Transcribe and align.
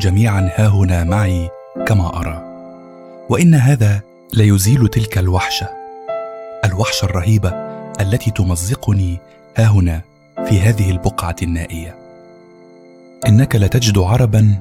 جميعا 0.00 0.50
ها 0.56 0.68
هنا 0.68 1.04
معي 1.04 1.50
كما 1.86 2.20
أرى. 2.20 2.42
وإن 3.28 3.54
هذا 3.54 4.00
ليزيل 4.34 4.88
تلك 4.88 5.18
الوحشة 5.18 5.68
الوحشة 6.64 7.04
الرهيبة 7.04 7.50
التي 8.00 8.30
تمزقني 8.30 9.18
ها 9.56 9.66
هنا 9.66 10.00
في 10.48 10.60
هذه 10.60 10.90
البقعة 10.90 11.36
النائية. 11.42 11.94
إنك 13.28 13.56
لتجد 13.56 13.98
عربا 13.98 14.54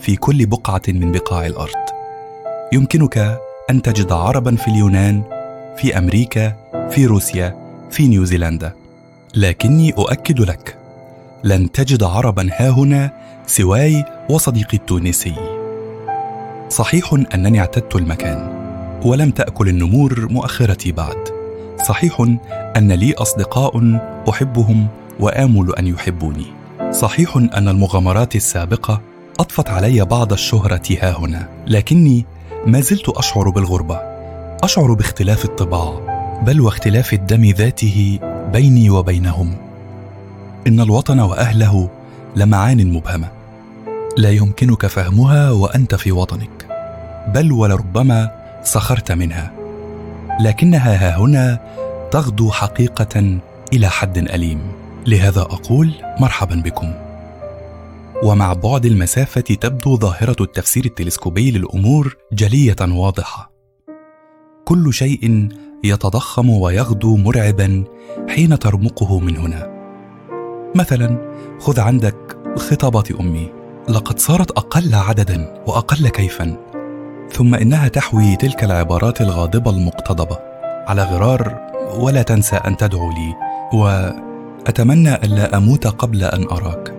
في 0.00 0.16
كل 0.16 0.46
بقعة 0.46 0.82
من 0.88 1.12
بقاع 1.12 1.46
الأرض. 1.46 1.84
يمكنك 2.72 3.38
أن 3.70 3.82
تجد 3.82 4.12
عربا 4.12 4.56
في 4.56 4.68
اليونان 4.68 5.22
في 5.76 5.98
أمريكا 5.98 6.56
في 6.90 7.06
روسيا 7.06 7.56
في 7.90 8.08
نيوزيلندا. 8.08 8.72
لكني 9.34 9.92
أؤكد 9.92 10.40
لك 10.40 10.76
لن 11.44 11.72
تجد 11.72 12.02
عربا 12.02 12.50
هاهنا 12.52 13.10
سواي 13.46 14.04
وصديقي 14.30 14.76
التونسي. 14.76 15.34
صحيح 16.68 17.14
أنني 17.34 17.60
اعتدت 17.60 17.96
المكان 17.96 18.64
ولم 19.04 19.30
تأكل 19.30 19.68
النمور 19.68 20.28
مؤخرتي 20.30 20.92
بعد. 20.92 21.28
صحيح 21.88 22.20
أن 22.76 22.92
لي 22.92 23.14
أصدقاء 23.14 24.00
أحبهم 24.28 24.86
وآمل 25.20 25.74
أن 25.78 25.86
يحبوني. 25.86 26.46
صحيح 26.90 27.36
أن 27.36 27.68
المغامرات 27.68 28.36
السابقة 28.36 29.00
اضفت 29.40 29.70
علي 29.70 30.04
بعض 30.04 30.32
الشهرة 30.32 30.82
هاهنا 31.00 31.48
لكني 31.66 32.24
ما 32.66 32.80
زلت 32.80 33.08
أشعر 33.08 33.50
بالغربة. 33.50 34.00
أشعر 34.62 34.92
باختلاف 34.92 35.44
الطباع 35.44 36.00
بل 36.46 36.60
واختلاف 36.60 37.12
الدم 37.12 37.44
ذاته 37.44 38.18
بيني 38.52 38.90
وبينهم. 38.90 39.56
إن 40.66 40.80
الوطن 40.80 41.20
وأهله 41.20 41.88
لمعان 42.36 42.92
مبهمة. 42.92 43.43
لا 44.16 44.30
يمكنك 44.30 44.86
فهمها 44.86 45.50
وأنت 45.50 45.94
في 45.94 46.12
وطنك. 46.12 46.68
بل 47.34 47.52
ولربما 47.52 48.30
سخرت 48.62 49.12
منها. 49.12 49.52
لكنها 50.40 50.94
ها 50.94 51.18
هنا 51.18 51.60
تغدو 52.10 52.50
حقيقة 52.50 53.38
إلى 53.72 53.88
حد 53.88 54.18
أليم. 54.18 54.60
لهذا 55.06 55.40
أقول 55.40 55.92
مرحبا 56.20 56.54
بكم. 56.54 56.94
ومع 58.22 58.52
بعد 58.52 58.86
المسافة 58.86 59.40
تبدو 59.40 59.96
ظاهرة 59.96 60.36
التفسير 60.40 60.84
التلسكوبي 60.84 61.50
للأمور 61.50 62.16
جلية 62.32 62.76
واضحة. 62.80 63.52
كل 64.64 64.94
شيء 64.94 65.48
يتضخم 65.84 66.50
ويغدو 66.50 67.16
مرعبا 67.16 67.84
حين 68.28 68.58
ترمقه 68.58 69.18
من 69.20 69.36
هنا. 69.36 69.70
مثلا 70.74 71.34
خذ 71.60 71.80
عندك 71.80 72.36
خطابات 72.56 73.10
أمي. 73.10 73.63
لقد 73.88 74.18
صارت 74.18 74.50
أقل 74.50 74.94
عددا 74.94 75.62
وأقل 75.66 76.08
كيفا 76.08 76.56
ثم 77.32 77.54
إنها 77.54 77.88
تحوي 77.88 78.36
تلك 78.36 78.64
العبارات 78.64 79.20
الغاضبة 79.20 79.70
المقتضبة 79.70 80.38
على 80.86 81.02
غرار 81.02 81.60
ولا 81.98 82.22
تنسى 82.22 82.56
أن 82.56 82.76
تدعو 82.76 83.10
لي 83.10 83.34
وأتمنى 83.72 85.14
ألا 85.14 85.56
أموت 85.56 85.86
قبل 85.86 86.24
أن 86.24 86.44
أراك 86.44 86.94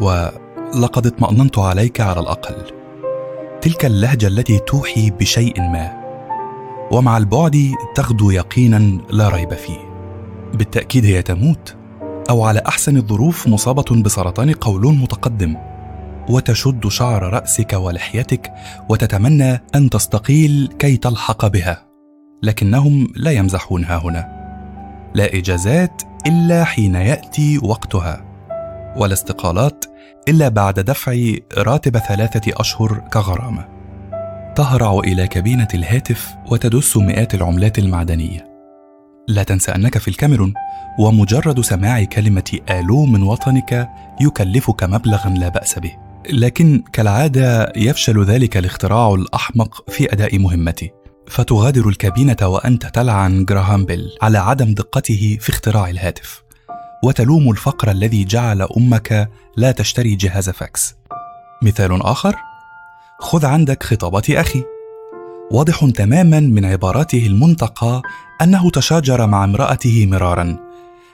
ولقد 0.00 1.06
اطمأننت 1.06 1.58
عليك 1.58 2.00
على 2.00 2.20
الأقل. 2.20 2.54
تلك 3.60 3.84
اللهجة 3.84 4.26
التي 4.26 4.58
توحي 4.58 5.10
بشيء 5.10 5.60
ما 5.60 5.92
ومع 6.90 7.16
البعد 7.16 7.72
تغدو 7.94 8.30
يقينا 8.30 9.00
لا 9.10 9.28
ريب 9.28 9.54
فيه. 9.54 9.78
بالتأكيد 10.54 11.04
هي 11.04 11.22
تموت 11.22 11.76
أو 12.30 12.44
على 12.44 12.62
أحسن 12.66 12.96
الظروف 12.96 13.48
مصابة 13.48 14.02
بسرطان 14.02 14.52
قولون 14.52 14.98
متقدم. 14.98 15.56
وتشد 16.28 16.88
شعر 16.88 17.22
رأسك 17.22 17.72
ولحيتك 17.72 18.52
وتتمنى 18.88 19.60
أن 19.74 19.90
تستقيل 19.90 20.74
كي 20.78 20.96
تلحق 20.96 21.46
بها. 21.46 21.86
لكنهم 22.42 23.08
لا 23.16 23.30
يمزحون 23.30 23.84
ها 23.84 23.96
هنا. 24.04 24.36
لا 25.14 25.34
إجازات 25.38 26.02
إلا 26.26 26.64
حين 26.64 26.94
يأتي 26.94 27.58
وقتها 27.58 28.24
ولا 28.96 29.12
استقالات 29.12 29.84
إلا 30.28 30.48
بعد 30.48 30.80
دفع 30.80 31.32
راتب 31.58 31.98
ثلاثة 31.98 32.52
أشهر 32.60 32.98
كغرامة. 33.12 33.68
تهرع 34.54 34.98
إلى 34.98 35.28
كابينة 35.28 35.68
الهاتف 35.74 36.36
وتدس 36.50 36.96
مئات 36.96 37.34
العملات 37.34 37.78
المعدنية. 37.78 38.46
لا 39.28 39.42
تنسى 39.42 39.72
أنك 39.72 39.98
في 39.98 40.08
الكاميرون 40.08 40.54
ومجرد 40.98 41.60
سماع 41.60 42.04
كلمة 42.04 42.58
آلو 42.70 43.06
من 43.06 43.22
وطنك 43.22 43.90
يكلفك 44.20 44.84
مبلغا 44.84 45.30
لا 45.30 45.48
بأس 45.48 45.78
به. 45.78 46.05
لكن 46.32 46.82
كالعادة 46.92 47.72
يفشل 47.76 48.24
ذلك 48.24 48.56
الاختراع 48.56 49.14
الأحمق 49.14 49.90
في 49.90 50.12
أداء 50.12 50.38
مهمته 50.38 50.90
فتغادر 51.28 51.88
الكابينة 51.88 52.36
وأنت 52.42 52.86
تلعن 52.86 53.44
جراهام 53.44 53.84
بيل 53.84 54.10
على 54.22 54.38
عدم 54.38 54.74
دقته 54.74 55.38
في 55.40 55.50
اختراع 55.50 55.90
الهاتف. 55.90 56.42
وتلوم 57.04 57.50
الفقر 57.50 57.90
الذي 57.90 58.24
جعل 58.24 58.62
أمك 58.62 59.30
لا 59.56 59.70
تشتري 59.72 60.14
جهاز 60.14 60.50
فاكس. 60.50 60.94
مثال 61.62 62.02
آخر 62.02 62.36
خذ 63.20 63.46
عندك 63.46 63.82
خطابات 63.82 64.30
أخي. 64.30 64.62
واضح 65.50 65.90
تماما 65.94 66.40
من 66.40 66.64
عباراته 66.64 67.26
المنتقاة 67.26 68.02
أنه 68.42 68.70
تشاجر 68.70 69.26
مع 69.26 69.44
امرأته 69.44 70.06
مرارا. 70.06 70.65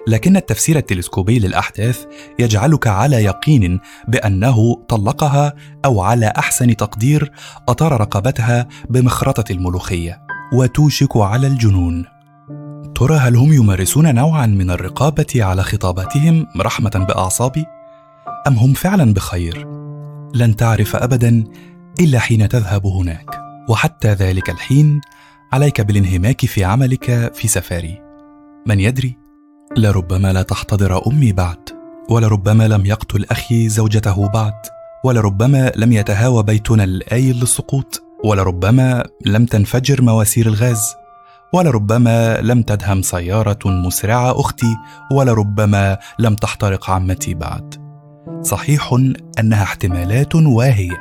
لكن 0.06 0.36
التفسير 0.36 0.76
التلسكوبي 0.76 1.38
للأحداث 1.38 2.04
يجعلك 2.38 2.86
على 2.86 3.24
يقين 3.24 3.80
بأنه 4.08 4.84
طلقها 4.88 5.52
أو 5.84 6.00
على 6.00 6.32
أحسن 6.38 6.76
تقدير 6.76 7.32
أطار 7.68 8.00
رقبتها 8.00 8.68
بمخرطة 8.90 9.52
الملوخية 9.52 10.22
وتوشك 10.52 11.16
على 11.16 11.46
الجنون. 11.46 12.04
ترى 12.94 13.16
هل 13.16 13.36
هم 13.36 13.52
يمارسون 13.52 14.14
نوعا 14.14 14.46
من 14.46 14.70
الرقابة 14.70 15.26
على 15.36 15.62
خطاباتهم 15.62 16.46
رحمة 16.60 17.06
بأعصابي؟ 17.08 17.64
أم 18.46 18.54
هم 18.54 18.72
فعلا 18.72 19.14
بخير؟ 19.14 19.68
لن 20.34 20.56
تعرف 20.56 20.96
ابدا 20.96 21.44
إلا 22.00 22.18
حين 22.18 22.48
تذهب 22.48 22.86
هناك. 22.86 23.42
وحتى 23.68 24.08
ذلك 24.08 24.50
الحين 24.50 25.00
عليك 25.52 25.80
بالانهماك 25.80 26.46
في 26.46 26.64
عملك 26.64 27.34
في 27.34 27.48
سفاري. 27.48 28.02
من 28.66 28.80
يدري؟ 28.80 29.21
لربما 29.76 30.32
لا 30.32 30.42
تحتضر 30.42 31.06
أمي 31.06 31.32
بعد 31.32 31.70
ولربما 32.10 32.68
لم 32.68 32.86
يقتل 32.86 33.24
أخي 33.30 33.68
زوجته 33.68 34.28
بعد 34.28 34.52
ولربما 35.04 35.72
لم 35.76 35.92
يتهاوى 35.92 36.42
بيتنا 36.42 36.84
الأيل 36.84 37.36
للسقوط 37.36 38.02
ولربما 38.24 39.04
لم 39.26 39.46
تنفجر 39.46 40.02
مواسير 40.02 40.46
الغاز 40.46 40.82
ولربما 41.52 42.40
لم 42.40 42.62
تدهم 42.62 43.02
سيارة 43.02 43.58
مسرعة 43.64 44.40
أختي 44.40 44.76
ولربما 45.12 45.98
لم 46.18 46.34
تحترق 46.34 46.90
عمتي 46.90 47.34
بعد. 47.34 47.74
صحيح 48.42 48.96
أنها 49.38 49.62
احتمالات 49.62 50.34
واهية 50.34 51.00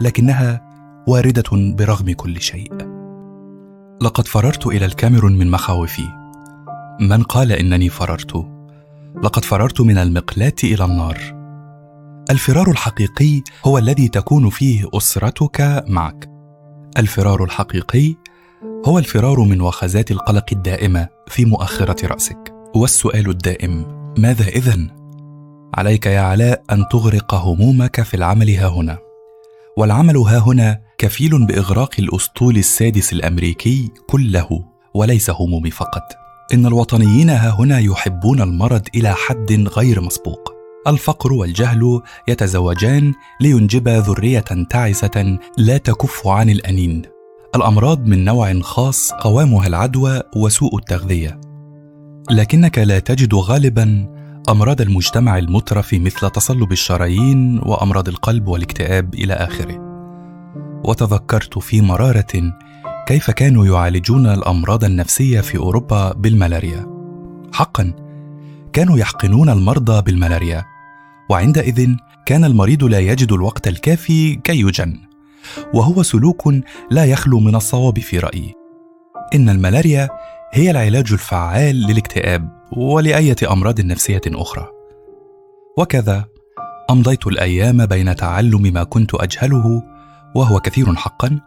لكنها 0.00 0.62
واردة 1.06 1.50
برغم 1.52 2.12
كل 2.12 2.40
شيء. 2.40 2.72
لقد 4.02 4.26
فررت 4.26 4.66
إلى 4.66 4.84
الكاميرون 4.84 5.38
من 5.38 5.50
مخاوفي. 5.50 6.17
من 7.00 7.22
قال 7.22 7.52
إنني 7.52 7.88
فررت؟ 7.88 8.46
لقد 9.22 9.44
فررت 9.44 9.80
من 9.80 9.98
المقلاه 9.98 10.54
إلى 10.64 10.84
النار. 10.84 11.18
الفرار 12.30 12.70
الحقيقي 12.70 13.42
هو 13.64 13.78
الذي 13.78 14.08
تكون 14.08 14.50
فيه 14.50 14.88
أسرتك 14.94 15.84
معك. 15.88 16.30
الفرار 16.98 17.44
الحقيقي 17.44 18.14
هو 18.86 18.98
الفرار 18.98 19.40
من 19.40 19.60
وخزات 19.60 20.10
القلق 20.10 20.44
الدائمة 20.52 21.08
في 21.26 21.44
مؤخرة 21.44 22.06
رأسك. 22.06 22.54
والسؤال 22.74 23.30
الدائم 23.30 23.86
ماذا 24.18 24.48
إذن؟ 24.48 24.90
عليك 25.74 26.06
يا 26.06 26.20
علاء 26.20 26.62
أن 26.72 26.84
تغرق 26.90 27.34
همومك 27.34 28.02
في 28.02 28.14
العمل 28.14 28.50
ها 28.50 28.68
هنا. 28.68 28.98
والعمل 29.76 30.16
ها 30.16 30.38
هنا 30.38 30.80
كفيل 30.98 31.46
بإغراق 31.46 31.94
الأسطول 31.98 32.56
السادس 32.56 33.12
الأمريكي 33.12 33.90
كله 34.08 34.64
وليس 34.94 35.30
همومي 35.30 35.70
فقط. 35.70 36.27
إن 36.52 36.66
الوطنيين 36.66 37.30
ها 37.30 37.50
هنا 37.50 37.78
يحبون 37.78 38.42
المرض 38.42 38.82
إلى 38.94 39.14
حد 39.14 39.52
غير 39.52 40.00
مسبوق. 40.00 40.52
الفقر 40.86 41.32
والجهل 41.32 42.00
يتزوجان 42.28 43.14
لينجبا 43.40 44.00
ذرية 44.00 44.44
تعسة 44.70 45.38
لا 45.56 45.76
تكف 45.76 46.26
عن 46.26 46.50
الأنين. 46.50 47.02
الأمراض 47.56 48.06
من 48.06 48.24
نوع 48.24 48.60
خاص 48.60 49.12
قوامها 49.12 49.66
العدوى 49.66 50.20
وسوء 50.36 50.76
التغذية. 50.78 51.40
لكنك 52.30 52.78
لا 52.78 52.98
تجد 52.98 53.34
غالبا 53.34 54.06
أمراض 54.48 54.80
المجتمع 54.80 55.38
المترف 55.38 55.94
مثل 55.94 56.30
تصلب 56.30 56.72
الشرايين 56.72 57.58
وأمراض 57.58 58.08
القلب 58.08 58.48
والاكتئاب 58.48 59.14
إلى 59.14 59.34
آخره. 59.34 59.88
وتذكرت 60.84 61.58
في 61.58 61.80
مرارة 61.80 62.52
كيف 63.08 63.30
كانوا 63.30 63.66
يعالجون 63.66 64.26
الأمراض 64.26 64.84
النفسية 64.84 65.40
في 65.40 65.58
أوروبا 65.58 66.12
بالملاريا؟ 66.12 66.86
حقا 67.52 67.92
كانوا 68.72 68.98
يحقنون 68.98 69.48
المرضى 69.48 70.02
بالملاريا 70.02 70.64
وعندئذ 71.30 71.88
كان 72.26 72.44
المريض 72.44 72.84
لا 72.84 72.98
يجد 72.98 73.32
الوقت 73.32 73.68
الكافي 73.68 74.34
كي 74.34 74.60
يجن 74.60 75.00
وهو 75.74 76.02
سلوك 76.02 76.48
لا 76.90 77.04
يخلو 77.04 77.40
من 77.40 77.54
الصواب 77.54 77.98
في 77.98 78.18
رأيي. 78.18 78.54
إن 79.34 79.48
الملاريا 79.48 80.08
هي 80.52 80.70
العلاج 80.70 81.12
الفعال 81.12 81.76
للاكتئاب 81.76 82.48
ولأية 82.76 83.36
أمراض 83.50 83.80
نفسية 83.80 84.22
أخرى. 84.26 84.68
وكذا 85.78 86.24
أمضيت 86.90 87.26
الأيام 87.26 87.86
بين 87.86 88.16
تعلم 88.16 88.62
ما 88.62 88.84
كنت 88.84 89.14
أجهله 89.14 89.82
وهو 90.34 90.60
كثير 90.60 90.94
حقا 90.94 91.40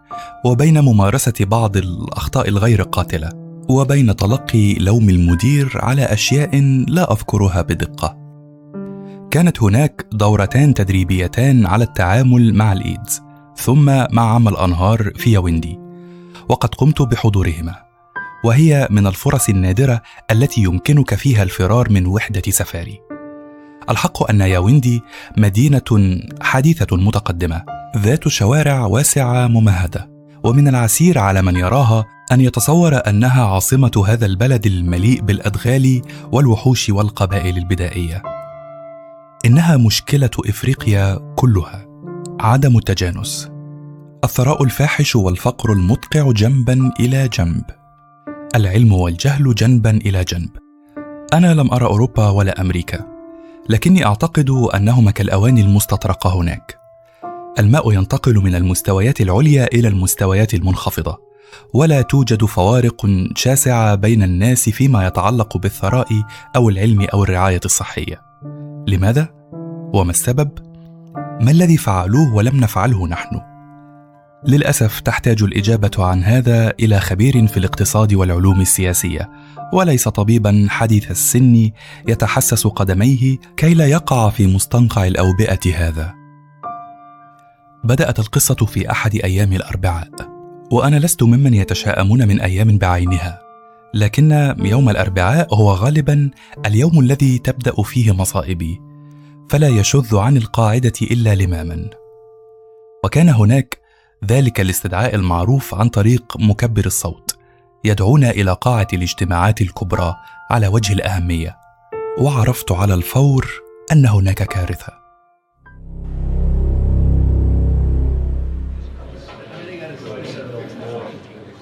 وبين 0.46 0.82
ممارسة 0.82 1.34
بعض 1.40 1.78
الأخطاء 1.78 2.48
الغير 2.50 2.82
قاتلة 2.82 3.30
وبين 3.70 4.16
تلقي 4.16 4.74
لوم 4.74 5.10
المدير 5.10 5.72
على 5.76 6.04
أشياء 6.04 6.60
لا 6.88 7.12
أذكرها 7.12 7.62
بدقة. 7.62 8.18
كانت 9.32 9.64
هناك 9.64 10.06
دورتان 10.12 10.74
تدريبيتان 10.74 11.66
على 11.66 11.84
التعامل 11.84 12.54
مع 12.54 12.74
الإيدز 12.74 13.22
ثم 13.56 13.86
مع 14.12 14.34
عمل 14.36 14.52
الأنهار 14.52 15.12
في 15.16 15.32
ياوندي 15.32 15.80
وقد 16.50 16.76
قمت 16.76 17.02
بحضورهما. 17.02 17.76
وهي 18.46 18.88
من 18.92 19.08
الفرص 19.08 19.50
النادرة 19.50 20.02
التي 20.32 20.62
يمكنك 20.62 21.16
فيها 21.16 21.44
الفرار 21.44 21.92
من 21.92 22.06
وحدة 22.06 22.42
سفاري. 22.50 23.11
الحق 23.90 24.30
أن 24.30 24.42
ياوندي 24.42 25.02
مدينة 25.38 26.20
حديثة 26.42 26.98
متقدمة 26.98 27.64
ذات 27.98 28.28
شوارع 28.28 28.86
واسعة 28.86 29.48
ممهدة 29.48 30.12
ومن 30.44 30.68
العسير 30.68 31.20
على 31.20 31.42
من 31.42 31.56
يراها 31.56 32.06
أن 32.32 32.42
يتصور 32.42 32.96
أنها 33.08 33.46
عاصمة 33.46 34.04
هذا 34.08 34.26
البلد 34.26 34.66
المليء 34.66 35.22
بالأدغال 35.22 36.02
والوحوش 36.32 36.90
والقبائل 36.90 37.58
البدائية. 37.58 38.24
إنها 39.46 39.78
مشكلة 39.78 40.30
إفريقيا 40.50 41.34
كلها 41.36 41.86
عدم 42.40 42.78
التجانس. 42.78 43.50
الثراء 44.24 44.64
الفاحش 44.64 45.16
والفقر 45.16 45.74
المدقع 45.74 46.32
جنبا 46.32 46.92
إلى 47.00 47.28
جنب. 47.28 47.64
العلم 48.56 48.94
والجهل 48.94 49.56
جنبا 49.56 49.90
إلى 49.90 50.24
جنب. 50.24 50.50
أنا 51.34 51.54
لم 51.54 51.72
أرى 51.74 51.86
أوروبا 51.86 52.30
ولا 52.30 52.62
أمريكا. 52.62 53.11
لكني 53.70 54.06
أعتقد 54.06 54.50
أنهما 54.50 55.12
كالاواني 55.12 55.62
المستطرقة 55.62 56.36
هناك. 56.36 56.80
الماء 57.60 57.92
ينتقل 57.92 58.36
من 58.36 58.56
المستويات 58.56 59.22
العليا 59.22 59.66
إلى 59.66 59.88
المستويات 59.88 60.54
المنخفضة 60.54 61.18
ولا 61.74 62.02
توجد 62.02 62.46
فوارق 62.46 63.08
شاسعة 63.36 63.96
بين 63.96 64.24
الناس 64.24 64.70
فيما 64.70 65.08
يتعلق 65.08 65.58
بالثراء 65.58 66.08
أو 66.56 66.70
العلم 66.70 67.02
أو 67.14 67.24
الرعاية 67.24 67.62
الصحية. 67.66 68.22
لماذا؟ 68.88 69.28
وما 69.94 70.12
السبب؟ 70.12 70.50
ما 71.16 71.52
الذي 71.52 71.78
فعلوه 71.78 72.34
ولم 72.34 72.58
نفعله 72.58 73.08
نحن؟ 73.08 73.51
للأسف 74.48 75.00
تحتاج 75.00 75.44
الإجابة 75.44 75.92
عن 75.98 76.24
هذا 76.24 76.74
إلى 76.80 77.00
خبير 77.00 77.48
في 77.48 77.58
الاقتصاد 77.58 78.14
والعلوم 78.14 78.62
السياسية 78.62 79.30
وليس 79.74 80.08
طبيبا 80.08 80.68
حديث 80.70 81.12
السن 81.12 81.72
يتحسس 82.08 82.68
قدميه 82.68 83.38
كي 83.58 83.74
لا 83.74 83.88
يقع 83.88 84.30
في 84.30 84.48
مستنقع 84.48 85.08
الأوبئة 85.08 85.76
هذا. 85.76 86.14
بدأت 87.84 88.20
القصة 88.20 88.56
في 88.56 88.92
أحد 88.92 89.16
أيام 89.16 89.54
الأربعاء 89.54 90.10
وأنا 90.72 90.96
لست 90.96 91.24
ممن 91.24 91.54
يتشاءمون 91.54 92.28
من 92.28 92.42
أيام 92.42 92.78
بعينها 92.78 93.42
لكن 93.94 94.56
يوم 94.60 94.90
الأربعاء 94.90 95.56
هو 95.56 95.72
غالبا 95.72 96.30
اليوم 96.66 97.00
الذي 97.00 97.38
تبدأ 97.38 97.84
فيه 97.84 98.12
مصائبي 98.12 98.82
فلا 99.50 99.68
يشذ 99.68 100.18
عن 100.18 100.38
القاعدة 100.38 100.94
إلا 101.02 101.36
لماما. 101.36 101.90
وكان 103.04 103.30
هناك 103.30 103.81
ذلك 104.26 104.62
الاستدعاء 104.62 105.16
المعروف 105.16 105.76
عن 105.76 105.90
طريق 105.90 106.38
مكبر 106.40 106.86
الصوت 106.86 107.38
يدعونا 107.84 108.30
إلى 108.30 108.58
قاعة 108.62 108.88
الاجتماعات 108.94 109.62
الكبرى 109.62 110.16
على 110.50 110.68
وجه 110.68 110.94
الأهمية. 110.94 111.58
وعرفت 112.20 112.72
على 112.72 112.94
الفور 112.94 113.52
أن 113.92 114.06
هناك 114.06 114.44
كارثة. 114.44 114.94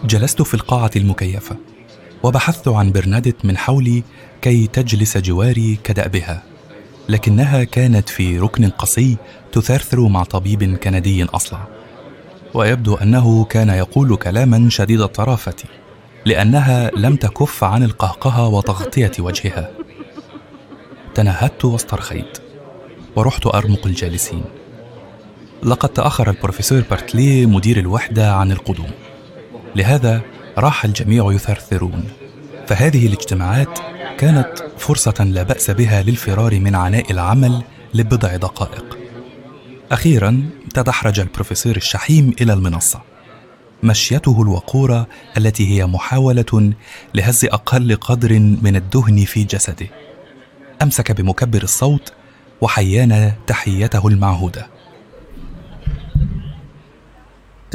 جلست 0.03 0.41
في 0.41 0.53
القاعة 0.53 0.91
المكيفة 0.95 1.55
وبحثت 2.23 2.67
عن 2.67 2.91
برنادت 2.91 3.45
من 3.45 3.57
حولي 3.57 4.03
كي 4.41 4.67
تجلس 4.67 5.17
جواري 5.17 5.79
كدأبها 5.83 6.43
لكنها 7.09 7.63
كانت 7.63 8.09
في 8.09 8.39
ركن 8.39 8.69
قصي 8.69 9.17
تثرثر 9.51 10.07
مع 10.07 10.23
طبيب 10.23 10.75
كندي 10.77 11.23
أصلع. 11.23 11.78
ويبدو 12.53 12.95
أنه 12.95 13.45
كان 13.45 13.69
يقول 13.69 14.15
كلاما 14.15 14.69
شديد 14.69 15.01
الطرافة 15.01 15.55
لأنها 16.25 16.91
لم 16.95 17.15
تكف 17.15 17.63
عن 17.63 17.83
القهقه 17.83 18.47
وتغطية 18.47 19.11
وجهها. 19.19 19.71
تنهدت 21.15 21.65
واسترخيت 21.65 22.37
ورحت 23.15 23.47
أرمق 23.47 23.87
الجالسين. 23.87 24.43
لقد 25.63 25.89
تأخر 25.89 26.29
البروفيسور 26.29 26.83
بارتلي 26.89 27.45
مدير 27.45 27.79
الوحدة 27.79 28.33
عن 28.33 28.51
القدوم. 28.51 28.91
لهذا 29.75 30.21
راح 30.57 30.85
الجميع 30.85 31.31
يثرثرون. 31.31 32.03
فهذه 32.67 33.07
الاجتماعات 33.07 33.79
كانت 34.17 34.49
فرصة 34.77 35.23
لا 35.23 35.43
بأس 35.43 35.71
بها 35.71 36.03
للفرار 36.03 36.59
من 36.59 36.75
عناء 36.75 37.11
العمل 37.11 37.63
لبضع 37.93 38.35
دقائق. 38.35 38.97
أخيرا 39.91 40.49
تدحرج 40.73 41.19
البروفيسور 41.19 41.75
الشحيم 41.75 42.33
إلى 42.41 42.53
المنصة. 42.53 43.01
مشيته 43.83 44.41
الوقورة 44.41 45.07
التي 45.37 45.67
هي 45.67 45.85
محاولة 45.85 46.73
لهز 47.15 47.45
أقل 47.45 47.95
قدر 47.95 48.39
من 48.39 48.75
الدهن 48.75 49.25
في 49.25 49.43
جسده. 49.43 49.87
أمسك 50.81 51.11
بمكبر 51.11 51.63
الصوت 51.63 52.13
وحيانا 52.61 53.33
تحيته 53.47 54.07
المعهودة. 54.07 54.67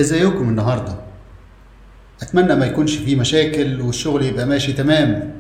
ازيكم 0.00 0.48
النهارده. 0.48 0.96
أتمنى 2.22 2.54
ما 2.54 2.66
يكونش 2.66 2.96
فيه 2.96 3.16
مشاكل 3.16 3.80
والشغل 3.80 4.22
يبقى 4.24 4.46
ماشي 4.46 4.72
تمام. 4.72 5.34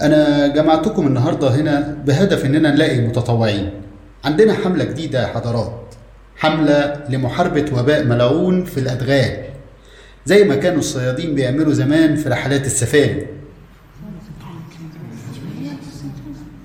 أنا 0.00 0.46
جمعتكم 0.46 1.06
النهارده 1.06 1.54
هنا 1.54 2.02
بهدف 2.06 2.44
إننا 2.44 2.70
نلاقي 2.70 3.00
متطوعين. 3.00 3.83
عندنا 4.24 4.54
حملة 4.54 4.84
جديدة 4.84 5.22
يا 5.22 5.34
حضرات. 5.34 5.94
حملة 6.36 7.04
لمحاربة 7.08 7.80
وباء 7.80 8.04
ملعون 8.04 8.64
في 8.64 8.80
الأدغال. 8.80 9.44
زي 10.26 10.44
ما 10.44 10.56
كانوا 10.56 10.78
الصيادين 10.78 11.34
بيعملوا 11.34 11.72
زمان 11.72 12.16
في 12.16 12.28
رحلات 12.28 12.66
السفاري. 12.66 13.26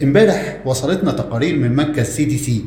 امبارح 0.03 0.61
وصلتنا 0.65 1.11
تقارير 1.11 1.57
من 1.57 1.75
مركز 1.75 2.05
CDC 2.05 2.65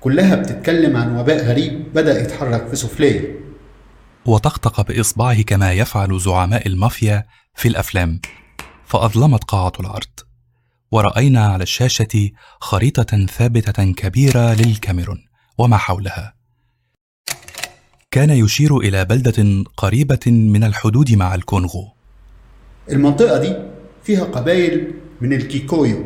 كلها 0.00 0.36
بتتكلم 0.36 0.96
عن 0.96 1.16
وباء 1.16 1.44
غريب 1.44 1.84
بدأ 1.94 2.22
يتحرك 2.22 2.68
في 2.68 2.76
سفلية. 2.76 3.40
وطقطق 4.26 4.80
بإصبعه 4.80 5.42
كما 5.42 5.72
يفعل 5.72 6.20
زعماء 6.20 6.66
المافيا 6.66 7.24
في 7.54 7.68
الأفلام. 7.68 8.20
فأظلمت 8.86 9.44
قاعة 9.44 9.72
العرض. 9.80 10.27
ورأينا 10.92 11.46
على 11.46 11.62
الشاشة 11.62 12.30
خريطة 12.60 13.26
ثابتة 13.26 13.92
كبيرة 13.92 14.54
للكاميرون 14.54 15.18
وما 15.58 15.76
حولها. 15.76 16.34
كان 18.10 18.30
يشير 18.30 18.76
إلى 18.76 19.04
بلدة 19.04 19.64
قريبة 19.76 20.26
من 20.26 20.64
الحدود 20.64 21.12
مع 21.12 21.34
الكونغو. 21.34 21.88
المنطقة 22.90 23.38
دي 23.38 23.56
فيها 24.02 24.24
قبائل 24.24 24.94
من 25.20 25.32
الكيكويو. 25.32 26.04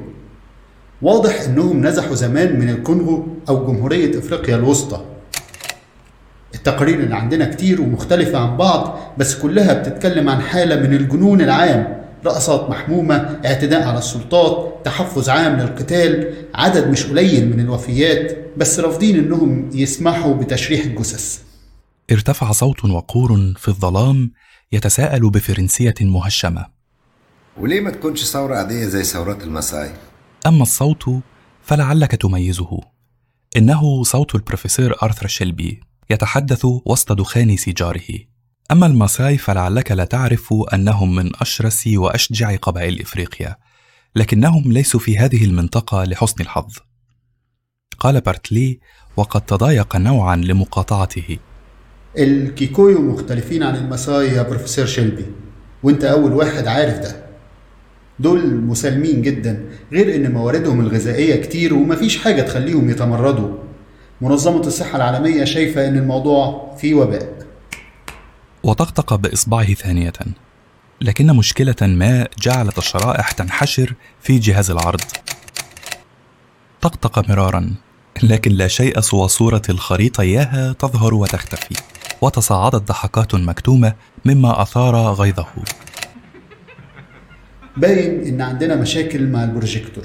واضح 1.03 1.41
إنهم 1.41 1.87
نزحوا 1.87 2.15
زمان 2.15 2.61
من 2.61 2.69
الكونغو 2.69 3.37
أو 3.49 3.67
جمهورية 3.67 4.19
إفريقيا 4.19 4.57
الوسطى. 4.57 5.05
التقارير 6.55 7.01
اللي 7.01 7.17
عندنا 7.17 7.55
كتير 7.55 7.81
ومختلفة 7.81 8.39
عن 8.39 8.57
بعض 8.57 8.99
بس 9.19 9.35
كلها 9.35 9.75
بتتكلم 9.75 10.29
عن 10.29 10.41
حالة 10.41 10.77
من 10.77 10.95
الجنون 10.95 11.41
العام. 11.41 12.02
رقصات 12.25 12.71
محمومة 12.71 13.41
اعتداء 13.45 13.83
على 13.83 13.99
السلطات 13.99 14.81
تحفز 14.85 15.29
عام 15.29 15.61
للقتال 15.61 16.35
عدد 16.55 16.89
مش 16.89 17.07
قليل 17.07 17.51
من 17.51 17.61
الوفيات 17.61 18.39
بس 18.57 18.81
رافضين 18.81 19.19
إنهم 19.19 19.71
يسمحوا 19.75 20.35
بتشريح 20.35 20.85
الجثث. 20.85 21.43
ارتفع 22.13 22.53
صوت 22.53 22.85
وقور 22.85 23.55
في 23.57 23.69
الظلام 23.69 24.33
يتساءل 24.73 25.31
بفرنسية 25.31 25.95
مهشمة. 26.01 26.67
وليه 27.61 27.81
ما 27.81 27.91
تكونش 27.91 28.25
ثورة 28.25 28.57
عادية 28.57 28.87
زي 28.87 29.03
ثورات 29.03 29.43
المساي؟ 29.43 29.91
أما 30.47 30.63
الصوت 30.63 31.05
فلعلك 31.63 32.11
تميزه. 32.11 32.81
إنه 33.57 34.03
صوت 34.03 34.35
البروفيسور 34.35 34.95
أرثر 35.03 35.27
شيلبي 35.27 35.81
يتحدث 36.11 36.67
وسط 36.87 37.13
دخان 37.13 37.57
سيجاره. 37.57 38.32
أما 38.73 38.87
الماساي 38.87 39.39
فلعلك 39.39 39.93
لا 39.93 40.05
تعرف 40.05 40.55
أنهم 40.75 41.15
من 41.15 41.31
أشرس 41.41 41.87
وأشجع 41.87 42.57
قبائل 42.57 43.01
إفريقيا 43.01 43.57
لكنهم 44.17 44.73
ليسوا 44.73 45.01
في 45.01 45.19
هذه 45.19 45.45
المنطقة 45.45 46.05
لحسن 46.05 46.43
الحظ. 46.43 46.73
قال 47.99 48.21
بارتلي 48.21 48.81
وقد 49.17 49.41
تضايق 49.41 49.97
نوعا 49.97 50.37
لمقاطعته. 50.37 51.39
الكيكويو 52.19 53.03
مختلفين 53.03 53.63
عن 53.63 53.77
الماساي 53.77 54.27
يا 54.27 54.43
بروفيسور 54.43 54.87
شيلبي 54.87 55.27
وأنت 55.83 56.05
أول 56.05 56.33
واحد 56.33 56.67
عارف 56.67 56.99
ده. 56.99 57.17
دول 58.19 58.57
مسالمين 58.57 59.23
جدا 59.23 59.65
غير 59.93 60.15
إن 60.15 60.33
مواردهم 60.33 60.81
الغذائية 60.81 61.37
كتير 61.43 61.75
ومفيش 61.75 62.19
حاجة 62.19 62.43
تخليهم 62.43 62.91
يتمردوا. 62.91 63.59
منظمة 64.21 64.61
الصحة 64.67 64.97
العالمية 64.97 65.45
شايفة 65.45 65.89
إن 65.89 65.97
الموضوع 65.97 66.75
فيه 66.79 66.95
وباء. 66.95 67.42
وطقطق 68.63 69.15
بإصبعه 69.15 69.75
ثانية. 69.75 70.13
لكن 71.01 71.27
مشكلة 71.27 71.77
ما 71.83 72.29
جعلت 72.39 72.79
الشرائح 72.79 73.31
تنحشر 73.33 73.95
في 74.21 74.39
جهاز 74.39 74.71
العرض. 74.71 75.01
طقطق 76.81 77.29
مرارا 77.29 77.75
لكن 78.23 78.53
لا 78.53 78.69
شيء 78.69 79.01
سوى 79.01 79.29
صورة 79.29 79.63
الخريطة 79.69 80.21
إياها 80.21 80.73
تظهر 80.73 81.15
وتختفي 81.15 81.75
وتصاعدت 82.21 82.89
ضحكات 82.89 83.35
مكتومة 83.35 83.95
مما 84.25 84.63
أثار 84.63 84.97
غيظه. 84.97 85.47
باين 87.77 88.27
إن 88.27 88.41
عندنا 88.41 88.77
مشاكل 88.77 89.27
مع 89.27 89.45
البروجيكتور. 89.45 90.05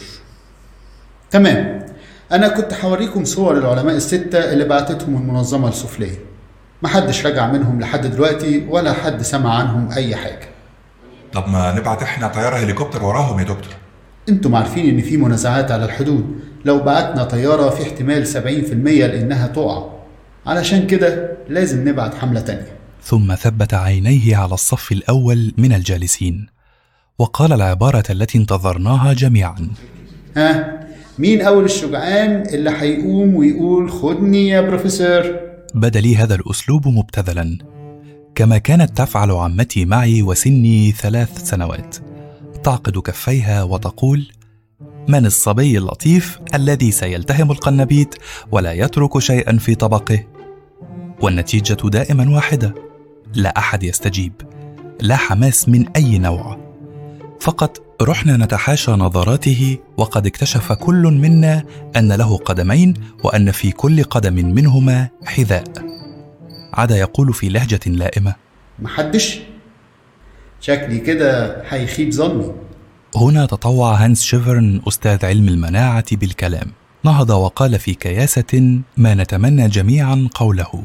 تمام. 1.31 1.85
أنا 2.31 2.47
كنت 2.47 2.73
هوريكم 2.73 3.25
صور 3.25 3.57
العلماء 3.57 3.95
الستة 3.95 4.53
اللي 4.53 4.65
بعتتهم 4.65 5.15
المنظمة 5.17 5.67
السفلية. 5.67 6.36
محدش 6.81 7.25
رجع 7.25 7.51
منهم 7.51 7.79
لحد 7.79 8.07
دلوقتي 8.07 8.65
ولا 8.69 8.93
حد 8.93 9.21
سمع 9.21 9.53
عنهم 9.55 9.91
أي 9.91 10.15
حاجة. 10.15 10.47
طب 11.33 11.49
ما 11.49 11.73
نبعت 11.73 12.03
إحنا 12.03 12.27
طيارة 12.27 12.55
هليكوبتر 12.55 13.03
وراهم 13.03 13.39
يا 13.39 13.43
دكتور. 13.43 13.73
أنتم 14.29 14.55
عارفين 14.55 14.89
إن 14.89 15.01
في 15.01 15.17
منازعات 15.17 15.71
على 15.71 15.85
الحدود. 15.85 16.39
لو 16.65 16.79
بعتنا 16.79 17.23
طيارة 17.23 17.69
في 17.69 17.83
احتمال 17.83 18.27
70% 18.27 19.07
لإنها 19.07 19.47
تقع. 19.47 19.89
علشان 20.45 20.87
كده 20.87 21.37
لازم 21.49 21.89
نبعت 21.89 22.15
حملة 22.15 22.41
تانية. 22.41 22.77
ثم 23.03 23.35
ثبت 23.35 23.73
عينيه 23.73 24.37
على 24.37 24.53
الصف 24.53 24.91
الأول 24.91 25.53
من 25.57 25.73
الجالسين 25.73 26.47
وقال 27.19 27.53
العبارة 27.53 28.03
التي 28.09 28.37
انتظرناها 28.37 29.13
جميعا. 29.13 29.69
ها؟ 30.37 30.79
مين 31.19 31.41
أول 31.41 31.65
الشجعان 31.65 32.43
اللي 32.53 32.69
هيقوم 32.69 33.35
ويقول 33.35 33.91
خدني 33.91 34.47
يا 34.47 34.61
بروفيسور؟ 34.61 35.46
بدا 35.75 35.99
لي 35.99 36.15
هذا 36.15 36.35
الأسلوب 36.35 36.87
مبتذلا. 36.87 37.57
كما 38.35 38.57
كانت 38.57 38.97
تفعل 38.97 39.31
عمتي 39.31 39.85
معي 39.85 40.23
وسني 40.23 40.91
ثلاث 40.91 41.49
سنوات. 41.49 41.95
تعقد 42.63 42.97
كفيها 42.97 43.63
وتقول 43.63 44.27
من 45.07 45.25
الصبي 45.25 45.77
اللطيف 45.77 46.39
الذي 46.53 46.91
سيلتهم 46.91 47.51
القنبيت 47.51 48.15
ولا 48.51 48.73
يترك 48.73 49.19
شيئا 49.19 49.57
في 49.57 49.75
طبقه. 49.75 50.23
والنتيجة 51.21 51.89
دائما 51.89 52.35
واحدة 52.35 52.75
لا 53.33 53.57
أحد 53.57 53.83
يستجيب. 53.83 54.33
لا 55.01 55.15
حماس 55.15 55.69
من 55.69 55.87
أي 55.89 56.17
نوع. 56.17 56.57
فقط 57.39 57.86
رحنا 58.01 58.37
نتحاشى 58.37 58.91
نظراته 58.91 59.77
وقد 59.97 60.25
اكتشف 60.25 60.71
كل 60.71 61.03
منا 61.03 61.63
أن 61.95 62.11
له 62.11 62.37
قدمين 62.37 62.93
وأن 63.23 63.51
في 63.51 63.71
كل 63.71 64.03
قدم 64.03 64.33
منهما 64.33 65.09
حذاء. 65.25 65.63
عاد 66.73 66.91
يقول 66.91 67.33
في 67.33 67.49
لهجة 67.49 67.79
لائمة. 67.85 68.35
محدش 68.79 69.39
شكلي 70.61 70.99
كده 70.99 71.61
هيخيب 71.69 72.11
ظني. 72.11 72.51
هنا 73.15 73.45
تطوع 73.45 73.93
هانس 73.93 74.23
شيفرن 74.23 74.81
أستاذ 74.87 75.25
علم 75.25 75.47
المناعة 75.47 76.15
بالكلام. 76.15 76.67
نهض 77.03 77.29
وقال 77.29 77.79
في 77.79 77.93
كياسة 77.93 78.81
ما 78.97 79.13
نتمنى 79.13 79.67
جميعا 79.67 80.29
قوله. 80.35 80.83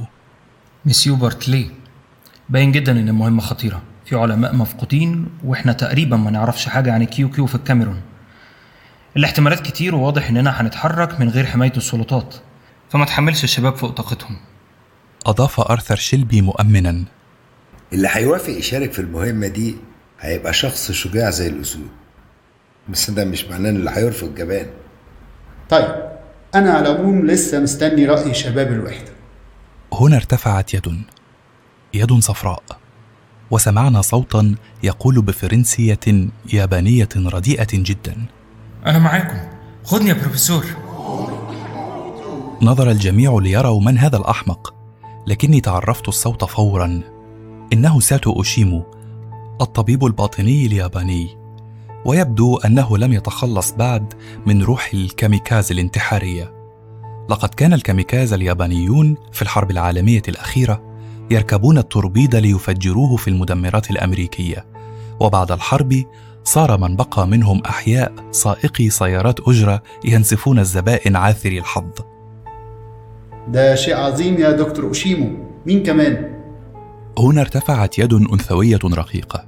مسيو 0.84 1.16
بارتلي 1.16 1.70
باين 2.48 2.72
جدا 2.72 2.92
إن 2.92 3.08
المهمة 3.08 3.40
خطيرة. 3.40 3.82
في 4.12 4.18
علماء 4.18 4.54
مفقودين 4.54 5.28
وإحنا 5.44 5.72
تقريبا 5.72 6.16
ما 6.16 6.30
نعرفش 6.30 6.68
حاجة 6.68 6.92
عن 6.92 7.02
الكيكويو 7.02 7.46
في 7.46 7.54
الكاميرون. 7.54 8.00
الاحتمالات 9.16 9.60
كتير 9.60 9.94
وواضح 9.94 10.28
إننا 10.28 10.60
هنتحرك 10.60 11.20
من 11.20 11.28
غير 11.28 11.46
حماية 11.46 11.72
السلطات 11.76 12.34
فما 12.90 13.04
تحملش 13.04 13.44
الشباب 13.44 13.76
فوق 13.76 13.90
طاقتهم. 13.90 14.36
أضاف 15.26 15.60
آرثر 15.60 15.96
شيلبي 15.96 16.42
مؤمنا. 16.42 17.04
اللي 17.92 18.08
هيوافق 18.10 18.50
يشارك 18.50 18.92
في 18.92 18.98
المهمة 18.98 19.46
دي 19.46 19.76
هيبقى 20.20 20.52
شخص 20.52 20.92
شجاع 20.92 21.30
زي 21.30 21.46
الأسود. 21.46 21.88
بس 22.88 23.10
ده 23.10 23.24
مش 23.24 23.44
معناه 23.44 23.70
اللي 23.70 23.90
هيرفض 23.90 24.34
جبان. 24.34 24.66
طيب 25.70 25.94
أنا 26.54 26.72
على 26.72 26.90
العموم 26.90 27.26
لسه 27.26 27.60
مستني 27.60 28.06
رأي 28.06 28.34
شباب 28.34 28.72
الوحدة. 28.72 29.12
هنا 29.92 30.16
ارتفعت 30.16 30.74
يد. 30.74 31.02
يد 31.94 32.12
صفراء. 32.12 32.81
وسمعنا 33.52 34.00
صوتا 34.00 34.54
يقول 34.82 35.22
بفرنسية 35.22 36.28
يابانية 36.52 37.08
رديئة 37.16 37.68
جدا. 37.72 38.16
أنا 38.86 38.98
معاكم. 38.98 39.36
خدني 39.84 40.08
يا 40.08 40.14
بروفيسور. 40.14 40.66
نظر 42.62 42.90
الجميع 42.90 43.38
ليروا 43.38 43.80
من 43.80 43.98
هذا 43.98 44.16
الأحمق 44.16 44.74
لكني 45.26 45.60
تعرفت 45.60 46.08
الصوت 46.08 46.44
فورا. 46.44 47.00
إنه 47.72 48.00
ساتو 48.00 48.32
أوشيمو 48.32 48.84
الطبيب 49.60 50.04
الباطني 50.04 50.66
الياباني. 50.66 51.36
ويبدو 52.04 52.56
أنه 52.56 52.98
لم 52.98 53.12
يتخلص 53.12 53.72
بعد 53.72 54.14
من 54.46 54.62
روح 54.62 54.90
الكاميكاز 54.94 55.72
الانتحارية. 55.72 56.52
لقد 57.30 57.48
كان 57.48 57.72
الكاميكاز 57.72 58.32
اليابانيون 58.32 59.16
في 59.32 59.42
الحرب 59.42 59.70
العالمية 59.70 60.22
الأخيرة 60.28 60.91
يركبون 61.32 61.78
التوربيد 61.78 62.36
ليفجروه 62.36 63.16
في 63.16 63.28
المدمرات 63.28 63.90
الأمريكية. 63.90 64.66
وبعد 65.20 65.52
الحرب 65.52 66.04
صار 66.44 66.78
من 66.78 66.96
بقى 66.96 67.26
منهم 67.26 67.62
أحياء 67.66 68.12
سائقي 68.30 68.90
سيارات 68.90 69.40
أجرة 69.48 69.82
ينسفون 70.04 70.58
الزبائن 70.58 71.16
عاثري 71.16 71.58
الحظ. 71.58 71.90
ده 73.48 73.74
شيء 73.74 73.96
عظيم 73.96 74.34
يا 74.40 74.50
دكتور 74.50 74.84
أوشيمو. 74.84 75.30
مين 75.66 75.82
كمان؟ 75.82 76.42
هنا 77.18 77.40
ارتفعت 77.40 77.98
يد 77.98 78.12
أنثوية 78.12 78.80
رقيقة 78.84 79.44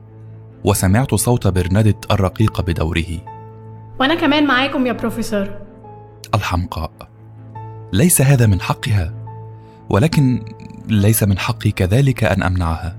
وسمعت 0.64 1.14
صوت 1.14 1.47
برنادت 1.47 2.12
الرقيق 2.12 2.61
بدوره. 2.61 3.21
وأنا 4.00 4.14
كمان 4.14 4.47
معاكم 4.47 4.87
يا 4.87 4.93
بروفيسور. 4.93 5.59
الحمقاء. 6.35 6.91
ليس 7.93 8.21
هذا 8.21 8.47
من 8.47 8.61
حقها 8.61 9.14
ولكن 9.91 10.45
ليس 10.88 11.23
من 11.23 11.38
حقي 11.38 11.71
كذلك 11.71 12.25
أن 12.25 12.43
أمنعها. 12.43 12.97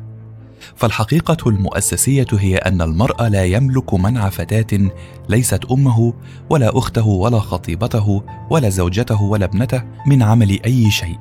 فالحقيقة 0.76 1.50
المؤسسية 1.50 2.28
هي 2.32 2.58
أن 2.58 2.82
المرء 2.82 3.24
لا 3.24 3.44
يملك 3.44 3.94
منع 3.94 4.30
فتاة 4.30 4.90
ليست 5.30 5.66
أمه 5.72 6.14
ولا 6.50 6.78
أخته 6.78 7.08
ولا 7.08 7.40
خطيبته 7.40 8.24
ولا 8.50 8.70
زوجته 8.70 9.22
ولا 9.22 9.46
ابنته 9.46 9.84
من 10.08 10.24
عمل 10.24 10.60
أي 10.66 10.92
شيء. 10.92 11.20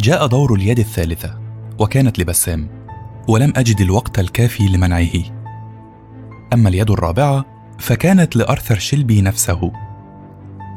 جاء 0.00 0.26
دور 0.26 0.54
اليد 0.54 0.78
الثالثة 0.78 1.38
وكانت 1.78 2.18
لبسام 2.18 2.68
ولم 3.28 3.52
أجد 3.56 3.80
الوقت 3.80 4.18
الكافي 4.18 4.68
لمنعه. 4.68 5.40
أما 6.52 6.68
اليد 6.68 6.90
الرابعة 6.90 7.44
فكانت 7.78 8.36
لأرثر 8.36 8.78
شيلبي 8.78 9.22
نفسه. 9.22 9.72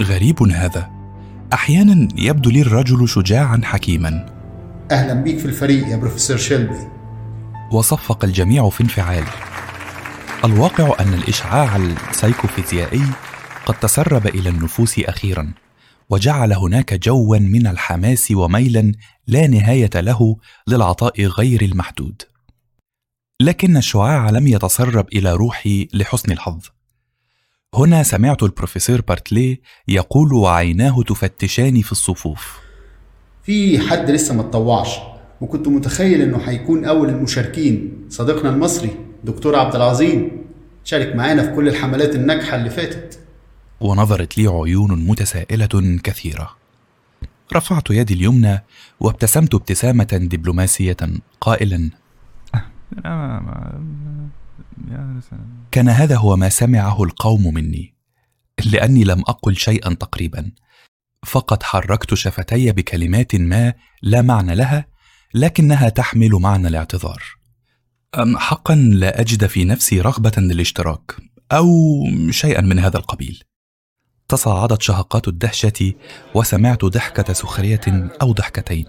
غريب 0.01 0.43
هذا. 0.43 0.89
أحيانا 1.53 2.07
يبدو 2.17 2.49
لي 2.49 2.61
الرجل 2.61 3.09
شجاعا 3.09 3.61
حكيما. 3.63 4.42
أهلا 4.91 5.13
بيك 5.13 5.39
في 5.39 5.45
الفريق 5.45 5.87
يا 5.87 5.95
بروفيسور 5.95 6.37
شيلبي. 6.37 6.87
وصفق 7.71 8.25
الجميع 8.25 8.69
في 8.69 8.81
انفعال 8.81 9.23
الواقع 10.45 10.95
أن 10.99 11.13
الإشعاع 11.13 11.75
السيكوفيزيائي 11.75 13.03
قد 13.65 13.79
تسرب 13.79 14.27
إلى 14.27 14.49
النفوس 14.49 14.99
أخيرا 14.99 15.53
وجعل 16.09 16.53
هناك 16.53 16.93
جوا 16.93 17.37
من 17.37 17.67
الحماس 17.67 18.31
وميلا 18.31 18.91
لا 19.27 19.47
نهاية 19.47 19.89
له 19.95 20.37
للعطاء 20.67 21.25
غير 21.25 21.61
المحدود. 21.61 22.21
لكن 23.41 23.77
الشعاع 23.77 24.29
لم 24.29 24.47
يتسرب 24.47 25.07
إلى 25.13 25.33
روحي 25.33 25.87
لحسن 25.93 26.31
الحظ. 26.31 26.61
هنا 27.75 28.03
سمعت 28.03 28.43
البروفيسور 28.43 29.01
بارتلي 29.01 29.61
يقول 29.87 30.33
وعيناه 30.33 31.03
تفتشان 31.03 31.81
في 31.81 31.91
الصفوف. 31.91 32.62
في 33.43 33.79
حد 33.79 34.11
لسه 34.11 34.35
ما 34.35 34.41
اتطوعش. 34.41 34.97
وكنت 35.41 35.67
متخيل 35.67 36.21
إنه 36.21 36.37
هيكون 36.37 36.85
أول 36.85 37.09
المشاركين 37.09 37.93
صديقنا 38.09 38.49
المصري 38.49 38.89
دكتور 39.23 39.55
عبد 39.55 39.75
العظيم. 39.75 40.31
شارك 40.83 41.15
معانا 41.15 41.43
في 41.43 41.55
كل 41.55 41.67
الحملات 41.67 42.15
الناجحة 42.15 42.55
اللي 42.55 42.69
فاتت. 42.69 43.19
ونظرت 43.81 44.37
لي 44.37 44.47
عيون 44.47 45.07
متسائلة 45.07 45.99
كثيرة. 46.03 46.49
رفعت 47.53 47.89
يدي 47.89 48.13
اليمنى 48.13 48.63
وابتسمت 48.99 49.55
ابتسامة 49.55 50.03
دبلوماسية 50.03 50.97
قائلا 51.41 51.89
كان 55.71 55.89
هذا 55.89 56.15
هو 56.15 56.35
ما 56.35 56.49
سمعه 56.49 57.03
القوم 57.03 57.53
مني 57.53 57.93
لأني 58.71 59.03
لم 59.03 59.19
أقل 59.19 59.55
شيئا 59.55 59.93
تقريبا. 59.93 60.51
فقط 61.25 61.63
حركت 61.63 62.13
شفتي 62.13 62.71
بكلمات 62.71 63.35
ما 63.35 63.73
لا 64.01 64.21
معنى 64.21 64.55
لها 64.55 64.85
لكنها 65.33 65.89
تحمل 65.89 66.29
معنى 66.31 66.67
الاعتذار. 66.67 67.23
أم 68.15 68.37
حقا 68.37 68.75
لا 68.75 69.21
أجد 69.21 69.45
في 69.45 69.65
نفسي 69.65 70.01
رغبة 70.01 70.31
للاشتراك 70.37 71.15
أو 71.51 71.67
شيئا 72.29 72.61
من 72.61 72.79
هذا 72.79 72.97
القبيل. 72.97 73.43
تصاعدت 74.27 74.81
شهقات 74.81 75.27
الدهشة 75.27 75.93
وسمعت 76.35 76.85
ضحكة 76.85 77.33
سخرية 77.33 78.09
أو 78.21 78.31
ضحكتين. 78.31 78.85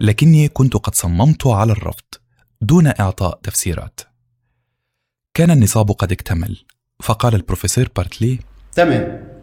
لكني 0.00 0.48
كنت 0.48 0.76
قد 0.76 0.94
صممت 0.94 1.46
على 1.46 1.72
الرفض 1.72 2.14
دون 2.60 2.86
إعطاء 2.86 3.40
تفسيرات. 3.42 4.00
كان 5.34 5.50
النصاب 5.50 5.90
قد 5.90 6.12
اكتمل 6.12 6.64
فقال 7.02 7.34
البروفيسور 7.34 7.88
بارتلي 7.96 8.38
تمام. 8.72 9.33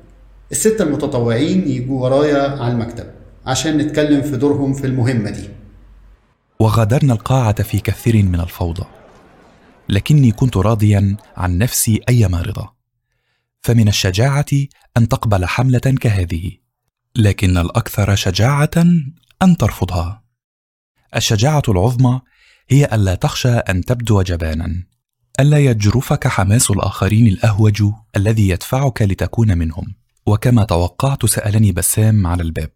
الستة 0.51 0.83
المتطوعين 0.83 1.67
يجوا 1.67 2.01
ورايا 2.01 2.61
على 2.61 2.73
المكتب 2.73 3.11
عشان 3.45 3.77
نتكلم 3.77 4.21
في 4.21 4.37
دورهم 4.37 4.73
في 4.73 4.87
المهمة 4.87 5.29
دي. 5.29 5.49
وغادرنا 6.59 7.13
القاعة 7.13 7.63
في 7.63 7.79
كثير 7.79 8.23
من 8.23 8.39
الفوضى 8.39 8.85
لكني 9.89 10.31
كنت 10.31 10.57
راضيا 10.57 11.17
عن 11.37 11.57
نفسي 11.57 12.01
أيما 12.09 12.41
رضا 12.41 12.73
فمن 13.61 13.87
الشجاعة 13.87 14.45
أن 14.97 15.07
تقبل 15.07 15.45
حملة 15.45 15.79
كهذه. 15.79 16.51
لكن 17.15 17.57
الأكثر 17.57 18.15
شجاعة 18.15 18.71
أن 19.41 19.57
ترفضها. 19.59 20.23
الشجاعة 21.15 21.63
العظمى 21.69 22.21
هي 22.69 22.85
ألا 22.85 23.15
تخشى 23.15 23.49
أن 23.49 23.85
تبدو 23.85 24.21
جبانا 24.21 24.83
ألا 25.39 25.59
يجرفك 25.59 26.27
حماس 26.27 26.71
الآخرين 26.71 27.27
الأهوج 27.27 27.83
الذي 28.15 28.49
يدفعك 28.49 29.01
لتكون 29.01 29.57
منهم. 29.57 30.00
وكما 30.25 30.63
توقعت 30.63 31.25
سألني 31.25 31.71
بسام 31.71 32.27
على 32.27 32.43
الباب. 32.43 32.71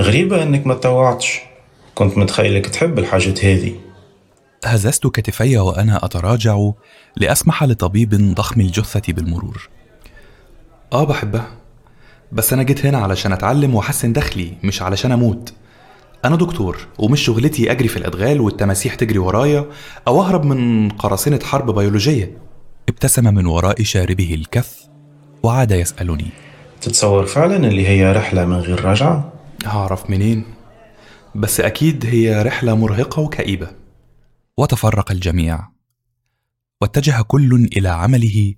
غريبة 0.00 0.42
إنك 0.42 0.66
ما 0.66 0.74
تطوعتش. 0.74 1.40
كنت 1.94 2.18
متخيلك 2.18 2.66
تحب 2.66 2.98
الحاجات 2.98 3.44
هذه. 3.44 3.74
هززت 4.64 5.06
كتفي 5.06 5.58
وأنا 5.58 6.04
أتراجع 6.04 6.70
لأسمح 7.16 7.62
لطبيب 7.62 8.34
ضخم 8.34 8.60
الجثة 8.60 9.12
بالمرور. 9.12 9.68
آه 10.92 11.04
بحبها 11.04 11.48
بس 12.32 12.52
أنا 12.52 12.62
جيت 12.62 12.86
هنا 12.86 12.98
علشان 12.98 13.32
أتعلم 13.32 13.74
وأحسن 13.74 14.12
دخلي 14.12 14.52
مش 14.62 14.82
علشان 14.82 15.12
أموت. 15.12 15.52
أنا 16.24 16.36
دكتور 16.36 16.86
ومش 16.98 17.20
شغلتي 17.20 17.72
أجري 17.72 17.88
في 17.88 17.96
الأدغال 17.96 18.40
والتماسيح 18.40 18.94
تجري 18.94 19.18
ورايا 19.18 19.66
أو 20.08 20.22
أهرب 20.22 20.44
من 20.44 20.88
قراصنة 20.88 21.40
حرب 21.44 21.74
بيولوجية. 21.74 22.38
ابتسم 22.88 23.34
من 23.34 23.46
وراء 23.46 23.82
شاربه 23.82 24.34
الكث 24.34 24.87
وعاد 25.42 25.70
يسألني. 25.70 26.30
تتصور 26.80 27.26
فعلا 27.26 27.56
اللي 27.56 27.88
هي 27.88 28.12
رحلة 28.12 28.44
من 28.44 28.56
غير 28.56 28.84
رجعة؟ 28.84 29.32
هعرف 29.66 30.10
منين. 30.10 30.44
بس 31.34 31.60
أكيد 31.60 32.06
هي 32.06 32.42
رحلة 32.42 32.74
مرهقة 32.74 33.20
وكئيبة. 33.22 33.68
وتفرق 34.58 35.10
الجميع. 35.10 35.68
واتجه 36.82 37.22
كل 37.22 37.68
إلى 37.76 37.88
عمله 37.88 38.54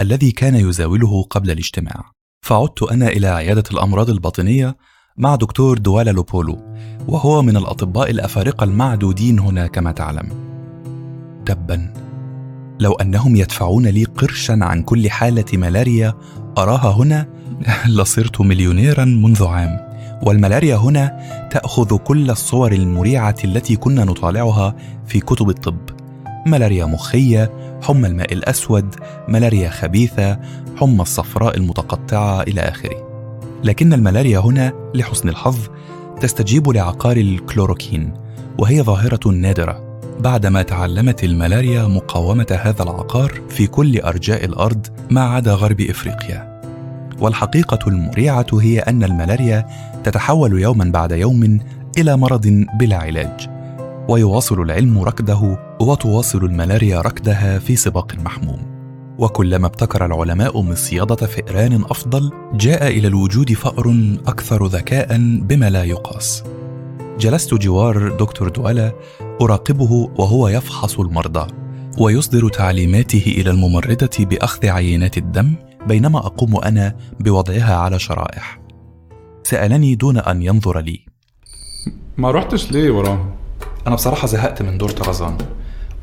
الذي 0.00 0.32
كان 0.32 0.54
يزاوله 0.54 1.22
قبل 1.22 1.50
الاجتماع. 1.50 2.12
فعدت 2.42 2.82
أنا 2.82 3.08
إلى 3.08 3.26
عيادة 3.26 3.64
الأمراض 3.72 4.10
الباطنية 4.10 4.76
مع 5.16 5.34
دكتور 5.36 5.78
دوالا 5.78 6.10
لوبولو 6.10 6.74
وهو 7.08 7.42
من 7.42 7.56
الأطباء 7.56 8.10
الأفارقة 8.10 8.64
المعدودين 8.64 9.38
هنا 9.38 9.66
كما 9.66 9.92
تعلم. 9.92 10.28
تبا. 11.46 12.09
لو 12.80 12.92
أنهم 12.92 13.36
يدفعون 13.36 13.86
لي 13.86 14.04
قرشا 14.04 14.58
عن 14.62 14.82
كل 14.82 15.10
حالة 15.10 15.44
ملاريا 15.52 16.14
أراها 16.58 16.96
هنا؟ 16.96 17.26
لصرت 17.96 18.40
مليونيرا 18.40 19.04
منذ 19.04 19.44
عام. 19.44 19.90
والملاريا 20.22 20.76
هنا 20.76 21.20
تأخذ 21.50 21.96
كل 21.96 22.30
الصور 22.30 22.72
المريعة 22.72 23.36
التي 23.44 23.76
كنا 23.76 24.04
نطالعها 24.04 24.76
في 25.06 25.20
كتب 25.20 25.50
الطب. 25.50 25.78
ملاريا 26.46 26.86
مخية 26.86 27.50
حمى 27.82 28.08
الماء 28.08 28.32
الأسود 28.32 28.94
ملاريا 29.28 29.70
خبيثة 29.70 30.38
حمى 30.76 31.02
الصفراء 31.02 31.56
المتقطعة 31.56 32.42
إلى 32.42 32.60
آخره. 32.60 33.10
لكن 33.64 33.92
الملاريا 33.92 34.38
هنا 34.38 34.72
لحسن 34.94 35.28
الحظ 35.28 35.58
تستجيب 36.20 36.68
لعقار 36.68 37.16
الكلوروكين 37.16 38.14
وهي 38.58 38.82
ظاهرة 38.82 39.30
نادرة. 39.30 39.89
بعدما 40.20 40.62
تعلمت 40.62 41.24
الملاريا 41.24 41.86
مقاومة 41.86 42.58
هذا 42.62 42.82
العقار 42.82 43.40
في 43.48 43.66
كل 43.66 44.00
أرجاء 44.00 44.44
الأرض 44.44 44.86
ما 45.10 45.20
عدا 45.20 45.52
غرب 45.52 45.80
إفريقيا. 45.80 46.60
والحقيقة 47.20 47.78
المريعة 47.86 48.46
هي 48.52 48.78
أن 48.78 49.04
الملاريا 49.04 49.66
تتحول 50.04 50.60
يوما 50.60 50.84
بعد 50.84 51.12
يوم 51.12 51.60
إلى 51.98 52.16
مرض 52.16 52.64
بلا 52.80 52.96
علاج. 52.96 53.48
ويواصل 54.08 54.62
العلم 54.62 55.02
ركده 55.02 55.58
وتواصل 55.80 56.44
الملاريا 56.44 57.00
ركدها 57.00 57.58
في 57.58 57.76
سباق 57.76 58.14
محموم. 58.24 58.58
وكلما 59.18 59.66
ابتكر 59.66 60.06
العلماء 60.06 60.60
مصيدة 60.62 61.16
فئران 61.16 61.84
أفضل 61.84 62.32
جاء 62.54 62.88
إلى 62.88 63.08
الوجود 63.08 63.52
فأر 63.52 64.16
أكثر 64.26 64.66
ذكاء 64.66 65.16
بما 65.18 65.70
لا 65.70 65.84
يقاس. 65.84 66.44
جلست 67.18 67.54
جوار 67.54 68.16
دكتور 68.16 68.48
دوألا 68.48 68.92
أراقبه 69.40 70.10
وهو 70.18 70.48
يفحص 70.48 71.00
المرضى 71.00 71.52
ويصدر 71.98 72.48
تعليماته 72.48 73.24
إلى 73.26 73.50
الممرضة 73.50 74.10
بأخذ 74.24 74.66
عينات 74.68 75.18
الدم 75.18 75.54
بينما 75.86 76.18
أقوم 76.18 76.56
أنا 76.56 76.96
بوضعها 77.20 77.74
على 77.76 77.98
شرائح. 77.98 78.60
سألني 79.42 79.94
دون 79.94 80.18
أن 80.18 80.42
ينظر 80.42 80.80
لي. 80.80 81.00
ما 82.18 82.30
رحتش 82.30 82.72
ليه 82.72 82.90
وراهم؟ 82.90 83.30
أنا 83.86 83.94
بصراحة 83.94 84.26
زهقت 84.26 84.62
من 84.62 84.78
دور 84.78 84.90
طرزان. 84.90 85.38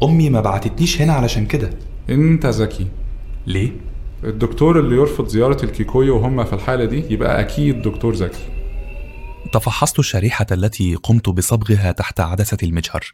أمي 0.03 0.29
ما 0.29 0.41
بعتتنيش 0.41 1.01
هنا 1.01 1.13
علشان 1.13 1.45
كده. 1.45 1.69
أنت 2.09 2.45
ذكي. 2.45 2.87
ليه؟ 3.47 3.71
الدكتور 4.23 4.79
اللي 4.79 4.95
يرفض 4.95 5.27
زيارة 5.27 5.65
الكيكويو 5.65 6.15
وهم 6.15 6.43
في 6.43 6.53
الحالة 6.53 6.85
دي 6.85 7.13
يبقى 7.13 7.39
أكيد 7.41 7.81
دكتور 7.81 8.13
ذكي. 8.13 8.43
تفحصت 9.53 9.99
الشريحة 9.99 10.45
التي 10.51 10.95
قمت 10.95 11.29
بصبغها 11.29 11.91
تحت 11.91 12.19
عدسة 12.19 12.57
المجهر. 12.63 13.13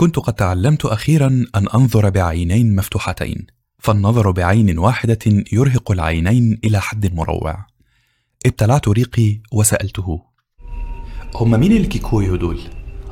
كنت 0.00 0.18
قد 0.18 0.34
تعلمت 0.34 0.84
أخيرا 0.84 1.26
أن 1.26 1.68
أنظر 1.74 2.10
بعينين 2.10 2.76
مفتوحتين 2.76 3.46
فالنظر 3.78 4.30
بعين 4.30 4.78
واحدة 4.78 5.18
يرهق 5.52 5.90
العينين 5.90 6.58
إلى 6.64 6.80
حد 6.80 7.14
مروع 7.14 7.66
ابتلعت 8.46 8.88
ريقي 8.88 9.40
وسألته 9.52 10.22
هم 11.34 11.60
مين 11.60 11.72
الكيكويو 11.72 12.36
دول؟ 12.36 12.60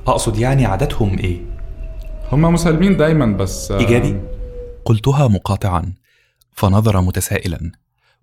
أقصد 0.06 0.38
يعني 0.38 0.66
عاداتهم 0.66 1.18
إيه؟ 1.18 1.40
هم 2.32 2.42
مسالمين 2.42 2.96
دايما 2.96 3.26
بس 3.26 3.70
آه، 3.70 3.78
إيجابي؟ 3.78 4.20
قلتها 4.84 5.28
مقاطعا 5.28 5.92
فنظر 6.52 7.00
متسائلا 7.00 7.72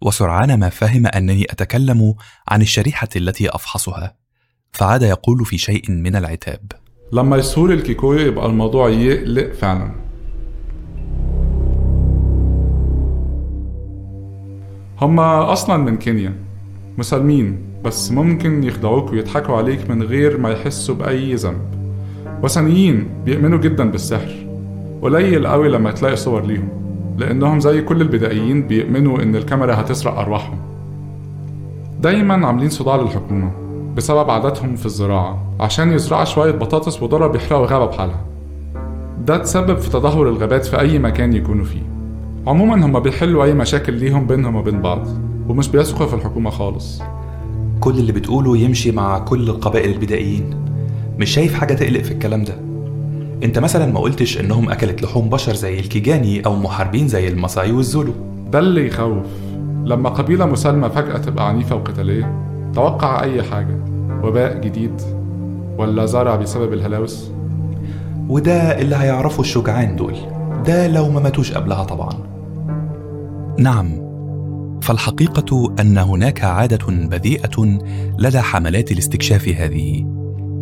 وسرعان 0.01 0.59
ما 0.59 0.69
فهم 0.69 1.07
أنني 1.07 1.43
أتكلم 1.43 2.15
عن 2.47 2.61
الشريحة 2.61 3.09
التي 3.15 3.49
أفحصها 3.49 4.15
فعاد 4.71 5.01
يقول 5.01 5.45
في 5.45 5.57
شيء 5.57 5.91
من 5.91 6.15
العتاب 6.15 6.84
لما 7.11 7.37
يثوروا 7.37 7.71
الكيكويو 7.71 8.27
يبقى 8.27 8.45
الموضوع 8.45 8.89
يقلق 8.89 9.53
فعلا. 9.53 9.91
هما 15.01 15.53
أصلا 15.53 15.77
من 15.77 15.97
كينيا 15.97 16.33
مسالمين 16.97 17.57
بس 17.83 18.11
ممكن 18.11 18.63
يخدعوك 18.63 19.11
ويضحكوا 19.11 19.55
عليك 19.55 19.89
من 19.89 20.03
غير 20.03 20.37
ما 20.37 20.49
يحسوا 20.51 20.95
بأي 20.95 21.35
ذنب. 21.35 21.61
وثنيين 22.43 23.07
بيؤمنوا 23.25 23.59
جدا 23.59 23.91
بالسحر 23.91 24.33
قليل 25.01 25.47
قوي 25.47 25.69
لما 25.69 25.91
تلاقي 25.91 26.15
صور 26.15 26.45
ليهم 26.45 26.69
لأنهم 27.17 27.59
زي 27.59 27.81
كل 27.81 28.01
البدائيين 28.01 28.67
بيؤمنوا 28.67 29.23
إن 29.23 29.35
الكاميرا 29.35 29.81
هتسرق 29.81 30.19
أرواحهم. 30.19 30.57
دايما 32.01 32.47
عاملين 32.47 32.69
صداع 32.69 32.95
للحكومة. 32.95 33.64
بسبب 33.95 34.29
عاداتهم 34.29 34.75
في 34.75 34.85
الزراعة. 34.85 35.43
عشان 35.59 35.91
يزرعوا 35.91 36.25
شوية 36.25 36.51
بطاطس 36.51 37.03
وذرة 37.03 37.27
بيحرقوا 37.27 37.65
غابة 37.65 37.85
بحالها. 37.85 38.25
ده 39.25 39.37
تسبب 39.37 39.77
في 39.77 39.89
تدهور 39.89 40.29
الغابات 40.29 40.65
في 40.65 40.79
أي 40.79 40.99
مكان 40.99 41.33
يكونوا 41.33 41.65
فيه. 41.65 41.81
عموما 42.47 42.85
هما 42.85 42.99
بيحلوا 42.99 43.43
أي 43.43 43.53
مشاكل 43.53 43.93
ليهم 43.93 44.27
بينهم 44.27 44.55
وبين 44.55 44.81
بعض 44.81 45.07
ومش 45.49 45.67
بيثقوا 45.67 46.05
في 46.07 46.13
الحكومة 46.13 46.49
خالص. 46.49 47.01
كل 47.79 47.91
اللي 47.91 48.11
بتقوله 48.11 48.57
يمشي 48.57 48.91
مع 48.91 49.19
كل 49.19 49.49
القبائل 49.49 49.91
البدائيين. 49.91 50.49
مش 51.19 51.29
شايف 51.29 51.53
حاجة 51.53 51.73
تقلق 51.73 52.01
في 52.01 52.11
الكلام 52.11 52.43
ده. 52.43 52.53
انت 53.43 53.59
مثلا 53.59 53.91
ما 53.91 53.99
قلتش 53.99 54.39
إنهم 54.39 54.69
أكلت 54.69 55.03
لحوم 55.03 55.29
بشر 55.29 55.53
زي 55.53 55.79
الكيجاني 55.79 56.45
أو 56.45 56.55
محاربين 56.55 57.07
زي 57.07 57.27
الماساي 57.27 57.71
والزولو. 57.71 58.13
ده 58.51 58.59
اللي 58.59 58.87
يخوف. 58.87 59.25
لما 59.85 60.09
قبيلة 60.09 60.45
مسالمة 60.45 60.89
فجأة 60.89 61.17
تبقى 61.17 61.49
عنيفة 61.49 61.75
وقتالية 61.75 62.44
توقع 62.75 63.23
أي 63.23 63.43
حاجة 63.43 63.77
وباء 64.23 64.59
جديد 64.59 65.01
ولا 65.77 66.05
زرع 66.05 66.35
بسبب 66.35 66.73
الهلاوس؟ 66.73 67.31
وده 68.29 68.79
اللي 68.81 68.95
هيعرفه 68.95 69.41
الشجعان 69.41 69.95
دول. 69.95 70.15
ده 70.65 70.87
لو 70.87 71.09
ما 71.09 71.19
ماتوش 71.19 71.51
قبلها 71.51 71.83
طبعا. 71.83 72.13
نعم 73.59 74.05
فالحقيقة 74.81 75.73
أن 75.79 75.97
هناك 75.97 76.43
عادة 76.43 76.85
بذيئة 76.87 77.79
لدى 78.19 78.39
حملات 78.39 78.91
الاستكشاف 78.91 79.47
هذه 79.47 80.05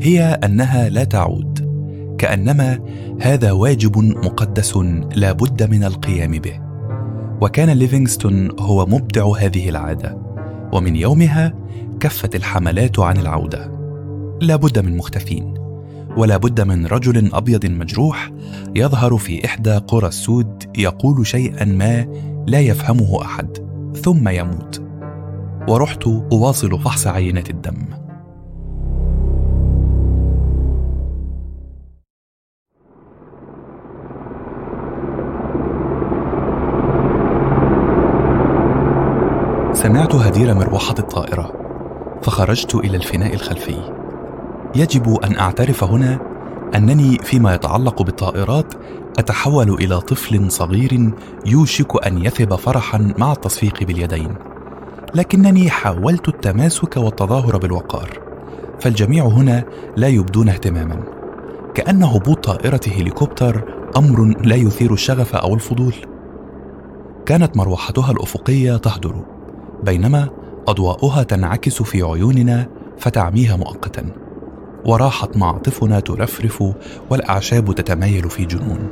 هي 0.01 0.39
أنها 0.43 0.89
لا 0.89 1.03
تعود 1.03 1.73
كأنما 2.17 2.79
هذا 3.21 3.51
واجب 3.51 3.97
مقدس 3.97 4.77
لا 5.15 5.31
بد 5.31 5.71
من 5.71 5.83
القيام 5.83 6.31
به. 6.31 6.59
وكان 7.41 7.69
ليفينغستون 7.69 8.49
هو 8.59 8.85
مبدع 8.85 9.25
هذه 9.39 9.69
العادة 9.69 10.17
ومن 10.73 10.95
يومها 10.95 11.53
كفت 11.99 12.35
الحملات 12.35 12.99
عن 12.99 13.17
العودة. 13.17 13.71
لا 14.41 14.55
بد 14.55 14.79
من 14.79 14.97
مختفين 14.97 15.53
ولا 16.17 16.37
بد 16.37 16.61
من 16.61 16.85
رجل 16.85 17.33
أبيض 17.33 17.65
مجروح 17.65 18.31
يظهر 18.75 19.17
في 19.17 19.45
إحدى 19.45 19.77
قرى 19.77 20.07
السود 20.07 20.63
يقول 20.77 21.27
شيئا 21.27 21.65
ما 21.65 22.07
لا 22.47 22.59
يفهمه 22.59 23.21
أحد 23.21 23.57
ثم 24.03 24.29
يموت. 24.29 24.81
ورحت 25.69 26.07
أواصل 26.07 26.79
فحص 26.79 27.07
عينات 27.07 27.49
الدم. 27.49 27.77
سمعت 39.73 40.15
هدير 40.15 40.53
مروحة 40.53 40.95
الطائرة. 40.99 41.62
فخرجت 42.23 42.75
إلى 42.75 42.97
الفناء 42.97 43.33
الخلفي. 43.33 43.75
يجب 44.75 45.19
أن 45.23 45.37
أعترف 45.39 45.83
هنا 45.83 46.19
أنني 46.75 47.17
فيما 47.17 47.55
يتعلق 47.55 48.01
بالطائرات 48.01 48.73
أتحول 49.19 49.69
إلى 49.69 50.01
طفل 50.01 50.51
صغير 50.51 51.13
يوشك 51.45 52.07
أن 52.07 52.25
يثب 52.25 52.55
فرحا 52.55 53.13
مع 53.17 53.31
التصفيق 53.31 53.83
باليدين. 53.83 54.35
لكنني 55.15 55.69
حاولت 55.69 56.27
التماسك 56.27 56.97
والتظاهر 56.97 57.57
بالوقار 57.57 58.19
فالجميع 58.79 59.25
هنا 59.25 59.63
لا 59.97 60.07
يبدون 60.07 60.49
اهتماما. 60.49 61.03
كأن 61.73 62.03
هبوط 62.03 62.45
طائرة 62.45 62.81
هليكوبتر 62.87 63.63
أمر 63.97 64.35
لا 64.45 64.55
يثير 64.55 64.93
الشغف 64.93 65.35
أو 65.35 65.53
الفضول. 65.53 65.93
كانت 67.25 67.57
مروحتها 67.57 68.11
الأفقية 68.11 68.77
تهدر 68.77 69.15
بينما 69.83 70.29
أضواؤها 70.67 71.23
تنعكس 71.23 71.81
في 71.81 72.03
عيوننا 72.03 72.67
فتعميها 72.99 73.55
مؤقتا. 73.55 74.05
وراحت 74.85 75.37
معاطفنا 75.37 75.99
ترفرف 75.99 76.63
والأعشاب 77.09 77.75
تتمايل 77.75 78.29
في 78.29 78.45
جنون. 78.45 78.87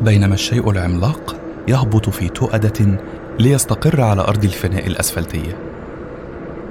بينما 0.00 0.34
الشيء 0.34 0.70
العملاق 0.70 1.36
يهبط 1.68 2.08
في 2.10 2.28
تؤدة 2.28 2.98
ليستقر 3.38 4.00
على 4.00 4.22
أرض 4.22 4.44
الفناء 4.44 4.86
الأسفلتية 4.86 5.58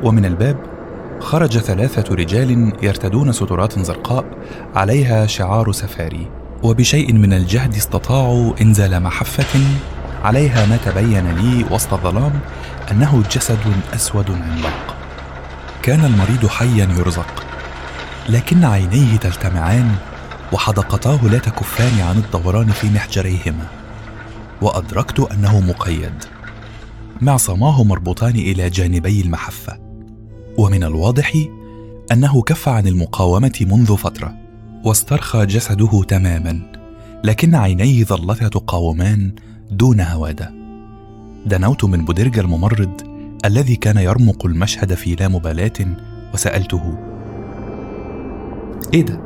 ومن 0.03 0.25
الباب 0.25 0.58
خرج 1.19 1.58
ثلاثة 1.58 2.15
رجال 2.15 2.73
يرتدون 2.84 3.31
سترات 3.31 3.79
زرقاء 3.79 4.25
عليها 4.75 5.25
شعار 5.25 5.71
سفاري. 5.71 6.27
وبشيء 6.63 7.13
من 7.13 7.34
الجهد 7.34 7.75
استطاعوا 7.75 8.53
إنزال 8.62 9.03
محفة 9.03 9.60
عليها 10.25 10.65
ما 10.65 10.77
تبين 10.77 11.27
لي 11.27 11.65
وسط 11.71 11.93
الظلام 11.93 12.39
أنه 12.91 13.23
جسد 13.31 13.59
أسود 13.93 14.31
عملاق. 14.31 14.95
كان 15.83 16.05
المريض 16.05 16.47
حيا 16.47 16.88
يرزق 16.97 17.45
لكن 18.29 18.65
عينيه 18.65 19.17
تلتمعان 19.17 19.95
وحدقتاه 20.53 21.27
لا 21.27 21.38
تكفان 21.38 22.01
عن 22.01 22.17
الدوران 22.17 22.67
في 22.67 22.88
محجريهما. 22.88 23.67
وأدركت 24.61 25.19
أنه 25.19 25.59
مقيد. 25.59 26.23
معصماه 27.21 27.83
مربوطان 27.83 28.35
إلى 28.35 28.69
جانبي 28.69 29.21
المحفة. 29.21 29.77
ومن 30.57 30.83
الواضح 30.83 31.33
أنه 32.11 32.41
كف 32.41 32.69
عن 32.69 32.88
المقاومة 32.88 33.59
منذ 33.61 33.97
فترة 33.97 34.35
واسترخى 34.83 35.45
جسده 35.45 36.03
تماما 36.07 36.61
لكن 37.23 37.55
عينيه 37.55 38.03
ظلتا 38.03 38.47
تقاومان 38.47 39.35
دون 39.71 40.01
هوادة. 40.01 40.51
دنوت 41.45 41.86
من 41.86 42.06
بودرجا 42.06 42.41
الممرض 42.41 43.01
الذي 43.45 43.75
كان 43.75 43.97
يرمق 43.97 44.45
المشهد 44.45 44.93
في 44.93 45.15
لا 45.15 45.28
مبالاة 45.28 45.97
وسألته. 46.34 46.97
إيه 48.93 49.01
ده؟ 49.01 49.19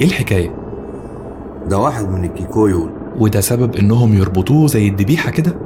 إيه 0.00 0.06
الحكاية؟ 0.06 0.54
ده 1.68 1.78
واحد 1.78 2.08
من 2.08 2.24
الكيكويو. 2.24 2.90
وده 3.18 3.40
سبب 3.40 3.76
إنهم 3.76 4.14
يربطوه 4.14 4.66
زي 4.66 4.88
الذبيحه 4.88 5.30
كده؟ 5.30 5.56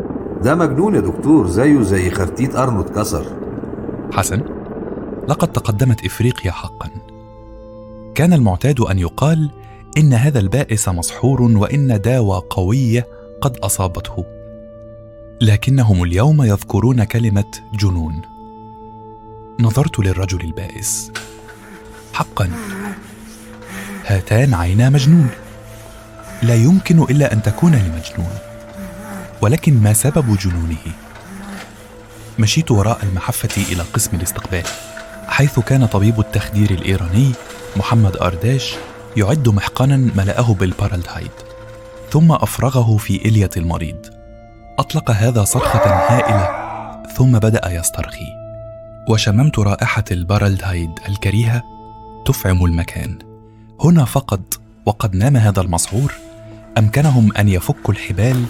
ده 0.42 0.54
مجنون 0.54 0.94
يا 0.94 1.00
دكتور 1.00 1.46
زيه 1.46 1.82
زي 1.82 2.10
خرتيت 2.10 2.56
قرنه 2.56 2.80
اتكسر 2.80 3.26
حسن 4.12 4.42
لقد 5.28 5.52
تقدمت 5.52 6.04
إفريقيا 6.04 6.50
حقا. 6.50 6.90
كان 8.14 8.32
المعتاد 8.32 8.80
أن 8.80 8.98
يقال 8.98 9.50
إن 9.98 10.12
هذا 10.12 10.38
البائس 10.38 10.88
مسحور 10.88 11.42
وإن 11.42 12.00
داوى 12.00 12.42
قوية 12.50 13.15
قد 13.40 13.56
أصابته. 13.56 14.24
لكنهم 15.40 16.02
اليوم 16.02 16.42
يذكرون 16.42 17.04
كلمة 17.04 17.52
جنون. 17.74 18.22
نظرت 19.60 19.98
للرجل 19.98 20.40
البائس. 20.40 21.12
حقا 22.12 22.50
هاتان 24.06 24.54
عينا 24.54 24.90
مجنون. 24.90 25.30
لا 26.42 26.54
يمكن 26.54 27.02
إلا 27.02 27.32
أن 27.32 27.42
تكون 27.42 27.74
لمجنون. 27.74 28.38
ولكن 29.42 29.82
ما 29.82 29.92
سبب 29.92 30.36
جنونه؟ 30.36 30.92
مشيت 32.38 32.70
وراء 32.70 32.98
المحفة 33.02 33.72
إلى 33.72 33.82
قسم 33.82 34.16
الاستقبال 34.16 34.64
حيث 35.28 35.58
كان 35.58 35.86
طبيب 35.86 36.20
التخدير 36.20 36.70
الإيراني 36.70 37.32
محمد 37.76 38.16
أرداش 38.16 38.74
يعد 39.16 39.48
محقنا 39.48 39.96
ملأه 39.96 40.54
بالبارالدهايد 40.54 41.45
ثم 42.16 42.32
أفرغه 42.32 42.96
في 42.96 43.16
اليه 43.16 43.50
المريض. 43.56 43.96
أطلق 44.78 45.10
هذا 45.10 45.44
صرخه 45.44 45.78
هائلة 45.78 46.48
ثم 47.12 47.38
بدأ 47.38 47.72
يسترخي. 47.72 48.26
وشممت 49.08 49.58
رائحة 49.58 50.04
البارالدهايد 50.10 50.90
الكريهة 51.08 51.62
تفعم 52.26 52.64
المكان. 52.64 53.18
هنا 53.80 54.04
فقط 54.04 54.60
وقد 54.86 55.16
نام 55.16 55.36
هذا 55.36 55.60
المسعور 55.60 56.12
أمكنهم 56.78 57.32
أن 57.32 57.48
يفكوا 57.48 57.94
الحبال 57.94 58.44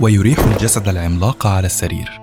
ويريحوا 0.00 0.52
الجسد 0.52 0.88
العملاق 0.88 1.46
على 1.46 1.66
السرير. 1.66 2.20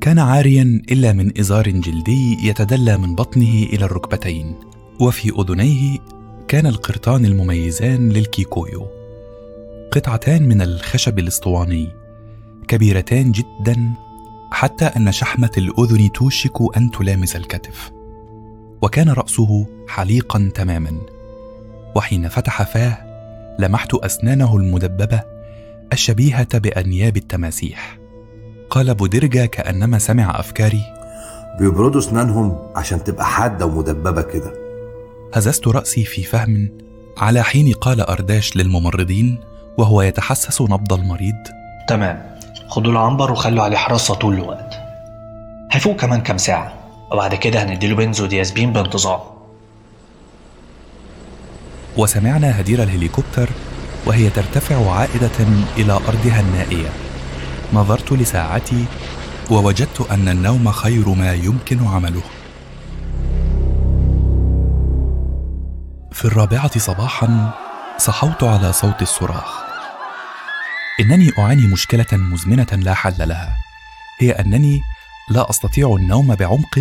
كان 0.00 0.18
عاريا 0.18 0.82
إلا 0.90 1.12
من 1.12 1.38
إزار 1.38 1.70
جلدي 1.70 2.48
يتدلى 2.48 2.96
من 2.96 3.14
بطنه 3.14 3.62
إلى 3.72 3.84
الركبتين 3.84 4.54
وفي 5.00 5.32
أذنيه 5.40 5.98
كان 6.50 6.66
القرطان 6.66 7.24
المميزان 7.24 8.08
للكيكويو. 8.08 8.86
قطعتان 9.92 10.48
من 10.48 10.62
الخشب 10.62 11.18
الاسطواني 11.18 11.88
كبيرتان 12.68 13.32
جدا 13.32 13.76
حتى 14.52 14.84
أن 14.84 15.12
شحمة 15.12 15.50
الأذن 15.58 16.12
توشك 16.12 16.76
أن 16.76 16.90
تلامس 16.90 17.36
الكتف. 17.36 17.92
وكان 18.82 19.08
رأسه 19.10 19.66
حليقا 19.88 20.50
تماما. 20.54 20.92
وحين 21.96 22.28
فتح 22.28 22.62
فاه 22.62 22.98
لمحت 23.58 23.94
أسنانه 23.94 24.56
المدببة 24.56 25.22
الشبيهة 25.92 26.58
بأنياب 26.58 27.16
التماسيح. 27.16 27.98
قال 28.70 28.94
بودرجا 28.94 29.46
كأنما 29.46 29.98
سمع 29.98 30.40
أفكاري 30.40 30.82
بيبردوا 31.58 32.00
أسنانهم 32.00 32.58
عشان 32.76 33.04
تبقى 33.04 33.26
حادة 33.26 33.66
ومدببة 33.66 34.22
كده. 34.22 34.69
هززت 35.34 35.68
رأسي 35.68 36.04
في 36.04 36.22
فهم 36.22 36.70
على 37.18 37.42
حين 37.42 37.72
قال 37.72 38.00
أرداش 38.00 38.56
للممرضين 38.56 39.38
وهو 39.78 40.02
يتحسس 40.02 40.62
نبض 40.62 40.92
المريض. 40.92 41.36
تمام. 41.88 42.36
خدوا 42.68 42.92
العنبر 42.92 43.32
وخلوا 43.32 43.64
عليه 43.64 43.76
حراسة 43.76 44.14
طول 44.14 44.34
الوقت. 44.34 44.74
هيفوق 45.72 45.96
كمان 45.96 46.20
كام 46.20 46.38
ساعة 46.38 46.74
وبعد 47.12 47.34
كده 47.34 47.62
هنديله 47.62 47.96
بنزوديازبين 47.96 48.72
بانتظام. 48.72 49.20
وسمعنا 51.96 52.60
هدير 52.60 52.82
الهليكوبتر 52.82 53.48
وهي 54.06 54.30
ترتفع 54.30 54.92
عائدة 54.92 55.46
إلى 55.76 55.92
أرضها 55.92 56.40
النائية. 56.40 56.88
نظرت 57.72 58.12
لساعتي 58.12 58.84
ووجدت 59.50 60.10
أن 60.10 60.28
النوم 60.28 60.70
خير 60.70 61.08
ما 61.08 61.32
يمكن 61.32 61.86
عمله. 61.86 62.22
في 66.20 66.26
الرابعة 66.26 66.78
صباحا 66.78 67.50
صحوت 67.98 68.44
على 68.44 68.72
صوت 68.72 69.02
الصراخ. 69.02 69.62
إنني 71.00 71.30
أعاني 71.38 71.66
مشكلة 71.66 72.06
مزمنة 72.12 72.66
لا 72.72 72.94
حل 72.94 73.28
لها. 73.28 73.56
هي 74.18 74.32
أنني 74.32 74.82
لا 75.28 75.50
أستطيع 75.50 75.94
النوم 75.98 76.34
بعمق 76.34 76.80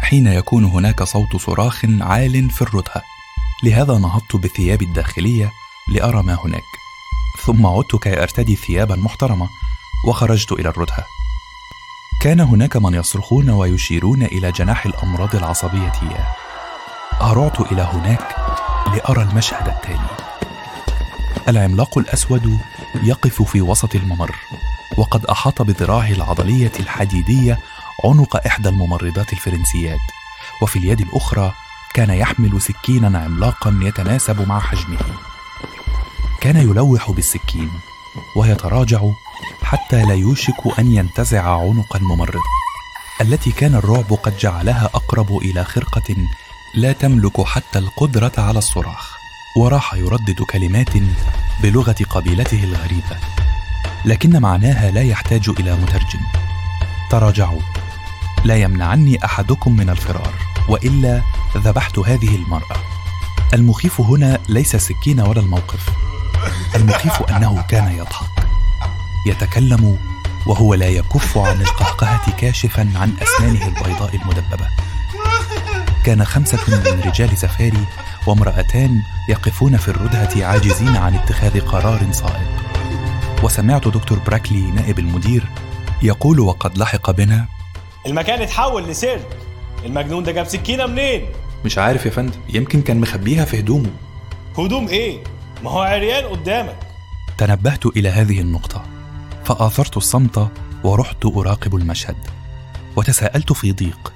حين 0.00 0.26
يكون 0.26 0.64
هناك 0.64 1.02
صوت 1.02 1.36
صراخ 1.36 1.84
عال 2.00 2.50
في 2.50 2.62
الردهه 2.62 3.02
لهذا 3.64 3.98
نهضت 3.98 4.36
بثيابي 4.36 4.84
الداخلية 4.84 5.52
لأرى 5.88 6.22
ما 6.22 6.38
هناك. 6.44 6.70
ثم 7.46 7.66
عدت 7.66 7.96
كي 7.96 8.22
أرتدي 8.22 8.56
ثيابا 8.56 8.96
محترمة 8.96 9.48
وخرجت 10.06 10.52
إلى 10.52 10.68
الردهه 10.68 11.04
كان 12.22 12.40
هناك 12.40 12.76
من 12.76 12.94
يصرخون 12.94 13.50
ويشيرون 13.50 14.22
إلى 14.22 14.52
جناح 14.52 14.86
الأمراض 14.86 15.36
العصبية. 15.36 15.92
اياه 16.02 16.49
هرعت 17.20 17.60
إلى 17.60 17.82
هناك 17.82 18.36
لأرى 18.94 19.22
المشهد 19.22 19.68
التالي 19.68 20.10
العملاق 21.48 21.98
الأسود 21.98 22.58
يقف 23.02 23.42
في 23.42 23.60
وسط 23.60 23.94
الممر 23.94 24.36
وقد 24.96 25.26
أحاط 25.26 25.62
بذراعه 25.62 26.10
العضلية 26.10 26.72
الحديدية 26.80 27.58
عنق 28.04 28.46
إحدى 28.46 28.68
الممرضات 28.68 29.32
الفرنسيات 29.32 30.00
وفي 30.62 30.78
اليد 30.78 31.00
الأخرى 31.00 31.52
كان 31.94 32.10
يحمل 32.10 32.60
سكينا 32.60 33.18
عملاقا 33.18 33.78
يتناسب 33.82 34.48
مع 34.48 34.60
حجمه. 34.60 34.98
كان 36.40 36.56
يلوح 36.56 37.10
بالسكين 37.10 37.70
ويتراجع 38.36 39.00
حتى 39.62 40.02
لا 40.02 40.14
يوشك 40.14 40.78
أن 40.78 40.92
ينتزع 40.92 41.60
عنق 41.60 41.96
الممرضه 41.96 42.40
التي 43.20 43.52
كان 43.52 43.74
الرعب 43.74 44.12
قد 44.12 44.36
جعلها 44.36 44.90
أقرب 44.94 45.36
إلى 45.36 45.64
خرقة 45.64 46.16
لا 46.74 46.92
تملك 46.92 47.40
حتى 47.40 47.78
القدرة 47.78 48.32
على 48.38 48.58
الصراخ. 48.58 49.16
وراح 49.56 49.94
يردد 49.94 50.42
كلمات 50.42 50.88
بلغة 51.62 51.96
قبيلته 52.10 52.64
الغريبة 52.64 53.16
لكن 54.04 54.40
معناها 54.40 54.90
لا 54.90 55.02
يحتاج 55.02 55.48
إلى 55.48 55.76
مترجم. 55.76 56.20
تراجعوا. 57.10 57.60
لا 58.44 58.56
يمنعني 58.56 59.24
أحدكم 59.24 59.76
من 59.76 59.90
الفرار 59.90 60.34
وإلا 60.68 61.22
ذبحت 61.56 61.98
هذه 61.98 62.34
المرأة. 62.36 62.76
المخيف 63.54 64.00
هنا 64.00 64.38
ليس 64.48 64.74
السكين 64.74 65.20
ولا 65.20 65.40
الموقف. 65.40 65.88
المخيف 66.74 67.22
أنه 67.22 67.62
كان 67.62 67.92
يضحك 67.92 68.46
يتكلم 69.26 69.98
وهو 70.46 70.74
لا 70.74 70.88
يكف 70.88 71.38
عن 71.38 71.60
القهقهة 71.60 72.36
كاشفا 72.36 72.92
عن 72.96 73.16
أسنانه 73.22 73.66
البيضاء 73.66 74.16
المدببة. 74.16 74.68
كان 76.04 76.24
خمسة 76.24 76.58
من 76.68 77.00
رجال 77.00 77.38
سفاري 77.38 77.84
وامرأتان 78.26 79.02
يقفون 79.28 79.76
في 79.76 79.88
الردهة 79.88 80.44
عاجزين 80.44 80.96
عن 80.96 81.14
اتخاذ 81.14 81.60
قرار 81.60 82.12
صائب. 82.12 82.46
وسمعت 83.42 83.88
دكتور 83.88 84.18
براكلي 84.18 84.60
نائب 84.60 84.98
المدير 84.98 85.44
يقول 86.02 86.40
وقد 86.40 86.78
لحق 86.78 87.10
بنا 87.10 87.46
المكان 88.06 88.42
اتحول 88.42 88.84
لسيرك 88.88 89.36
المجنون 89.84 90.22
ده 90.22 90.32
جاب 90.32 90.46
سكينة 90.46 90.86
منين؟ 90.86 91.26
مش 91.64 91.78
عارف 91.78 92.06
يا 92.06 92.10
فندم 92.10 92.40
يمكن 92.48 92.82
كان 92.82 93.00
مخبيها 93.00 93.44
في 93.44 93.60
هدومه. 93.60 93.90
هدوم 94.58 94.88
إيه؟ 94.88 95.18
ما 95.64 95.70
هو 95.70 95.80
عريان 95.80 96.24
قدامك. 96.24 96.76
تنبهت 97.38 97.86
إلى 97.86 98.08
هذه 98.08 98.40
النقطة 98.40 98.84
فآثرت 99.44 99.96
الصمت 99.96 100.48
ورحت 100.84 101.26
أراقب 101.26 101.74
المشهد 101.74 102.16
وتساءلت 102.96 103.52
في 103.52 103.72
ضيق 103.72 104.12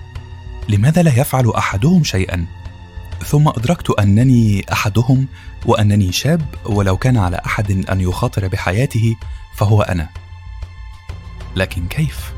لماذا 0.69 1.03
لا 1.03 1.21
يفعل 1.21 1.51
أحدهم 1.51 2.05
شيئا؟ 2.05 2.47
ثم 3.27 3.49
أدركت 3.49 3.91
أنني 3.91 4.67
أحدهم 4.73 5.27
وأنني 5.67 6.13
شاب 6.13 6.43
ولو 6.65 6.97
كان 6.97 7.17
على 7.17 7.41
أحد 7.47 7.71
أن 7.91 8.01
يخاطر 8.01 8.49
بحياته 8.49 9.17
فهو 9.57 9.83
أنا. 9.83 10.09
لكن 11.57 11.87
كيف؟ 11.87 12.33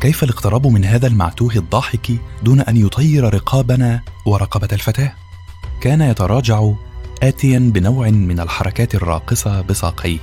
كيف 0.00 0.24
الاقتراب 0.24 0.66
من 0.66 0.84
هذا 0.84 1.06
المعتوه 1.06 1.56
الضاحك 1.56 2.12
دون 2.42 2.60
أن 2.60 2.76
يطير 2.76 3.34
رقابنا 3.34 4.02
ورقبة 4.26 4.68
الفتاة؟ 4.72 5.12
كان 5.80 6.00
يتراجع 6.00 6.70
اتيا 7.22 7.58
بنوع 7.58 8.10
من 8.10 8.40
الحركات 8.40 8.94
الراقصة 8.94 9.60
بساقيه 9.60 10.18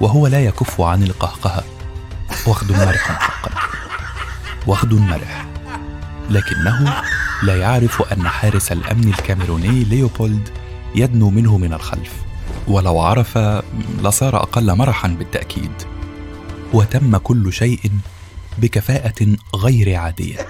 وهو 0.00 0.26
لا 0.26 0.44
يكف 0.44 0.80
عن 0.80 1.02
القهقهة. 1.02 1.64
وخد 2.46 2.72
مرح 2.72 2.98
حقا. 2.98 3.50
وخد 4.66 4.94
مرح 4.94 5.53
لكنه 6.30 7.02
لا 7.42 7.56
يعرف 7.56 8.02
أن 8.12 8.28
حارس 8.28 8.72
الأمن 8.72 9.08
الكاميروني 9.08 9.84
ليوبولد 9.84 10.48
يدنو 10.94 11.30
منه 11.30 11.58
من 11.58 11.72
الخلف. 11.72 12.12
ولو 12.68 13.00
عرف 13.00 13.38
لصار 14.02 14.36
أقل 14.36 14.76
مرحا 14.76 15.08
بالتأكيد. 15.08 15.72
وتم 16.72 17.16
كل 17.16 17.52
شيء 17.52 17.90
بكفاءة 18.58 19.36
غير 19.54 19.96
عادية. 19.96 20.46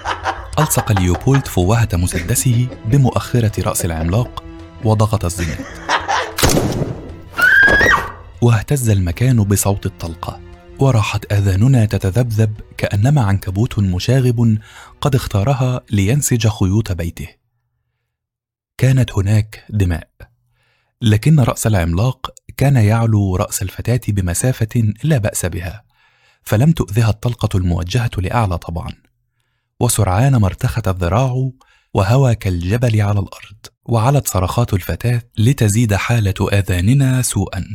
ألصق 0.59 0.91
ليوبولد 0.91 1.47
فوهة 1.47 1.89
مسدسه 1.93 2.67
بمؤخرة 2.85 3.63
رأس 3.63 3.85
العملاق 3.85 4.43
وضغط 4.83 5.25
الزناد 5.25 5.65
واهتز 8.41 8.89
المكان 8.89 9.43
بصوت 9.43 9.85
الطلقة. 9.85 10.39
وراحت 10.79 11.33
آذاننا 11.33 11.85
تتذبذب 11.85 12.61
كأنما 12.77 13.21
عنكبوت 13.21 13.79
مشاغب 13.79 14.57
قد 15.01 15.15
اختارها 15.15 15.81
لينسج 15.91 16.47
خيوط 16.47 16.91
بيته. 16.91 17.27
كانت 18.77 19.11
هناك 19.11 19.65
دماء 19.69 20.09
لكن 21.01 21.39
رأس 21.39 21.67
العملاق 21.67 22.33
كان 22.57 22.75
يعلو 22.75 23.35
رأس 23.35 23.61
الفتاة 23.61 24.01
بمسافة 24.07 24.93
لا 25.03 25.17
بأس 25.17 25.45
بها 25.45 25.83
فلم 26.43 26.71
تؤذها 26.71 27.09
الطلقة 27.09 27.57
الموجهة 27.57 28.11
لأعلى 28.17 28.57
طبعا. 28.57 28.91
وسرعان 29.79 30.35
ما 30.35 30.47
ارتخت 30.47 30.87
الذراع 30.87 31.51
وهوى 31.93 32.35
كالجبل 32.35 33.01
على 33.01 33.19
الأرض 33.19 33.57
وعلت 33.85 34.27
صرخات 34.27 34.73
الفتاة 34.73 35.21
لتزيد 35.37 35.93
حالة 35.93 36.49
آذاننا 36.53 37.21
سوءا. 37.21 37.65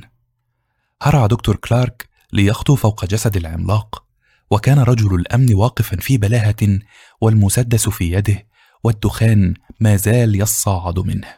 هرع 1.02 1.26
دكتور 1.26 1.56
كلارك 1.56 2.09
ليخطو 2.32 2.74
فوق 2.74 3.04
جسد 3.04 3.36
العملاق 3.36 4.04
وكان 4.50 4.78
رجل 4.78 5.14
الأمن 5.14 5.54
واقفا 5.54 5.96
في 5.96 6.18
بلاهة 6.18 6.78
والمسدس 7.20 7.88
في 7.88 8.12
يده 8.12 8.46
والدخان 8.84 9.54
ما 9.80 9.96
زال 9.96 10.40
يصعد 10.40 10.98
منه. 10.98 11.28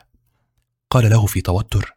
قال 0.90 1.11
له 1.11 1.26
في 1.26 1.40
توتر 1.40 1.96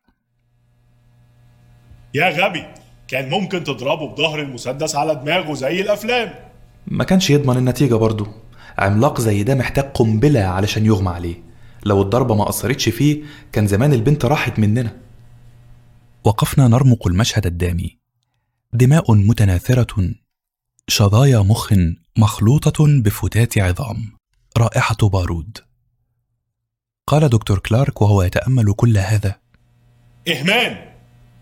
يا 2.13 2.29
غبي 2.29 2.65
كان 3.07 3.29
ممكن 3.29 3.63
تضربه 3.63 4.07
بظهر 4.07 4.41
المسدس 4.41 4.95
على 4.95 5.15
دماغه 5.15 5.53
زي 5.53 5.81
الأفلام. 5.81 6.33
ما 6.87 7.03
كانش 7.03 7.29
يضمن 7.29 7.57
النتيجة 7.57 7.95
برضه 7.95 8.27
عملاق 8.77 9.21
زي 9.21 9.43
ده 9.43 9.55
محتاج 9.55 9.85
قنبلة 9.85 10.39
علشان 10.39 10.85
يغمى 10.85 11.09
عليه. 11.09 11.35
لو 11.85 12.01
الضربة 12.01 12.35
ما 12.35 12.49
أثرتش 12.49 12.89
فيه 12.89 13.23
كان 13.51 13.67
زمان 13.67 13.93
البنت 13.93 14.25
راحت 14.25 14.59
مننا. 14.59 14.97
وقفنا 16.23 16.67
نرمق 16.67 17.07
المشهد 17.07 17.45
الدامي. 17.45 18.04
دماء 18.77 19.13
متناثرة 19.13 20.13
شظايا 20.87 21.39
مخ 21.39 21.73
مخلوطة 22.17 23.01
بفتات 23.01 23.57
عظام. 23.57 24.11
رائحة 24.57 24.97
بارود. 25.03 25.57
قال 27.07 27.29
دكتور 27.29 27.59
كلارك 27.59 28.01
وهو 28.01 28.23
يتأمل 28.23 28.73
كل 28.73 28.97
هذا. 28.97 29.35
اهمان 30.27 30.93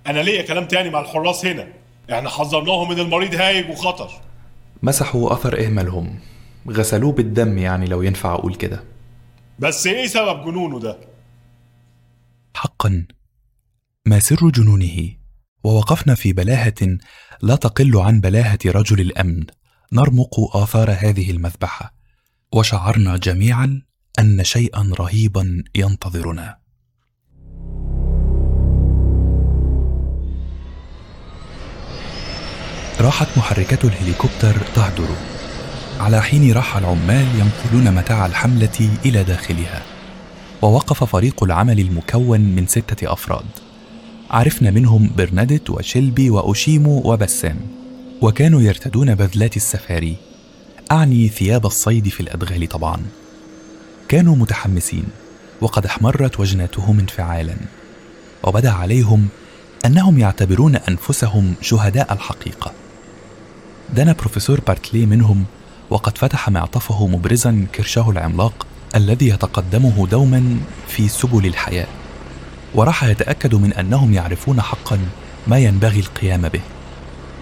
أنا 0.07 0.19
ليا 0.19 0.41
كلام 0.41 0.65
تاني 0.65 0.89
مع 0.89 0.99
الحراس 0.99 1.45
هنا. 1.45 1.73
إحنا 2.11 2.29
حذرناهم 2.29 2.89
من 2.89 2.99
المريض 2.99 3.35
هايج 3.35 3.69
وخطر. 3.69 4.11
مسحوا 4.83 5.33
أثر 5.33 5.65
إهمالهم. 5.65 6.19
غسلوه 6.69 7.11
بالدم 7.11 7.57
يعني 7.57 7.85
لو 7.85 8.01
ينفع 8.01 8.33
أقول 8.33 8.55
كده. 8.55 8.83
بس 9.59 9.87
إيه 9.87 10.07
سبب 10.07 10.45
جنونه 10.45 10.79
ده؟ 10.79 10.97
حقا 12.55 13.05
ما 14.05 14.19
سر 14.19 14.49
جنونه؟ 14.49 15.22
ووقفنا 15.63 16.15
في 16.15 16.33
بلاهة 16.33 16.97
لا 17.41 17.55
تقل 17.55 17.97
عن 17.97 18.21
بلاهة 18.21 18.59
رجل 18.65 19.01
الأمن 19.01 19.45
نرمق 19.93 20.55
آثار 20.57 20.91
هذه 20.91 21.31
المذبحة. 21.31 21.93
وشعرنا 22.53 23.17
جميعا 23.17 23.81
أن 24.19 24.43
شيئا 24.43 24.91
رهيبا 24.99 25.63
ينتظرنا. 25.75 26.57
راحت 33.01 33.37
محركات 33.37 33.85
الهليكوبتر 33.85 34.55
تهدر. 34.75 35.09
على 35.99 36.21
حين 36.21 36.53
راح 36.53 36.77
العمال 36.77 37.27
ينقلون 37.39 37.95
متاع 37.95 38.25
الحملة 38.25 38.89
إلى 39.05 39.23
داخلها. 39.23 39.81
ووقف 40.61 41.03
فريق 41.03 41.43
العمل 41.43 41.79
المكون 41.79 42.41
من 42.41 42.67
ستة 42.67 43.13
أفراد. 43.13 43.62
عرفنا 44.31 44.71
منهم 44.71 45.09
برنادت 45.17 45.69
وشيلبي 45.69 46.29
وأوشيمو 46.29 47.01
وبسام 47.05 47.57
وكانوا 48.21 48.61
يرتدون 48.61 49.15
بذلات 49.15 49.57
السفاري. 49.57 50.15
أعني 50.91 51.27
ثياب 51.27 51.65
الصيد 51.65 52.07
في 52.07 52.19
الأدغال 52.19 52.69
طبعا. 52.69 53.01
كانوا 54.07 54.35
متحمسين 54.35 55.03
وقد 55.61 55.85
احمرت 55.85 56.39
وجناتهم 56.39 56.99
انفعالا. 56.99 57.55
وبدا 58.43 58.71
عليهم 58.71 59.27
أنهم 59.85 60.19
يعتبرون 60.19 60.75
أنفسهم 60.75 61.53
شهداء 61.61 62.13
الحقيقة. 62.13 62.71
دنا 63.95 64.13
بروفيسور 64.13 64.59
بارتلي 64.67 65.05
منهم 65.05 65.45
وقد 65.89 66.17
فتح 66.17 66.49
معطفه 66.49 67.07
مبرزا 67.07 67.65
كرشه 67.75 68.09
العملاق 68.09 68.67
الذي 68.95 69.27
يتقدمه 69.27 70.07
دوما 70.07 70.57
في 70.87 71.07
سبل 71.07 71.45
الحياة. 71.45 71.87
وراح 72.75 73.03
يتأكد 73.03 73.55
من 73.55 73.73
أنهم 73.73 74.13
يعرفون 74.13 74.61
حقا 74.61 74.99
ما 75.47 75.59
ينبغي 75.59 75.99
القيام 75.99 76.41
به 76.41 76.61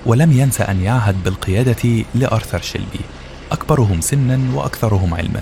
ولم 0.05 0.31
ينس 0.31 0.61
أن 0.61 0.81
يعهد 0.81 1.23
بالقيادة 1.23 2.05
لأرثر 2.15 2.61
شيلبي 2.61 2.99
أكبرهم 3.51 4.01
سنا 4.01 4.39
وأكثرهم 4.55 5.13
علما. 5.13 5.41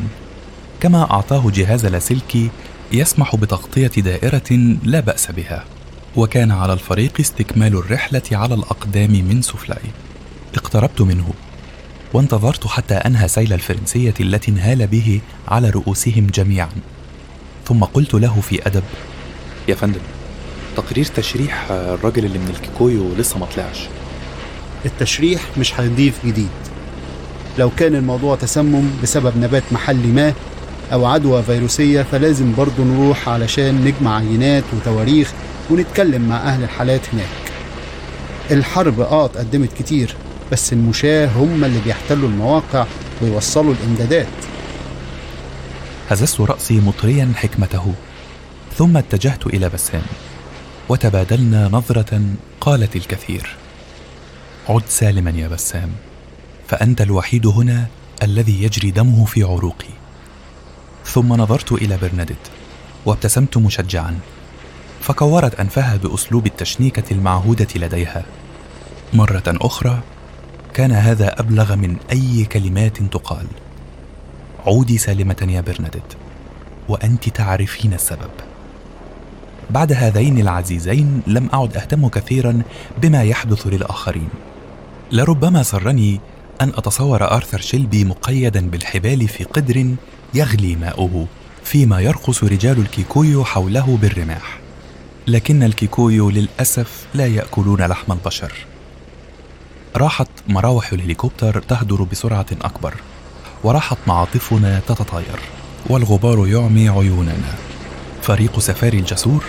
كما 0.80 1.12
أعطاه 1.12 1.52
جهاز 1.52 1.86
لاسلكي 1.86 2.50
يسمح 2.92 3.36
بتغطية 3.36 3.88
دائرة 3.88 4.78
لا 4.84 5.00
بأس 5.00 5.32
بها 5.32 5.66
وكان 6.16 6.52
على 6.52 6.74
الفريق 6.74 7.14
استكمال 7.20 7.76
الرحلة 7.76 8.22
على 8.32 8.54
الأقدام 8.54 9.12
من 9.12 9.42
سوفلاي 9.42 9.82
اقتربت 10.56 11.02
منه 11.02 11.34
وانتظرت 12.14 12.68
حتى 12.68 12.94
أنهى 12.94 13.28
سيل 13.28 13.54
الفرنسية 13.54 14.14
التي 14.20 14.52
انهال 14.52 14.88
به 14.88 15.22
على 15.48 15.70
رؤوسهم 15.70 16.28
جميعا. 16.28 16.70
ثم 17.68 17.84
قلت 17.84 18.14
له 18.14 18.42
في 18.42 18.68
أدب 18.68 18.84
يا 19.70 19.76
فندم 19.76 20.00
تقرير 20.78 21.06
تشريح 21.06 21.72
الراجل 21.72 22.26
اللي 22.26 22.40
من 22.40 22.50
الكيكويو 22.50 23.16
لسه 23.18 23.40
ما 23.40 23.46
طلعش. 23.46 23.88
التشريح 24.86 25.42
مش 25.58 25.80
هيضيف 25.80 26.26
جديد. 26.26 26.50
لو 27.58 27.70
كان 27.78 27.96
الموضوع 27.96 28.36
تسمم 28.36 28.90
بسبب 29.04 29.38
نبات 29.38 29.64
محلي 29.72 30.08
ما 30.08 30.34
أو 30.94 31.06
عدوى 31.06 31.44
فيروسية 31.44 32.02
فلازم 32.02 32.56
برضه 32.56 32.84
نروح 32.84 33.30
علشان 33.30 33.86
نجمع 33.86 34.18
عينات 34.18 34.64
وتواريخ 34.74 35.32
ونتكلم 35.70 36.30
مع 36.30 36.38
أهل 36.38 36.64
الحالات 36.64 37.02
هناك. 37.14 37.26
الحرب 38.52 39.00
آه 39.02 39.26
اتقدمت 39.26 39.74
كتير 39.74 40.16
بس 40.52 40.74
المشاة 40.74 41.28
هم 41.28 41.64
اللي 41.64 41.80
بيحتلوا 41.86 42.30
المواقع 42.30 42.86
ويوصلوا 43.22 43.74
الإمدادات. 43.74 44.28
هززت 46.10 46.42
رأسي 46.42 46.80
مطريا 46.80 47.32
حكمته. 47.36 47.94
ثم 48.80 48.98
اتجهت 48.98 49.48
إلى 49.48 49.70
بسام 49.70 50.02
وتبادلنا 50.90 51.68
نظرة 51.68 52.22
قالت 52.62 52.96
الكثير. 52.96 53.56
عد 54.70 54.84
سالما 54.88 55.32
يا 55.32 55.48
بسام 55.48 55.90
فأنت 56.68 57.02
الوحيد 57.02 57.48
هنا 57.48 57.88
الذي 58.24 58.64
يجري 58.64 58.92
دمه 58.92 59.26
في 59.26 59.44
عروقي. 59.44 59.90
ثم 61.06 61.34
نظرت 61.34 61.72
إلى 61.72 61.98
برنادت 61.98 62.52
وابتسمت 63.06 63.58
مشجعا 63.58 64.20
فكورت 65.02 65.60
أنفها 65.60 65.96
بأسلوب 65.96 66.46
التشنيكة 66.46 67.14
المعهودة 67.14 67.68
لديها. 67.76 68.26
مرة 69.14 69.44
أخرى 69.48 70.00
كان 70.74 70.92
هذا 70.92 71.40
أبلغ 71.40 71.76
من 71.76 71.98
أي 72.12 72.46
كلمات 72.46 73.04
تقال. 73.04 73.48
عودي 74.66 74.98
سالمة 74.98 75.48
يا 75.50 75.62
برنادت 75.62 76.18
وأنت 76.90 77.30
تعرفين 77.30 77.94
السبب. 77.94 78.49
بعد 79.70 79.94
هذين 79.94 80.40
العزيزين 80.40 81.22
لم 81.28 81.50
أعد 81.54 81.78
أهتم 81.78 82.08
كثيرا 82.08 82.62
بما 83.02 83.24
يحدث 83.24 83.68
للآخرين. 83.68 84.30
لربما 85.12 85.64
سرني 85.64 86.20
أن 86.62 86.70
أتصور 86.70 87.32
آرثر 87.36 87.62
شيلبي 87.62 88.06
مقيدا 88.06 88.70
بالحبال 88.70 89.28
في 89.28 89.44
قدر 89.44 89.96
يغلي 90.34 90.76
ماؤه 90.76 91.26
فيما 91.64 92.02
يرقص 92.02 92.44
رجال 92.44 92.80
الكيكويو 92.80 93.46
حوله 93.46 93.98
بالرماح. 94.02 94.60
لكن 95.28 95.64
الكيكويو 95.64 96.30
للأسف 96.30 97.08
لا 97.14 97.28
يأكلون 97.28 97.82
لحم 97.82 98.12
البشر. 98.12 98.54
راحت 99.96 100.30
مراوح 100.48 100.94
الهليكوبتر 100.94 101.62
تهدر 101.62 102.04
بسرعة 102.04 102.46
أكبر 102.62 102.94
وراحت 103.64 103.98
معاطفنا 104.08 104.82
تتطاير 104.88 105.40
والغبار 105.90 106.48
يعمي 106.48 106.90
عيوننا. 106.90 107.56
فريق 108.22 108.60
سفاري 108.60 109.00
الجسور 109.00 109.44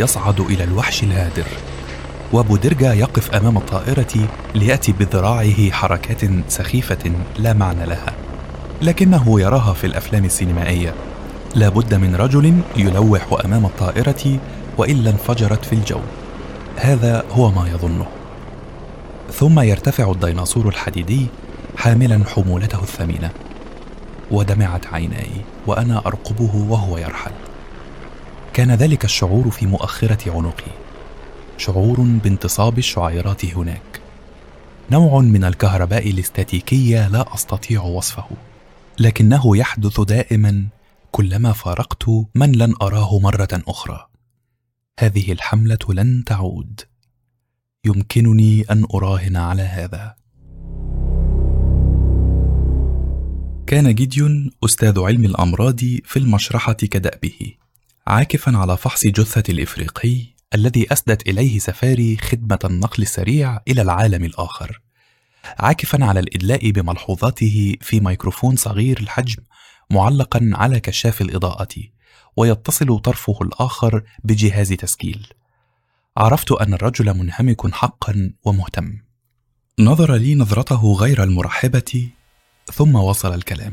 يصعد 0.00 0.40
إلى 0.40 0.64
الوحش 0.64 1.02
الهادر. 1.02 1.46
وبودرجا 2.32 2.92
يقف 2.92 3.30
أمام 3.30 3.56
الطائرة 3.56 4.28
ليأتي 4.54 4.92
بذراعه 4.92 5.70
حركات 5.70 6.20
سخيفة 6.48 7.12
لا 7.38 7.52
معنى 7.52 7.86
لها. 7.86 8.12
لكنه 8.82 9.40
يراها 9.40 9.72
في 9.72 9.86
الأفلام 9.86 10.24
السينمائية. 10.24 10.94
لا 11.54 11.68
بد 11.68 11.94
من 11.94 12.14
رجل 12.14 12.60
يلوح 12.76 13.26
أمام 13.44 13.64
الطائرة 13.64 14.38
وإلا 14.78 15.10
انفجرت 15.10 15.64
في 15.64 15.72
الجو. 15.72 16.00
هذا 16.76 17.24
هو 17.30 17.50
ما 17.50 17.68
يظنه. 17.68 18.06
ثم 19.32 19.60
يرتفع 19.60 20.10
الديناصور 20.10 20.68
الحديدي 20.68 21.26
حاملا 21.76 22.24
حمولته 22.34 22.82
الثمينة. 22.82 23.30
ودمعت 24.30 24.86
عيناي 24.86 25.30
وأنا 25.66 26.02
أرقبه 26.06 26.66
وهو 26.68 26.98
يرحل. 26.98 27.32
كان 28.54 28.70
ذلك 28.70 29.04
الشعور 29.04 29.50
في 29.50 29.66
مؤخرة 29.66 30.32
عنقي. 30.32 30.72
شعور 31.56 32.00
بانتصاب 32.00 32.78
الشعيرات 32.78 33.44
هناك. 33.44 34.00
نوع 34.90 35.20
من 35.20 35.44
الكهرباء 35.44 36.10
الاستاتيكية 36.10 37.08
لا 37.08 37.34
أستطيع 37.34 37.82
وصفه. 37.82 38.28
لكنه 38.98 39.56
يحدث 39.56 40.00
دائما 40.00 40.66
كلما 41.10 41.52
فارقت 41.52 42.04
من 42.34 42.52
لن 42.52 42.74
أراه 42.82 43.18
مرة 43.18 43.48
أخرى. 43.52 44.06
هذه 45.00 45.32
الحملة 45.32 45.78
لن 45.88 46.24
تعود. 46.24 46.80
يمكنني 47.84 48.64
أن 48.70 48.84
أراهن 48.94 49.36
على 49.36 49.62
هذا. 49.62 50.14
كان 53.66 53.94
جيديون 53.94 54.50
أستاذ 54.64 55.00
علم 55.00 55.24
الأمراض 55.24 55.80
في 56.04 56.16
المشرحة 56.16 56.72
كدأبه. 56.72 57.59
عاكفا 58.06 58.56
على 58.56 58.76
فحص 58.76 59.06
جثة 59.06 59.52
الإفريقي 59.52 60.26
الذي 60.54 60.92
أسدت 60.92 61.28
إليه 61.28 61.58
سفاري 61.58 62.16
خدمة 62.16 62.58
النقل 62.64 63.02
السريع 63.02 63.60
إلى 63.68 63.82
العالم 63.82 64.24
الآخر. 64.24 64.80
عاكفا 65.58 66.04
على 66.04 66.20
الإدلاء 66.20 66.70
بملحوظاته 66.70 67.76
في 67.80 68.00
ميكروفون 68.00 68.56
صغير 68.56 69.00
الحجم 69.00 69.42
معلقا 69.90 70.50
على 70.52 70.80
كشاف 70.80 71.20
الإضاءة 71.20 71.74
ويتصل 72.36 72.98
طرفه 72.98 73.38
الآخر 73.42 74.02
بجهاز 74.24 74.72
تسجيل. 74.72 75.26
عرفت 76.16 76.52
أن 76.52 76.74
الرجل 76.74 77.14
منهمك 77.14 77.74
حقا 77.74 78.32
ومهتم. 78.44 78.98
نظر 79.78 80.14
لي 80.14 80.34
نظرته 80.34 80.92
غير 80.92 81.22
المرحبة 81.22 82.10
ثم 82.72 82.94
وصل 82.94 83.34
الكلام. 83.34 83.72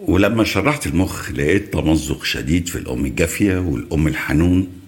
ولما 0.00 0.44
شرحت 0.44 0.86
المخ 0.86 1.30
لقيت 1.30 1.72
تمزق 1.72 2.24
شديد 2.24 2.68
في 2.68 2.78
الأم 2.78 3.06
الجافية 3.06 3.58
والأم 3.58 4.06
الحنون 4.08 4.80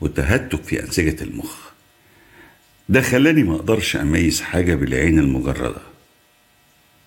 وتهتك 0.00 0.62
في 0.62 0.82
أنسجة 0.82 1.22
المخ. 1.24 1.56
ده 2.88 3.00
خلاني 3.00 3.42
ما 3.42 3.54
أقدرش 3.54 3.96
أميز 3.96 4.40
حاجة 4.40 4.74
بالعين 4.74 5.18
المجردة. 5.18 5.80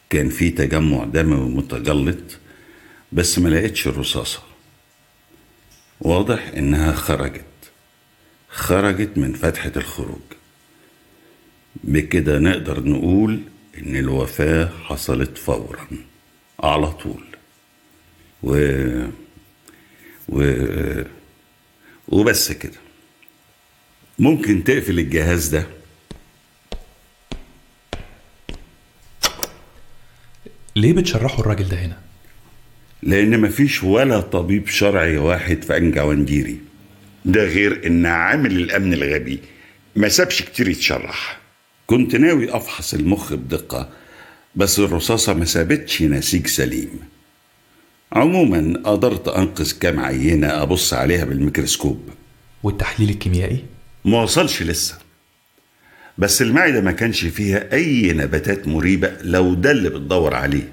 كان 0.10 0.30
في 0.30 0.50
تجمع 0.50 1.04
دموي 1.06 1.50
متجلط 1.50 2.40
بس 3.12 3.40
ما 3.40 3.50
لقيتش 3.50 3.88
الرصاصة. 3.88 4.40
واضح 6.02 6.48
إنها 6.58 6.94
خرجت. 6.94 7.44
خرجت 8.50 9.18
من 9.18 9.34
فتحة 9.34 9.72
الخروج. 9.76 10.22
بكده 11.84 12.40
نقدر 12.40 12.84
نقول 12.84 13.40
إن 13.78 13.96
الوفاة 13.96 14.70
حصلت 14.84 15.38
فورا 15.38 15.88
على 16.60 16.92
طول. 16.92 17.24
و 18.44 18.56
و 20.30 20.44
وبس 22.08 22.52
كده. 22.52 22.80
ممكن 24.20 24.64
تقفل 24.64 25.00
الجهاز 25.00 25.48
ده. 25.48 25.68
ليه 30.76 30.94
بتشرحوا 30.94 31.40
الراجل 31.40 31.70
ده 31.70 31.78
هنا؟ 31.78 31.98
لأن 33.04 33.42
مفيش 33.42 33.84
ولا 33.84 34.20
طبيب 34.22 34.68
شرعي 34.68 35.18
واحد 35.18 35.64
في 35.64 35.78
أنجوانديري 35.78 36.58
ده 37.26 37.44
غير 37.44 37.88
إن 37.88 38.06
عامل 38.06 38.52
الأمن 38.52 38.94
الغبي 38.94 39.40
ما 39.96 40.10
سابش 40.10 40.42
كتير 40.42 40.68
يتشرح. 40.70 41.40
كنت 41.88 42.16
ناوي 42.16 42.56
أفحص 42.56 42.94
المخ 42.94 43.34
بدقة 43.34 43.90
بس 44.56 44.80
الرصاصة 44.80 45.34
ما 45.34 45.46
سابتش 45.46 46.02
نسيج 46.02 46.48
سليم. 46.48 47.00
عموما 48.14 48.80
قدرت 48.86 49.28
أنقذ 49.28 49.72
كام 49.80 50.00
عينة 50.00 50.48
أبص 50.62 50.94
عليها 50.94 51.26
بالميكروسكوب. 51.26 52.10
والتحليل 52.64 53.10
الكيميائي؟ 53.10 53.64
ما 54.06 54.22
وصلش 54.22 54.64
لسه. 54.64 54.96
بس 56.18 56.42
المعدة 56.42 56.82
ما 56.82 56.92
كانش 56.92 57.26
فيها 57.26 57.74
أي 57.74 58.14
نباتات 58.14 58.68
مريبة 58.68 59.12
لو 59.22 59.54
ده 59.54 59.72
اللي 59.72 59.90
بتدور 59.90 60.34
عليه. 60.34 60.72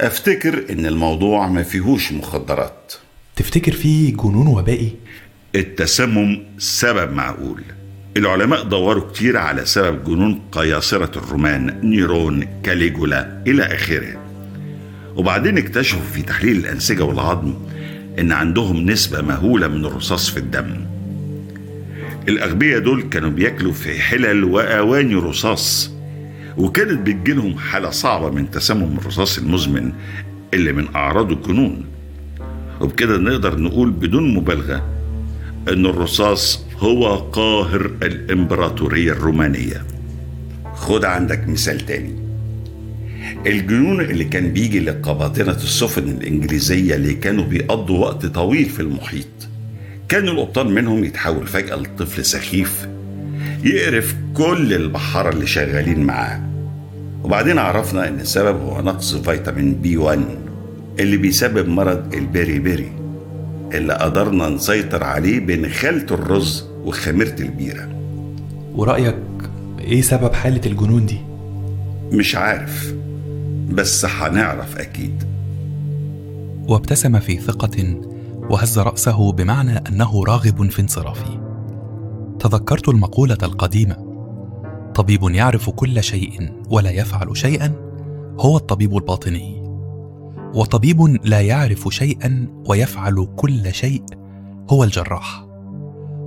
أفتكر 0.00 0.64
إن 0.70 0.86
الموضوع 0.86 1.48
ما 1.48 1.62
فيهوش 1.62 2.12
مخدرات. 2.12 2.92
تفتكر 3.36 3.72
فيه 3.72 4.12
جنون 4.12 4.46
وبائي 4.46 4.92
التسمم 5.54 6.42
سبب 6.58 7.12
معقول. 7.12 7.62
العلماء 8.16 8.62
دوروا 8.62 9.10
كتير 9.12 9.36
على 9.36 9.64
سبب 9.66 10.04
جنون 10.04 10.40
قياصرة 10.52 11.18
الرومان 11.18 11.80
نيرون 11.82 12.46
كاليجولا 12.62 13.42
إلى 13.46 13.62
آخره. 13.62 14.27
وبعدين 15.18 15.58
اكتشفوا 15.58 16.02
في 16.12 16.22
تحليل 16.22 16.56
الأنسجة 16.56 17.04
والعظم 17.04 17.54
إن 18.18 18.32
عندهم 18.32 18.90
نسبة 18.90 19.22
مهولة 19.22 19.68
من 19.68 19.84
الرصاص 19.84 20.30
في 20.30 20.36
الدم. 20.36 20.86
الأغبياء 22.28 22.78
دول 22.80 23.02
كانوا 23.02 23.30
بياكلوا 23.30 23.72
في 23.72 23.98
حلل 24.00 24.44
وأواني 24.44 25.14
رصاص 25.14 25.90
وكانت 26.56 27.06
بتجيلهم 27.06 27.58
حالة 27.58 27.90
صعبة 27.90 28.30
من 28.30 28.50
تسمم 28.50 28.98
الرصاص 28.98 29.38
المزمن 29.38 29.92
اللي 30.54 30.72
من 30.72 30.94
أعراضه 30.94 31.34
الجنون 31.34 31.84
وبكده 32.80 33.18
نقدر 33.18 33.60
نقول 33.60 33.90
بدون 33.90 34.34
مبالغة 34.34 34.82
إن 35.68 35.86
الرصاص 35.86 36.64
هو 36.78 37.16
قاهر 37.16 37.90
الإمبراطورية 38.02 39.12
الرومانية. 39.12 39.84
خد 40.74 41.04
عندك 41.04 41.48
مثال 41.48 41.86
تاني. 41.86 42.27
الجنون 43.46 44.00
اللي 44.00 44.24
كان 44.24 44.52
بيجي 44.52 44.80
لقباطنة 44.80 45.52
السفن 45.52 46.08
الإنجليزية 46.08 46.94
اللي 46.94 47.14
كانوا 47.14 47.44
بيقضوا 47.44 47.98
وقت 47.98 48.26
طويل 48.26 48.64
في 48.64 48.80
المحيط. 48.80 49.26
كان 50.08 50.28
القبطان 50.28 50.66
منهم 50.66 51.04
يتحول 51.04 51.46
فجأة 51.46 51.76
لطفل 51.76 52.24
سخيف 52.24 52.88
يقرف 53.64 54.14
كل 54.34 54.74
البحارة 54.74 55.30
اللي 55.32 55.46
شغالين 55.46 56.00
معاه. 56.00 56.40
وبعدين 57.24 57.58
عرفنا 57.58 58.08
إن 58.08 58.20
السبب 58.20 58.60
هو 58.60 58.82
نقص 58.82 59.14
فيتامين 59.14 59.74
بي 59.74 59.96
1 59.96 60.20
اللي 61.00 61.16
بيسبب 61.16 61.68
مرض 61.68 62.14
البيري 62.14 62.58
بيري 62.58 62.92
اللي 63.74 63.94
قدرنا 63.94 64.48
نسيطر 64.48 65.04
عليه 65.04 65.40
بنخالة 65.40 66.06
الرز 66.10 66.64
وخميرة 66.84 67.36
البيرة. 67.40 67.88
ورأيك 68.74 69.16
إيه 69.80 70.00
سبب 70.00 70.32
حالة 70.32 70.60
الجنون 70.66 71.06
دي؟ 71.06 71.18
مش 72.12 72.36
عارف. 72.36 72.94
بس 73.70 74.04
هنعرف 74.04 74.76
أكيد. 74.78 75.24
وابتسم 76.68 77.18
في 77.18 77.36
ثقة 77.38 78.00
وهز 78.50 78.78
رأسه 78.78 79.32
بمعنى 79.32 79.78
أنه 79.78 80.24
راغب 80.24 80.70
في 80.70 80.82
انصرافي 80.82 81.40
تذكرت 82.40 82.88
المقولة 82.88 83.38
القديمة 83.42 83.96
طبيب 84.94 85.22
يعرف 85.22 85.70
كل 85.70 86.02
شيء 86.02 86.52
ولا 86.70 86.90
يفعل 86.90 87.36
شيئا 87.36 87.72
هو 88.40 88.56
الطبيب 88.56 88.96
الباطني. 88.96 89.58
وطبيب 90.54 91.02
لا 91.24 91.40
يعرف 91.40 91.88
شيئا 91.90 92.46
ويفعل 92.68 93.28
كل 93.36 93.74
شيء 93.74 94.02
هو 94.70 94.84
الجراح. 94.84 95.46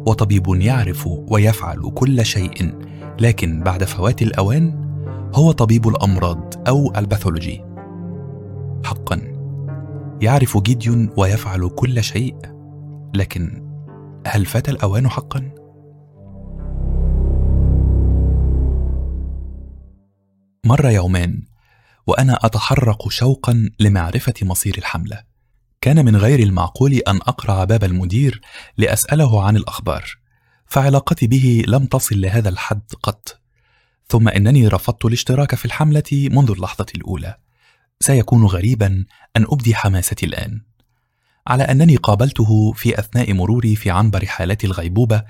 وطبيب 0.07 0.47
يعرف 0.47 1.07
ويفعل 1.07 1.91
كل 1.95 2.25
شيء 2.25 2.73
لكن 3.19 3.63
بعد 3.63 3.83
فوات 3.83 4.21
الأوان 4.21 4.90
هو 5.33 5.51
طبيب 5.51 5.87
الأمراض 5.87 6.67
أو 6.67 6.95
الباثولوجي. 6.95 7.63
حقا 8.85 9.21
يعرف 10.21 10.57
جيديون 10.57 11.09
ويفعل 11.17 11.69
كل 11.69 12.03
شيء. 12.03 12.35
لكن 13.15 13.71
هل 14.27 14.45
فات 14.45 14.69
الأوان 14.69 15.09
حقا؟ 15.09 15.51
مر 20.65 20.89
يومان 20.89 21.41
وأنا 22.07 22.39
اتحرق 22.41 23.09
شوقا 23.09 23.69
لمعرفة 23.79 24.33
مصير 24.41 24.77
الحملة. 24.77 25.23
كان 25.81 26.05
من 26.05 26.15
غير 26.15 26.39
المعقول 26.39 26.93
أن 26.93 27.15
اقرع 27.15 27.63
باب 27.63 27.83
المدير 27.83 28.41
لأسأله 28.77 29.43
عن 29.43 29.57
الأخبار 29.57 30.03
فعلاقتي 30.65 31.27
به 31.27 31.63
لم 31.67 31.85
تصل 31.85 32.21
لهذا 32.21 32.49
الحد 32.49 32.81
قط. 33.03 33.40
ثم 34.11 34.29
إنني 34.29 34.67
رفضت 34.67 35.05
الاشتراك 35.05 35.55
في 35.55 35.65
الحملة 35.65 36.03
منذ 36.11 36.51
اللحظة 36.51 36.85
الأولى. 36.95 37.37
سيكون 37.99 38.45
غريبا 38.45 39.05
أن 39.37 39.45
أبدي 39.49 39.75
حماستي 39.75 40.25
الآن. 40.25 40.61
على 41.47 41.63
أنني 41.63 41.95
قابلته 41.95 42.71
في 42.71 42.99
أثناء 42.99 43.33
مروري 43.33 43.75
في 43.75 43.91
عنبر 43.91 44.25
حالات 44.25 44.63
الغيبوبة 44.63 45.23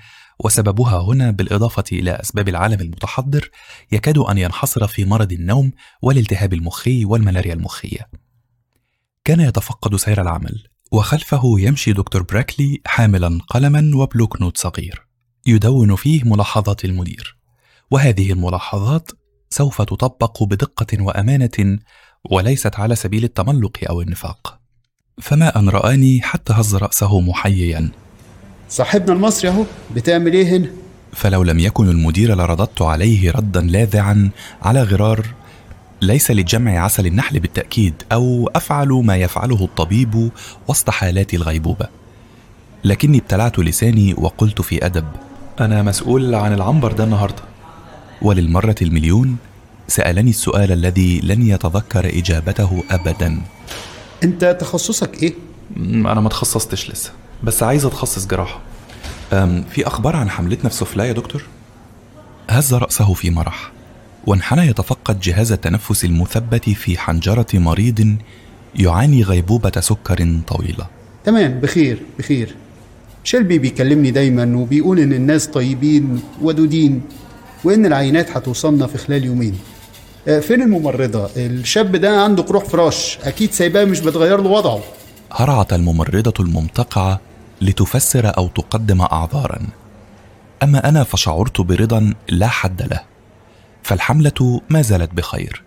وسببها 0.44 1.00
هنا 1.00 1.30
بالإضافة 1.30 1.84
إلى 1.92 2.10
أسباب 2.10 2.48
العالم 2.48 2.80
المتحضر 2.80 3.50
يكاد 3.92 4.18
أن 4.18 4.38
ينحصر 4.38 4.86
في 4.86 5.04
مرض 5.04 5.32
النوم 5.32 5.72
والالتهاب 6.02 6.52
المخي 6.54 7.04
والملاريا 7.04 7.54
المخية. 7.54 8.08
كان 9.24 9.40
يتفقد 9.40 9.96
سير 9.96 10.20
العمل 10.22 10.62
وخلفه 10.92 11.42
يمشي 11.58 11.92
دكتور 11.92 12.22
براكلي 12.22 12.80
حاملا 12.86 13.38
قلما 13.48 13.90
وبلوك 13.94 14.40
نوت 14.42 14.58
صغير 14.58 15.06
يدون 15.46 15.96
فيه 15.96 16.24
ملاحظات 16.24 16.84
المدير. 16.84 17.41
وهذه 17.92 18.32
الملاحظات 18.32 19.10
سوف 19.50 19.82
تطبق 19.82 20.42
بدقة 20.42 21.02
وأمانة 21.02 21.78
وليست 22.30 22.76
على 22.76 22.96
سبيل 22.96 23.24
التملق 23.24 23.78
أو 23.90 24.00
النفاق. 24.00 24.58
فما 25.20 25.58
أن 25.58 25.68
رآني 25.68 26.20
حتى 26.22 26.52
هز 26.52 26.76
رأسه 26.76 27.20
محييا. 27.20 27.90
صاحبنا 28.68 29.12
المصري 29.12 29.50
أهو 29.50 29.64
بتعمل 29.94 30.32
إيه 30.32 30.56
هنا؟ 30.56 30.70
فلو 31.12 31.42
لم 31.42 31.58
يكن 31.58 31.88
المدير 31.88 32.34
لرددت 32.34 32.82
عليه 32.82 33.30
ردا 33.30 33.60
لاذعا 33.60 34.30
على 34.62 34.82
غرار 34.82 35.26
ليس 36.02 36.30
لجمع 36.30 36.78
عسل 36.84 37.06
النحل 37.06 37.40
بالتأكيد 37.40 37.94
أو 38.12 38.50
أفعل 38.54 38.88
ما 38.88 39.16
يفعله 39.16 39.64
الطبيب 39.64 40.30
وسط 40.68 40.90
حالات 40.90 41.34
الغيبوبة. 41.34 41.88
لكني 42.84 43.18
ابتلعت 43.18 43.58
لساني 43.58 44.14
وقلت 44.14 44.62
في 44.62 44.86
أدب 44.86 45.06
أنا 45.60 45.82
مسؤول 45.82 46.34
عن 46.34 46.52
العنبر 46.52 46.92
ده 46.92 47.04
النهارده. 47.04 47.51
وللمرة 48.22 48.74
المليون 48.82 49.36
سألني 49.88 50.30
السؤال 50.30 50.72
الذي 50.72 51.20
لن 51.20 51.42
يتذكر 51.42 52.18
إجابته 52.18 52.82
ابدا. 52.90 53.40
أنت 54.24 54.56
تخصصك 54.60 55.22
إيه؟ 55.22 55.34
أنا 55.76 56.20
ما 56.20 56.28
تخصصتش 56.28 56.90
لسه 56.90 57.12
بس 57.42 57.62
عايز 57.62 57.84
أتخصص 57.84 58.26
جراحة. 58.26 58.60
أم 59.32 59.64
في 59.70 59.86
أخبار 59.86 60.16
عن 60.16 60.30
حملتنا 60.30 60.70
في 60.70 60.76
سفلا 60.76 61.04
يا 61.04 61.12
دكتور؟ 61.12 61.44
هز 62.50 62.74
رأسه 62.74 63.14
في 63.14 63.30
مرح 63.30 63.72
وانحنى 64.26 64.66
يتفقد 64.66 65.20
جهاز 65.20 65.52
التنفس 65.52 66.04
المثبت 66.04 66.70
في 66.70 66.98
حنجرة 66.98 67.46
مريض 67.54 68.16
يعاني 68.76 69.22
غيبوبة 69.22 69.80
سكر 69.80 70.40
طويلة. 70.46 70.86
تمام 71.24 71.60
بخير 71.60 72.02
بخير. 72.18 72.54
شلبي 73.24 73.58
بيكلمني 73.58 74.10
دايما 74.10 74.56
وبيقول 74.56 74.98
إن 74.98 75.12
الناس 75.12 75.46
طيبين 75.46 76.22
ودودين. 76.40 77.02
وإن 77.64 77.86
العينات 77.86 78.30
هتوصلنا 78.30 78.86
في 78.86 78.98
خلال 78.98 79.24
يومين. 79.24 79.58
آه، 80.28 80.40
فين 80.40 80.62
الممرضة؟ 80.62 81.30
الشاب 81.36 81.96
ده 81.96 82.20
عنده 82.22 82.42
قروح 82.42 82.64
فراش 82.64 83.18
أكيد 83.24 83.52
سايباه 83.52 83.84
مش 83.84 84.00
بتغير 84.00 84.40
له 84.40 84.50
وضعه. 84.50 84.80
هرعت 85.32 85.72
الممرضة 85.72 86.44
الممتقعه 86.44 87.20
لتفسر 87.60 88.36
أو 88.38 88.48
تقدم 88.48 89.00
أعذارا. 89.00 89.60
أما 90.62 90.88
أنا 90.88 91.04
فشعرت 91.04 91.60
برضا 91.60 92.14
لا 92.28 92.48
حد 92.48 92.82
له 92.82 93.00
فالحملة 93.82 94.60
ما 94.70 94.82
زالت 94.82 95.14
بخير. 95.14 95.62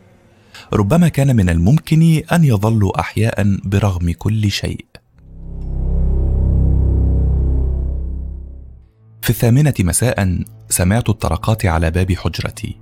ربما 0.74 1.08
كان 1.08 1.36
من 1.36 1.50
الممكن 1.50 2.22
أن 2.32 2.44
يظلوا 2.44 3.00
أحياء 3.00 3.58
برغم 3.64 4.12
كل 4.12 4.52
شيء. 4.52 4.86
في 9.22 9.30
الثامنة 9.30 9.74
مساء 9.80 10.40
سمعت 10.70 11.10
الطرقات 11.10 11.66
على 11.66 11.92
باب 11.92 12.12
حجرتي. 12.12 12.78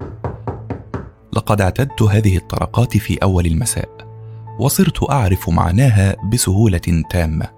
لقد 1.33 1.61
اعتدت 1.61 2.01
هذه 2.01 2.37
الطرقات 2.37 2.97
في 2.97 3.17
أول 3.23 3.45
المساء 3.45 3.89
وصرت 4.59 5.09
أعرف 5.11 5.49
معناها 5.49 6.15
بسهولة 6.29 7.03
تامة. 7.09 7.49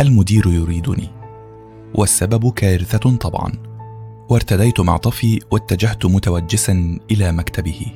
المدير 0.00 0.46
يريدني 0.46 1.08
والسبب 1.94 2.52
كارثة 2.52 3.16
طبعا. 3.16 3.52
وارتديت 4.28 4.80
معطفي 4.80 5.40
واتجهت 5.50 6.06
متوجسا 6.06 6.98
إلى 7.10 7.32
مكتبه. 7.32 7.86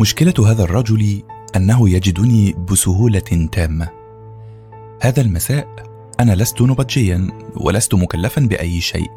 مشكلة 0.00 0.50
هذا 0.50 0.62
الرجل 0.64 1.22
أنه 1.56 1.90
يجدني 1.90 2.52
بسهولة 2.52 3.48
تامة. 3.52 3.88
هذا 5.02 5.20
المساء 5.20 5.68
أنا 6.20 6.34
لست 6.34 6.62
نبطجيا 6.62 7.28
ولست 7.56 7.94
مكلفا 7.94 8.40
بأي 8.40 8.80
شيء. 8.80 9.10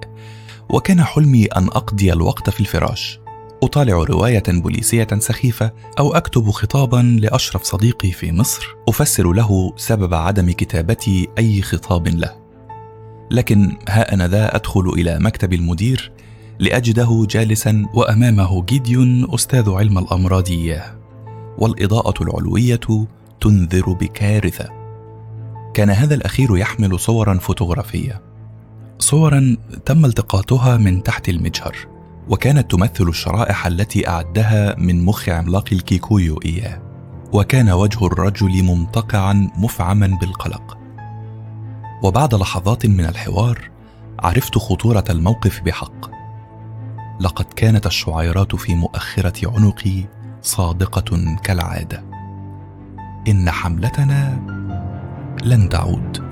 وكان 0.70 1.04
حلمي 1.04 1.46
أن 1.46 1.66
أقضي 1.68 2.14
الوقت 2.14 2.50
في 2.50 2.60
الفراش. 2.60 3.20
أطالع 3.64 3.94
رواية 3.94 4.44
بوليسية 4.48 5.08
سخيفة 5.18 5.72
أو 6.00 6.14
أكتب 6.14 6.50
خطابا 6.50 7.20
لأشرف 7.22 7.64
صديقي 7.64 8.12
في 8.12 8.32
مصر 8.32 8.76
أفسر 8.90 9.32
له 9.34 9.74
سبب 9.78 10.14
عدم 10.14 10.52
كتابتي 10.52 11.28
أي 11.38 11.62
خطاب 11.62 12.08
له. 12.08 12.36
لكن 13.32 13.78
ها 13.90 14.14
أنا 14.14 14.28
ذا 14.28 14.56
أدخل 14.56 14.90
إلى 14.90 15.20
مكتب 15.20 15.54
المدير 15.54 16.12
لأجده 16.60 17.28
جالسا 17.30 17.86
وأمامه 17.94 18.64
جيديون 18.66 19.34
أستاذ 19.34 19.70
علم 19.70 19.98
الأمراض 19.98 20.50
إياه. 20.50 20.98
والإضاءة 21.58 22.24
العلوية 22.24 22.80
تنذر 23.42 23.94
بكارثة. 23.94 24.70
كان 25.74 25.90
هذا 25.90 26.16
الأخير 26.16 26.58
يحمل 26.58 27.00
صورا 27.00 27.38
فوتوغرافية. 27.38 28.22
صورا 29.00 29.58
تم 29.86 30.06
التقاطها 30.06 30.78
من 30.78 31.04
تحت 31.04 31.30
المجهر 31.30 31.76
وكانت 32.30 32.72
تمثل 32.72 33.10
الشرائح 33.10 33.68
التي 33.68 34.10
أعدها 34.10 34.76
من 34.76 35.06
مخ 35.06 35.30
عملاق 35.30 35.66
الكيكويو 35.72 36.40
إياه. 36.46 36.82
وكان 37.34 37.70
وجه 37.70 38.06
الرجل 38.08 38.64
ممتقعا 38.64 39.52
مفعما 39.58 40.08
بالقلق. 40.22 40.78
وبعد 42.04 42.36
لحظات 42.36 42.86
من 42.86 43.06
الحوار 43.06 43.70
عرفت 44.20 44.58
خطورة 44.58 45.04
الموقف 45.10 45.62
بحق. 45.62 46.10
لقد 47.22 47.46
كانت 47.46 47.86
الشعيرات 47.86 48.56
في 48.56 48.76
مؤخرة 48.76 49.52
عنقي 49.56 50.06
صادقة 50.42 51.36
كالعادة. 51.44 52.04
إن 53.28 53.50
حملتنا 53.50 54.40
لن 55.44 55.70
تعود. 55.70 56.27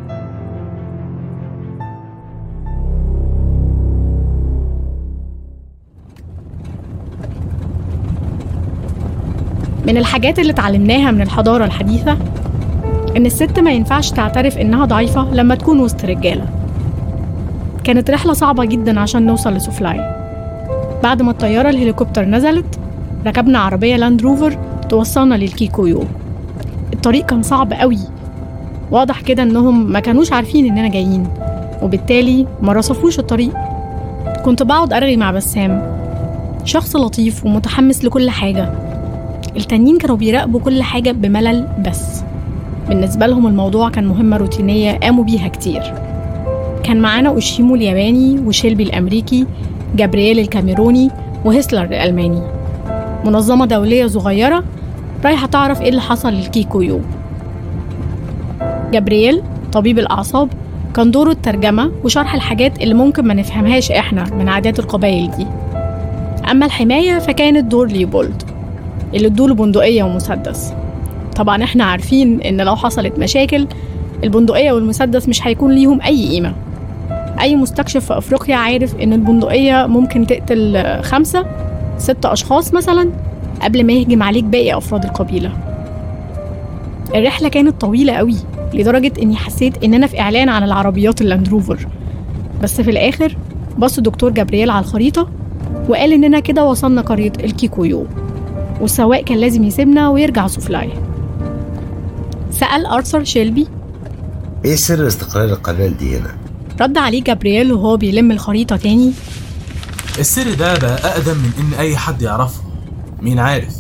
من 9.88 9.98
الحاجات 9.98 10.40
اللي 10.40 10.52
اتعلمناها 10.52 11.12
من 11.12 11.22
الحضارة 11.22 11.66
الحديثة 11.66 12.18
إن 13.18 13.26
الست 13.26 13.60
ما 13.60 13.72
ينفعش 13.72 14.12
تعترف 14.12 14.58
إنها 14.58 14.86
ضعيفة 14.86 15.34
لما 15.34 15.56
تكون 15.56 15.80
وسط 15.80 16.06
رجالة. 16.06 16.46
كانت 17.84 18.10
رحلة 18.10 18.34
صعبة 18.34 18.66
جدا 18.66 19.00
عشان 19.00 19.26
نوصل 19.26 19.54
لسوفلاي 19.54 20.16
بعد 21.04 21.22
ما 21.22 21.32
الطيارة 21.32 21.70
الهليكوبتر 21.70 22.26
نزلت 22.26 22.80
ركبنا 23.28 23.60
عربية 23.60 23.96
لاند 23.96 24.22
روفر 24.22 24.58
توصلنا 24.90 25.36
للكيكويو 25.36 26.04
الطريق 26.94 27.26
كان 27.26 27.44
صعب 27.44 27.74
قوي. 27.74 28.00
واضح 28.92 29.22
كده 29.22 29.44
إنهم 29.44 29.92
ما 29.92 30.00
كانوش 30.00 30.32
عارفين 30.32 30.66
إننا 30.66 30.88
جايين 30.88 31.28
وبالتالي 31.82 32.48
ما 32.62 32.74
رصفوش 32.74 33.20
الطريق. 33.20 33.54
كنت 34.46 34.64
بقعد 34.64 34.94
أرغي 34.94 35.18
مع 35.18 35.32
بسام. 35.32 35.96
شخص 36.66 36.96
لطيف 36.96 37.46
ومتحمس 37.46 38.06
لكل 38.06 38.30
حاجة. 38.30 38.85
التانيين 39.58 39.98
كانوا 39.98 40.16
بيراقبوا 40.16 40.60
كل 40.60 40.84
حاجة 40.84 41.12
بملل 41.12 41.68
بس. 41.88 42.24
بالنسبة 42.90 43.28
لهم 43.28 43.48
الموضوع 43.48 43.90
كان 43.90 44.08
مهمة 44.08 44.38
روتينية 44.38 44.92
قاموا 44.92 45.24
بيها 45.24 45.48
كتير. 45.48 45.94
كان 46.84 47.02
معانا 47.02 47.30
أوشيمو 47.30 47.76
الياباني 47.76 48.40
وشيلبي 48.40 48.84
الأمريكي 48.84 49.48
جابرييل 49.96 50.40
الكاميروني 50.40 51.10
وهسلر 51.46 51.84
الألماني. 51.84 52.42
منظمة 53.26 53.66
دولية 53.66 54.08
صغيرة. 54.08 54.64
رايحة 55.26 55.48
تعرف 55.48 55.82
إيه 55.82 55.90
اللي 55.90 56.02
حصل 56.02 56.34
للكيكويو 56.34 57.00
جابرييل 58.92 59.42
طبيب 59.74 60.00
الأعصاب 60.00 60.50
كان 60.94 61.12
دوره 61.12 61.32
الترجمة 61.32 61.92
وشرح 62.04 62.34
الحاجات 62.34 62.82
اللي 62.82 62.94
ممكن 62.94 63.28
ما 63.28 63.34
نفهمهاش 63.34 63.92
إحنا 63.92 64.24
من 64.24 64.50
عادات 64.50 64.80
القبائل 64.80 65.32
دي. 65.32 65.48
أما 66.52 66.66
الحماية 66.66 67.20
فكانت 67.20 67.72
دور 67.72 67.88
ليوبولد. 67.88 68.44
اللي 69.14 69.28
ادوله 69.28 69.56
بندقية 69.56 70.04
ومسدس. 70.04 70.74
طبعا 71.36 71.64
إحنا 71.64 71.84
عارفين 71.84 72.42
إن 72.42 72.62
لو 72.62 72.76
حصلت 72.76 73.20
مشاكل 73.20 73.68
البندقية 74.24 74.72
والمسدس 74.72 75.30
مش 75.30 75.48
هيكون 75.48 75.72
ليهم 75.72 76.02
أي 76.02 76.28
قيمة. 76.30 76.54
أي 77.42 77.56
مستكشف 77.56 78.06
في 78.06 78.18
أفريقيا 78.18 78.56
عارف 78.56 78.96
إن 78.96 79.14
البندقية 79.14 79.86
ممكن 79.86 80.28
تقتل 80.28 80.84
خمسة 81.02 81.46
ست 81.98 82.26
أشخاص 82.26 82.74
مثلا 82.74 83.10
قبل 83.62 83.84
ما 83.84 83.94
يهجم 83.94 84.24
عليك 84.24 84.44
باقي 84.44 84.78
أفراد 84.78 85.04
القبيلة. 85.04 85.52
الرحلة 87.16 87.50
كانت 87.50 87.82
طويلة 87.82 88.14
قوي 88.14 88.36
لدرجة 88.74 89.12
إني 89.22 89.36
حسيت 89.36 89.84
إن 89.84 89.94
أنا 89.94 90.08
في 90.08 90.20
إعلان 90.20 90.50
عن 90.50 90.64
العربيات 90.64 91.22
اللاندروفر 91.22 91.88
بس 92.64 92.82
في 92.82 92.92
الآخر 92.92 93.38
بص 93.78 94.00
دكتور 94.00 94.32
جابرييل 94.32 94.70
على 94.70 94.86
الخريطة 94.86 95.30
وقال 95.90 96.14
إننا 96.14 96.40
كده 96.40 96.66
وصلنا 96.66 97.02
قرية 97.02 97.32
الكيكويو. 97.44 98.06
والسواق 98.82 99.24
كان 99.24 99.38
لازم 99.38 99.64
يسيبنا 99.64 100.10
ويرجع 100.10 100.48
سوفلاي 100.48 100.90
سأل 102.52 102.86
أرثر 102.86 103.24
شيلبي. 103.24 103.68
إيه 104.66 104.76
سر 104.76 105.08
استقرار 105.08 105.46
القبائل 105.46 105.98
دي 105.98 106.18
هنا؟ 106.18 106.36
رد 106.82 106.98
عليه 106.98 107.24
جابرييل 107.24 107.74
وهو 107.74 107.98
بيلم 107.98 108.32
الخريطة 108.32 108.76
تاني. 108.76 109.12
السر 110.20 110.54
ده 110.54 110.80
بقى 110.80 110.96
أقدم 110.96 111.38
من 111.38 111.52
إن 111.60 111.74
أي 111.80 111.98
حد 111.98 112.22
يعرفه. 112.22 112.62
مين 113.22 113.40
عارف؟ 113.40 113.76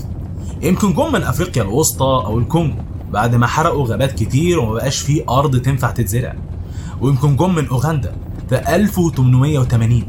يمكن 0.62 0.94
جم 0.94 1.12
من 1.12 1.24
أفريقيا 1.24 1.64
الوسطى 1.64 2.24
أو 2.26 2.40
الكونغو 2.40 2.76
بعد 3.12 3.36
ما 3.36 3.48
حرقوا 3.48 3.88
غابات 3.88 4.12
كتير 4.12 4.60
وما 4.60 4.74
بقاش 4.74 4.98
فيه 5.00 5.24
أرض 5.30 5.58
تنفع 5.62 5.92
تتزرع. 5.92 6.36
ويمكن 7.02 7.36
جم 7.36 7.56
من 7.56 7.68
أوغندا 7.68 8.16
في 8.50 8.76
1880 8.76 10.04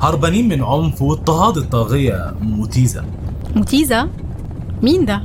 هربانين 0.00 0.48
من 0.48 0.62
عنف 0.62 1.02
واضطهاد 1.02 1.56
الطاغية 1.56 2.34
موتيزا 2.40 3.04
موتيزا 3.56 4.08
مين 4.82 5.04
ده؟ 5.04 5.22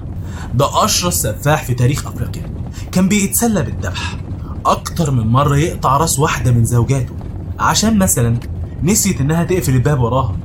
ده 0.53 0.85
أشرس 0.85 1.13
سفاح 1.21 1.63
في 1.63 1.73
تاريخ 1.73 2.07
أفريقيا. 2.07 2.43
كان 2.91 3.07
بيتسلى 3.07 3.63
بالذبح. 3.63 4.17
أكتر 4.65 5.11
من 5.11 5.27
مرة 5.27 5.57
يقطع 5.57 5.97
رأس 5.97 6.19
واحدة 6.19 6.51
من 6.51 6.65
زوجاته. 6.65 7.13
عشان 7.59 7.97
مثلا 7.97 8.37
نسيت 8.83 9.21
إنها 9.21 9.43
تقفل 9.43 9.75
الباب 9.75 9.99
وراها. 9.99 10.35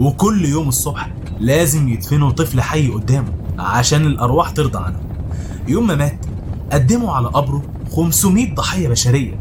وكل 0.00 0.44
يوم 0.44 0.68
الصبح 0.68 1.10
لازم 1.40 1.88
يدفنوا 1.88 2.30
طفل 2.30 2.60
حي 2.60 2.88
قدامه 2.88 3.32
عشان 3.58 4.06
الأرواح 4.06 4.50
ترضى 4.50 4.78
عنه. 4.78 5.00
يوم 5.68 5.86
ما 5.86 5.94
مات 5.94 6.26
قدموا 6.72 7.12
على 7.12 7.26
قبره 7.26 7.62
500 7.90 8.54
ضحية 8.54 8.88
بشرية. 8.88 9.40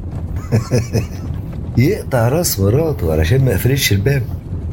يقطع 1.78 2.28
رأس 2.28 2.60
مراته 2.60 3.12
علشان 3.12 3.46
ما 3.46 3.52
يقفلش 3.52 3.92
الباب. 3.92 4.24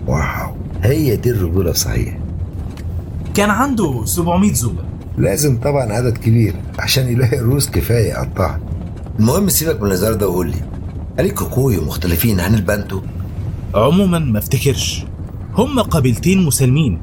واو 0.06 0.54
هي 0.82 1.16
دي 1.16 1.30
الرجولة 1.30 1.72
صحيح 1.72 2.18
كان 3.38 3.50
عنده 3.50 4.04
700 4.04 4.52
زوجة 4.52 4.84
لازم 5.18 5.60
طبعا 5.60 5.92
عدد 5.92 6.18
كبير 6.18 6.54
عشان 6.78 7.08
يلاقي 7.08 7.38
الروس 7.38 7.70
كفاية 7.70 8.08
يقطعها 8.08 8.60
المهم 9.18 9.48
سيبك 9.48 9.80
من 9.80 9.86
الهزار 9.86 10.14
ده 10.14 10.28
وقول 10.28 10.46
لي 10.46 10.62
هل 11.18 11.24
الكيكويو 11.24 11.84
مختلفين 11.84 12.40
عن 12.40 12.54
البانتو؟ 12.54 13.00
عموما 13.74 14.18
ما 14.18 14.38
افتكرش. 14.38 15.04
هم 15.54 15.80
قبيلتين 15.80 16.44
مسالمين 16.44 16.98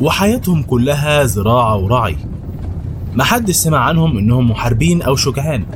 وحياتهم 0.00 0.62
كلها 0.62 1.24
زراعة 1.24 1.76
ورعي 1.76 2.16
محدش 3.14 3.54
سمع 3.54 3.78
عنهم 3.78 4.18
إنهم 4.18 4.50
محاربين 4.50 5.02
أو 5.02 5.16
شجعان 5.16 5.66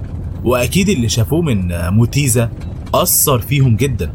وأكيد 0.44 0.88
اللي 0.88 1.08
شافوه 1.08 1.42
من 1.42 1.88
موتيزا 1.88 2.50
أثر 2.94 3.38
فيهم 3.38 3.76
جدا. 3.76 4.14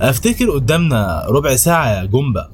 أفتكر 0.00 0.50
قدامنا 0.50 1.24
ربع 1.28 1.56
ساعة 1.56 1.88
يا 1.88 2.04
جنبة 2.04 2.53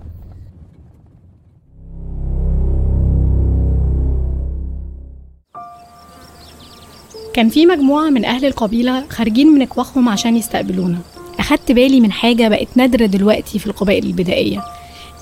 كان 7.40 7.48
في 7.48 7.66
مجموعة 7.66 8.10
من 8.10 8.24
أهل 8.24 8.44
القبيلة 8.44 9.04
خارجين 9.10 9.46
من 9.46 9.62
أكواخهم 9.62 10.08
عشان 10.08 10.36
يستقبلونا. 10.36 10.98
أخدت 11.38 11.72
بالي 11.72 12.00
من 12.00 12.12
حاجة 12.12 12.48
بقت 12.48 12.68
نادرة 12.76 13.06
دلوقتي 13.06 13.58
في 13.58 13.66
القبائل 13.66 14.06
البدائية. 14.06 14.64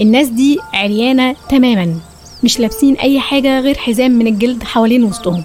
الناس 0.01 0.29
دي 0.29 0.59
عريانة 0.73 1.37
تماما 1.49 1.97
مش 2.45 2.61
لابسين 2.61 2.95
أي 2.95 3.21
حاجة 3.21 3.61
غير 3.61 3.79
حزام 3.79 4.11
من 4.11 4.27
الجلد 4.27 4.63
حوالين 4.63 5.05
وسطهم. 5.05 5.45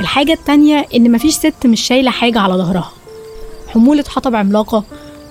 الحاجة 0.00 0.32
التانية 0.32 0.86
إن 0.94 1.12
مفيش 1.12 1.34
ست 1.34 1.66
مش 1.66 1.80
شايلة 1.80 2.10
حاجة 2.10 2.38
على 2.40 2.54
ظهرها. 2.54 2.92
حمولة 3.68 4.04
حطب 4.08 4.34
عملاقة 4.34 4.84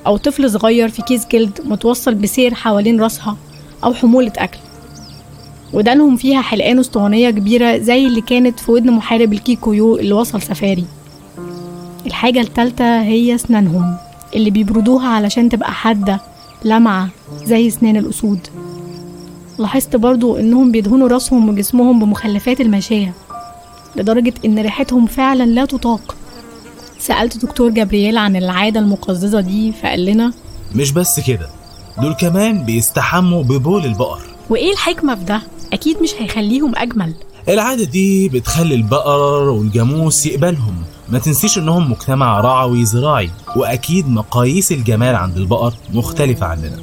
أو 0.08 0.18
طفل 0.18 0.52
صغير 0.52 0.90
في 0.90 1.02
كيس 1.02 1.28
جلد 1.32 1.62
متوصل 1.66 2.16
بسير 2.16 2.54
حوالين 2.54 3.02
راسها 3.02 3.38
أو 3.84 3.94
حمولة 3.94 4.34
أكل. 4.38 4.60
ودانهم 5.76 6.16
فيها 6.16 6.42
حلقان 6.42 6.80
أسطوانية 6.80 7.30
كبيرة 7.30 7.78
زي 7.78 8.08
اللي 8.08 8.22
كانت 8.22 8.60
في 8.60 8.72
ودن 8.72 8.92
محارب 8.92 9.34
الكيكويو 9.34 9.98
اللي 9.98 10.14
وصل 10.14 10.42
سفاري. 10.42 10.86
الحاجة 12.06 12.42
التالتة 12.42 13.02
هي 13.02 13.36
أسنانهم 13.36 13.98
اللي 14.36 14.50
بيبردوها 14.50 15.08
علشان 15.08 15.50
تبقى 15.50 15.72
حادة 15.72 16.20
لمعة 16.66 17.10
زي 17.46 17.68
أسنان 17.68 17.98
الأسود. 17.98 18.40
لاحظت 19.60 19.96
برضو 19.96 20.38
إنهم 20.38 20.72
بيدهنوا 20.72 21.08
راسهم 21.08 21.50
وجسمهم 21.50 22.00
بمخلفات 22.00 22.62
الماشية 22.62 23.14
لدرجة 23.96 24.34
إن 24.46 24.60
ريحتهم 24.60 25.06
فعلا 25.06 25.44
لا 25.44 25.66
تطاق. 25.66 26.16
سألت 27.00 27.46
دكتور 27.46 27.70
جابرييل 27.70 28.18
عن 28.18 28.36
العادة 28.36 28.80
المقززة 28.80 29.42
دي 29.42 29.72
فقال 29.72 30.06
لنا 30.06 30.34
مش 30.76 30.92
بس 30.92 31.20
كده 31.28 31.48
دول 32.02 32.14
كمان 32.14 32.64
بيستحموا 32.64 33.44
ببول 33.44 33.86
البقر. 33.86 34.22
وإيه 34.50 34.72
الحكمة 34.74 35.16
في 35.16 35.24
ده؟ 35.24 35.42
أكيد 35.74 36.02
مش 36.02 36.10
هيخليهم 36.20 36.76
أجمل. 36.76 37.14
العادة 37.50 37.84
دي 37.84 38.30
بتخلي 38.30 38.76
البقر 38.76 39.50
والجاموس 39.50 40.26
يقبلهم. 40.26 40.76
ما 41.10 41.20
تنسيش 41.20 41.58
إنهم 41.58 41.92
مجتمع 41.92 42.40
رعوي 42.42 42.86
زراعي 42.86 43.30
وأكيد 43.56 44.10
مقاييس 44.10 44.72
الجمال 44.72 45.16
عند 45.16 45.38
البقر 45.38 45.74
مختلفة 45.94 46.46
عننا. 46.46 46.80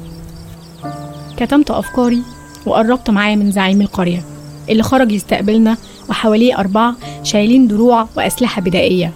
كتمت 1.37 1.71
أفكاري 1.71 2.21
وقربت 2.65 3.09
معاه 3.09 3.35
من 3.35 3.51
زعيم 3.51 3.81
القرية 3.81 4.25
اللي 4.69 4.83
خرج 4.83 5.11
يستقبلنا 5.11 5.77
وحواليه 6.09 6.57
أربعة 6.59 6.95
شايلين 7.23 7.67
دروع 7.67 8.07
وأسلحة 8.17 8.61
بدائية. 8.61 9.13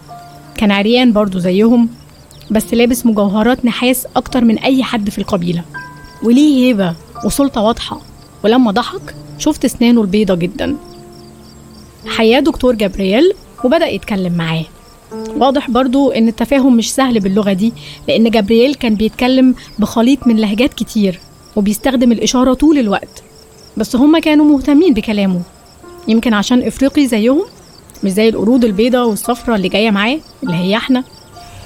كان 0.57 0.72
عريان 0.72 1.13
برضو 1.13 1.39
زيهم 1.39 1.89
بس 2.51 2.74
لابس 2.74 3.05
مجوهرات 3.05 3.65
نحاس 3.65 4.07
أكتر 4.15 4.43
من 4.43 4.59
أي 4.59 4.84
حد 4.84 5.09
في 5.09 5.18
القبيلة. 5.18 5.63
وليه 6.24 6.65
هيبة 6.65 6.95
وسلطة 7.26 7.61
واضحة 7.61 8.01
ولما 8.44 8.72
ضحك 8.72 9.16
شفت 9.40 9.66
أسنانه 9.66 10.02
البيضة 10.02 10.36
جدا. 10.36 10.76
حياة 12.08 12.40
دكتور 12.40 12.76
جابرييل 12.76 13.34
وبدأ 13.64 13.88
يتكلم 13.88 14.34
معاه. 14.34 14.66
واضح 15.38 15.70
برضو 15.70 16.12
إن 16.12 16.28
التفاهم 16.28 16.78
مش 16.78 16.94
سهل 16.94 17.20
باللغة 17.20 17.54
دي 17.54 17.74
لأن 18.08 18.30
جابرييل 18.30 18.76
كان 18.76 18.96
بيتكلم 18.96 19.56
بخليط 19.80 20.28
من 20.28 20.36
لهجات 20.38 20.74
كتير 20.74 21.20
وبيستخدم 21.56 22.12
الإشارة 22.12 22.54
طول 22.54 22.78
الوقت. 22.78 23.24
بس 23.78 23.96
هما 23.96 24.20
كانوا 24.20 24.46
مهتمين 24.46 24.94
بكلامه. 24.94 25.42
يمكن 26.08 26.34
عشان 26.34 26.64
إفريقي 26.64 27.08
زيهم 27.08 27.46
مش 28.04 28.12
زي 28.12 28.30
القرود 28.30 28.66
البيضة 28.66 29.06
والصفرة 29.06 29.56
اللي 29.56 29.70
جاية 29.70 29.92
معاه 29.92 30.20
اللي 30.44 30.56
هي 30.56 30.78
إحنا. 30.78 31.04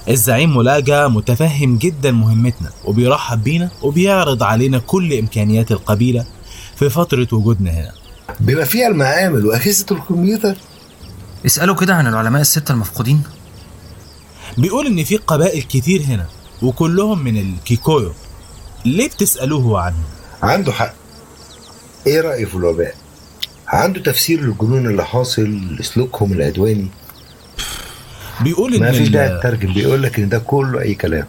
الزعيم 0.09 0.57
ملاجة 0.57 1.07
متفهم 1.07 1.77
جدا 1.77 2.11
مهمتنا 2.11 2.69
وبيرحب 2.85 3.43
بينا 3.43 3.69
وبيعرض 3.83 4.43
علينا 4.43 4.77
كل 4.77 5.13
إمكانيات 5.13 5.71
القبيلة 5.71 6.25
في 6.81 6.89
فترة 6.89 7.27
وجودنا 7.31 7.71
هنا. 7.71 7.91
بما 8.39 8.63
فيها 8.63 8.87
المعامل 8.87 9.45
وأجهزة 9.45 9.85
الكمبيوتر. 9.91 10.55
اسألوا 11.45 11.75
كده 11.75 11.95
عن 11.95 12.07
العلماء 12.07 12.41
الستة 12.41 12.71
المفقودين. 12.71 13.23
بيقول 14.57 14.85
إن 14.87 15.03
في 15.03 15.17
قبائل 15.17 15.63
كتير 15.63 16.01
هنا 16.01 16.25
وكلهم 16.61 17.23
من 17.23 17.37
الكيكويو. 17.37 18.11
ليه 18.85 19.07
بتسألوه 19.09 19.81
عنه؟ 19.81 20.03
عنده 20.43 20.71
حق. 20.71 20.93
إيه 22.07 22.21
رأيه 22.21 22.45
في 22.45 22.55
الوباء؟ 22.55 22.95
عنده 23.67 24.01
تفسير 24.01 24.41
للجنون 24.41 24.87
اللي 24.87 25.05
حاصل 25.05 25.75
لسلوكهم 25.79 26.33
العدواني. 26.33 26.87
بيقول 28.41 28.79
ما 28.79 28.89
إن 28.89 28.93
فيش 28.93 29.07
ال- 29.07 29.11
داعي 29.11 29.39
تترجم 29.39 29.73
بيقول 29.73 30.03
لك 30.03 30.19
إن 30.19 30.29
ده 30.29 30.39
كله 30.39 30.81
أي 30.81 30.95
كلام. 30.95 31.25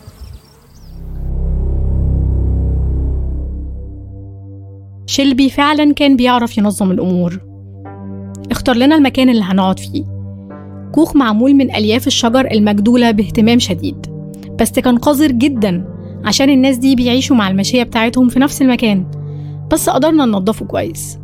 شيلبي 5.12 5.50
فعلا 5.50 5.94
كان 5.94 6.16
بيعرف 6.16 6.58
ينظم 6.58 6.90
الأمور. 6.90 7.38
اختار 8.50 8.76
لنا 8.76 8.94
المكان 8.94 9.28
اللي 9.28 9.42
هنقعد 9.42 9.78
فيه. 9.78 10.04
كوخ 10.92 11.16
معمول 11.16 11.54
من 11.54 11.74
ألياف 11.74 12.06
الشجر 12.06 12.50
المجدولة 12.52 13.10
باهتمام 13.10 13.58
شديد 13.58 14.06
بس 14.60 14.70
كان 14.72 14.98
قذر 14.98 15.30
جدا 15.32 15.84
عشان 16.24 16.50
الناس 16.50 16.76
دي 16.76 16.94
بيعيشوا 16.94 17.36
مع 17.36 17.48
الماشية 17.48 17.82
بتاعتهم 17.82 18.28
في 18.28 18.38
نفس 18.38 18.62
المكان 18.62 19.06
بس 19.72 19.88
قدرنا 19.90 20.24
ننضفه 20.24 20.66
كويس. 20.66 21.18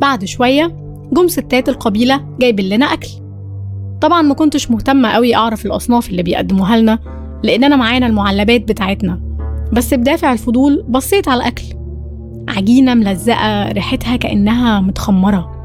بعد 0.00 0.24
شوية 0.24 0.76
جم 1.12 1.28
ستات 1.28 1.68
القبيلة 1.68 2.24
جايبين 2.40 2.68
لنا 2.68 2.86
أكل. 2.86 3.10
طبعا 4.00 4.22
ما 4.22 4.34
كنتش 4.34 4.70
مهتمة 4.70 5.08
قوي 5.08 5.34
أعرف 5.34 5.66
الأصناف 5.66 6.10
اللي 6.10 6.22
بيقدموها 6.22 6.76
لنا 6.76 6.98
لأننا 7.42 7.76
معانا 7.76 8.06
المعلبات 8.06 8.68
بتاعتنا 8.68 9.20
بس 9.72 9.94
بدافع 9.94 10.32
الفضول 10.32 10.84
بصيت 10.88 11.28
على 11.28 11.42
الأكل. 11.42 11.81
عجينة 12.52 12.94
ملزقة 12.94 13.72
ريحتها 13.72 14.16
كأنها 14.16 14.80
متخمرة. 14.80 15.58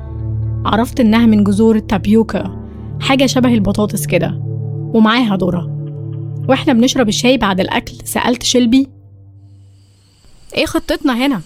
عرفت 0.66 1.00
إنها 1.00 1.26
من 1.26 1.44
جذور 1.44 1.76
التابيوكا 1.76 2.68
حاجة 3.00 3.26
شبه 3.26 3.54
البطاطس 3.54 4.06
كده. 4.06 4.42
ومعاها 4.94 5.38
ذرة. 5.38 5.70
وإحنا 6.50 6.74
بنشرب 6.74 7.08
الشاي 7.10 7.38
بعد 7.38 7.60
الأكل 7.60 7.94
سألت 8.04 8.44
شيلبي. 8.44 8.88
إيه 10.56 10.66
خطتنا 10.66 11.26
هنا؟ 11.26 11.42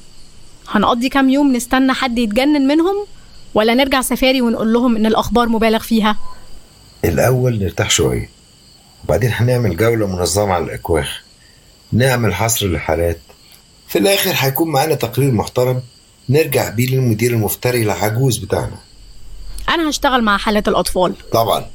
هنقضي 0.70 1.10
كام 1.10 1.30
يوم 1.30 1.56
نستنى 1.56 1.94
حد 1.94 2.18
يتجنن 2.18 2.68
منهم؟ 2.68 2.96
ولا 3.54 3.74
نرجع 3.74 4.02
سفاري 4.02 4.42
ونقول 4.42 4.74
لهم 4.74 4.96
إن 4.96 5.06
الأخبار 5.06 5.50
مبالغ 5.50 5.80
فيها؟ 5.80 6.18
الأول 7.06 7.60
نرتاح 7.60 7.90
شوية. 7.90 8.30
وبعدين 9.04 9.32
هنعمل 9.34 9.78
جولة 9.78 10.08
منظمة 10.08 10.54
على 10.54 10.66
الأكواخ. 10.66 11.22
نعمل 11.94 12.34
حصر 12.34 12.66
للحالات. 12.66 13.20
في 13.92 13.98
الآخر 14.00 14.32
هيكون 14.36 14.72
معانا 14.72 14.96
تقرير 14.96 15.32
محترم 15.32 15.82
نرجع 16.30 16.70
بيه 16.70 16.88
للمدير 16.88 17.32
المفتري 17.32 17.84
العجوز 17.84 18.38
بتاعنا. 18.38 18.78
أنا 19.70 19.90
هشتغل 19.90 20.22
مع 20.22 20.38
حالات 20.38 20.68
الأطفال. 20.68 21.16
طبعا. 21.32 21.66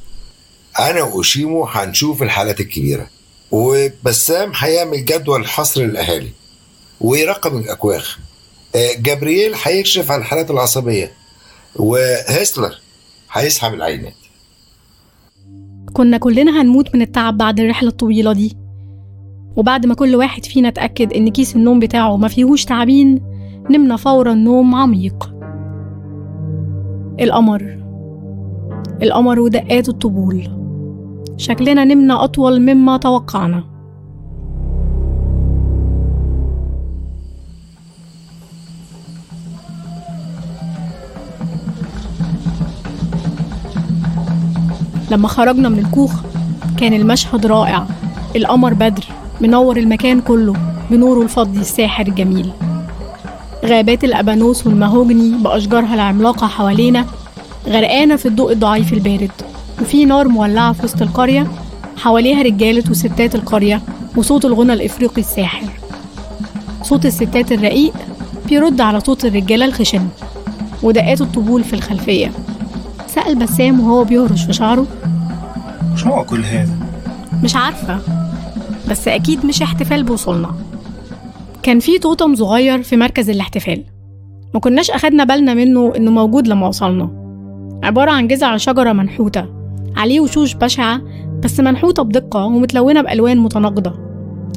أنا 0.78 1.02
وأوشيمو 1.02 1.64
هنشوف 1.64 2.22
الحالات 2.22 2.60
الكبيرة. 2.60 3.06
وبسام 3.50 4.52
هيعمل 4.56 5.04
جدول 5.04 5.48
حصر 5.48 5.80
للأهالي 5.82 6.30
ويرقم 7.00 7.58
الأكواخ. 7.58 8.18
آه، 8.76 8.92
جابرييل 8.98 9.54
هيكشف 9.62 10.10
على 10.10 10.20
الحالات 10.20 10.50
العصبية. 10.50 11.12
وهيسلر 11.76 12.80
هيسحب 13.32 13.74
العينات. 13.74 14.14
كنا 15.92 16.18
كلنا 16.18 16.60
هنموت 16.62 16.94
من 16.94 17.02
التعب 17.02 17.38
بعد 17.38 17.60
الرحلة 17.60 17.88
الطويلة 17.88 18.32
دي. 18.32 18.65
وبعد 19.57 19.86
ما 19.86 19.94
كل 19.94 20.16
واحد 20.16 20.44
فينا 20.44 20.68
اتأكد 20.68 21.12
إن 21.12 21.28
كيس 21.28 21.57
النوم 21.57 21.78
بتاعه 21.78 22.16
ما 22.16 22.28
فيهوش 22.28 22.64
تعابين 22.64 23.22
نمنا 23.70 23.96
فورا 23.96 24.34
نوم 24.34 24.74
عميق. 24.74 25.34
القمر. 27.20 27.78
القمر 29.02 29.40
ودقات 29.40 29.88
الطبول. 29.88 30.48
شكلنا 31.36 31.84
نمنا 31.84 32.24
أطول 32.24 32.61
مما 32.61 32.96
توقعنا. 32.96 33.64
لما 45.11 45.28
خرجنا 45.28 45.68
من 45.68 45.78
الكوخ 45.78 46.22
كان 46.76 46.92
المشهد 46.92 47.46
رائع. 47.46 47.86
القمر 48.36 48.74
بدر. 48.74 49.04
منور 49.41 49.76
المكان 49.76 50.20
كله 50.20 50.55
بنوره 50.91 51.22
الفضي 51.22 51.61
الساحر 51.61 52.07
الجميل. 52.07 52.51
غابات 53.64 54.05
الأبانوس 54.05 54.66
والمهوجني 54.66 55.39
بأشجارها 55.39 55.95
العملاقة 55.95 56.47
حوالينا 56.47 57.07
غرقانة 57.66 58.16
في 58.16 58.26
الضوء 58.26 58.53
الضعيف 58.53 58.93
البارد 58.93 59.30
وفي 59.80 60.05
نار 60.05 60.28
مولعة 60.28 60.72
في 60.72 60.84
وسط 60.84 61.03
القرية 61.03 61.47
حواليها 61.97 62.43
رجالة 62.43 62.91
وستات 62.91 63.34
القرية 63.34 63.82
وصوت 64.16 64.45
الغنى 64.45 64.72
الإفريقي 64.72 65.20
الساحر. 65.20 65.66
صوت 66.82 67.07
الستات 67.07 67.53
الرقيق 67.53 67.93
بيرد 68.49 68.80
على 68.80 69.01
صوت 69.01 69.24
الرجالة 69.24 69.64
الخشن 69.64 70.09
ودقات 70.82 71.20
الطبول 71.20 71.64
في 71.64 71.72
الخلفية. 71.72 72.32
سأل 73.07 73.34
بسام 73.34 73.80
وهو 73.80 74.05
بيهرش 74.05 74.45
في 74.45 74.53
شعره. 74.53 74.87
مش 75.95 76.07
نوع 76.07 76.22
كل 76.22 76.45
هذا؟ 76.45 76.76
مش 77.43 77.57
عارفة. 77.57 77.99
بس 78.91 79.09
أكيد 79.09 79.47
مش 79.47 79.62
احتفال 79.62 80.03
بوصولنا. 80.03 80.55
كان 81.62 81.78
في 81.78 81.99
توتم 81.99 82.34
صغير 82.34 82.82
في 82.82 82.97
مركز 82.97 83.30
الاحتفال. 83.30 83.84
ما 84.55 84.61
كناش 84.61 84.91
أخدنا 84.91 85.24
بالنا 85.24 85.55
منه 85.55 85.93
إنه 85.97 86.11
موجود 86.11 86.49
لما 86.49 86.68
وصلنا. 86.68 87.11
عبارة 87.82 88.11
عن 88.11 88.28
جذع 88.28 88.57
شجرة 88.57 88.93
منحوتة. 88.93 89.47
عليه 89.97 90.20
وشوش 90.20 90.55
بشعة 90.55 91.01
بس 91.45 91.61
منحوتة 91.61 92.03
بدقة 92.03 92.45
ومتلونة 92.45 93.03
بألوان 93.03 93.39
متناقضة. 93.39 93.95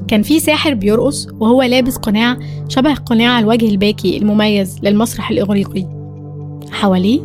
كان 0.08 0.22
في 0.22 0.40
ساحر 0.40 0.74
بيرقص 0.74 1.28
وهو 1.40 1.64
لابس 1.64 1.98
قناع 1.98 2.38
شبه 2.68 2.94
قناع 2.94 3.40
الوجه 3.40 3.70
الباكي 3.70 4.18
المميز 4.18 4.80
للمسرح 4.84 5.32
الإغريقي. 5.32 5.86
حواليه 6.72 7.20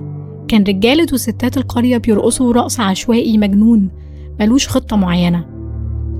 كان 0.49 0.63
رجالة 0.63 1.07
وستات 1.13 1.57
القرية 1.57 1.97
بيرقصوا 1.97 2.53
رقص 2.53 2.81
عشوائي 2.81 3.39
مجنون 3.39 3.89
ملوش 4.41 4.69
خطة 4.69 4.97
معينة. 4.97 5.54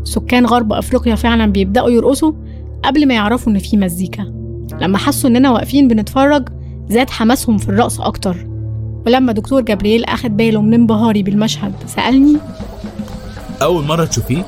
سكان 0.05 0.47
غرب 0.47 0.73
أفريقيا 0.73 1.15
فعلا 1.15 1.47
بيبدأوا 1.47 1.91
يرقصوا 1.91 2.33
قبل 2.85 3.09
ما 3.09 3.15
يعرفوا 3.15 3.53
إن 3.53 3.59
في 3.59 3.77
مزيكا. 3.77 4.23
لما 4.81 4.99
حسوا 4.99 5.31
إننا 5.31 5.51
واقفين 5.51 5.89
بنتفرج 5.89 6.49
زاد 6.89 7.11
حماسهم 7.11 7.59
في 7.59 7.69
الرقص 7.69 8.01
أكتر. 8.01 8.47
ولما 9.07 9.33
دكتور 9.33 9.61
جبريل 9.61 10.05
أخد 10.05 10.37
باله 10.37 10.63
من 10.63 10.75
انبهاري 10.75 11.23
بالمشهد 11.23 11.73
سألني 11.87 12.37
أول 13.63 13.85
مرة 13.85 14.05
تشوفيه؟ 14.05 14.45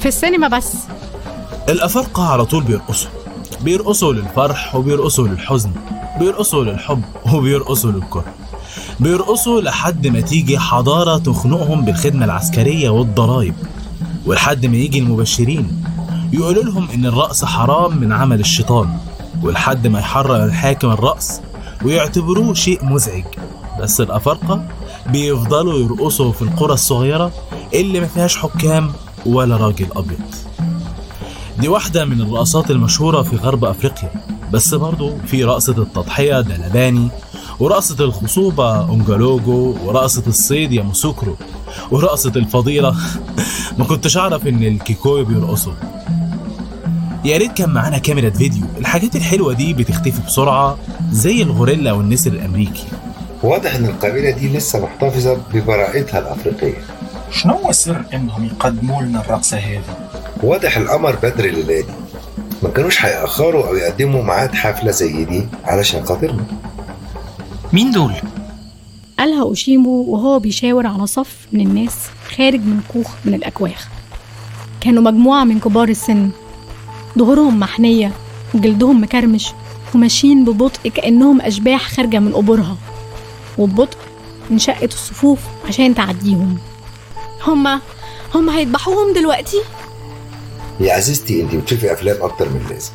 في 0.00 0.08
السينما 0.08 0.48
بس. 0.48 0.76
الأفارقة 1.68 2.22
على 2.22 2.44
طول 2.44 2.64
بيرقصوا. 2.64 3.10
بيرقصوا 3.64 4.12
للفرح 4.12 4.76
وبيرقصوا 4.76 5.28
للحزن 5.28 5.70
بيرقصوا 6.18 6.64
للحب 6.64 7.02
وبيرقصوا 7.34 7.92
للكره. 7.92 8.34
بيرقصوا 9.00 9.60
لحد 9.60 10.06
ما 10.06 10.20
تيجي 10.20 10.58
حضارة 10.58 11.18
تخنقهم 11.18 11.84
بالخدمة 11.84 12.24
العسكرية 12.24 12.90
والضرايب 12.90 13.54
ولحد 14.26 14.66
ما 14.66 14.76
يجي 14.76 14.98
المبشرين. 14.98 15.84
يقولوا 16.32 16.62
لهم 16.64 16.88
إن 16.90 17.06
الرقص 17.06 17.44
حرام 17.44 17.96
من 17.96 18.12
عمل 18.12 18.40
الشيطان 18.40 18.98
ولحد 19.42 19.86
ما 19.86 19.98
يحرر 19.98 20.44
الحاكم 20.44 20.90
الرقص 20.90 21.40
ويعتبروه 21.84 22.54
شيء 22.54 22.84
مزعج. 22.84 23.24
بس 23.80 24.00
الأفارقة 24.00 24.68
بيفضلوا 25.06 25.78
يرقصوا 25.78 26.32
في 26.32 26.42
القرى 26.42 26.72
الصغيرة 26.74 27.32
اللي 27.74 28.00
ما 28.00 28.06
فيهاش 28.06 28.36
حكام 28.36 28.92
ولا 29.26 29.56
راجل 29.56 29.86
أبيض. 29.96 30.20
دي 31.58 31.68
واحدة 31.68 32.04
من 32.04 32.20
الرقصات 32.20 32.70
المشهورة 32.70 33.22
في 33.22 33.36
غرب 33.36 33.64
أفريقيا. 33.64 34.10
بس 34.52 34.74
برضو 34.74 35.16
في 35.26 35.44
رقصة 35.44 35.82
التضحية 35.82 36.40
دلباني 36.40 37.08
ورقصة 37.60 38.04
الخصوبة 38.04 38.88
أونجالوجو 38.88 39.76
ورقصة 39.84 40.22
الصيد 40.26 40.72
يا 40.72 40.82
موسوكرو 40.82 41.36
ورقصة 41.90 42.32
الفضيلة. 42.36 42.96
ما 43.78 43.84
كنتش 43.84 44.16
أعرف 44.16 44.46
إن 44.46 44.62
الكيكوي 44.62 45.24
بيرقصوا. 45.24 45.72
يا 47.24 47.36
ريت 47.36 47.52
كان 47.52 47.70
معانا 47.70 47.98
كاميرا 47.98 48.30
فيديو. 48.30 48.64
الحاجات 48.78 49.16
الحلوة 49.16 49.52
دي 49.52 49.74
بتختفي 49.74 50.22
بسرعة 50.26 50.78
زي 51.12 51.42
الغوريلا 51.42 51.92
والنسر 51.92 52.32
الأمريكي. 52.32 52.84
واضح 53.42 53.74
إن 53.74 53.84
القبيلة 53.84 54.30
دي 54.30 54.48
لسه 54.48 54.80
محتفظة 54.84 55.38
ببراءتها 55.54 56.18
الأفريقية. 56.18 56.84
شنو 57.30 57.54
هو 57.54 57.72
سر 57.72 58.02
إنهم 58.14 58.44
يقدموا 58.44 59.02
لنا 59.02 59.20
الرقصه 59.20 59.56
هذه 59.56 59.82
واضح 60.42 60.76
القمر 60.76 61.16
بدر 61.16 61.44
الليلادي 61.44 61.92
ما 62.62 62.70
كانوش 62.70 63.04
هيأخروا 63.04 63.68
أو 63.68 63.74
يقدموا 63.74 64.22
ميعاد 64.22 64.54
حفلة 64.54 64.90
زي 64.90 65.24
دي 65.24 65.46
علشان 65.64 66.04
خاطرنا. 66.04 66.44
مين 67.74 67.90
دول؟ 67.90 68.12
قالها 69.18 69.42
أوشيمو 69.42 70.02
وهو 70.02 70.38
بيشاور 70.38 70.86
على 70.86 71.06
صف 71.06 71.36
من 71.52 71.60
الناس 71.60 71.94
خارج 72.36 72.60
من 72.60 72.80
كوخ 72.92 73.10
من 73.24 73.34
الأكواخ. 73.34 73.88
كانوا 74.80 75.02
مجموعة 75.02 75.44
من 75.44 75.60
كبار 75.60 75.88
السن. 75.88 76.30
ظهورهم 77.18 77.60
محنية 77.60 78.12
وجلدهم 78.54 79.02
مكرمش 79.02 79.52
وماشيين 79.94 80.44
ببطء 80.44 80.88
كأنهم 80.88 81.40
أشباح 81.40 81.90
خارجة 81.90 82.18
من 82.18 82.32
قبورها. 82.32 82.76
وببطء 83.58 83.98
انشقت 84.50 84.92
الصفوف 84.92 85.38
عشان 85.68 85.94
تعديهم. 85.94 86.58
هما 87.46 87.80
هما 88.34 88.56
هيذبحوهم 88.58 89.14
دلوقتي؟ 89.14 89.58
يا 90.80 90.92
عزيزتي 90.92 91.42
انت 91.42 91.54
بتشوفي 91.54 91.92
أفلام 91.92 92.22
أكتر 92.22 92.48
من 92.48 92.60
اللازم 92.66 92.92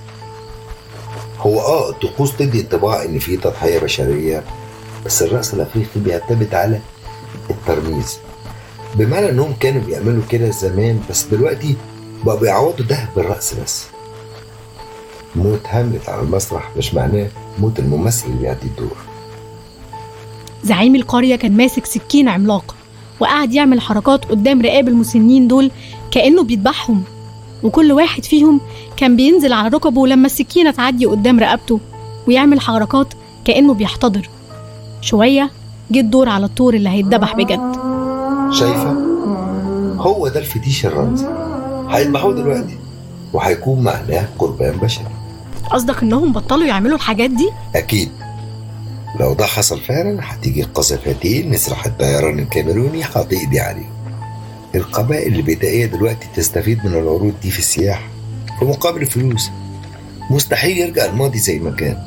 هو 1.39 1.59
آه 1.59 1.89
الطقوس 1.89 2.35
تدي 2.37 2.61
انطباع 2.61 3.05
إن 3.05 3.19
في 3.19 3.37
تضحية 3.37 3.79
بشرية 3.79 4.43
بس 5.09 5.21
الرقص 5.21 5.53
الافريقي 5.53 5.99
بيعتمد 5.99 6.55
على 6.55 6.79
الترميز. 7.49 8.17
بمعنى 8.95 9.29
إنهم 9.29 9.53
كانوا 9.59 9.81
بيعملوا 9.81 10.23
كده 10.29 10.49
زمان 10.49 10.99
بس 11.09 11.23
دلوقتي 11.23 11.75
بقوا 12.25 12.39
بيعوضوا 12.39 12.85
ده 12.85 13.09
بالرقص 13.15 13.53
بس. 13.53 13.85
موت 15.35 15.61
هاملت 15.67 16.09
على 16.09 16.21
المسرح 16.21 16.71
مش 16.77 16.93
معناه 16.93 17.27
موت 17.59 17.79
الممثل 17.79 18.25
اللي 18.27 18.37
بيأدي 18.37 18.67
الدور. 18.67 18.97
زعيم 20.63 20.95
القرية 20.95 21.35
كان 21.35 21.57
ماسك 21.57 21.85
سكين 21.85 22.29
عملاق 22.29 22.75
وقعد 23.19 23.53
يعمل 23.53 23.81
حركات 23.81 24.25
قدام 24.25 24.61
رقاب 24.61 24.87
المسنين 24.87 25.47
دول 25.47 25.71
كأنه 26.11 26.43
بيذبحهم. 26.43 27.03
وكل 27.63 27.91
واحد 27.91 28.25
فيهم 28.25 28.61
كان 28.97 29.15
بينزل 29.15 29.53
على 29.53 29.67
ركبه 29.67 30.07
لما 30.07 30.25
السكينة 30.25 30.71
تعدي 30.71 31.05
قدام 31.05 31.39
رقبته 31.39 31.79
ويعمل 32.27 32.59
حركات 32.59 33.13
كأنه 33.45 33.73
بيحتضر. 33.73 34.29
شوية 35.01 35.51
جه 35.91 35.99
الدور 35.99 36.29
على 36.29 36.45
الطور 36.45 36.73
اللي 36.73 36.89
هيتذبح 36.89 37.35
بجد. 37.35 37.73
شايفة؟ 38.53 38.91
هو 39.99 40.27
ده 40.27 40.39
الفتيش 40.39 40.85
الرمزي. 40.85 41.27
هيذبحوه 41.89 42.33
دلوقتي 42.33 42.77
وهيكون 43.33 43.83
معناه 43.83 44.27
قربان 44.39 44.77
بشري. 44.77 45.05
قصدك 45.71 46.03
إنهم 46.03 46.33
بطلوا 46.33 46.67
يعملوا 46.67 46.95
الحاجات 46.95 47.29
دي؟ 47.29 47.49
أكيد. 47.75 48.09
لو 49.19 49.33
ده 49.33 49.45
حصل 49.45 49.79
فعلا 49.79 50.19
هتيجي 50.23 50.61
القذافاتين 50.61 51.49
مسرح 51.49 51.85
الطيران 51.85 52.39
الكاميروني 52.39 53.03
هتقضي 53.03 53.59
عليه 53.59 53.89
القبائل 54.75 55.35
البدائية 55.35 55.85
دلوقتي 55.85 56.27
تستفيد 56.35 56.85
من 56.85 56.93
العروض 56.93 57.33
دي 57.41 57.51
في 57.51 57.59
السياحة 57.59 58.07
في 58.59 58.65
مقابل 58.65 59.05
فلوس. 59.05 59.49
مستحيل 60.29 60.77
يرجع 60.77 61.05
الماضي 61.05 61.39
زي 61.39 61.59
ما 61.59 61.71
كان. 61.71 61.97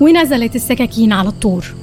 ونزلت 0.00 0.56
السكاكين 0.56 1.12
على 1.12 1.28
الطور؟ 1.28 1.74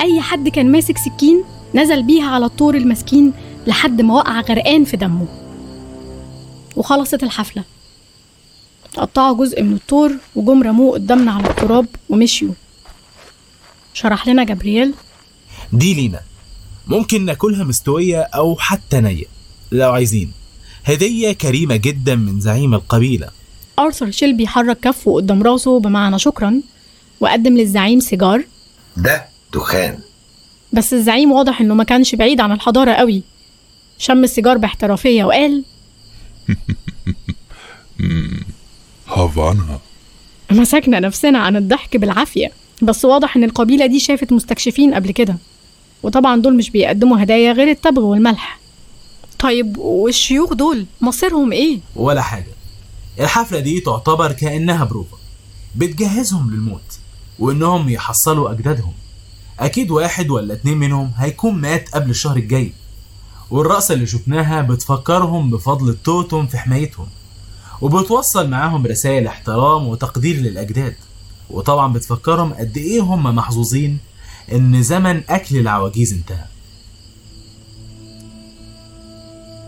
أي 0.00 0.20
حد 0.20 0.48
كان 0.48 0.72
ماسك 0.72 0.98
سكين 0.98 1.44
نزل 1.74 2.02
بيها 2.02 2.30
على 2.30 2.46
الطور 2.46 2.74
المسكين 2.74 3.32
لحد 3.66 4.00
ما 4.02 4.14
وقع 4.14 4.40
غرقان 4.40 4.84
في 4.84 4.96
دمه. 4.96 5.26
وخلصت 6.76 7.22
الحفلة. 7.22 7.64
قطعوا 8.96 9.36
جزء 9.36 9.62
من 9.62 9.72
الطور 9.72 10.12
وجم 10.36 10.62
رموه 10.62 10.92
قدامنا 10.92 11.32
على 11.32 11.50
التراب 11.50 11.86
ومشيوا. 12.08 12.52
شرح 13.94 14.28
لنا 14.28 14.44
جبريل 14.44 14.94
دي 15.72 15.94
لينا. 15.94 16.20
ممكن 16.86 17.24
ناكلها 17.24 17.64
مستوية 17.64 18.20
أو 18.20 18.56
حتى 18.56 19.00
نية 19.00 19.24
لو 19.72 19.92
عايزين. 19.92 20.32
هدية 20.84 21.32
كريمة 21.32 21.76
جدا 21.76 22.14
من 22.14 22.40
زعيم 22.40 22.74
القبيلة. 22.74 23.28
أرثر 23.78 24.10
شيلبي 24.10 24.46
حرك 24.46 24.80
كفه 24.80 25.14
قدام 25.14 25.42
راسه 25.42 25.80
بمعنى 25.80 26.18
شكرا 26.18 26.60
وقدم 27.20 27.56
للزعيم 27.56 28.00
سيجار. 28.00 28.44
ده 28.96 29.24
دخان. 29.54 29.98
بس 30.72 30.94
الزعيم 30.94 31.32
واضح 31.32 31.60
إنه 31.60 31.74
ما 31.74 31.84
كانش 31.84 32.14
بعيد 32.14 32.40
عن 32.40 32.52
الحضارة 32.52 32.92
قوي. 32.92 33.22
شم 33.98 34.24
السيجار 34.24 34.58
باحترافية 34.58 35.24
وقال 35.24 35.64
هافانا. 39.08 39.78
مسكنا 40.50 41.00
نفسنا 41.00 41.38
عن 41.38 41.56
الضحك 41.56 41.96
بالعافية 41.96 42.52
بس 42.82 43.04
واضح 43.04 43.36
إن 43.36 43.44
القبيلة 43.44 43.86
دي 43.86 44.00
شافت 44.00 44.32
مستكشفين 44.32 44.94
قبل 44.94 45.10
كده 45.10 45.36
وطبعا 46.02 46.40
دول 46.40 46.56
مش 46.56 46.70
بيقدموا 46.70 47.22
هدايا 47.22 47.52
غير 47.52 47.70
التبغ 47.70 48.02
والملح. 48.02 48.58
طيب 49.38 49.78
والشيوخ 49.78 50.52
دول 50.54 50.86
مصيرهم 51.00 51.52
إيه؟ 51.52 51.78
ولا 51.96 52.22
حاجة. 52.22 52.46
الحفلة 53.20 53.60
دي 53.60 53.80
تعتبر 53.80 54.32
كأنها 54.32 54.84
بروفا. 54.84 55.16
بتجهزهم 55.76 56.50
للموت. 56.50 56.98
وإنهم 57.38 57.88
يحصلوا 57.88 58.50
أجدادهم. 58.50 58.92
أكيد 59.60 59.90
واحد 59.90 60.30
ولا 60.30 60.54
اتنين 60.54 60.78
منهم 60.78 61.12
هيكون 61.16 61.54
مات 61.54 61.88
قبل 61.88 62.10
الشهر 62.10 62.36
الجاي. 62.36 62.72
والرقصة 63.50 63.94
اللي 63.94 64.06
شفناها 64.06 64.62
بتفكرهم 64.62 65.50
بفضل 65.50 65.88
التوتم 65.88 66.46
في 66.46 66.58
حمايتهم 66.58 67.06
وبتوصل 67.80 68.50
معاهم 68.50 68.86
رسائل 68.86 69.26
احترام 69.26 69.86
وتقدير 69.86 70.36
للأجداد. 70.36 70.94
وطبعا 71.50 71.92
بتفكرهم 71.92 72.54
قد 72.54 72.76
إيه 72.76 73.00
هم 73.00 73.22
محظوظين 73.22 73.98
إن 74.52 74.82
زمن 74.82 75.22
أكل 75.28 75.56
العواجيز 75.56 76.12
انتهى. 76.12 76.44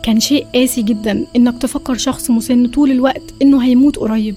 كان 0.02 0.20
شيء 0.20 0.46
قاسي 0.54 0.82
جدا 0.82 1.26
إنك 1.36 1.62
تفكر 1.62 1.96
شخص 1.96 2.30
مسن 2.30 2.66
طول 2.66 2.90
الوقت 2.90 3.22
إنه 3.42 3.64
هيموت 3.64 3.96
قريب. 3.96 4.36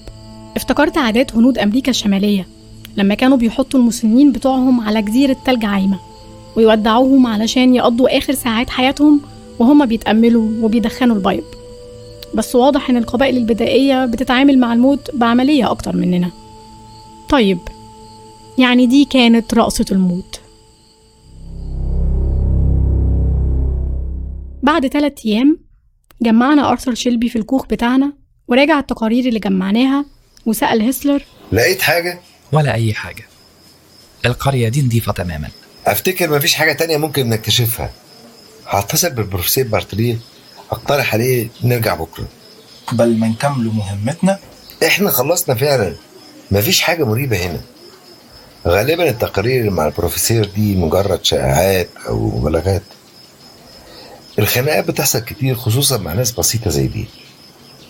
افتكرت 0.56 0.98
عادات 0.98 1.34
هنود 1.36 1.58
أمريكا 1.58 1.90
الشمالية. 1.90 2.48
لما 2.96 3.14
كانوا 3.14 3.36
بيحطوا 3.36 3.80
المسنين 3.80 4.32
بتوعهم 4.32 4.80
على 4.80 5.02
جزيرة 5.02 5.36
تلج 5.44 5.64
عايمة 5.64 5.98
ويودعوهم 6.56 7.26
علشان 7.26 7.74
يقضوا 7.74 8.18
آخر 8.18 8.34
ساعات 8.34 8.70
حياتهم 8.70 9.20
وهما 9.58 9.84
بيتأملوا 9.84 10.64
وبيدخنوا 10.64 11.16
البيض. 11.16 11.44
بس 12.34 12.54
واضح 12.54 12.90
إن 12.90 12.96
القبائل 12.96 13.36
البدائية 13.36 14.06
بتتعامل 14.06 14.58
مع 14.58 14.72
الموت 14.72 15.10
بعملية 15.14 15.70
أكتر 15.70 15.96
مننا. 15.96 16.30
طيب 17.28 17.58
يعني 18.58 18.86
دي 18.86 19.04
كانت 19.04 19.54
رقصة 19.54 19.84
الموت. 19.92 20.40
بعد 24.62 24.86
ثلاثة 24.86 25.28
أيام 25.30 25.58
جمعنا 26.22 26.70
أرثر 26.70 26.94
شيلبي 26.94 27.28
في 27.28 27.36
الكوخ 27.36 27.66
بتاعنا 27.66 28.12
وراجع 28.48 28.78
التقارير 28.78 29.28
اللي 29.28 29.38
جمعناها 29.38 30.04
وسأل 30.46 30.80
هيسلر 30.80 31.24
لقيت 31.52 31.82
حاجة؟ 31.82 32.20
ولا 32.54 32.74
أي 32.74 32.94
حاجة. 32.94 33.24
القرية 34.26 34.68
دي 34.68 34.82
نظيفة 34.82 35.12
تماما. 35.12 35.50
أفتكر 35.86 36.30
مفيش 36.36 36.54
حاجة 36.54 36.72
تانية 36.72 36.96
ممكن 36.96 37.28
نكتشفها. 37.28 37.90
هتصل 38.66 39.10
بالبروفيسور 39.10 39.64
بارتليه 39.64 40.18
أقترح 40.70 41.14
عليه 41.14 41.48
نرجع 41.62 41.94
بكرة. 41.94 42.28
قبل 42.86 43.18
ما 43.18 43.28
نكملوا 43.28 43.72
مهمتنا 43.72 44.38
إحنا 44.86 45.10
خلصنا 45.10 45.54
فعلا. 45.54 45.94
مفيش 46.50 46.80
حاجة 46.80 47.04
مريبة 47.04 47.36
هنا. 47.36 47.60
غالبا 48.66 49.08
التقارير 49.08 49.60
اللي 49.60 49.70
مع 49.70 49.86
البروفيسور 49.86 50.44
دي 50.44 50.76
مجرد 50.76 51.24
شائعات 51.24 51.88
أو 52.08 52.38
مبالغات 52.38 52.82
الخناقات 54.38 54.88
بتحصل 54.88 55.18
كتير 55.18 55.54
خصوصا 55.54 55.96
مع 55.96 56.12
ناس 56.12 56.32
بسيطة 56.32 56.70
زي 56.70 56.86
دي. 56.86 57.06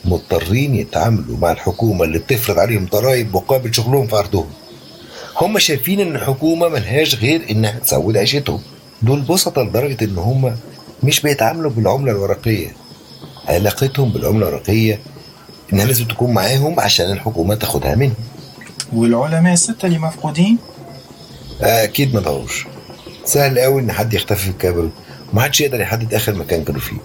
مضطرين 0.05 0.75
يتعاملوا 0.75 1.37
مع 1.39 1.53
الحكومة 1.53 2.05
اللي 2.05 2.19
بتفرض 2.19 2.59
عليهم 2.59 2.87
ضرائب 2.87 3.37
مقابل 3.37 3.75
شغلهم 3.75 4.07
في 4.07 4.17
أرضهم. 4.17 4.51
هم 5.41 5.59
شايفين 5.59 6.01
إن 6.01 6.17
الحكومة 6.17 6.69
ملهاش 6.69 7.15
غير 7.15 7.43
إنها 7.51 7.79
تسود 7.79 8.17
عيشتهم 8.17 8.61
دول 9.03 9.21
بسطة 9.21 9.63
لدرجة 9.63 10.05
إن 10.05 10.19
هم 10.19 10.57
مش 11.03 11.21
بيتعاملوا 11.21 11.71
بالعملة 11.71 12.13
الورقية. 12.13 12.73
علاقتهم 13.49 14.13
بالعملة 14.13 14.49
الورقية 14.49 15.01
إنها 15.73 15.85
لازم 15.85 16.05
تكون 16.05 16.33
معاهم 16.35 16.81
عشان 16.81 17.13
الحكومة 17.13 17.55
تاخدها 17.55 17.95
منهم. 17.95 18.15
والعلماء 18.93 19.53
الستة 19.53 19.87
اللي 19.87 19.99
مفقودين؟ 19.99 20.59
أكيد 21.61 22.15
ما 22.15 22.21
ضاعوش 22.21 22.67
سهل 23.25 23.59
قوي 23.59 23.83
إن 23.83 23.93
حد 23.93 24.15
يختفي 24.15 24.43
في 24.45 24.51
الكاميرون 24.51 24.93
ومحدش 25.33 25.61
يقدر 25.61 25.81
يحدد 25.81 26.15
آخر 26.15 26.35
مكان 26.35 26.65
كانوا 26.65 26.81
فيه. 26.81 26.97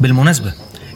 بالمناسبة 0.00 0.52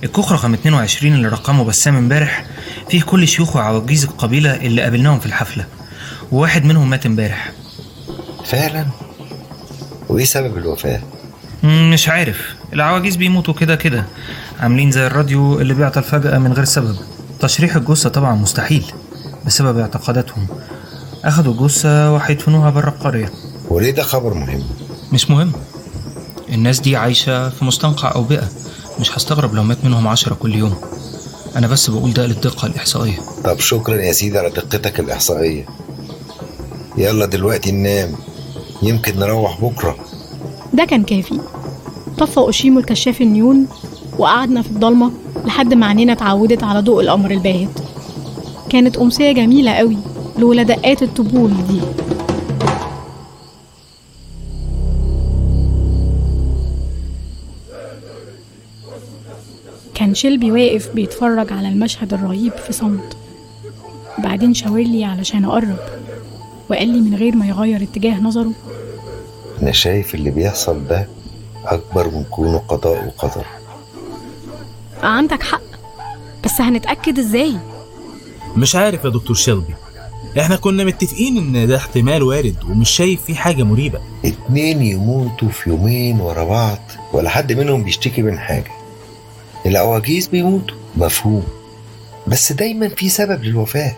الكوخ 0.07 0.33
رقم 0.33 0.55
22 0.55 1.13
اللي 1.15 1.29
رقمه 1.29 1.65
بسام 1.65 1.97
امبارح 1.97 2.45
فيه 2.91 3.03
كل 3.03 3.29
شيوخ 3.29 3.57
وعواجيز 3.57 4.05
القبيلة 4.05 4.55
اللي 4.57 4.83
قابلناهم 4.83 5.21
في 5.21 5.27
الحفلة 5.27 5.65
وواحد 6.33 6.65
منهم 6.65 6.91
مات 6.91 7.07
امبارح. 7.07 7.53
فعلا؟ 8.45 8.87
وإيه 10.09 10.25
سبب 10.25 10.59
الوفاة؟ 10.59 11.01
مش 11.65 12.09
عارف. 12.09 12.55
العواجيز 12.73 13.17
بيموتوا 13.17 13.55
كده 13.55 13.75
كده. 13.75 14.05
عاملين 14.61 14.91
زي 14.91 15.07
الراديو 15.07 15.61
اللي 15.61 15.75
بيعطل 15.75 16.03
فجأة 16.03 16.39
من 16.39 16.53
غير 16.53 16.65
سبب. 16.65 16.97
تشريح 17.41 17.77
الجثة 17.77 18.09
طبعا 18.09 18.35
مستحيل 18.35 18.85
بسبب 19.47 19.79
اعتقاداتهم. 19.79 20.47
أخدوا 21.25 21.53
الجثة 21.53 22.13
وهيدفنوها 22.13 22.71
بره 22.71 22.89
القرية. 22.89 23.31
وليه 23.69 23.91
ده 23.91 24.03
خبر 24.03 24.35
مهم؟ 24.35 24.63
مش 25.13 25.31
مهم. 25.31 25.53
الناس 26.49 26.81
دي 26.81 26.97
عايشة 26.97 27.51
في 27.51 27.65
مستنقع 27.65 28.15
أوبئة 28.15 28.49
مش 29.01 29.19
هستغرب 29.19 29.55
لو 29.55 29.63
مات 29.63 29.85
منهم 29.85 30.09
عشرة 30.09 30.35
كل 30.35 30.55
يوم. 30.55 30.75
أنا 31.57 31.67
بس 31.67 31.91
بقول 31.91 32.13
ده 32.13 32.27
للدقة 32.27 32.67
الإحصائية. 32.67 33.19
طب 33.45 33.59
شكرا 33.59 33.97
يا 33.97 34.13
سيدي 34.13 34.39
على 34.39 34.51
دقتك 34.51 35.01
الإحصائية. 35.01 35.67
يلا 36.97 37.27
دلوقتي 37.27 37.73
ننام. 37.73 38.15
يمكن 38.83 39.19
نروح 39.19 39.61
بكرة. 39.61 39.97
ده 40.73 40.85
كان 40.85 41.03
كافي. 41.03 41.41
طفى 42.19 42.39
أوشيمو 42.39 42.81
الكشاف 42.81 43.21
النيون 43.21 43.67
وقعدنا 44.19 44.63
في 44.63 44.69
الضلمة 44.69 45.11
لحد 45.45 45.75
ما 45.75 45.87
عينينا 45.87 46.13
اتعودت 46.13 46.63
على 46.63 46.81
ضوء 46.81 47.03
القمر 47.03 47.31
الباهت. 47.31 47.79
كانت 48.71 48.97
أمسية 48.97 49.33
جميلة 49.33 49.71
قوي 49.73 49.97
لولا 50.39 50.63
دقات 50.63 51.03
الطبول 51.03 51.51
دي. 51.69 51.81
شيلبي 60.17 60.53
واقف 60.53 60.89
بيتفرج 60.95 61.53
على 61.53 61.69
المشهد 61.69 62.15
الرهيب 62.15 62.53
في 62.53 62.73
صمت. 62.73 63.17
بعدين 64.19 64.55
شاور 64.55 64.81
لي 64.81 65.05
علشان 65.05 65.45
أقرب 65.45 65.79
وقال 66.71 66.89
لي 66.89 67.01
من 67.01 67.15
غير 67.17 67.37
ما 67.37 67.47
يغير 67.47 67.83
اتجاه 67.83 68.21
نظره. 68.21 68.53
أنا 69.63 69.73
شايف 69.73 70.15
اللي 70.15 70.31
بيحصل 70.31 70.87
ده 70.87 71.09
أكبر 71.65 72.11
من 72.11 72.25
كونه 72.31 72.59
قضاء 72.59 73.07
وقدر. 73.07 73.45
عندك 75.03 75.43
حق 75.43 75.63
بس 76.45 76.61
هنتأكد 76.61 77.19
إزاي؟ 77.19 77.57
مش 78.57 78.77
عارف 78.77 79.05
يا 79.05 79.11
دكتور 79.11 79.37
شيلبي. 79.37 79.75
إحنا 80.41 80.57
كنا 80.57 80.85
متفقين 80.85 81.39
إن 81.39 81.67
ده 81.67 81.77
احتمال 81.77 82.23
وارد 82.23 82.57
ومش 82.65 82.91
شايف 82.91 83.23
فيه 83.23 83.35
حاجة 83.35 83.63
مريبة. 83.63 84.01
اتنين 84.25 84.83
يموتوا 84.83 85.49
في 85.49 85.71
يومين 85.71 86.21
ورا 86.21 86.45
بعض 86.45 86.79
ولا 87.13 87.31
حد 87.31 87.53
منهم 87.53 87.83
بيشتكي 87.83 88.23
من 88.23 88.39
حاجة. 88.39 88.76
العواجيز 89.67 90.27
بيموتوا. 90.29 90.77
مفهوم. 90.97 91.45
بس 92.27 92.53
دايما 92.53 92.89
في 92.89 93.09
سبب 93.09 93.45
للوفاة. 93.45 93.97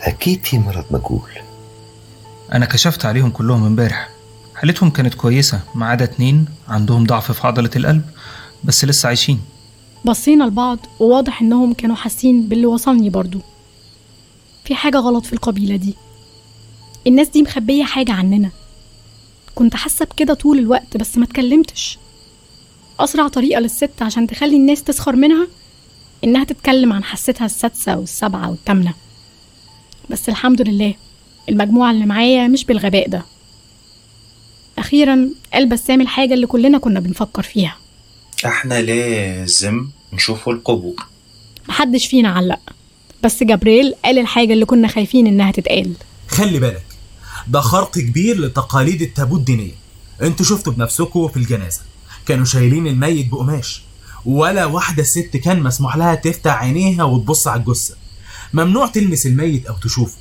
أكيد 0.00 0.44
في 0.44 0.58
مرض 0.58 0.84
مجهول. 0.90 1.30
أنا 2.52 2.66
كشفت 2.66 3.04
عليهم 3.04 3.30
كلهم 3.30 3.64
امبارح. 3.64 4.08
حالتهم 4.54 4.90
كانت 4.90 5.14
كويسة 5.14 5.60
ما 5.74 5.86
عدا 5.86 6.04
اتنين 6.04 6.46
عندهم 6.68 7.04
ضعف 7.04 7.32
في 7.32 7.46
عضلة 7.46 7.70
القلب 7.76 8.02
بس 8.64 8.84
لسه 8.84 9.06
عايشين. 9.06 9.40
بصينا 10.04 10.44
لبعض 10.44 10.78
وواضح 11.00 11.42
إنهم 11.42 11.72
كانوا 11.74 11.96
حاسين 11.96 12.48
باللي 12.48 12.66
وصلني 12.66 13.10
برضو. 13.10 13.38
في 14.64 14.74
حاجة 14.74 14.96
غلط 14.96 15.26
في 15.26 15.32
القبيلة 15.32 15.76
دي. 15.76 15.94
الناس 17.06 17.28
دي 17.28 17.42
مخبية 17.42 17.84
حاجة 17.84 18.12
عننا. 18.12 18.50
كنت 19.54 19.76
حاسة 19.76 20.04
بكده 20.04 20.34
طول 20.34 20.58
الوقت 20.58 20.96
بس 20.96 21.18
ما 21.18 21.24
اتكلمتش. 21.24 21.98
أسرع 23.00 23.28
طريقة 23.28 23.60
للست 23.60 24.02
عشان 24.02 24.26
تخلي 24.26 24.56
الناس 24.56 24.82
تسخر 24.82 25.16
منها 25.16 25.48
إنها 26.24 26.44
تتكلم 26.44 26.92
عن 26.92 27.04
حستها 27.04 27.46
السادسة 27.46 27.96
والسابعة 27.96 28.50
والتامنة 28.50 28.94
بس 30.10 30.28
الحمد 30.28 30.62
لله 30.68 30.94
المجموعة 31.48 31.90
اللي 31.90 32.06
معايا 32.06 32.48
مش 32.48 32.64
بالغباء 32.64 33.08
ده. 33.08 33.22
أخيرا 34.78 35.30
قال 35.52 35.68
بسام 35.68 36.00
الحاجة 36.00 36.34
اللي 36.34 36.46
كلنا 36.46 36.78
كنا 36.78 37.00
بنفكر 37.00 37.42
فيها. 37.42 37.76
إحنا 38.46 38.82
لازم 38.82 39.88
نشوفوا 40.12 40.52
القبور 40.52 41.06
محدش 41.68 42.06
فينا 42.06 42.28
علق. 42.28 42.60
بس 43.22 43.42
جبريل 43.42 43.94
قال 44.04 44.18
الحاجة 44.18 44.52
اللي 44.52 44.64
كنا 44.64 44.88
خايفين 44.88 45.26
إنها 45.26 45.52
تتقال. 45.52 45.92
خلي 46.28 46.58
بالك 46.58 46.86
ده 47.48 47.60
خرق 47.60 47.98
كبير 47.98 48.40
لتقاليد 48.40 49.02
التابوت 49.02 49.38
الدينية. 49.40 49.74
أنتوا 50.22 50.46
شفتوا 50.46 50.72
بنفسكم 50.72 51.28
في 51.28 51.36
الجنازة. 51.36 51.80
كانوا 52.26 52.44
شايلين 52.44 52.86
الميت 52.86 53.28
بقماش. 53.28 53.82
ولا 54.24 54.64
واحدة 54.64 55.02
ست 55.02 55.36
كان 55.36 55.60
مسموح 55.62 55.96
لها 55.96 56.14
تفتح 56.14 56.52
عينيها 56.62 57.04
وتبص 57.04 57.48
على 57.48 57.60
الجثة. 57.60 57.94
ممنوع 58.52 58.86
تلمس 58.86 59.26
الميت 59.26 59.66
أو 59.66 59.74
تشوفه. 59.74 60.18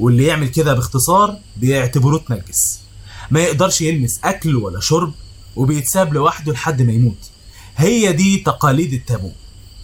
واللي 0.00 0.24
يعمل 0.24 0.48
كده 0.48 0.74
باختصار 0.74 1.38
بيعتبروه 1.56 2.24
تنجس 2.28 2.80
ما 3.30 3.40
يقدرش 3.40 3.80
يلمس 3.80 4.20
أكل 4.24 4.56
ولا 4.56 4.80
شرب 4.80 5.14
وبيتساب 5.56 6.14
لوحده 6.14 6.52
لحد 6.52 6.82
ما 6.82 6.92
يموت. 6.92 7.30
هي 7.76 8.12
دي 8.12 8.38
تقاليد 8.38 8.92
التابو. 8.92 9.30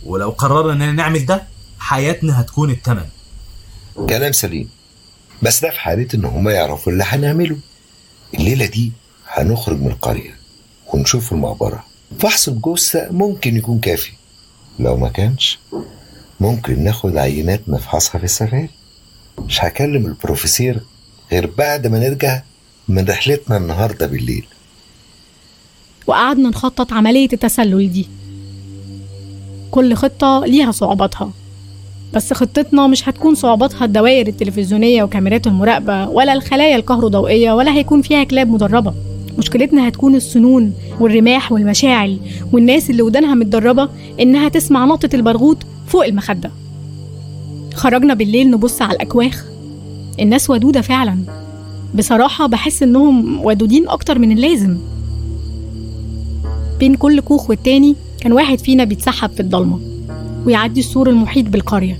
ولو 0.06 0.30
قررنا 0.30 0.72
إننا 0.72 0.92
نعمل 0.92 1.26
ده 1.26 1.42
حياتنا 1.78 2.40
هتكون 2.40 2.70
التمن. 2.70 3.06
كلام 4.08 4.32
سليم. 4.32 4.68
بس 5.42 5.60
ده 5.62 5.70
في 5.70 5.80
حالة 5.80 6.08
إن 6.14 6.24
هما 6.24 6.52
يعرفوا 6.52 6.92
اللي 6.92 7.04
هنعمله. 7.06 7.56
الليلة 8.34 8.66
دي 8.66 8.92
هنخرج 9.28 9.80
من 9.80 9.90
القرية. 9.90 10.39
ونشوف 10.94 11.32
المقبرة. 11.32 11.84
فحص 12.18 12.48
الجثة 12.48 13.08
ممكن 13.10 13.56
يكون 13.56 13.78
كافي. 13.78 14.12
لو 14.78 14.96
ما 14.96 15.08
كانش 15.08 15.58
ممكن 16.40 16.84
ناخد 16.84 17.16
عينات 17.16 17.68
نفحصها 17.68 18.18
في 18.18 18.24
السفاري. 18.24 18.68
مش 19.38 19.64
هكلم 19.64 20.06
البروفيسور 20.06 20.76
غير 21.32 21.50
بعد 21.58 21.86
ما 21.86 21.98
نرجع 21.98 22.42
من 22.88 23.04
رحلتنا 23.04 23.56
النهاردة 23.56 24.06
بالليل. 24.06 24.46
وقعدنا 26.06 26.48
نخطط 26.48 26.92
عملية 26.92 27.28
التسلل 27.32 27.92
دي. 27.92 28.08
كل 29.70 29.94
خطة 29.94 30.44
ليها 30.46 30.70
صعوباتها. 30.72 31.32
بس 32.12 32.32
خطتنا 32.32 32.86
مش 32.86 33.08
هتكون 33.08 33.34
صعوباتها 33.34 33.84
الدوائر 33.84 34.26
التلفزيونية 34.26 35.02
وكاميرات 35.02 35.46
المراقبة 35.46 36.08
ولا 36.08 36.32
الخلايا 36.32 36.76
الكهروضوئية 36.76 37.52
ولا 37.52 37.72
هيكون 37.72 38.02
فيها 38.02 38.24
كلاب 38.24 38.48
مدربة. 38.48 38.94
مشكلتنا 39.38 39.88
هتكون 39.88 40.14
السنون 40.14 40.72
والرماح 41.00 41.52
والمشاعل 41.52 42.18
والناس 42.52 42.90
اللي 42.90 43.02
ودانها 43.02 43.34
متدربة 43.34 43.88
إنها 44.20 44.48
تسمع 44.48 44.84
نطة 44.84 45.08
البرغوث 45.14 45.56
فوق 45.86 46.04
المخدة. 46.04 46.50
خرجنا 47.74 48.14
بالليل 48.14 48.50
نبص 48.50 48.82
على 48.82 48.92
الأكواخ. 48.92 49.44
الناس 50.20 50.50
ودودة 50.50 50.80
فعلا. 50.80 51.18
بصراحة 51.94 52.46
بحس 52.46 52.82
إنهم 52.82 53.44
ودودين 53.44 53.88
أكتر 53.88 54.18
من 54.18 54.32
اللازم. 54.32 54.78
بين 56.78 56.94
كل 56.94 57.20
كوخ 57.20 57.50
والتاني 57.50 57.96
كان 58.20 58.32
واحد 58.32 58.58
فينا 58.58 58.84
بيتسحب 58.84 59.30
في 59.30 59.40
الضلمة 59.40 59.80
ويعدي 60.46 60.80
السور 60.80 61.10
المحيط 61.10 61.48
بالقرية. 61.48 61.98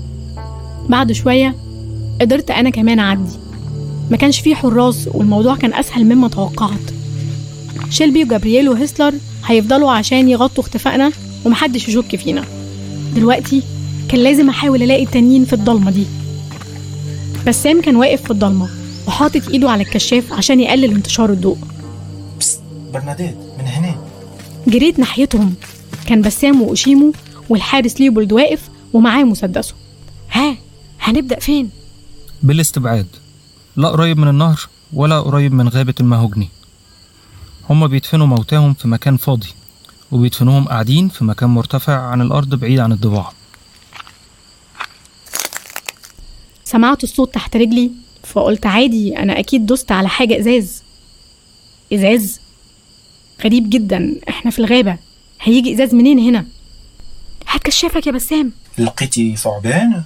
بعد 0.89 1.11
شوية 1.11 1.55
قدرت 2.21 2.51
أنا 2.51 2.69
كمان 2.69 2.99
أعدي. 2.99 3.31
ما 4.11 4.17
كانش 4.17 4.39
فيه 4.39 4.55
حراس 4.55 5.09
والموضوع 5.13 5.55
كان 5.55 5.73
أسهل 5.73 6.05
مما 6.05 6.27
توقعت. 6.27 7.00
شيلبي 7.89 8.23
وجابرييل 8.23 8.69
وهسلر 8.69 9.13
هيفضلوا 9.45 9.91
عشان 9.91 10.29
يغطوا 10.29 10.63
اختفائنا 10.63 11.11
ومحدش 11.45 11.87
يشك 11.89 12.15
فينا. 12.15 12.45
دلوقتي 13.15 13.63
كان 14.09 14.19
لازم 14.19 14.49
أحاول 14.49 14.83
ألاقي 14.83 15.03
التانيين 15.03 15.45
في 15.45 15.53
الضلمة 15.53 15.91
دي. 15.91 16.05
بسام 17.47 17.81
كان 17.81 17.95
واقف 17.95 18.23
في 18.23 18.31
الضلمة 18.31 18.69
وحاطط 19.07 19.49
إيده 19.49 19.71
على 19.71 19.83
الكشاف 19.83 20.33
عشان 20.33 20.59
يقلل 20.59 20.91
انتشار 20.91 21.29
الضوء. 21.29 21.57
برناديت 22.93 23.35
من 23.59 23.65
هنا 23.65 23.95
جريت 24.67 24.99
ناحيتهم. 24.99 25.53
كان 26.07 26.21
بسام 26.21 26.61
وأوشيمو 26.61 27.13
والحارس 27.49 28.01
ليوبولد 28.01 28.33
واقف 28.33 28.69
ومعاه 28.93 29.23
مسدسه. 29.23 29.73
ها 30.31 30.57
هنبدأ 31.01 31.39
فين؟ 31.39 31.69
بالاستبعاد. 32.43 33.07
لا 33.75 33.89
قريب 33.89 34.17
من 34.17 34.27
النهر 34.27 34.59
ولا 34.93 35.19
قريب 35.19 35.53
من 35.53 35.69
غابة 35.69 35.93
المهوجني. 35.99 36.49
هما 37.71 37.87
بيدفنوا 37.87 38.27
موتاهم 38.27 38.73
في 38.73 38.87
مكان 38.87 39.17
فاضي 39.17 39.47
وبيدفنوهم 40.11 40.67
قاعدين 40.67 41.09
في 41.09 41.23
مكان 41.23 41.49
مرتفع 41.49 42.01
عن 42.01 42.21
الأرض 42.21 42.55
بعيد 42.55 42.79
عن 42.79 42.91
الضباع. 42.91 43.31
سمعت 46.65 47.03
الصوت 47.03 47.33
تحت 47.33 47.55
رجلي 47.55 47.91
فقلت 48.23 48.65
عادي 48.65 49.17
أنا 49.17 49.39
أكيد 49.39 49.65
دوست 49.65 49.91
على 49.91 50.09
حاجة 50.09 50.39
إزاز. 50.39 50.83
إزاز؟ 51.93 52.39
غريب 53.43 53.69
جدا 53.69 54.15
إحنا 54.29 54.51
في 54.51 54.59
الغابة. 54.59 54.97
هيجي 55.41 55.73
إزاز 55.73 55.95
منين 55.95 56.19
هنا؟ 56.19 56.45
هات 57.47 57.63
كشافك 57.63 58.07
يا 58.07 58.11
بسام. 58.11 58.51
لقيتي 58.77 59.35
ثعبان؟ 59.35 60.03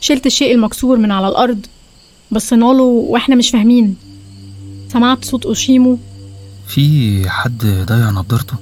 شلت 0.00 0.26
الشيء 0.26 0.54
المكسور 0.54 0.96
من 0.96 1.12
على 1.12 1.28
الأرض 1.28 1.66
بصينا 2.30 2.64
له 2.64 2.82
وإحنا 2.82 3.34
مش 3.34 3.50
فاهمين. 3.50 3.96
سمعت 4.92 5.24
صوت 5.24 5.46
أوشيمو 5.46 5.98
في 6.66 7.30
حد 7.30 7.66
ضيع 7.66 8.10
نضارته 8.10 8.54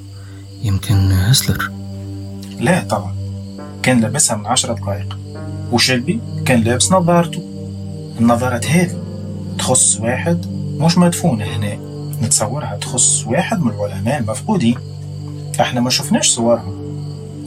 يمكن 0.62 0.94
هسلر 1.12 1.70
لا 2.60 2.84
طبعا. 2.84 3.14
كان 3.82 4.00
لابسها 4.00 4.36
من 4.36 4.46
عشرة 4.46 4.72
دقايق 4.74 5.18
وشلبي 5.72 6.20
كان 6.44 6.60
لابس 6.60 6.92
نظارته. 6.92 7.42
النظارات 8.20 8.66
هذه 8.66 9.02
تخص 9.58 10.00
واحد 10.00 10.46
مش 10.78 10.98
مدفون 10.98 11.42
هنا. 11.42 11.78
نتصورها 12.22 12.76
تخص 12.76 13.26
واحد 13.26 13.60
من 13.60 13.72
العلماء 13.72 14.18
المفقودين. 14.18 14.78
إحنا 15.60 15.80
ما 15.80 15.90
شفناش 15.90 16.28
صورهم. 16.28 16.74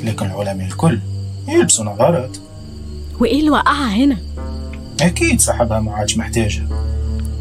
لكن 0.04 0.26
العلماء 0.26 0.68
الكل 0.68 1.00
يلبسوا 1.48 1.86
نظارات. 1.86 2.38
وإيه 3.20 3.40
اللي 3.40 3.50
وقعها 3.50 3.96
هنا؟ 3.96 4.18
أكيد 5.02 5.42
صاحبها 5.42 5.80
ما 5.80 5.92
عادش 5.94 6.18
محتاجها. 6.18 6.68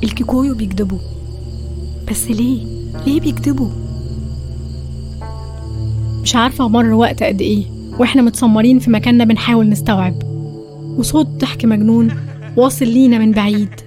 الكيكويو 0.04 0.54
بيكذبوا 0.54 0.98
بس 2.10 2.24
ليه؟ 2.24 2.66
ليه 3.06 3.20
بيكذبوا 3.20 3.70
مش 6.22 6.36
عارفة 6.36 6.68
مر 6.68 6.92
وقت 6.92 7.22
قد 7.22 7.40
إيه 7.40 7.66
وإحنا 7.98 8.22
متسمرين 8.22 8.78
في 8.78 8.90
مكاننا 8.90 9.24
بنحاول 9.24 9.68
نستوعب. 9.68 10.22
وصوت 10.98 11.26
ضحك 11.26 11.64
مجنون 11.64 12.16
واصل 12.56 12.84
لينا 12.84 13.18
من 13.18 13.32
بعيد. 13.32 13.80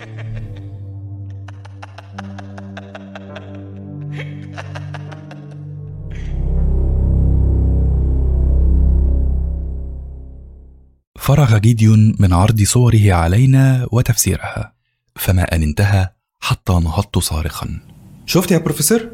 فرغ 11.19 11.57
جيديون 11.57 12.15
من 12.19 12.33
عرض 12.33 12.61
صوره 12.61 13.13
علينا 13.13 13.87
وتفسيرها 13.91 14.73
فما 15.15 15.55
أن 15.55 15.63
انتهى 15.63 16.09
حتى 16.39 16.73
نهضت 16.73 17.17
صارخا. 17.17 17.79
شفت 18.29 18.51
يا 18.51 18.57
بروفيسور؟ 18.57 19.09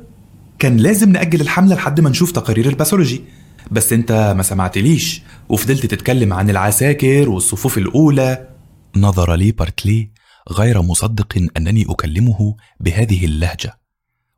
كان 0.59 0.77
لازم 0.77 1.11
نأجل 1.11 1.41
الحملة 1.41 1.75
لحد 1.75 1.99
ما 1.99 2.09
نشوف 2.09 2.31
تقارير 2.31 2.69
ال 2.69 2.74
pathology. 2.74 3.23
بس 3.71 3.93
انت 3.93 4.33
ما 4.37 4.43
سمعتليش 4.43 5.21
وفضلت 5.49 5.85
تتكلم 5.85 6.33
عن 6.33 6.49
العساكر 6.49 7.29
والصفوف 7.29 7.77
الأولى. 7.77 8.47
نظر 8.95 9.35
لي 9.35 9.51
بارتلي 9.51 10.11
غير 10.51 10.81
مصدق 10.81 11.47
أنني 11.57 11.85
أكلمه 11.89 12.55
بهذه 12.79 13.25
اللهجة 13.25 13.79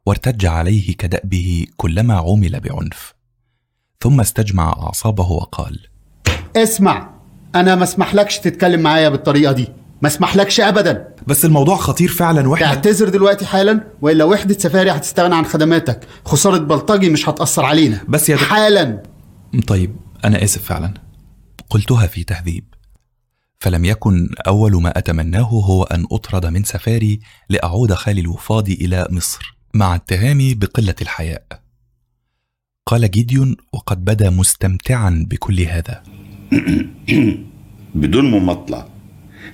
وارتج 0.05 0.45
عليه 0.45 0.95
كدأبه 0.95 1.65
كلما 1.77 2.13
عومل 2.13 2.59
بعنف. 2.59 3.13
ثم 4.01 4.19
استجمع 4.19 4.69
أعصابه 4.69 5.31
وقال 5.31 5.79
اسمع 6.55 7.09
أنا 7.55 7.75
ما 7.75 7.83
اسمحلكش 7.83 8.39
تتكلم 8.39 8.79
معايا 8.79 9.09
بالطريقة 9.09 9.51
دي. 9.51 9.67
ما 10.01 10.07
اسمحلكش 10.07 10.59
ابدا. 10.59 11.07
بس 11.27 11.45
الموضوع 11.45 11.75
خطير 11.75 12.09
فعلا 12.09 12.49
وإحنا 12.49 12.73
تعتذر 12.73 13.09
دلوقتي 13.09 13.45
حالا 13.45 13.87
وإلا 14.01 14.23
وحدة 14.23 14.57
سفاري 14.59 14.91
هتستغنى 14.91 15.35
عن 15.35 15.45
خدماتك. 15.45 16.07
خسارة 16.25 16.57
بلطجي 16.57 17.09
مش 17.09 17.29
هتأثر 17.29 17.65
علينا. 17.65 18.01
بس 18.07 18.29
يا 18.29 18.35
دك... 18.35 18.41
حالا. 18.41 19.03
طيب 19.67 19.95
أنا 20.25 20.43
آسف 20.43 20.63
فعلا. 20.63 20.93
قلتها 21.69 22.07
في 22.07 22.23
تهذيب. 22.23 22.63
فلم 23.59 23.85
يكن 23.85 24.29
أول 24.47 24.81
ما 24.81 24.97
أتمناه 24.97 25.41
هو 25.41 25.83
أن 25.83 26.05
أطرد 26.11 26.45
من 26.45 26.63
سفاري 26.63 27.19
لأعود 27.49 27.93
خالي 27.93 28.21
الوفاض 28.21 28.69
إلى 28.69 29.07
مصر 29.09 29.57
مع 29.73 29.95
اتهامي 29.95 30.53
بقلة 30.53 30.95
الحياء. 31.01 31.45
قال 32.85 33.11
جيديون 33.11 33.55
وقد 33.73 34.05
بدا 34.05 34.29
مستمتعا 34.29 35.25
بكل 35.29 35.59
هذا. 35.61 36.03
بدون 37.95 38.31
مماطلة. 38.31 38.96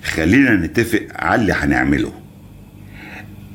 خلينا 0.04 0.56
نتفق 0.56 1.06
على 1.14 1.42
اللي 1.42 1.52
هنعمله. 1.52 2.12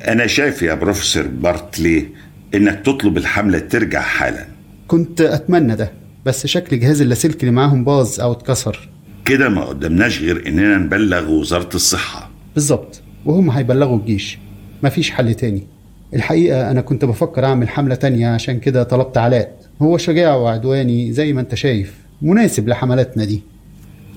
أنا 0.08 0.26
شايف 0.26 0.62
يا 0.62 0.74
بروفيسور 0.74 1.26
بارتلي 1.26 2.06
إنك 2.54 2.80
تطلب 2.84 3.16
الحملة 3.16 3.58
ترجع 3.58 4.00
حالا. 4.00 4.46
كنت 4.88 5.20
أتمنى 5.20 5.76
ده 5.76 5.92
بس 6.26 6.46
شكل 6.46 6.80
جهاز 6.80 7.00
اللاسلكي 7.00 7.40
اللي 7.40 7.50
معاهم 7.50 7.84
باظ 7.84 8.20
أو 8.20 8.32
اتكسر. 8.32 8.88
كده 9.24 9.48
ما 9.48 9.64
قدامناش 9.64 10.20
غير 10.22 10.46
إننا 10.46 10.78
نبلغ 10.78 11.30
وزارة 11.30 11.70
الصحة. 11.74 12.30
بالظبط 12.54 13.02
وهم 13.24 13.50
هيبلغوا 13.50 13.98
الجيش. 13.98 14.38
مفيش 14.82 15.10
حل 15.10 15.34
تاني. 15.34 15.66
الحقيقة 16.14 16.70
أنا 16.70 16.80
كنت 16.80 17.04
بفكر 17.04 17.44
أعمل 17.44 17.68
حملة 17.68 17.94
تانية 17.94 18.28
عشان 18.28 18.60
كده 18.60 18.82
طلبت 18.82 19.18
علاء. 19.18 19.60
هو 19.82 19.98
شجاع 19.98 20.34
وعدواني 20.34 21.12
زي 21.12 21.32
ما 21.32 21.40
أنت 21.40 21.54
شايف 21.54 21.94
مناسب 22.22 22.68
لحملاتنا 22.68 23.24
دي. 23.24 23.42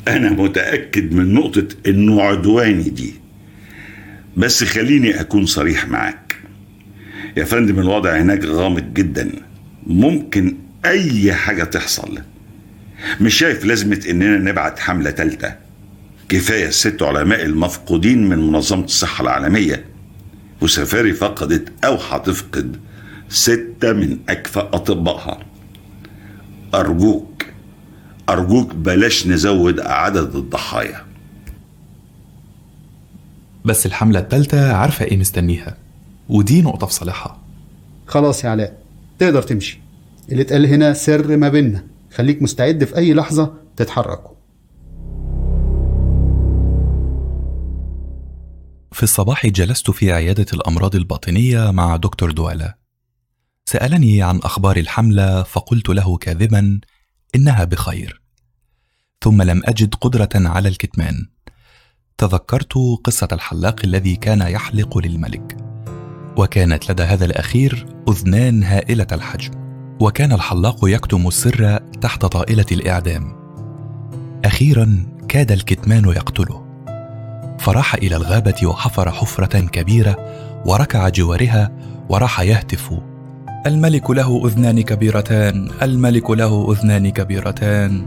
أنا 0.08 0.30
متأكد 0.30 1.14
من 1.14 1.34
نقطة 1.34 1.68
إنه 1.88 2.22
عدواني 2.22 2.90
دي. 2.90 3.14
بس 4.38 4.64
خليني 4.64 5.22
أكون 5.22 5.46
صريح 5.46 5.88
معاك. 5.88 6.36
يا 7.38 7.44
فندم 7.44 7.80
الوضع 7.80 8.18
هناك 8.18 8.46
غامض 8.46 8.94
جدا. 8.94 9.32
ممكن 9.88 10.58
أي 10.86 11.34
حاجة 11.34 11.64
تحصل. 11.64 12.20
مش 13.22 13.38
شايف 13.38 13.66
لازمة 13.66 14.02
إننا 14.10 14.38
نبعت 14.38 14.80
حملة 14.80 15.10
تالتة. 15.12 15.56
كفاية 16.30 16.68
الست 16.68 17.02
علماء 17.02 17.46
المفقودين 17.46 18.30
من 18.30 18.38
منظمة 18.38 18.84
الصحة 18.84 19.22
العالمية. 19.22 19.86
وسفاري 20.62 21.14
فقدت 21.14 21.72
أو 21.86 21.96
هتفقد 21.96 22.78
ستة 23.30 23.94
من 23.94 24.18
أكفأ 24.30 24.62
أطبائها. 24.62 25.40
أرجوك 26.76 27.46
أرجوك 28.30 28.76
بلاش 28.76 29.28
نزود 29.28 29.80
عدد 29.80 30.36
الضحايا. 30.36 31.06
بس 33.66 33.86
الحملة 33.86 34.20
التالتة 34.20 34.74
عارفة 34.74 35.06
إيه 35.06 35.18
مستنيها 35.18 35.78
ودي 36.30 36.62
نقطة 36.62 36.88
في 36.88 36.94
صالحها. 36.94 37.40
خلاص 38.08 38.44
يا 38.44 38.50
علاء 38.50 38.78
تقدر 39.20 39.42
تمشي. 39.42 39.80
اللي 40.32 40.42
اتقال 40.42 40.66
هنا 40.66 40.94
سر 40.94 41.38
ما 41.38 41.50
بيننا. 41.50 41.84
خليك 42.14 42.42
مستعد 42.42 42.84
في 42.84 42.98
أي 42.98 43.14
لحظة 43.14 43.54
تتحركوا. 43.76 44.34
في 48.92 49.04
الصباح 49.04 49.48
جلست 49.48 49.92
في 49.92 50.12
عيادة 50.12 50.46
الأمراض 50.54 50.96
الباطنية 50.96 51.72
مع 51.72 51.96
دكتور 51.96 52.32
دوالا 52.32 52.78
سألني 53.66 54.24
عن 54.24 54.38
أخبار 54.38 54.78
الحملة 54.78 55.44
فقلت 55.44 55.90
له 55.90 56.18
كاذبا 56.18 56.80
إنها 57.36 57.64
بخير. 57.64 58.22
ثم 59.24 59.42
لم 59.42 59.62
أجد 59.66 59.96
قدرة 59.96 60.30
على 60.36 60.70
الكتمان. 60.70 61.28
تذكرت 62.18 62.74
قصة 63.04 63.28
الحلاق 63.32 63.80
الذي 63.84 64.16
كان 64.16 64.42
يحلق 64.42 64.98
للملك. 64.98 65.58
وكانت 66.38 66.92
لدى 66.92 67.04
هذا 67.04 67.26
الأخير 67.26 67.86
أذنان 68.10 68.64
هائلة 68.64 69.08
الحجم. 69.12 69.52
وكان 70.02 70.32
الحلاق 70.32 70.78
يكتم 70.84 71.28
السر 71.28 71.78
تحت 71.78 72.26
طائلة 72.26 72.66
الإعدام. 72.72 73.36
أخيرا 74.46 75.06
كاد 75.30 75.52
الكتمان 75.52 76.06
يقتله. 76.06 76.64
فراح 77.60 77.94
إلى 77.94 78.16
الغابة 78.16 78.68
وحفر 78.68 79.12
حفرة 79.12 79.60
كبيرة 79.60 80.16
وركع 80.66 81.10
جوارها 81.10 81.72
وراح 82.10 82.40
يهتف. 82.40 82.94
الملك 83.68 84.12
له 84.12 84.48
أذنان 84.48 84.82
كبيرتان 84.82 85.70
الملك 85.82 86.30
له 86.30 86.72
أذنان 86.72 87.10
كبيرتان. 87.10 88.06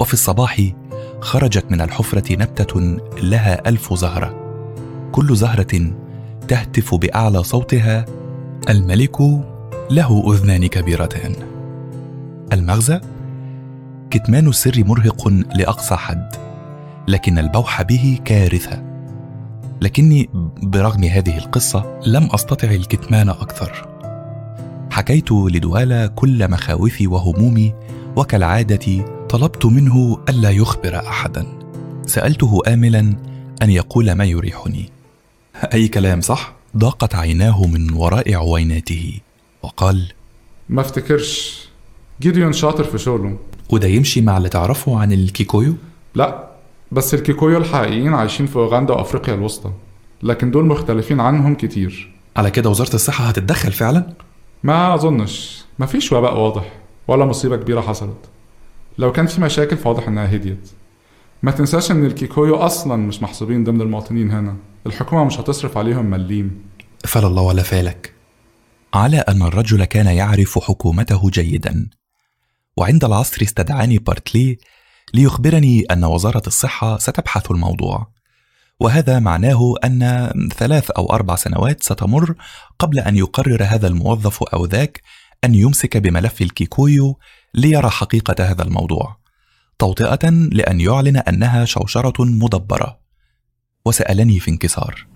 وفي 0.00 0.12
الصباح 0.12 0.62
خرجت 1.20 1.70
من 1.70 1.80
الحفرة 1.80 2.32
نبتة 2.32 2.80
لها 3.22 3.68
ألف 3.68 3.94
زهرة. 3.94 4.34
كل 5.12 5.36
زهرة 5.36 5.90
تهتف 6.48 6.94
بأعلى 6.94 7.42
صوتها 7.42 8.04
الملك 8.68 9.20
له 9.90 10.34
أذنان 10.34 10.66
كبيرتان. 10.66 11.34
المغزى؟ 12.52 13.00
كتمان 14.10 14.48
السر 14.48 14.84
مرهق 14.84 15.28
لأقصى 15.28 15.96
حد 15.96 16.28
لكن 17.08 17.38
البوح 17.38 17.82
به 17.82 18.18
كارثة. 18.24 18.82
لكني 19.80 20.30
برغم 20.62 21.04
هذه 21.04 21.38
القصة 21.38 22.00
لم 22.06 22.28
أستطع 22.32 22.68
الكتمان 22.68 23.28
أكثر. 23.28 23.95
حكيت 24.96 25.32
لدوالا 25.32 26.06
كل 26.06 26.50
مخاوفي 26.50 27.06
وهمومي 27.06 27.74
وكالعادة 28.16 29.04
طلبت 29.28 29.66
منه 29.66 30.18
ألا 30.28 30.50
يخبر 30.50 30.96
أحدا 30.96 31.46
سألته 32.06 32.62
آملا 32.66 33.16
أن 33.62 33.70
يقول 33.70 34.12
ما 34.12 34.24
يريحني 34.24 34.90
أي 35.74 35.88
كلام 35.88 36.20
صح؟ 36.20 36.52
ضاقت 36.76 37.14
عيناه 37.14 37.66
من 37.66 37.92
وراء 37.92 38.34
عويناته 38.34 39.20
وقال 39.62 40.12
ما 40.68 40.80
افتكرش 40.80 41.60
جيديون 42.20 42.52
شاطر 42.52 42.84
في 42.84 42.98
شغله 42.98 43.36
وده 43.70 43.88
يمشي 43.88 44.20
مع 44.20 44.36
اللي 44.36 44.48
تعرفه 44.48 44.98
عن 44.98 45.12
الكيكويو؟ 45.12 45.74
لا 46.14 46.48
بس 46.92 47.14
الكيكويو 47.14 47.58
الحقيقيين 47.58 48.14
عايشين 48.14 48.46
في 48.46 48.56
أوغندا 48.56 48.94
وأفريقيا 48.94 49.34
الوسطى 49.34 49.70
لكن 50.22 50.50
دول 50.50 50.64
مختلفين 50.64 51.20
عنهم 51.20 51.54
كتير 51.54 52.12
على 52.36 52.50
كده 52.50 52.70
وزارة 52.70 52.94
الصحة 52.94 53.24
هتتدخل 53.24 53.72
فعلا؟ 53.72 54.25
ما 54.62 54.94
أظنش. 54.94 55.64
مفيش 55.78 56.12
وباء 56.12 56.38
واضح 56.38 56.72
ولا 57.08 57.24
مصيبة 57.24 57.56
كبيرة 57.56 57.80
حصلت. 57.80 58.18
لو 58.98 59.12
كان 59.12 59.26
في 59.26 59.40
مشاكل 59.40 59.76
فواضح 59.76 60.08
إنها 60.08 60.34
هديت. 60.34 60.70
ما 61.42 61.50
تنساش 61.50 61.90
إن 61.90 62.04
الكيكويو 62.04 62.56
أصلا 62.56 62.96
مش 62.96 63.22
محسوبين 63.22 63.64
ضمن 63.64 63.80
المواطنين 63.80 64.30
هنا. 64.30 64.56
الحكومة 64.86 65.24
مش 65.24 65.40
هتصرف 65.40 65.78
عليهم 65.78 66.06
مليم. 66.06 66.64
فلا 67.04 67.26
الله 67.26 67.42
ولا 67.42 67.62
فالك 67.62 68.14
على 68.94 69.18
أن 69.18 69.42
الرجل 69.42 69.84
كان 69.84 70.06
يعرف 70.06 70.58
حكومته 70.58 71.30
جيدا. 71.30 71.88
وعند 72.76 73.04
العصر 73.04 73.42
استدعاني 73.42 73.98
بارتلي 73.98 74.58
ليخبرني 75.14 75.80
أن 75.90 76.04
وزارة 76.04 76.42
الصحة 76.46 76.98
ستبحث 76.98 77.50
الموضوع. 77.50 78.15
وهذا 78.80 79.18
معناه 79.18 79.74
أن 79.84 80.30
ثلاث 80.56 80.90
أو 80.90 81.12
أربع 81.12 81.36
سنوات 81.36 81.82
ستمر 81.82 82.34
قبل 82.78 82.98
أن 82.98 83.16
يقرر 83.16 83.64
هذا 83.64 83.86
الموظف 83.86 84.42
أو 84.42 84.66
ذاك 84.66 85.02
أن 85.44 85.54
يمسك 85.54 85.96
بملف 85.96 86.42
الكيكويو 86.42 87.18
ليرى 87.54 87.90
حقيقة 87.90 88.50
هذا 88.50 88.62
الموضوع 88.62 89.16
توطئة 89.78 90.30
لأن 90.30 90.80
يعلن 90.80 91.16
أنها 91.16 91.64
شوشرة 91.64 92.24
مدبرة. 92.24 92.98
وسألني 93.84 94.40
في 94.40 94.50
انكسار. 94.50 95.06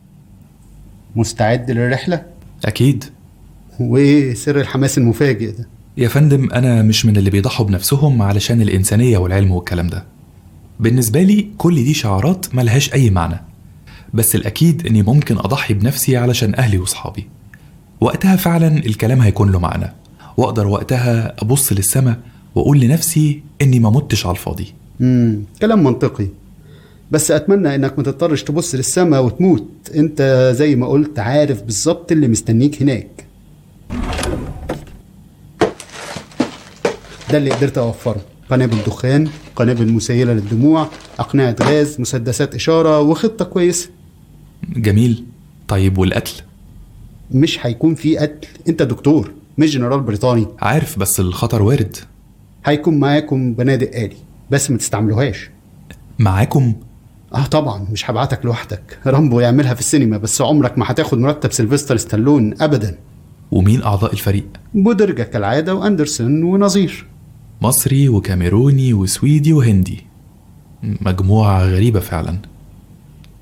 مستعد 1.17 1.71
للرحلة؟ 1.71 2.27
أكيد. 2.65 3.05
وإيه 3.81 4.35
سر 4.35 4.61
الحماس 4.61 4.99
المفاجئ 4.99 5.51
ده؟ 5.51 5.69
يا 5.97 6.09
فندم 6.09 6.53
أنا 6.53 6.83
مش 6.83 7.07
من 7.07 7.17
اللي 7.17 7.31
بيضحوا 7.31 7.67
بنفسهم 7.67 8.23
علشان 8.23 8.63
الإنسانية 8.63 9.19
والعلم 9.19 9.53
والكلام 9.53 9.87
ده. 9.87 10.07
بالنسبة 10.81 11.23
لي 11.23 11.51
كل 11.59 11.75
دي 11.75 11.95
شعارات 11.95 12.55
ملهاش 12.55 12.95
أي 12.95 13.11
معنى. 13.11 13.50
بس 14.15 14.35
الأكيد 14.35 14.87
إني 14.87 15.03
ممكن 15.03 15.39
أضحي 15.39 15.75
بنفسي 15.75 16.17
علشان 16.17 16.55
أهلي 16.55 16.79
وصحابي 16.79 17.29
وقتها 18.01 18.37
فعلا 18.37 18.77
الكلام 18.77 19.21
هيكون 19.21 19.53
له 19.53 19.59
معنى. 19.59 19.93
وأقدر 20.37 20.67
وقتها 20.67 21.35
أبص 21.43 21.73
للسماء 21.73 22.19
وأقول 22.55 22.81
لنفسي 22.81 23.43
إني 23.63 23.81
ما 23.81 23.91
متش 23.91 24.27
على 24.27 24.37
الفاضي. 24.37 24.75
امم 25.01 25.43
كلام 25.61 25.85
منطقي. 25.85 26.29
بس 27.11 27.31
أتمنى 27.31 27.75
إنك 27.75 27.99
ما 27.99 28.05
تضطرش 28.05 28.43
تبص 28.43 28.75
للسماء 28.75 29.25
وتموت. 29.25 29.67
أنت 29.95 30.53
زي 30.57 30.77
ما 30.77 30.87
قلت 30.87 31.19
عارف 31.19 31.63
بالظبط 31.63 32.13
اللي 32.13 32.29
مستنيك 32.29 32.83
هناك. 32.83 33.27
ده 37.31 37.39
اللي 37.39 37.51
قدرت 37.51 37.79
أوفره. 37.79 38.21
قنابل 38.51 38.77
دخان 38.87 39.29
قنابل 39.57 39.93
مسيلة 39.93 40.33
للدموع 40.33 40.89
أقنعة 41.19 41.57
غاز 41.63 42.01
مسدسات 42.01 42.55
إشارة 42.55 43.01
وخطة 43.01 43.45
كويسة. 43.45 43.89
جميل. 44.69 45.25
طيب 45.69 45.99
والقتل؟ 45.99 46.43
مش 47.31 47.67
هيكون 47.67 47.95
في 47.95 48.19
قتل. 48.19 48.49
انت 48.69 48.83
دكتور 48.83 49.33
مش 49.59 49.71
جنرال 49.71 50.01
بريطاني. 50.01 50.47
عارف 50.59 50.99
بس 50.99 51.21
الخطر 51.21 51.63
وارد. 51.63 51.97
هيكون 52.65 53.01
معاكم 53.01 53.55
بنادق 53.55 53.97
آلي 53.97 54.17
بس 54.51 54.71
ما 54.71 54.79
تستعملوهاش. 54.79 55.51
معاكم؟ 56.19 56.75
آه 57.35 57.47
طبعا 57.47 57.87
مش 57.93 58.11
هبعتك 58.11 58.45
لوحدك. 58.45 58.99
رامبو 59.07 59.41
يعملها 59.41 59.75
في 59.75 59.81
السينما 59.81 60.19
بس 60.19 60.41
عمرك 60.41 60.79
ما 60.79 60.85
هتاخد 60.89 61.19
مرتب 61.19 61.53
سيلفستر 61.53 61.97
ستالون 61.97 62.55
ابدا. 62.63 62.99
ومين 63.51 63.83
أعضاء 63.83 64.13
الفريق؟ 64.13 64.47
بودرجة 64.75 65.23
كالعادة 65.23 65.75
وأندرسون 65.75 66.43
ونظير. 66.43 67.07
مصري 67.63 68.09
وكاميروني 68.09 68.95
وسويدي 68.95 69.53
وهندي. 69.53 70.07
مجموعة 70.83 71.65
غريبة 71.65 72.01
فعلا. 72.01 72.39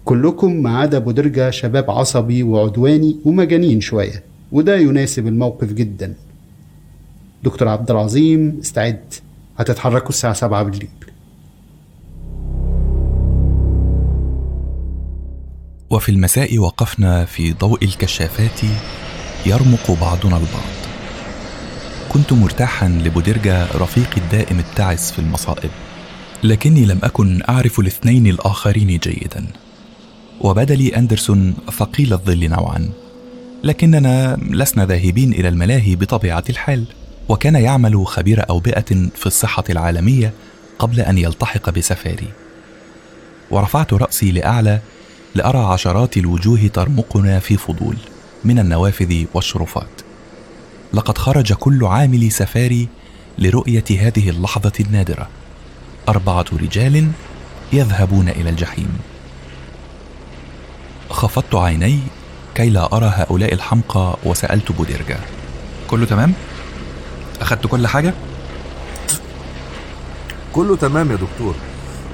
كلكم 0.09 0.53
ما 0.63 0.79
عدا 0.79 0.99
بودرجة 0.99 1.51
شباب 1.51 1.91
عصبي 1.91 2.43
وعدواني 2.43 3.17
ومجانين 3.25 3.81
شوية 3.81 4.23
وده 4.53 4.77
يناسب 4.77 5.27
الموقف 5.27 5.73
جدا. 5.73 6.15
دكتور 7.45 7.69
عبد 7.69 7.91
العظيم 7.91 8.59
استعد. 8.61 9.15
هتتحركوا 9.59 10.09
الساعة 10.09 10.33
سبعة 10.33 10.63
بالليل. 10.63 10.89
وفي 15.91 16.09
المساء 16.09 16.59
وقفنا 16.59 17.25
في 17.25 17.53
ضوء 17.53 17.85
الكشافات 17.85 18.61
يرمق 19.47 19.91
بعضنا 20.01 20.37
البعض. 20.37 20.79
كنت 22.13 22.33
مرتاحا 22.33 22.89
لبودرجة 22.89 23.67
رفيقي 23.77 24.21
الدائم 24.21 24.59
التعس 24.59 25.13
في 25.13 25.19
المصائب 25.19 25.71
لكني 26.45 26.85
لم 26.85 26.99
أكن 27.03 27.43
أعرف 27.49 27.81
الاثنين 27.81 28.27
الآخرين 28.27 28.99
جيدا. 28.99 29.47
وبدا 30.41 30.75
لي 30.75 30.97
أندرسون 30.97 31.55
ثقيل 31.79 32.13
الظل 32.13 32.49
نوعا 32.49 32.91
لكننا 33.65 34.39
لسنا 34.51 34.87
ذاهبين 34.87 35.33
إلى 35.33 35.49
الملاهي 35.49 35.97
بطبيعة 35.97 36.45
الحال 36.51 36.85
وكان 37.29 37.55
يعمل 37.55 38.07
خبير 38.07 38.45
أوبئة 38.51 39.09
في 39.15 39.27
الصحة 39.27 39.65
العالمية 39.71 40.33
قبل 40.79 41.01
أن 41.01 41.19
يلتحق 41.19 41.71
بسفاري. 41.71 42.29
ورفعت 43.51 43.93
رأسي 43.93 44.33
لأعلى 44.33 44.81
لأرى 45.35 45.59
عشرات 45.59 46.17
الوجوه 46.17 46.67
ترمقنا 46.67 47.39
في 47.39 47.57
فضول 47.57 47.97
من 48.45 48.59
النوافذ 48.59 49.25
والشرفات. 49.35 50.01
لقد 50.95 51.19
خرج 51.19 51.53
كل 51.53 51.85
عامل 51.85 52.33
سفاري 52.33 52.89
لرؤية 53.39 53.85
هذه 53.91 54.31
اللحظة 54.31 54.73
النادرة. 54.81 55.29
أربعة 56.09 56.47
رجال 56.53 57.09
يذهبون 57.73 58.29
إلى 58.29 58.51
الجحيم. 58.51 58.99
خفضت 61.11 61.55
عيني 61.55 62.01
كي 62.55 62.71
لا 62.71 62.97
أرى 62.97 63.13
هؤلاء 63.15 63.55
الحمقى 63.55 64.17
وسألت 64.25 64.73
بودرجا 64.73 65.21
كله 65.91 66.07
تمام؟ 66.07 66.33
أخدت 67.41 67.67
كل 67.67 67.87
حاجة؟ 67.87 68.15
كله 70.53 70.77
تمام 70.77 71.11
يا 71.11 71.17
دكتور. 71.17 71.55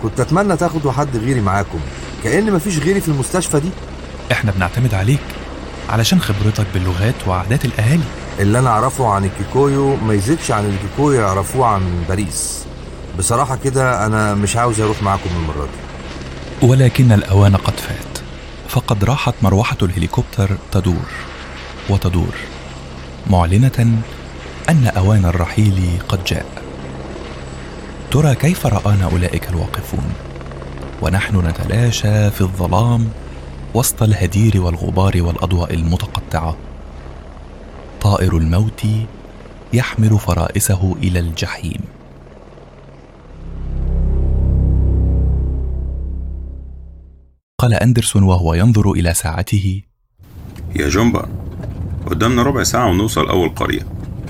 كنت 0.02 0.20
أتمنى 0.20 0.56
تاخدوا 0.56 0.92
حد 0.92 1.16
غيري 1.16 1.40
معاكم. 1.40 1.80
كأن 2.24 2.52
مفيش 2.52 2.78
غيري 2.78 3.00
في 3.00 3.08
المستشفى 3.08 3.60
دي. 3.60 3.68
إحنا 4.32 4.52
بنعتمد 4.52 4.94
عليك 4.94 5.20
علشان 5.88 6.20
خبرتك 6.20 6.66
باللغات 6.74 7.14
وعادات 7.26 7.64
الأهالي. 7.64 8.04
اللي 8.40 8.58
أنا 8.58 8.70
أعرفه 8.70 9.08
عن 9.08 9.24
الكيكويو 9.24 9.96
ما 9.96 10.14
يزيدش 10.14 10.50
عن 10.50 10.64
الكيكويو 10.66 11.20
يعرفوه 11.20 11.66
عن 11.66 12.04
باريس. 12.08 12.64
بصراحة 13.18 13.56
كده 13.64 14.06
أنا 14.06 14.34
مش 14.34 14.56
عاوز 14.56 14.80
أروح 14.80 15.02
معاكم 15.02 15.30
المرة 15.36 15.64
دي. 15.64 16.66
ولكن 16.66 17.12
الأوان 17.12 17.56
قد 17.56 17.80
فات. 17.80 18.13
فقد 18.68 19.04
راحت 19.04 19.34
مروحة 19.42 19.76
الهليكوبتر 19.82 20.56
تدور 20.72 21.10
وتدور 21.90 22.34
معلنة 23.30 24.02
أن 24.68 24.86
أوان 24.86 25.24
الرحيل 25.24 25.98
قد 26.08 26.24
جاء. 26.24 26.46
ترى 28.10 28.34
كيف 28.34 28.66
رآنا 28.66 29.04
أولئك 29.04 29.48
الواقفون؟ 29.50 30.12
ونحن 31.02 31.46
نتلاشى 31.46 32.30
في 32.30 32.40
الظلام 32.40 33.08
وسط 33.74 34.02
الهدير 34.02 34.60
والغبار 34.60 35.22
والأضواء 35.22 35.74
المتقطعة. 35.74 36.56
طائر 38.00 38.36
الموت 38.36 38.86
يحمل 39.72 40.18
فرائسه 40.18 40.96
إلى 41.02 41.18
الجحيم. 41.18 41.80
قال 47.59 47.74
أندرسون 47.74 48.22
وهو 48.22 48.55
ينظر 48.55 48.93
إلى 48.93 49.14
ساعته. 49.14 49.82
يا 50.76 50.89
جنبا 50.89 51.28
قدامنا 52.06 52.43
ربع 52.43 52.62
ساعة 52.62 52.90
ونوصل 52.90 53.28
أول 53.28 53.48
قرية. 53.48 53.81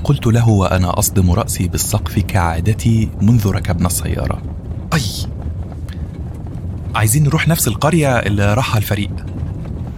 قلت 0.05 0.27
له 0.27 0.49
وأنا 0.49 0.99
أصدم 0.99 1.31
رأسي 1.31 1.69
بالسقف 1.69 2.19
كعادتي 2.19 3.09
منذ 3.23 3.49
ركبنا 3.49 3.87
السيارة. 3.87 4.43
أي! 4.95 5.01
عايزين 6.95 7.23
نروح 7.25 7.49
نفس 7.49 7.69
القرية 7.69 8.19
اللي 8.19 8.55
راحها 8.55 8.79
الفريق. 8.79 9.11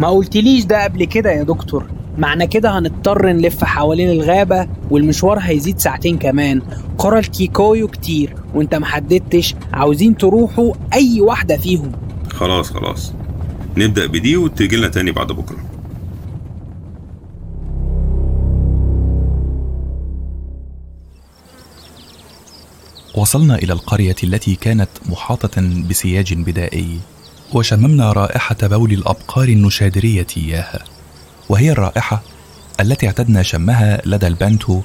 ما 0.00 0.08
قلتليش 0.08 0.64
ده 0.64 0.84
قبل 0.84 1.04
كده 1.04 1.30
يا 1.30 1.42
دكتور. 1.42 1.86
معنى 2.18 2.46
كده 2.46 2.78
هنضطر 2.78 3.26
نلف 3.26 3.64
حوالين 3.64 4.10
الغابة 4.10 4.68
والمشوار 4.90 5.38
هيزيد 5.38 5.78
ساعتين 5.78 6.18
كمان. 6.18 6.62
قرى 6.98 7.18
الكيكويو 7.18 7.88
كتير 7.88 8.34
وانت 8.54 8.74
محددتش. 8.74 9.54
عاوزين 9.72 10.16
تروحوا 10.16 10.74
أي 10.92 11.20
واحدة 11.20 11.56
فيهم. 11.56 11.92
خلاص 12.36 12.70
خلاص. 12.70 13.12
نبدأ 13.76 14.06
بدي 14.06 14.36
وتجيلنا 14.36 14.88
تاني 14.88 15.12
بعد 15.12 15.32
بكرة. 15.32 15.58
وصلنا 23.14 23.54
إلى 23.54 23.72
القرية 23.72 24.16
التي 24.24 24.54
كانت 24.54 24.88
محاطة 25.08 25.62
بسياج 25.90 26.34
بدائي 26.34 26.98
وشممنا 27.52 28.12
رائحة 28.12 28.56
بول 28.62 28.92
الأبقار 28.92 29.48
النشادرية 29.48 30.26
إياها 30.36 30.84
وهي 31.48 31.72
الرائحة 31.72 32.22
التي 32.80 33.06
اعتدنا 33.06 33.42
شمها 33.42 34.02
لدى 34.06 34.26
البانتو 34.26 34.80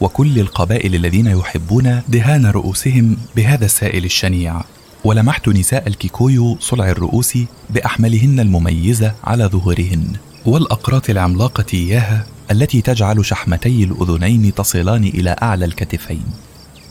وكل 0.00 0.38
القبائل 0.38 0.94
الذين 0.94 1.26
يحبون 1.26 2.02
دهان 2.08 2.46
رؤوسهم 2.46 3.16
بهذا 3.36 3.64
السائل 3.64 4.04
الشنيع. 4.04 4.62
ولمحت 5.06 5.48
نساء 5.48 5.88
الكيكويو 5.88 6.56
صلع 6.60 6.88
الرؤوس 6.88 7.38
بأحملهن 7.70 8.40
المميزة 8.40 9.14
على 9.24 9.44
ظهورهن 9.44 10.12
والأقراط 10.46 11.10
العملاقة 11.10 11.64
إياها 11.74 12.26
التي 12.50 12.80
تجعل 12.80 13.26
شحمتي 13.26 13.84
الأذنين 13.84 14.54
تصلان 14.54 15.04
إلى 15.04 15.36
أعلى 15.42 15.64
الكتفين. 15.64 16.24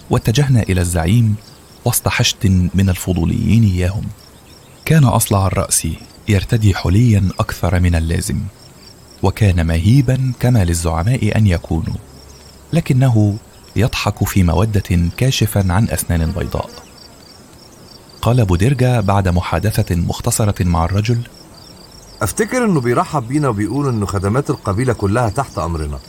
واتجهنا 0.10 0.62
إلى 0.62 0.82
الزعيم 0.82 1.36
وسط 1.86 2.08
حشد 2.08 2.70
من 2.74 2.90
الفضوليين 2.90 3.64
إياهم. 3.64 4.04
كان 4.86 5.04
أصلع 5.04 5.48
الرأس 5.48 5.88
يرتدي 6.28 6.76
حليا 6.76 7.30
أكثر 7.40 7.80
من 7.80 7.96
اللازم 7.96 8.40
وكان 9.24 9.68
مهيبا 9.68 10.34
كما 10.40 10.66
للزعماء 10.66 11.38
أن 11.38 11.48
يكونوا 11.48 11.96
لكنه 12.74 13.38
يضحك 13.76 14.24
في 14.24 14.44
مودة 14.44 15.10
كاشفا 15.18 15.74
عن 15.74 15.90
أسنان 15.90 16.32
بيضاء 16.32 16.95
قال 18.26 18.46
بودرجا 18.46 19.02
بعد 19.02 19.28
محادثة 19.28 19.96
مختصرة 19.96 20.64
مع 20.64 20.86
الرجل 20.86 21.18
أفتكر 22.22 22.66
إنه 22.66 22.82
بيرحب 22.82 23.28
بينا 23.28 23.50
وبيقول 23.50 23.88
إنه 23.88 24.06
خدمات 24.06 24.50
القبيلة 24.50 24.94
كلها 24.94 25.30
تحت 25.30 25.58
أمرنا. 25.58 26.00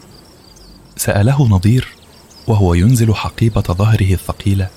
سأله 0.96 1.48
نظير 1.48 1.88
وهو 2.46 2.74
ينزل 2.74 3.14
حقيبة 3.14 3.60
ظهره 3.60 4.12
الثقيلة. 4.12 4.68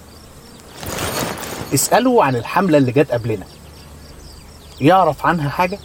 اسأله 1.74 2.24
عن 2.24 2.36
الحملة 2.36 2.78
اللي 2.78 2.92
جت 2.92 3.12
قبلنا. 3.12 3.46
يعرف 4.82 5.26
عنها 5.26 5.50
حاجة؟ 5.50 5.80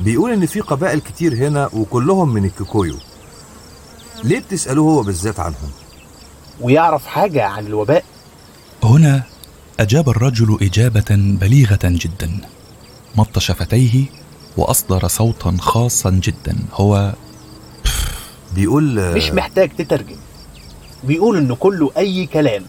بيقول 0.00 0.32
إن 0.32 0.46
في 0.46 0.60
قبائل 0.60 1.00
كتير 1.00 1.34
هنا 1.34 1.70
وكلهم 1.72 2.28
من 2.28 2.44
الكيكويو 2.44 2.96
ليه 4.24 4.38
بتسألوه 4.38 4.92
هو 4.92 5.02
بالذات 5.02 5.40
عنهم؟ 5.40 5.70
ويعرف 6.60 7.06
حاجة 7.06 7.44
عن 7.44 7.66
الوباء؟ 7.66 8.04
هنا 8.84 9.31
أجاب 9.80 10.08
الرجل 10.08 10.58
إجابة 10.62 11.04
بليغة 11.10 11.78
جدا. 11.84 12.30
مط 13.16 13.38
شفتيه 13.38 14.04
وأصدر 14.56 15.08
صوتا 15.08 15.56
خاصا 15.60 16.10
جدا. 16.10 16.56
هو 16.72 17.14
بيقول 18.54 19.14
مش 19.14 19.30
محتاج 19.30 19.70
تترجم. 19.78 20.16
بيقول 21.04 21.36
إنه 21.36 21.54
كله 21.54 21.90
أي 21.96 22.26
كلام. 22.26 22.64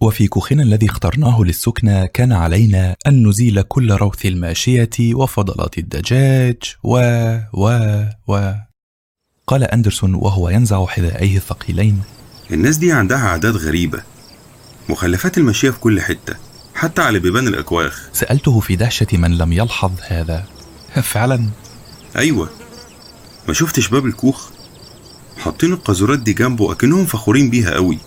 وفي 0.00 0.26
كوخنا 0.26 0.62
الذي 0.62 0.86
اخترناه 0.86 1.42
للسكنى 1.42 2.08
كان 2.08 2.32
علينا 2.32 2.96
أن 3.06 3.28
نزيل 3.28 3.62
كل 3.62 3.92
روث 3.92 4.26
الماشية 4.26 5.14
وفضلات 5.14 5.78
الدجاج 5.78 6.56
و 6.84 6.96
و 7.52 7.68
و 8.28 8.52
قال 9.46 9.64
أندرسون 9.64 10.14
وهو 10.14 10.48
ينزع 10.48 10.86
حذائيه 10.86 11.36
الثقيلين. 11.36 12.02
الناس 12.50 12.76
دي 12.76 12.92
عندها 12.92 13.18
عادات 13.18 13.54
غريبة 13.54 14.02
مخلفات 14.88 15.38
الماشية 15.38 15.70
في 15.70 15.78
كل 15.80 16.00
حتة 16.00 16.36
حتى 16.74 17.02
على 17.02 17.18
بيبان 17.18 17.48
الأكواخ. 17.48 18.08
سألته 18.12 18.60
في 18.60 18.76
دهشة 18.76 19.06
من 19.12 19.38
لم 19.38 19.52
يلحظ 19.52 19.92
هذا. 20.06 20.44
فعلا؟ 21.12 21.48
أيوة. 22.16 22.50
ما 23.48 23.54
شفتش 23.54 23.88
باب 23.88 24.06
الكوخ؟ 24.06 24.50
حاطين 25.38 25.72
القاذورات 25.72 26.18
دي 26.18 26.32
جنبه 26.32 26.72
أكنهم 26.72 27.06
فخورين 27.06 27.50
بيها 27.50 27.70
قوي. 27.74 27.98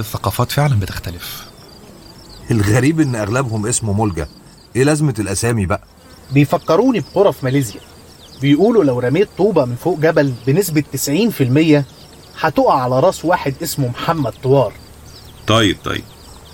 الثقافات 0.00 0.52
فعلا 0.52 0.80
بتختلف. 0.80 1.46
الغريب 2.50 3.00
إن 3.00 3.16
أغلبهم 3.16 3.66
اسمه 3.66 4.04
ملجا 4.04 4.28
إيه 4.76 4.84
لازمة 4.84 5.14
الأسامي 5.18 5.66
بقى؟ 5.66 5.84
بيفكروني 6.32 7.00
بقرى 7.00 7.32
في 7.32 7.44
ماليزيا. 7.44 7.80
بيقولوا 8.42 8.84
لو 8.84 8.98
رميت 8.98 9.28
طوبة 9.38 9.64
من 9.64 9.76
فوق 9.76 9.98
جبل 9.98 10.32
بنسبة 10.46 10.84
90% 12.40 12.40
هتقع 12.40 12.82
على 12.82 13.00
راس 13.00 13.24
واحد 13.24 13.54
اسمه 13.62 13.88
محمد 13.88 14.32
طوار. 14.42 14.72
طيب 15.46 15.76
طيب. 15.84 16.04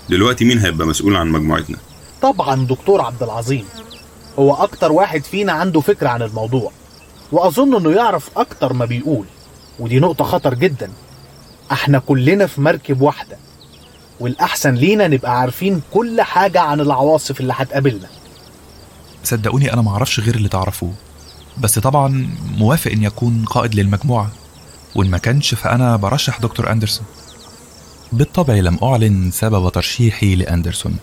دلوقتي 0.09 0.45
مين 0.45 0.57
هيبقى 0.59 0.87
مسؤول 0.87 1.15
عن 1.15 1.27
مجموعتنا؟ 1.27 1.77
طبعا 2.21 2.65
دكتور 2.65 3.01
عبد 3.01 3.23
العظيم. 3.23 3.65
هو 4.39 4.53
أكتر 4.53 4.91
واحد 4.91 5.23
فينا 5.23 5.51
عنده 5.51 5.81
فكرة 5.81 6.09
عن 6.09 6.21
الموضوع 6.21 6.71
وأظن 7.31 7.75
إنه 7.75 7.91
يعرف 7.91 8.29
أكتر 8.37 8.73
ما 8.73 8.85
بيقول 8.85 9.25
ودي 9.79 9.99
نقطة 9.99 10.25
خطر 10.25 10.53
جدا. 10.53 10.91
إحنا 11.71 11.99
كلنا 11.99 12.47
في 12.47 12.61
مركب 12.61 13.01
واحدة 13.01 13.37
والأحسن 14.19 14.73
لينا 14.73 15.07
نبقى 15.07 15.39
عارفين 15.39 15.81
كل 15.93 16.21
حاجة 16.21 16.59
عن 16.61 16.79
العواصف 16.81 17.39
اللي 17.39 17.53
هتقابلنا. 17.55 18.07
صدقوني 19.23 19.73
أنا 19.73 19.81
معرفش 19.81 20.19
غير 20.19 20.35
اللي 20.35 20.49
تعرفوه. 20.49 20.93
بس 21.61 21.79
طبعا 21.79 22.29
موافق 22.57 22.91
إن 22.91 23.03
يكون 23.03 23.45
قائد 23.45 23.75
للمجموعة. 23.75 24.31
وإن 24.95 25.09
ما 25.09 25.17
كانش 25.17 25.53
فأنا 25.55 25.95
برشح 25.95 26.39
دكتور 26.39 26.71
أندرسون. 26.71 27.05
بالطبع 28.11 28.53
لم 28.53 28.77
أعلن 28.83 29.31
سبب 29.31 29.71
ترشيحي 29.71 30.35
لأندرسون. 30.35 30.95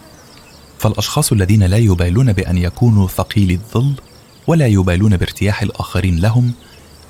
فالأشخاص 0.78 1.32
الذين 1.32 1.62
لا 1.62 1.76
يبالون 1.76 2.32
بأن 2.32 2.58
يكونوا 2.58 3.08
ثقيلي 3.08 3.54
الظل 3.54 3.94
ولا 4.46 4.66
يبالون 4.66 5.16
بارتياح 5.16 5.62
الآخرين 5.62 6.20
لهم 6.20 6.52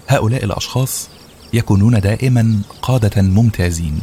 هؤلاء 0.09 0.45
الأشخاص 0.45 1.09
يكونون 1.53 2.01
دائما 2.01 2.61
قادة 2.83 3.23
ممتازين 3.23 3.99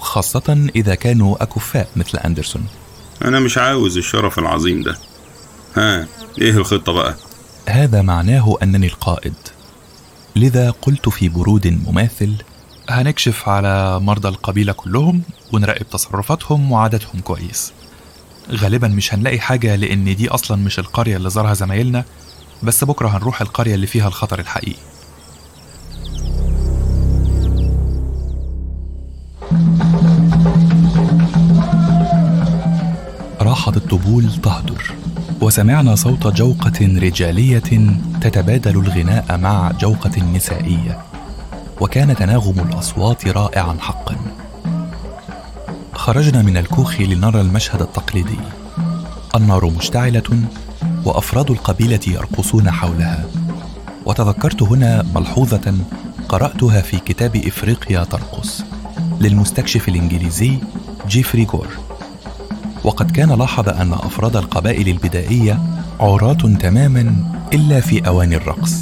خاصة 0.00 0.70
إذا 0.76 0.94
كانوا 0.94 1.42
أكفاء 1.42 1.88
مثل 1.96 2.18
أندرسون. 2.18 2.66
أنا 3.24 3.40
مش 3.40 3.58
عاوز 3.58 3.96
الشرف 3.96 4.38
العظيم 4.38 4.82
ده. 4.82 4.98
ها 5.76 6.06
إيه 6.40 6.50
الخطة 6.50 6.92
بقى؟ 6.92 7.16
هذا 7.70 8.02
معناه 8.02 8.56
أنني 8.62 8.86
القائد. 8.86 9.34
لذا 10.36 10.70
قلت 10.70 11.08
في 11.08 11.28
برود 11.28 11.66
مماثل 11.66 12.34
هنكشف 12.88 13.48
على 13.48 14.00
مرضى 14.00 14.28
القبيلة 14.28 14.72
كلهم 14.72 15.22
ونراقب 15.52 15.86
تصرفاتهم 15.90 16.72
وعاداتهم 16.72 17.20
كويس. 17.20 17.72
غالبا 18.50 18.88
مش 18.88 19.14
هنلاقي 19.14 19.40
حاجة 19.40 19.76
لأن 19.76 20.16
دي 20.16 20.28
أصلا 20.28 20.56
مش 20.56 20.78
القرية 20.78 21.16
اللي 21.16 21.30
زارها 21.30 21.54
زمايلنا 21.54 22.04
بس 22.62 22.84
بكرة 22.84 23.08
هنروح 23.08 23.40
القرية 23.40 23.74
اللي 23.74 23.86
فيها 23.86 24.08
الخطر 24.08 24.38
الحقيقي. 24.38 24.76
راحت 33.40 33.76
الطبول 33.76 34.32
تهدر. 34.42 34.99
وسمعنا 35.40 35.94
صوت 35.94 36.26
جوقة 36.26 36.80
رجالية 36.80 37.92
تتبادل 38.20 38.70
الغناء 38.70 39.38
مع 39.38 39.70
جوقة 39.80 40.22
نسائية 40.34 40.98
وكان 41.80 42.16
تناغم 42.16 42.60
الأصوات 42.60 43.28
رائعا 43.28 43.76
حقا. 43.80 44.16
خرجنا 45.92 46.42
من 46.42 46.56
الكوخ 46.56 47.00
لنرى 47.00 47.40
المشهد 47.40 47.82
التقليدي. 47.82 48.38
النار 49.34 49.66
مشتعلة 49.66 50.42
وأفراد 51.04 51.50
القبيلة 51.50 52.00
يرقصون 52.06 52.70
حولها. 52.70 53.24
وتذكرت 54.06 54.62
هنا 54.62 55.06
ملحوظة 55.14 55.74
قرأتها 56.28 56.80
في 56.80 56.98
كتاب 56.98 57.36
إفريقيا 57.36 58.04
ترقص 58.04 58.62
للمستكشف 59.20 59.88
الإنجليزي 59.88 60.58
جيفري 61.08 61.44
جور. 61.44 61.89
وقد 62.84 63.10
كان 63.10 63.32
لاحظ 63.32 63.68
أن 63.68 63.92
أفراد 63.92 64.36
القبائل 64.36 64.88
البدائية 64.88 65.58
عراة 66.00 66.32
تماما 66.60 67.14
إلا 67.52 67.80
في 67.80 68.06
أواني 68.06 68.36
الرقص. 68.36 68.74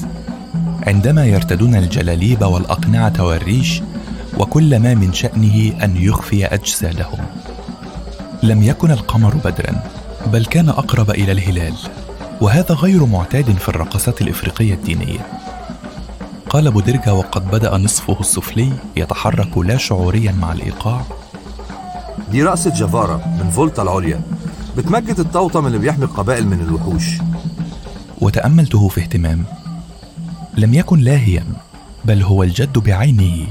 عندما 0.86 1.26
يرتدون 1.26 1.74
الجلاليب 1.74 2.42
والأقنعة 2.42 3.12
والريش 3.20 3.82
وكل 4.38 4.78
ما 4.78 4.94
من 4.94 5.12
شأنه 5.12 5.84
أن 5.84 5.96
يخفي 5.96 6.46
أجسادهم. 6.46 7.18
لم 8.42 8.62
يكن 8.62 8.90
القمر 8.90 9.34
بدرا 9.34 9.82
بل 10.26 10.44
كان 10.44 10.68
أقرب 10.68 11.10
إلى 11.10 11.32
الهلال 11.32 11.74
وهذا 12.40 12.74
غير 12.74 13.06
معتاد 13.06 13.58
في 13.58 13.68
الرقصات 13.68 14.22
الإفريقية 14.22 14.74
الدينية. 14.74 15.26
قال 16.50 16.70
بودرجا 16.70 17.12
وقد 17.12 17.50
بدأ 17.50 17.76
نصفه 17.76 18.20
السفلي 18.20 18.72
يتحرك 18.96 19.58
لا 19.58 19.76
شعوريا 19.76 20.32
مع 20.32 20.52
الإيقاع 20.52 21.04
دي 22.30 22.42
رقصة 22.42 22.70
جافارا 22.74 23.16
من 23.16 23.50
فولتا 23.50 23.82
العليا 23.82 24.22
بتمجد 24.76 25.20
الطوطم 25.20 25.66
اللي 25.66 25.78
بيحمي 25.78 26.04
القبائل 26.04 26.46
من 26.46 26.60
الوحوش. 26.60 27.04
وتأملته 28.20 28.88
في 28.88 29.00
اهتمام 29.00 29.44
لم 30.56 30.74
يكن 30.74 30.98
لاهيا 31.00 31.44
بل 32.04 32.22
هو 32.22 32.42
الجد 32.42 32.78
بعينه. 32.78 33.46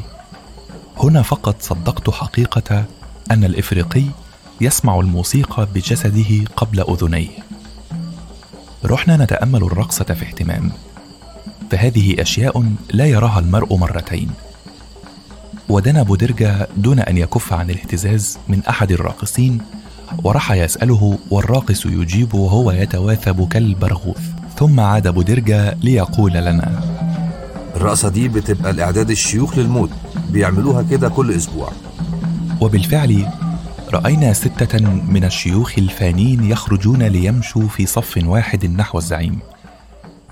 هنا 0.97 1.21
فقط 1.21 1.55
صدقت 1.61 2.09
حقيقة 2.09 2.85
أن 3.31 3.43
الإفريقي 3.43 4.03
يسمع 4.61 4.99
الموسيقى 4.99 5.67
بجسده 5.75 6.45
قبل 6.55 6.79
أذنيه. 6.79 7.29
رحنا 8.85 9.17
نتأمل 9.17 9.63
الرقصة 9.63 10.05
في 10.05 10.25
اهتمام 10.25 10.71
فهذه 11.71 12.21
أشياء 12.21 12.65
لا 12.93 13.05
يراها 13.05 13.39
المرء 13.39 13.75
مرتين. 13.75 14.31
ودنا 15.69 16.03
بودرجة 16.03 16.67
دون 16.77 16.99
أن 16.99 17.17
يكف 17.17 17.53
عن 17.53 17.69
الاهتزاز 17.69 18.37
من 18.47 18.63
أحد 18.69 18.91
الراقصين 18.91 19.61
وراح 20.23 20.51
يسأله 20.51 21.17
والراقص 21.31 21.85
يجيب 21.85 22.33
وهو 22.33 22.71
يتواثب 22.71 23.47
كالبرغوث 23.47 24.21
ثم 24.57 24.79
عاد 24.79 25.07
بودرجة 25.07 25.77
ليقول 25.83 26.33
لنا 26.33 26.81
الرقصة 27.75 28.09
دي 28.09 28.27
بتبقى 28.27 28.71
الإعداد 28.71 29.09
الشيوخ 29.09 29.57
للموت 29.57 29.89
بيعملوها 30.29 30.83
كده 30.83 31.09
كل 31.09 31.31
أسبوع. 31.31 31.71
وبالفعل 32.61 33.27
رأينا 33.93 34.33
ستة 34.33 34.79
من 34.89 35.23
الشيوخ 35.23 35.73
الفانين 35.77 36.43
يخرجون 36.43 37.03
ليمشوا 37.03 37.67
في 37.67 37.85
صف 37.85 38.19
واحد 38.25 38.65
نحو 38.65 38.97
الزعيم 38.97 39.39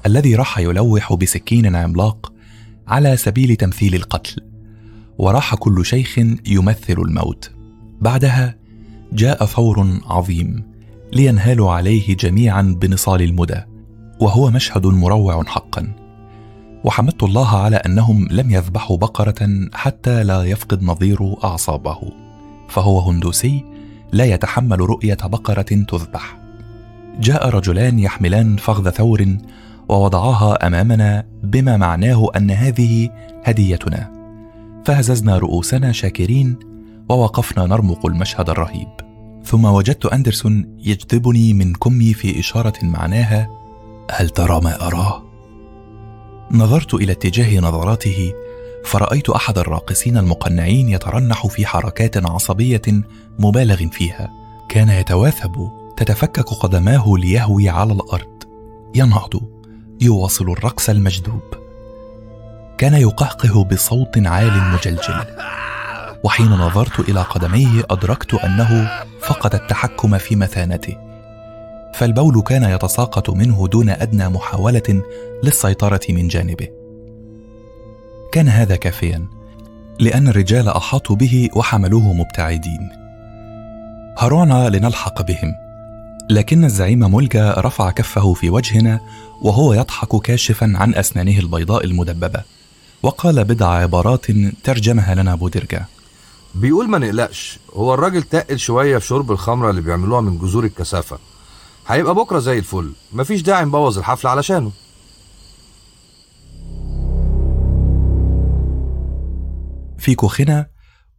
الذي 0.06 0.36
راح 0.36 0.60
يلوح 0.60 1.14
بسكين 1.14 1.76
عملاق 1.76 2.34
على 2.88 3.18
سبيل 3.18 3.56
تمثيل 3.56 3.96
القتل. 3.96 4.55
وراح 5.18 5.56
كل 5.56 5.86
شيخ 5.86 6.18
يمثل 6.48 6.98
الموت. 6.98 7.52
بعدها 8.02 8.56
جاء 9.14 9.46
ثور 9.46 10.00
عظيم 10.06 10.64
لينهالوا 11.14 11.72
عليه 11.72 12.16
جميعا 12.16 12.76
بنصال 12.82 13.22
المدى 13.22 13.62
وهو 14.20 14.50
مشهد 14.50 14.86
مروع 14.86 15.44
حقا. 15.44 15.94
وحمدت 16.84 17.24
الله 17.24 17.58
على 17.58 17.76
أنهم 17.76 18.28
لم 18.32 18.52
يذبحوا 18.52 18.98
بقرة 18.98 19.70
حتى 19.74 20.24
لا 20.24 20.44
يفقد 20.44 20.84
نظير 20.84 21.36
أعصابه. 21.44 22.00
فهو 22.70 23.00
هندوسي 23.00 23.66
لا 24.12 24.26
يتحمل 24.26 24.80
رؤية 24.80 25.18
بقرة 25.24 25.62
تذبح. 25.62 26.38
جاء 27.20 27.50
رجلان 27.50 28.00
يحملان 28.00 28.58
فخذ 28.58 28.90
ثور 28.90 29.38
ووضعاها 29.90 30.68
أمامنا 30.68 31.24
بما 31.44 31.78
معناه 31.78 32.28
أن 32.36 32.52
هذه 32.52 33.10
هديتنا. 33.44 34.15
فهززنا 34.86 35.38
رؤوسنا 35.38 35.92
شاكرين 35.92 36.60
ووقفنا 37.10 37.66
نرمق 37.66 38.06
المشهد 38.06 38.50
الرهيب. 38.50 38.88
ثم 39.44 39.66
وجدت 39.66 40.06
أندرسون 40.06 40.78
يجذبني 40.80 41.54
من 41.54 41.74
كمي 41.74 42.14
في 42.14 42.40
إشارة 42.40 42.74
معناها 42.84 43.50
هل 44.12 44.30
ترى 44.30 44.62
ما 44.62 44.88
أراه? 44.88 45.24
نظرت 46.52 46.94
إلى 46.94 47.12
اتجاه 47.12 47.60
نظراته 47.60 48.34
فرأيت 48.86 49.30
أحد 49.30 49.58
الراقصين 49.58 50.18
المقنعين 50.18 50.90
يترنح 50.90 51.48
في 51.48 51.66
حركات 51.66 52.26
عصبية 52.26 52.82
مبالغ 53.40 53.76
فيها. 53.76 54.32
كان 54.70 54.90
يتواثب 54.90 55.70
تتفكك 55.98 56.50
قدماه 56.50 57.06
ليهوي 57.18 57.70
على 57.70 57.94
الأرض. 57.94 58.44
ينهض 58.96 59.42
يواصل 60.02 60.50
الرقص 60.50 60.90
المجذوب. 60.90 61.65
كان 62.78 62.94
يقهقه 62.94 63.64
بصوت 63.64 64.18
عال 64.18 64.62
مجلجل. 64.74 65.26
وحين 66.24 66.50
نظرت 66.50 67.00
إلى 67.10 67.22
قدميه 67.22 67.84
أدركت 67.90 68.34
أنه 68.34 68.90
فقد 69.22 69.56
التحكم 69.56 70.18
في 70.18 70.36
مثانته. 70.36 70.98
فالبول 71.94 72.42
كان 72.42 72.64
يتساقط 72.64 73.30
منه 73.30 73.68
دون 73.68 73.90
أدنى 73.90 74.30
محاولة 74.30 75.02
للسيطرة 75.44 76.00
من 76.10 76.28
جانبه. 76.28 76.68
كان 78.32 78.50
هذا 78.50 78.76
كافيا 78.76 79.26
لأن 80.00 80.28
الرجال 80.28 80.68
أحاطوا 80.68 81.16
به 81.16 81.50
وحملوه 81.56 82.14
مبتعدين. 82.14 82.90
هرعنا 84.18 84.70
لنلحق 84.70 85.22
بهم 85.22 85.54
لكن 86.30 86.66
الزعيم 86.66 87.16
ملجا 87.16 87.54
رفع 87.58 87.92
كفه 87.92 88.34
في 88.34 88.50
وجهنا 88.50 89.00
وهو 89.42 89.74
يضحك 89.74 90.22
كاشفا 90.22 90.74
عن 90.76 90.96
أسنانه 90.96 91.40
البيضاء 91.40 91.86
المدببة. 91.86 92.44
وقال 93.06 93.44
بضع 93.44 93.68
عبارات 93.68 94.26
ترجمها 94.64 95.16
لنا 95.16 95.36
بودرجا 95.36 95.86
بيقول 96.56 96.90
ما 96.90 96.98
نقلقش 96.98 97.60
هو 97.74 97.94
الراجل 97.94 98.24
تقل 98.24 98.60
شوية 98.60 98.98
في 98.98 99.08
شرب 99.08 99.32
الخمرة 99.32 99.70
اللي 99.70 99.82
بيعملوها 99.82 100.22
من 100.22 100.38
جذور 100.38 100.64
الكثافة. 100.64 101.20
هيبقى 101.88 102.16
بكرة 102.16 102.40
زي 102.40 102.58
الفل 102.58 102.92
مفيش 103.14 103.42
داعي 103.42 103.66
نبوظ 103.66 103.98
الحفلة 103.98 104.30
علشانه. 104.30 104.72
في 109.98 110.16
كوخنا 110.16 110.68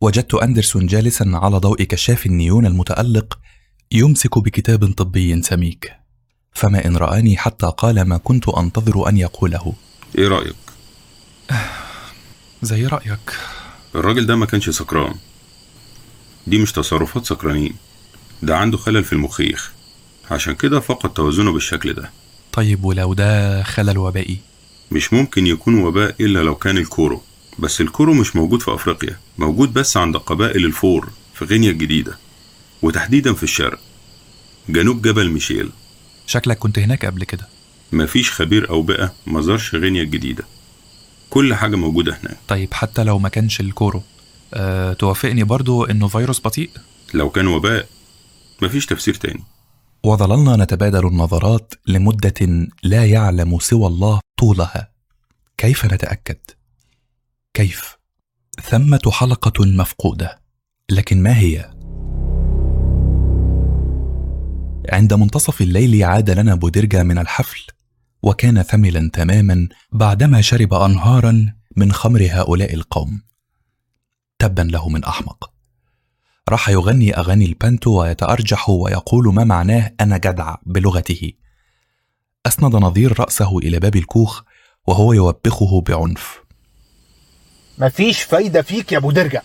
وجدت 0.01 0.35
أندرسون 0.35 0.87
جالسا 0.87 1.31
على 1.35 1.57
ضوء 1.57 1.83
كشاف 1.83 2.27
النيون 2.27 2.67
المتألق 2.67 3.39
يمسك 3.93 4.39
بكتاب 4.39 4.93
طبي 4.93 5.43
سميك. 5.43 5.93
فما 6.53 6.87
إن 6.87 6.97
رآني 6.97 7.37
حتى 7.37 7.73
قال 7.77 8.03
ما 8.03 8.17
كنت 8.17 8.49
أنتظر 8.49 9.09
أن 9.09 9.17
يقوله. 9.17 9.73
إيه 10.19 10.29
رأيك؟ 10.29 10.66
زي 12.63 12.87
رأيك. 12.87 13.33
الراجل 13.95 14.27
ده 14.27 14.37
ما 14.37 14.47
كانش 14.47 14.71
سكران. 14.71 15.15
دي 16.47 16.59
مش 16.59 16.73
تصرفات 16.73 17.27
سكرانين. 17.27 17.75
ده 18.43 18.57
عنده 18.59 18.79
خلل 18.79 19.05
في 19.05 19.13
المخيخ. 19.13 19.73
عشان 20.31 20.55
كده 20.55 20.81
فقد 20.81 21.13
توازنه 21.13 21.53
بالشكل 21.53 21.93
ده. 21.93 22.11
طيب 22.53 22.85
ولو 22.85 23.15
ده 23.15 23.63
خلل 23.63 23.99
وبائي؟ 23.99 24.39
مش 24.91 25.13
ممكن 25.13 25.47
يكون 25.47 25.75
وباء 25.75 26.15
إلا 26.21 26.39
لو 26.43 26.55
كان 26.55 26.79
الكورو. 26.79 27.23
بس 27.59 27.81
الكورو 27.81 28.15
مش 28.15 28.37
موجود 28.37 28.63
في 28.63 28.75
أفريقيا. 28.75 29.19
موجود 29.39 29.73
بس 29.73 29.97
عند 29.97 30.17
قبائل 30.17 30.65
الفور 30.65 31.09
في 31.35 31.45
غينيا 31.45 31.71
الجديدة. 31.71 32.19
وتحديدا 32.83 33.35
في 33.35 33.43
الشرق. 33.43 33.79
جنوب 34.69 35.03
جبل 35.03 35.31
ميشيل. 35.31 35.71
شكلك 36.27 36.59
كنت 36.59 36.79
هناك 36.79 37.05
قبل 37.07 37.25
كده. 37.25 37.49
مفيش 37.93 38.31
خبير 38.33 38.71
أوبئة 38.71 39.15
ما 39.27 39.41
زارش 39.41 39.75
غينيا 39.75 40.03
الجديدة. 40.03 40.45
كل 41.31 41.55
حاجة 41.55 41.77
موجودة 41.77 42.13
هناك 42.13 42.37
طيب 42.49 42.75
حتى 42.75 43.05
لو 43.05 43.19
ما 43.19 43.29
كانش 43.29 43.61
الكورو 43.61 44.03
أه 44.55 44.93
توافقني 44.93 45.45
برضو 45.45 45.85
إنه 45.85 46.09
فيروس 46.09 46.41
بطيء 46.41 46.71
لو 47.15 47.31
كان 47.31 47.47
وباء 47.47 47.87
مفيش 48.63 48.87
تفسير 48.87 49.15
تاني 49.15 49.43
وظللنا 50.05 50.57
نتبادل 50.57 51.07
النظرات 51.07 51.75
لمدة 51.87 52.69
لا 52.83 53.07
يعلم 53.07 53.59
سوى 53.59 53.87
الله 53.87 54.21
طولها 54.39 54.91
كيف 55.59 55.85
نتأكد؟ 55.85 56.39
كيف؟ 57.55 57.97
ثمة 58.63 59.11
حلقة 59.13 59.65
مفقودة 59.67 60.41
لكن 60.91 61.23
ما 61.23 61.39
هي؟ 61.39 61.71
عند 64.93 65.15
منتصف 65.15 65.61
الليل 65.61 66.05
عاد 66.05 66.31
لنا 66.31 66.55
بودرجا 66.55 67.03
من 67.03 67.19
الحفل 67.19 67.67
وكان 68.23 68.63
ثملا 68.63 69.11
تماما 69.13 69.69
بعدما 69.93 70.41
شرب 70.41 70.75
أنهارا 70.75 71.55
من 71.77 71.93
خمر 71.93 72.29
هؤلاء 72.31 72.75
القوم. 72.75 73.23
تبا 74.39 74.63
له 74.63 74.89
من 74.89 75.05
أحمق. 75.05 75.51
راح 76.49 76.69
يغني 76.69 77.17
أغاني 77.17 77.45
البانتو 77.45 78.01
ويتأرجح 78.01 78.71
ويقول 78.71 79.35
ما 79.35 79.45
معناه 79.45 79.93
أنا 80.01 80.17
جدع 80.17 80.55
بلغته. 80.67 81.33
أسند 82.47 82.77
نظير 82.77 83.21
رأسه 83.21 83.59
إلى 83.59 83.79
باب 83.79 83.97
الكوخ 83.97 84.43
وهو 84.87 85.13
يوبخه 85.13 85.81
بعنف. 85.81 86.41
مفيش 87.79 88.23
فايدة 88.23 88.63
فيك 88.63 88.93
يا 88.93 88.99
أبو 88.99 89.11
درجة. 89.11 89.43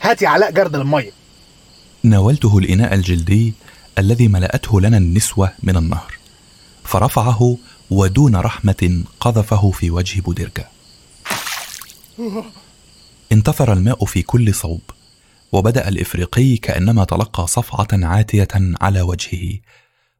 هاتي 0.00 0.26
علاء 0.26 0.50
جرد 0.50 0.76
المية. 0.76 1.10
ناولته 2.02 2.58
الإناء 2.58 2.94
الجلدي 2.94 3.54
الذي 3.98 4.28
ملأته 4.28 4.80
لنا 4.80 4.96
النسوة 4.96 5.52
من 5.62 5.76
النهر. 5.76 6.14
فرفعه 6.84 7.56
ودون 7.90 8.36
رحمة 8.36 9.04
قذفه 9.20 9.70
في 9.70 9.90
وجه 9.90 10.20
بودرجا 10.20 10.68
انتثر 13.32 13.72
الماء 13.72 14.04
في 14.04 14.22
كل 14.22 14.54
صوب 14.54 14.80
وبدأ 15.52 15.88
الإفريقي 15.88 16.56
كأنما 16.56 17.04
تلقى 17.04 17.46
صفعة 17.46 17.88
عاتية 17.92 18.48
على 18.80 19.00
وجهه 19.00 19.58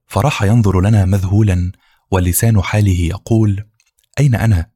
فراح 0.06 0.42
ينظر 0.42 0.80
لنا 0.80 1.04
مذهولا 1.04 1.72
ولسان 2.10 2.62
حاله 2.62 3.00
يقول 3.00 3.64
أين 4.20 4.34
أنا؟ 4.34 4.70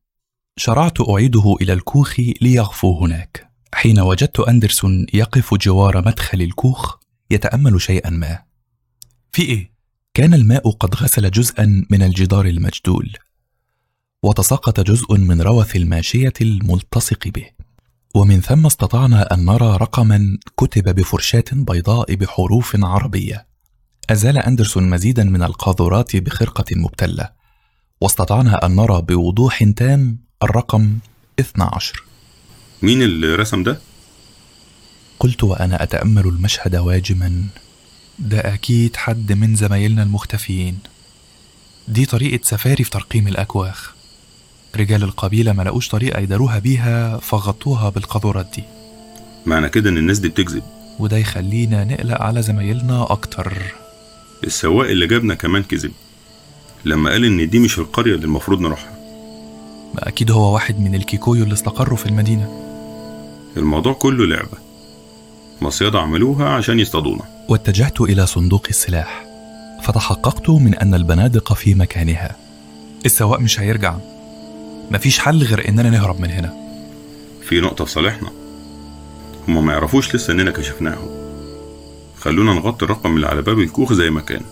شرعت 0.56 1.00
أعيده 1.08 1.56
إلى 1.60 1.72
الكوخ 1.72 2.20
ليغفو 2.40 3.04
هناك 3.04 3.50
حين 3.74 4.00
وجدت 4.00 4.40
أندرسون 4.40 5.06
يقف 5.14 5.54
جوار 5.54 5.98
مدخل 6.06 6.42
الكوخ 6.42 6.96
يتأمل 7.30 7.80
شيئا 7.80 8.10
ما 8.10 8.42
في 9.32 9.42
إيه؟ 9.42 9.72
كان 10.14 10.34
الماء 10.34 10.70
قد 10.70 10.94
غسل 10.94 11.30
جزءا 11.30 11.84
من 11.90 12.02
الجدار 12.02 12.46
المجدول 12.46 13.12
وتساقط 14.22 14.80
جزء 14.80 15.16
من 15.16 15.42
روث 15.42 15.76
الماشية 15.76 16.32
الملتصق 16.40 17.28
به. 17.28 17.46
ومن 18.14 18.40
ثم 18.40 18.66
استطعنا 18.66 19.34
أن 19.34 19.44
نرى 19.44 19.76
رقما 19.76 20.38
كتب 20.56 20.94
بفرشاة 20.94 21.44
بيضاء 21.52 22.14
بحروف 22.14 22.76
عربية. 22.84 23.46
أزال 24.10 24.38
أندرسون 24.38 24.90
مزيدا 24.90 25.24
من 25.24 25.42
القاذورات 25.42 26.16
بخرقة 26.16 26.64
مبتلة 26.76 27.30
واستطعنا 28.00 28.66
أن 28.66 28.76
نرى 28.76 29.02
بوضوح 29.02 29.64
تام 29.76 30.18
الرقم 30.42 30.98
12 31.40 32.04
مين 32.82 33.02
اللي 33.02 33.34
رسم 33.34 33.62
ده؟ 33.62 33.78
قلت 35.18 35.44
وأنا 35.44 35.82
أتأمل 35.82 36.26
المشهد 36.26 36.76
واجما. 36.76 37.44
ده 38.20 38.54
أكيد 38.54 38.96
حد 38.96 39.32
من 39.32 39.56
زمايلنا 39.56 40.02
المختفيين. 40.02 40.78
دي 41.88 42.06
طريقة 42.06 42.40
سفاري 42.44 42.84
في 42.84 42.90
ترقيم 42.90 43.28
الأكواخ. 43.28 43.94
رجال 44.76 45.02
القبيلة 45.02 45.52
ما 45.52 45.62
لقوش 45.62 45.88
طريقة 45.88 46.20
يداروها 46.20 46.58
بيها 46.58 47.18
فغطوها 47.18 47.88
بالقاذورات 47.88 48.46
دي. 48.56 48.64
معنى 49.46 49.68
كده 49.68 49.90
إن 49.90 49.98
الناس 49.98 50.18
دي 50.18 50.28
بتكذب. 50.28 50.62
وده 50.98 51.16
يخلينا 51.16 51.84
نقلق 51.84 52.22
على 52.22 52.42
زمايلنا 52.42 53.12
أكتر. 53.12 53.62
السواق 54.44 54.88
اللي 54.88 55.06
جابنا 55.06 55.34
كمان 55.34 55.62
كذب. 55.62 55.92
لما 56.84 57.10
قال 57.10 57.24
إن 57.24 57.50
دي 57.50 57.58
مش 57.58 57.78
القرية 57.78 58.14
اللي 58.14 58.26
المفروض 58.26 58.60
نروحها. 58.60 58.92
ما 59.94 60.08
أكيد 60.08 60.30
هو 60.30 60.54
واحد 60.54 60.80
من 60.80 60.94
الكيكويو 60.94 61.42
اللي 61.44 61.54
استقروا 61.54 61.96
في 61.96 62.06
المدينة. 62.06 62.66
الموضوع 63.56 63.92
كله 63.92 64.26
لعبة. 64.26 64.69
مصيدة 65.62 66.00
عملوها 66.00 66.48
عشان 66.48 66.80
يصطادونا. 66.80 67.22
واتجهت 67.48 68.00
إلى 68.00 68.26
صندوق 68.26 68.66
السلاح 68.70 69.26
فتحققت 69.82 70.50
من 70.50 70.74
أن 70.74 70.94
البنادق 70.94 71.52
في 71.52 71.74
مكانها. 71.74 72.36
السواق 73.06 73.40
مش 73.40 73.60
هيرجع. 73.60 73.94
مفيش 74.90 75.18
حل 75.18 75.42
غير 75.42 75.68
إننا 75.68 75.90
نهرب 75.90 76.20
من 76.20 76.30
هنا. 76.30 76.54
في 77.48 77.60
نقطة 77.60 77.84
في 77.84 77.90
صالحنا. 77.90 78.30
هما 79.48 79.60
ما 79.60 79.72
يعرفوش 79.72 80.14
لسه 80.14 80.32
إننا 80.32 80.50
كشفناهم. 80.50 81.08
خلونا 82.20 82.54
نغطي 82.54 82.84
الرقم 82.84 83.16
اللي 83.16 83.26
على 83.26 83.42
باب 83.42 83.58
الكوخ 83.58 83.92
زي 83.92 84.10
ما 84.10 84.20
كان. 84.20 84.42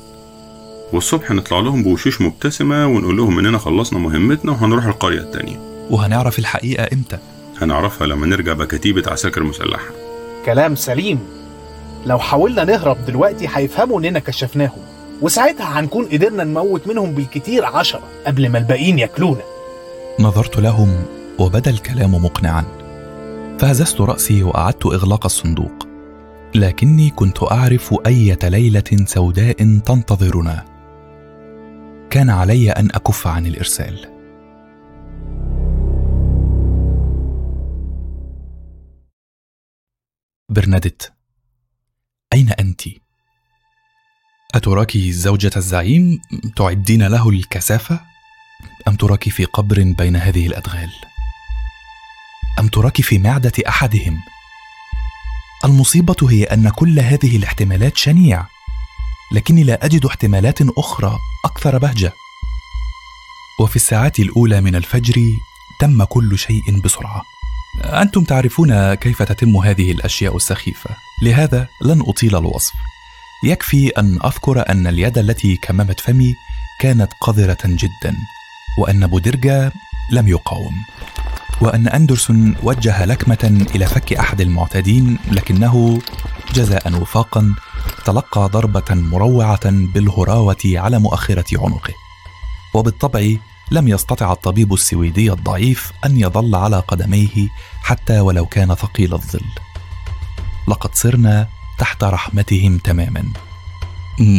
والصبح 0.93 1.31
نطلع 1.31 1.61
لهم 1.61 1.83
بوشوش 1.83 2.21
مبتسمة 2.21 2.87
ونقول 2.87 3.17
لهم 3.17 3.39
إننا 3.39 3.59
خلصنا 3.59 3.99
مهمتنا 3.99 4.53
وهنروح 4.53 4.85
القرية 4.85 5.21
التانية. 5.21 5.87
وهنعرف 5.91 6.39
الحقيقة 6.39 6.89
إمتى. 6.93 7.19
هنعرفها 7.61 8.07
لما 8.07 8.27
نرجع 8.27 8.53
بكتيبة 8.53 9.03
عساكر 9.07 9.43
مسلحة. 9.43 10.08
كلام 10.47 10.75
سليم. 10.75 11.19
لو 12.07 12.19
حاولنا 12.19 12.65
نهرب 12.65 13.05
دلوقتي 13.07 13.49
هيفهموا 13.55 14.01
إننا 14.01 14.19
كشفناهم 14.19 14.81
وساعتها 15.23 15.81
هنكون 15.81 16.05
قدرنا 16.05 16.45
نموت 16.45 16.87
منهم 16.87 17.13
بالكتير 17.13 17.65
عشرة 17.65 18.03
قبل 18.27 18.49
ما 18.49 18.59
الباقيين 18.59 18.99
ياكلونا. 18.99 19.43
نظرت 20.21 20.57
لهم 20.57 21.03
وبدأ 21.39 21.71
الكلام 21.71 22.15
مقنعا. 22.15 22.65
فهززت 23.59 24.01
رأسي 24.01 24.43
وأعدت 24.43 24.87
إغلاق 24.87 25.25
الصندوق. 25.25 25.89
لكني 26.55 27.11
كنت 27.11 27.43
أعرف 27.43 27.95
إيه 28.07 28.39
ليلة 28.43 29.05
سوداء 29.07 29.79
تنتظرنا. 29.87 30.65
كان 32.11 32.31
علي 32.31 32.71
أن 32.71 32.89
أكف 32.95 33.27
عن 33.27 33.47
الإرسال. 33.47 34.18
برناديت 40.51 41.03
أين 42.33 42.51
أنت؟ 42.51 42.83
اتراك 44.55 44.97
زوجة 44.99 45.51
الزعيم 45.57 46.21
تعدين 46.57 47.07
له 47.07 47.29
الكثافة؟ 47.29 48.01
أم 48.89 48.97
تراك 48.97 49.29
في 49.29 49.45
قبر 49.45 49.95
بين 49.99 50.17
هذه 50.17 50.47
الأدغال؟ 50.47 50.91
أم 52.59 52.69
تراك 52.69 53.01
في 53.01 53.19
معدة 53.19 53.53
أحدهم؟ 53.69 54.21
المصيبة 55.65 56.31
هي 56.31 56.45
أن 56.45 56.69
كل 56.69 56.99
هذه 56.99 57.37
الاحتمالات 57.37 57.97
شنيع 57.97 58.47
لكني 59.33 59.65
لا 59.65 59.85
أجد 59.85 60.07
احتمالات 60.07 60.59
أخرى 60.79 61.19
أكثر 61.45 61.79
بهجة. 61.79 62.13
وفي 63.61 63.77
الساعات 63.77 64.19
الأولى 64.19 64.61
من 64.61 64.77
الفجر 64.77 65.23
تم 65.81 66.05
كل 66.05 66.39
شيء 66.39 66.81
بسرعة. 66.85 67.23
أنتم 67.85 68.25
تعرفون 68.25 68.95
كيف 68.95 69.23
تتم 69.23 69.57
هذه 69.57 69.93
الأشياء 69.93 70.37
السخيفة. 70.37 70.91
لهذا 71.23 71.67
لن 71.83 72.01
أطيل 72.07 72.37
الوصف. 72.37 72.73
يكفي 73.45 73.89
أن 73.89 74.19
أذكر 74.25 74.69
أن 74.69 74.87
اليد 74.87 75.19
التي 75.19 75.57
كممت 75.57 76.01
فمي 76.01 76.35
كانت 76.81 77.13
قذرة 77.21 77.59
جدا 77.65 78.17
وأن 78.79 79.07
بودرجا 79.07 79.73
لم 80.13 80.29
يقاوم. 80.29 80.75
وأن 81.61 81.89
أندرسون 81.89 82.57
وجه 82.63 83.05
لكمة 83.05 83.67
إلى 83.75 83.87
فك 83.87 84.13
أحد 84.13 84.41
المعتدين 84.41 85.19
لكنه 85.31 86.01
جزاء 86.55 86.95
وفاقا 86.95 87.55
تلقى 88.05 88.49
ضربة 88.53 88.95
مروعة 88.95 89.71
بالهراوة 89.71 90.57
على 90.65 90.99
مؤخرة 90.99 91.65
عنقه. 91.65 91.95
وبالطبع 92.75 93.35
لم 93.71 93.89
يستطع 93.89 94.33
الطبيب 94.33 94.75
السويدي 94.75 95.33
الضعيف 95.33 95.93
أن 96.07 96.21
يظل 96.21 96.55
على 96.55 96.81
قدميه 96.81 97.49
حتى 97.83 98.21
ولو 98.21 98.47
كان 98.47 98.75
ثقيل 98.75 99.15
الظل. 99.15 99.45
لقد 100.69 100.95
صرنا 100.95 101.49
تحت 101.79 102.05
رحمتهم 102.05 102.79
تماما. 102.79 103.25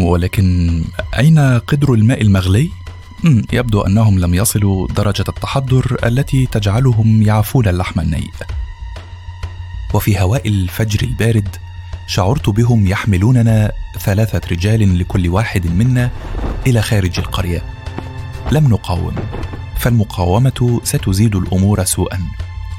ولكن 0.02 0.84
أين 1.18 1.40
قدر 1.40 1.94
الماء 1.94 2.22
المغلي؟ 2.22 2.70
يبدو 3.54 3.82
أنهم 3.82 4.20
لم 4.20 4.34
يصلوا 4.34 4.88
درجة 4.88 5.26
التحضر 5.30 5.98
التي 6.04 6.46
تجعلهم 6.46 7.22
يعفون 7.22 7.68
اللحم 7.68 8.00
النيء. 8.00 8.32
وفي 9.94 10.20
هواء 10.22 10.48
الفجر 10.48 11.08
البارد 11.08 11.56
شعرت 12.08 12.50
بهم 12.50 12.88
يحملوننا 12.88 13.72
ثلاثة 14.00 14.42
رجال 14.52 15.00
لكل 15.00 15.30
واحد 15.30 15.68
منا 15.68 16.12
إلى 16.68 16.82
خارج 16.82 17.20
القرية. 17.20 17.79
لم 18.52 18.68
نقاوم 18.68 19.16
فالمقاومة 19.78 20.82
ستزيد 20.84 21.36
الأمور 21.36 21.84
سوءا 21.84 22.20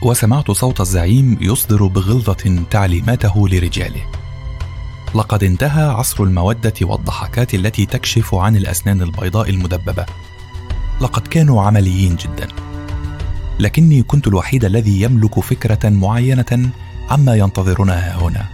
وسمعت 0.02 0.50
صوت 0.50 0.80
الزعيم 0.80 1.38
يصدر 1.40 1.86
بغلظة 1.86 2.64
تعليماته 2.70 3.48
لرجاله. 3.48 4.02
لقد 5.14 5.44
انتهى 5.44 5.82
عصر 5.82 6.24
المودة 6.24 6.72
والضحكات 6.82 7.54
التي 7.54 7.86
تكشف 7.86 8.34
عن 8.34 8.56
الأسنان 8.56 9.02
البيضاء 9.02 9.50
المدببة. 9.50 10.06
لقد 11.00 11.26
كانوا 11.26 11.62
عمليين 11.62 12.16
جدا. 12.16 12.48
لكني 13.58 14.02
كنت 14.02 14.26
الوحيد 14.26 14.64
الذي 14.64 15.02
يملك 15.02 15.40
فكرة 15.40 15.88
معينة 15.88 16.70
عما 17.10 17.34
ينتظرنا 17.34 18.16
هنا. 18.16 18.46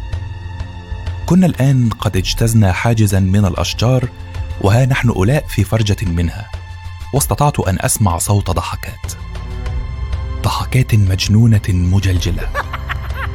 كنا 1.27 1.47
الآن 1.47 1.89
قد 1.89 2.17
اجتزنا 2.17 2.73
حاجزا 2.73 3.21
من 3.21 3.45
الأشجار 3.45 4.09
وها 4.61 4.87
نحن 4.87 5.11
الاء 5.11 5.45
في 5.49 5.65
فرجة 5.65 6.07
منها. 6.07 6.51
واستطعت 7.13 7.61
أن 7.61 7.79
أسمع 7.81 8.19
صوت 8.19 8.51
ضحكات. 8.51 9.13
ضحكات 10.43 10.95
مجنونة 10.95 11.69
مجلجلة. 11.69 12.49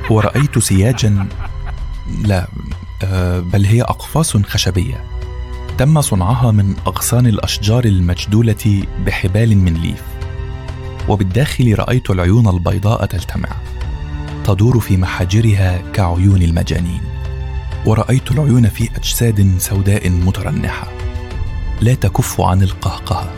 ورأيت 0.09 0.59
سياجا 0.59 1.27
لا 2.21 2.47
بل 3.39 3.65
هي 3.65 3.81
أقفاص 3.81 4.37
خشبية. 4.37 5.05
تم 5.77 6.01
صنعها 6.01 6.51
من 6.51 6.75
أغصان 6.87 7.27
الأشجار 7.27 7.85
المجدولة 7.85 8.83
بحبال 9.05 9.57
من 9.57 9.73
ليف. 9.73 10.03
وبالداخل 11.07 11.75
رأيت 11.79 12.09
العيون 12.09 12.47
البيضاء 12.47 13.05
تلتمع. 13.05 13.49
تدور 14.43 14.79
في 14.79 14.97
محاجرها 14.97 15.77
كعيون 15.93 16.41
المجانين. 16.41 17.01
ورأيت 17.85 18.31
العيون 18.31 18.69
في 18.69 18.89
أجساد 18.95 19.55
سوداء 19.57 20.09
مترنحة. 20.09 20.87
لا 21.81 21.93
تكف 21.93 22.41
عن 22.41 22.61
القهقه 22.63 23.31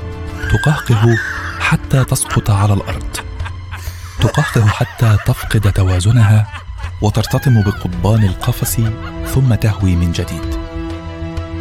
تقهقه 0.52 1.18
حتى 1.60 2.04
تسقط 2.04 2.50
على 2.50 2.74
الأرض. 2.74 3.18
تقهقه 4.20 4.68
حتى 4.68 5.18
تفقد 5.26 5.72
توازنها 5.72 6.48
وترتطم 7.02 7.62
بقضبان 7.62 8.24
القفص 8.24 8.78
ثم 9.34 9.56
تهوي 9.56 9.96
من 9.96 10.12
جديد. 10.12 10.60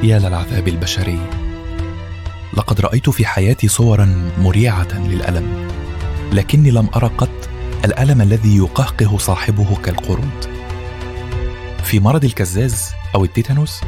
يا 0.03 0.19
للعذاب 0.19 0.69
البشري. 0.69 1.21
لقد 2.55 2.81
رأيت 2.81 3.11
في 3.11 3.27
حياتي 3.27 3.69
صورا 3.69 4.33
مريعة 4.39 4.99
للألم 4.99 5.69
لكني 6.33 6.71
لم 6.71 6.89
أرى 6.97 7.11
قط 7.19 7.49
الألم 7.85 8.23
الذي 8.23 8.57
يقهقه 8.57 9.19
صاحبه 9.19 9.77
كالقرود. 9.85 10.53
في 11.85 12.01
مرض 12.01 12.25
الكزاز 12.25 12.91
أو 13.15 13.25
التيتانوس 13.25 13.81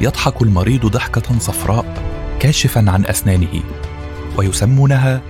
يضحك 0.00 0.42
المريض 0.42 0.86
ضحكة 0.86 1.38
صفراء 1.38 1.84
كاشفا 2.40 2.90
عن 2.90 3.06
أسنانه. 3.06 3.62
ويسمونها 4.36 5.22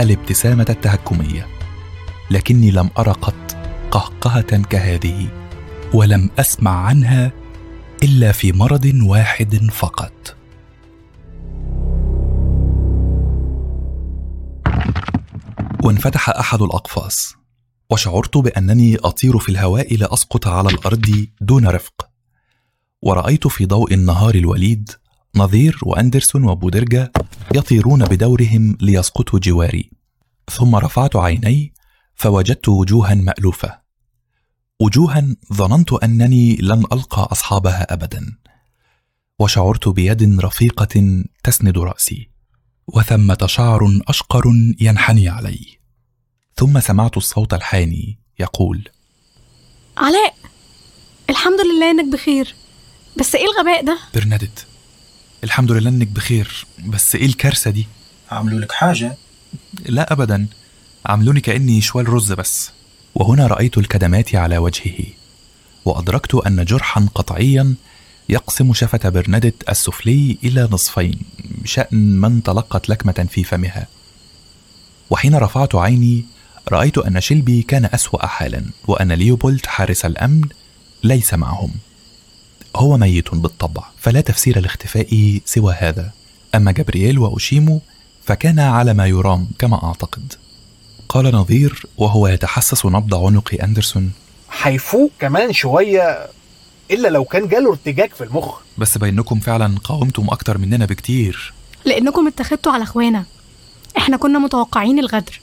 الابتسامة 0.00 0.66
التهكمية 0.70 1.46
لكني 2.30 2.70
لم 2.70 2.90
ارى 2.98 3.12
قط 3.12 3.56
قهقهة 3.90 4.62
كهذه 4.62 5.28
ولم 5.94 6.30
أسمع 6.38 6.86
عنها 6.86 7.32
إلا 8.02 8.32
في 8.32 8.52
مرض 8.52 8.92
واحد 9.02 9.70
فقط. 9.72 10.36
وانفتح 15.84 16.28
أحد 16.30 16.62
الأقفاص 16.62 17.34
وشعرت 17.90 18.36
بأنني 18.36 18.96
أطير 18.96 19.38
في 19.38 19.48
الهواء 19.48 19.96
لأسقط 19.96 20.46
على 20.48 20.68
الأرض 20.68 21.26
دون 21.40 21.66
رفق 21.66 22.08
ورأيت 23.02 23.46
في 23.46 23.66
ضوء 23.66 23.94
النهار 23.94 24.34
الوليد 24.34 24.90
نظير 25.36 25.78
وأندرسون 25.82 26.44
وبودرجا 26.44 27.10
يطيرون 27.54 28.04
بدورهم 28.04 28.76
ليسقطوا 28.80 29.38
جواري. 29.38 29.90
ثم 30.50 30.76
رفعت 30.76 31.16
عيني 31.16 31.74
فوجدت 32.14 32.68
وجوها 32.68 33.14
مألوفة. 33.14 33.78
وجوها 34.80 35.36
ظننت 35.52 35.92
أنني 35.92 36.56
لن 36.56 36.84
ألقى 36.92 37.28
أصحابها 37.32 37.92
ابدا. 37.92 38.38
وشعرت 39.38 39.88
بيد 39.88 40.40
رفيقة 40.40 41.24
تسند 41.44 41.78
رأسي. 41.78 42.30
وثمة 42.86 43.38
شعر 43.46 44.00
أشقر 44.08 44.42
ينحني 44.80 45.28
علي. 45.28 45.78
ثم 46.56 46.80
سمعت 46.80 47.16
الصوت 47.16 47.54
الحاني 47.54 48.18
يقول 48.38 48.88
علاء 49.96 50.34
الحمد 51.30 51.60
لله 51.60 51.90
إنك 51.90 52.12
بخير. 52.12 52.54
بس 53.20 53.34
إيه 53.34 53.44
الغباء 53.44 53.84
ده؟ 53.84 53.98
برنادت. 54.14 54.66
الحمد 55.44 55.72
لله 55.72 55.90
إنك 55.90 56.06
بخير. 56.06 56.66
بس 56.86 57.14
إيه 57.14 57.26
الكارثة 57.26 57.70
دي؟ 57.70 57.86
عملوا 58.30 58.60
لك 58.60 58.72
حاجة؟ 58.72 59.16
لا 59.86 60.12
ابدا. 60.12 60.46
عملوني 61.06 61.40
كأني 61.40 61.80
شوال 61.80 62.08
رز 62.08 62.32
بس. 62.32 62.70
وهنا 63.14 63.46
رأيت 63.46 63.78
الكدمات 63.78 64.34
على 64.34 64.58
وجهه. 64.58 65.04
وأدركت 65.84 66.34
أن 66.34 66.64
جرحا 66.64 67.06
قطعيا 67.14 67.74
يقسم 68.28 68.72
شفة 68.72 69.08
برنادت 69.08 69.68
السفلي 69.68 70.38
إلى 70.44 70.68
نصفين 70.72 71.18
بشان 71.44 71.86
من 72.20 72.42
تلقت 72.42 72.88
لكمة 72.88 73.26
في 73.30 73.44
فمها. 73.44 73.86
وحين 75.10 75.34
رفعت 75.34 75.74
عيني 75.74 76.24
رأيت 76.68 76.98
أن 76.98 77.20
شيلبي 77.20 77.62
كان 77.62 77.84
أسوأ 77.84 78.26
حالا 78.26 78.64
وأن 78.86 79.12
ليوبولد 79.12 79.66
حارس 79.66 80.04
الأمن 80.04 80.42
ليس 81.02 81.34
معهم. 81.34 81.70
هو 82.76 82.96
ميت 82.96 83.34
بالطبع 83.34 83.82
فلا 83.98 84.20
تفسير 84.20 84.60
لاختفائه 84.60 85.40
سوى 85.44 85.74
هذا. 85.78 86.10
أما 86.54 86.72
جبرييل 86.72 87.18
وأوشيمو 87.18 87.80
فكان 88.24 88.58
على 88.58 88.94
ما 88.94 89.06
يرام 89.06 89.48
كما 89.58 89.84
أعتقد. 89.84 90.32
قال 91.08 91.24
نظير 91.34 91.86
وهو 91.96 92.28
يتحسس 92.28 92.86
نبض 92.86 93.14
عنق 93.14 93.56
أندرسون. 93.62 94.12
هيفوق 94.62 95.10
كمان 95.18 95.52
شوية 95.52 96.26
إلا 96.90 97.08
لو 97.08 97.24
كان 97.24 97.48
جاله 97.48 97.70
ارتجاج 97.70 98.10
في 98.10 98.24
المخ. 98.24 98.58
بس 98.78 98.98
بينكم 98.98 99.40
فعلا 99.40 99.78
قاومتم 99.84 100.26
أكتر 100.30 100.58
مننا 100.58 100.86
بكتير. 100.86 101.52
لأنكم 101.84 102.26
اتخذتوا 102.26 102.72
على 102.72 102.82
إخوانا. 102.82 103.24
إحنا 103.96 104.16
كنا 104.16 104.38
متوقعين 104.38 104.98
الغدر. 104.98 105.40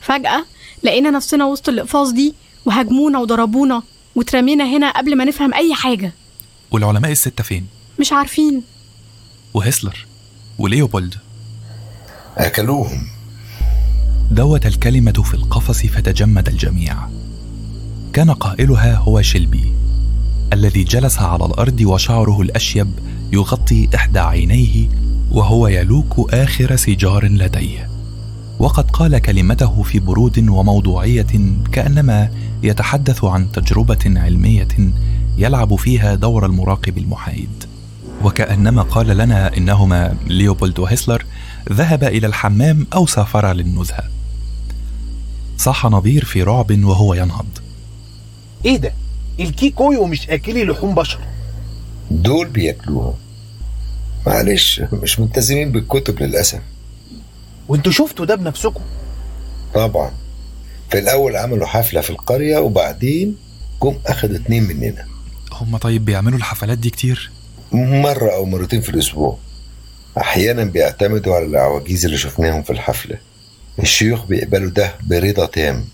فجأة 0.00 0.44
لقينا 0.82 1.10
نفسنا 1.10 1.44
وسط 1.44 1.68
الإقفاص 1.68 2.10
دي 2.10 2.34
وهاجمونا 2.64 3.18
وضربونا 3.18 3.82
واترمينا 4.14 4.64
هنا 4.64 4.90
قبل 4.90 5.16
ما 5.16 5.24
نفهم 5.24 5.54
أي 5.54 5.74
حاجة. 5.74 6.12
والعلماء 6.76 7.12
الستة 7.12 7.44
فين؟ 7.44 7.66
مش 8.00 8.12
عارفين. 8.12 8.62
وهسلر 9.54 10.06
وليوبولد. 10.58 11.14
أكلوهم. 12.36 13.06
دوت 14.30 14.66
الكلمة 14.66 15.12
في 15.12 15.34
القفص 15.34 15.86
فتجمد 15.86 16.48
الجميع. 16.48 16.96
كان 18.12 18.30
قائلها 18.30 18.96
هو 18.96 19.22
شيلبي 19.22 19.72
الذي 20.52 20.84
جلس 20.84 21.18
على 21.18 21.44
الأرض 21.44 21.80
وشعره 21.80 22.40
الأشيب 22.42 22.90
يغطي 23.32 23.88
إحدى 23.94 24.18
عينيه 24.18 24.88
وهو 25.30 25.68
يلوك 25.68 26.34
آخر 26.34 26.76
سيجار 26.76 27.24
لديه. 27.24 27.90
وقد 28.58 28.90
قال 28.90 29.18
كلمته 29.18 29.82
في 29.82 29.98
برود 29.98 30.48
وموضوعية 30.48 31.56
كأنما 31.72 32.30
يتحدث 32.62 33.24
عن 33.24 33.52
تجربة 33.52 34.04
علمية 34.06 34.68
يلعب 35.38 35.74
فيها 35.74 36.14
دور 36.14 36.46
المراقب 36.46 36.98
المحايد. 36.98 37.64
وكأنما 38.22 38.82
قال 38.82 39.06
لنا 39.06 39.56
إنهما 39.56 40.16
ليوبولد 40.26 40.78
وهسلر 40.78 41.24
ذهبا 41.72 42.08
إلى 42.08 42.26
الحمام 42.26 42.86
أو 42.94 43.06
سافرا 43.06 43.52
للنزهة. 43.52 44.04
صاح 45.56 45.86
نظير 45.86 46.24
في 46.24 46.42
رعب 46.42 46.84
وهو 46.84 47.14
ينهض. 47.14 47.46
إيه 48.64 48.76
ده؟ 48.76 48.92
الكيكويو 49.40 50.06
مش 50.06 50.30
أكلي 50.30 50.64
لحوم 50.64 50.94
بشر. 50.94 51.18
دول 52.10 52.48
بياكلوهم 52.48 53.14
معلش 54.26 54.82
مش 54.92 55.20
ملتزمين 55.20 55.72
بالكتب 55.72 56.22
للأسف. 56.22 56.60
وانتوا 57.68 57.92
شفتوا 57.92 58.24
ده 58.24 58.34
بنفسكم؟ 58.34 58.80
طبعا. 59.74 60.10
في 60.90 60.98
الأول 60.98 61.36
عملوا 61.36 61.66
حفلة 61.66 62.00
في 62.00 62.10
القرية 62.10 62.58
وبعدين 62.58 63.36
جم 63.82 63.94
أخدوا 64.06 64.36
اتنين 64.36 64.62
مننا. 64.62 65.06
هم 65.62 65.76
طيب 65.76 66.04
بيعملوا 66.04 66.38
الحفلات 66.38 66.78
دي 66.78 66.90
كتير؟ 66.90 67.30
مرة 67.72 68.30
أو 68.34 68.44
مرتين 68.44 68.80
في 68.80 68.88
الأسبوع. 68.88 69.38
أحيانا 70.18 70.64
بيعتمدوا 70.64 71.34
على 71.34 71.44
العواجيز 71.44 72.04
اللي 72.04 72.18
شفناهم 72.18 72.62
في 72.62 72.70
الحفلة. 72.70 73.18
الشيوخ 73.78 74.24
بيقبلوا 74.24 74.70
ده 74.70 74.94
برضا 75.02 75.46
تام. 75.46 75.84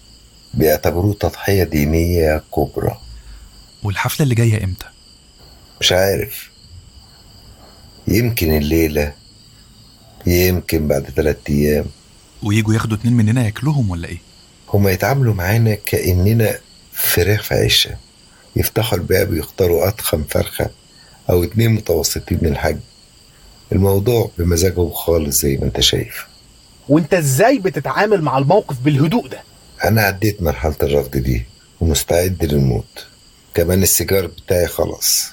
بيعتبروه 0.55 1.15
تضحية 1.15 1.65
دينية 1.65 2.43
كبرى. 2.57 2.99
والحفلة 3.83 4.25
اللي 4.25 4.35
جاية 4.35 4.65
إمتى؟ 4.65 4.87
مش 5.81 5.93
عارف. 5.93 6.51
يمكن 8.09 8.57
الليلة. 8.57 9.13
يمكن 10.27 10.89
بعد 10.89 11.11
ثلاثة 11.17 11.41
أيام. 11.49 11.85
ويجوا 12.43 12.75
ياخدوا 12.75 12.97
اتنين 12.97 13.15
مننا 13.15 13.45
ياكلوهم 13.45 13.91
ولا 13.91 14.09
إيه؟ 14.09 14.19
هما 14.69 14.91
يتعاملوا 14.91 15.35
معانا 15.35 15.75
كأننا 15.75 16.59
فراخ 16.93 17.43
في 17.43 17.55
عشة 17.55 17.97
يفتحوا 18.57 18.99
الباب 18.99 19.31
ويختاروا 19.31 19.89
أضخم 19.89 20.25
فرخة 20.25 20.71
أو 21.31 21.45
اتنين 21.45 21.71
متوسطين 21.71 22.39
من 22.43 22.49
الحجم. 22.49 22.81
الموضوع 23.73 24.31
بمزاجهم 24.39 24.91
خالص 24.91 25.41
زي 25.41 25.57
ما 25.57 25.65
انت 25.65 25.81
شايف. 25.81 26.27
وانت 26.89 27.15
إزاي 27.15 27.59
بتتعامل 27.59 28.23
مع 28.23 28.39
الموقف 28.39 28.79
بالهدوء 28.81 29.29
ده؟ 29.29 29.43
أنا 29.85 30.03
عديت 30.03 30.43
مرحلة 30.43 30.77
الرفض 30.83 31.17
دي 31.17 31.45
ومستعد 31.81 32.45
للموت. 32.45 33.07
كمان 33.55 33.83
السيجار 33.83 34.27
بتاعي 34.27 34.67
خلاص. 34.67 35.33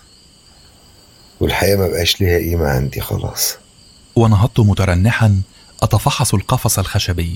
والحياة 1.40 1.76
ما 1.76 1.88
بقاش 1.88 2.22
ليها 2.22 2.38
قيمة 2.38 2.68
عندي 2.68 3.02
خلاص. 3.02 3.56
ونهضت 4.16 4.60
مترنحا 4.60 5.42
أتفحص 5.84 6.34
القفص 6.34 6.80
الخشبي. 6.80 7.36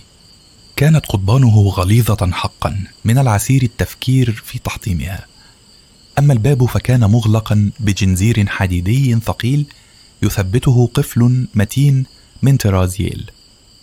كانت 0.75 1.05
قضبانه 1.05 1.59
غليظة 1.59 2.31
حقا 2.31 2.83
من 3.05 3.17
العسير 3.17 3.63
التفكير 3.63 4.43
في 4.45 4.59
تحطيمها. 4.59 5.25
أما 6.19 6.33
الباب 6.33 6.65
فكان 6.65 6.99
مغلقا 6.99 7.71
بجنزير 7.79 8.47
حديدي 8.47 9.19
ثقيل 9.19 9.65
يثبته 10.21 10.89
قفل 10.93 11.47
متين 11.55 12.05
من 12.41 12.57
طراز 12.57 13.01
ييل 13.01 13.31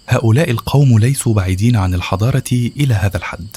هؤلاء 0.09 0.51
القوم 0.51 0.99
ليسوا 0.99 1.35
بعيدين 1.35 1.77
عن 1.77 1.95
الحضارة 1.95 2.51
إلى 2.53 2.95
هذا 2.95 3.17
الحد. 3.17 3.57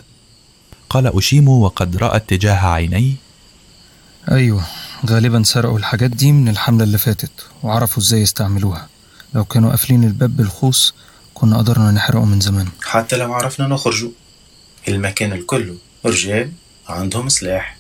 قال 0.90 1.08
أوشيمو 1.08 1.64
وقد 1.66 1.98
رأى 1.98 2.16
اتجاه 2.16 2.68
عيني. 2.68 3.16
أيوة 4.32 4.64
غالبا 5.06 5.44
سرقوا 5.44 5.78
الحاجات 5.78 6.10
دي 6.10 6.32
من 6.32 6.50
الحملة 6.50 6.84
اللي 6.84 6.98
فاتت 6.98 7.32
وعرفوا 7.64 8.04
إزاي 8.04 8.22
يستعملوها. 8.22 8.88
لو 9.34 9.44
كانوا 9.46 9.70
قافلين 9.70 10.04
الباب 10.04 10.38
بالخوص 10.38 10.94
كنا 11.34 11.58
قدرنا 11.58 11.92
نحرقه 11.92 12.26
من 12.26 12.40
زمان. 12.40 12.68
حتى 12.84 13.16
لو 13.18 13.34
عرفنا 13.34 13.68
نخرجوا 13.68 14.12
المكان 14.88 15.34
الكله 15.34 15.76
رجال 16.06 16.52
عندهم 16.90 17.30
سلاح. 17.30 17.78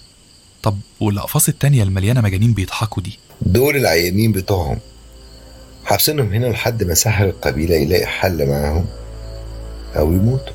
طب 0.64 0.78
والأقفاص 1.00 1.48
التانية 1.50 1.84
المليانة 1.84 2.22
مجانين 2.22 2.54
بيضحكوا 2.54 3.04
دي؟ 3.04 3.20
دول 3.42 3.76
العيانين 3.76 4.32
بتوعهم. 4.32 4.80
حابسينهم 5.86 6.34
هنا 6.34 6.46
لحد 6.48 6.84
ما 6.84 6.94
ساحر 6.94 7.26
القبيلة 7.26 7.76
يلاقي 7.76 8.06
حل 8.06 8.50
معاهم 8.50 8.86
أو 9.96 10.14
يموتوا. 10.14 10.54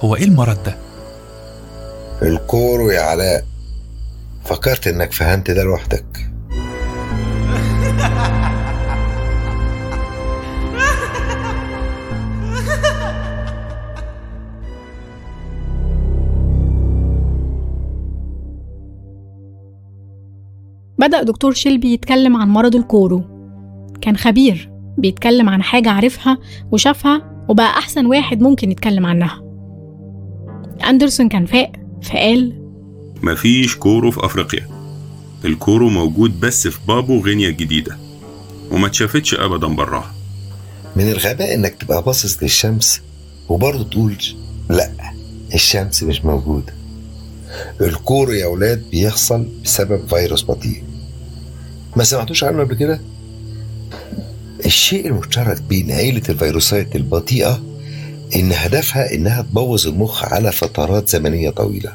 هو 0.00 0.16
إيه 0.16 0.24
المرض 0.24 0.62
ده؟ 0.62 0.76
الكورو 2.22 2.90
يا 2.90 3.00
علاء. 3.00 3.44
فكرت 4.44 4.86
إنك 4.86 5.12
فهمت 5.12 5.50
ده 5.50 5.62
لوحدك. 5.62 6.29
بدأ 21.00 21.22
دكتور 21.22 21.54
شيلبي 21.54 21.92
يتكلم 21.92 22.36
عن 22.36 22.48
مرض 22.48 22.76
الكورو. 22.76 23.22
كان 24.00 24.16
خبير 24.16 24.70
بيتكلم 24.98 25.48
عن 25.48 25.62
حاجة 25.62 25.90
عرفها 25.90 26.38
وشافها 26.72 27.44
وبقى 27.48 27.66
أحسن 27.78 28.06
واحد 28.06 28.40
ممكن 28.40 28.70
يتكلم 28.70 29.06
عنها. 29.06 29.42
أندرسون 30.88 31.28
كان 31.28 31.46
فاق 31.46 31.72
فقال 32.02 32.62
مفيش 33.22 33.76
كورو 33.76 34.10
في 34.10 34.24
أفريقيا. 34.24 34.66
الكورو 35.44 35.88
موجود 35.88 36.40
بس 36.40 36.68
في 36.68 36.78
بابو 36.88 37.20
غينيا 37.20 37.48
الجديدة 37.48 37.96
وما 38.70 38.86
اتشافتش 38.86 39.34
أبدا 39.34 39.66
براها. 39.66 40.14
من 40.96 41.10
الغباء 41.10 41.54
إنك 41.54 41.74
تبقى 41.74 42.02
باصص 42.02 42.42
للشمس 42.42 43.00
وبرضه 43.48 43.84
تقول 43.84 44.16
لأ 44.70 44.90
الشمس 45.54 46.02
مش 46.02 46.24
موجودة. 46.24 46.72
الكورو 47.80 48.32
يا 48.32 48.46
ولاد 48.46 48.82
بيحصل 48.90 49.46
بسبب 49.64 50.08
فيروس 50.08 50.44
بطيء. 50.44 50.89
ما 51.96 52.04
سمعتوش 52.04 52.44
عنه 52.44 52.60
قبل 52.60 52.74
كده؟ 52.74 53.00
الشيء 54.66 55.06
المشترك 55.06 55.62
بين 55.62 55.90
عيلة 55.92 56.22
الفيروسات 56.28 56.96
البطيئة 56.96 57.62
إن 58.36 58.52
هدفها 58.52 59.14
إنها 59.14 59.42
تبوظ 59.42 59.86
المخ 59.86 60.24
على 60.24 60.52
فترات 60.52 61.08
زمنية 61.08 61.50
طويلة. 61.50 61.92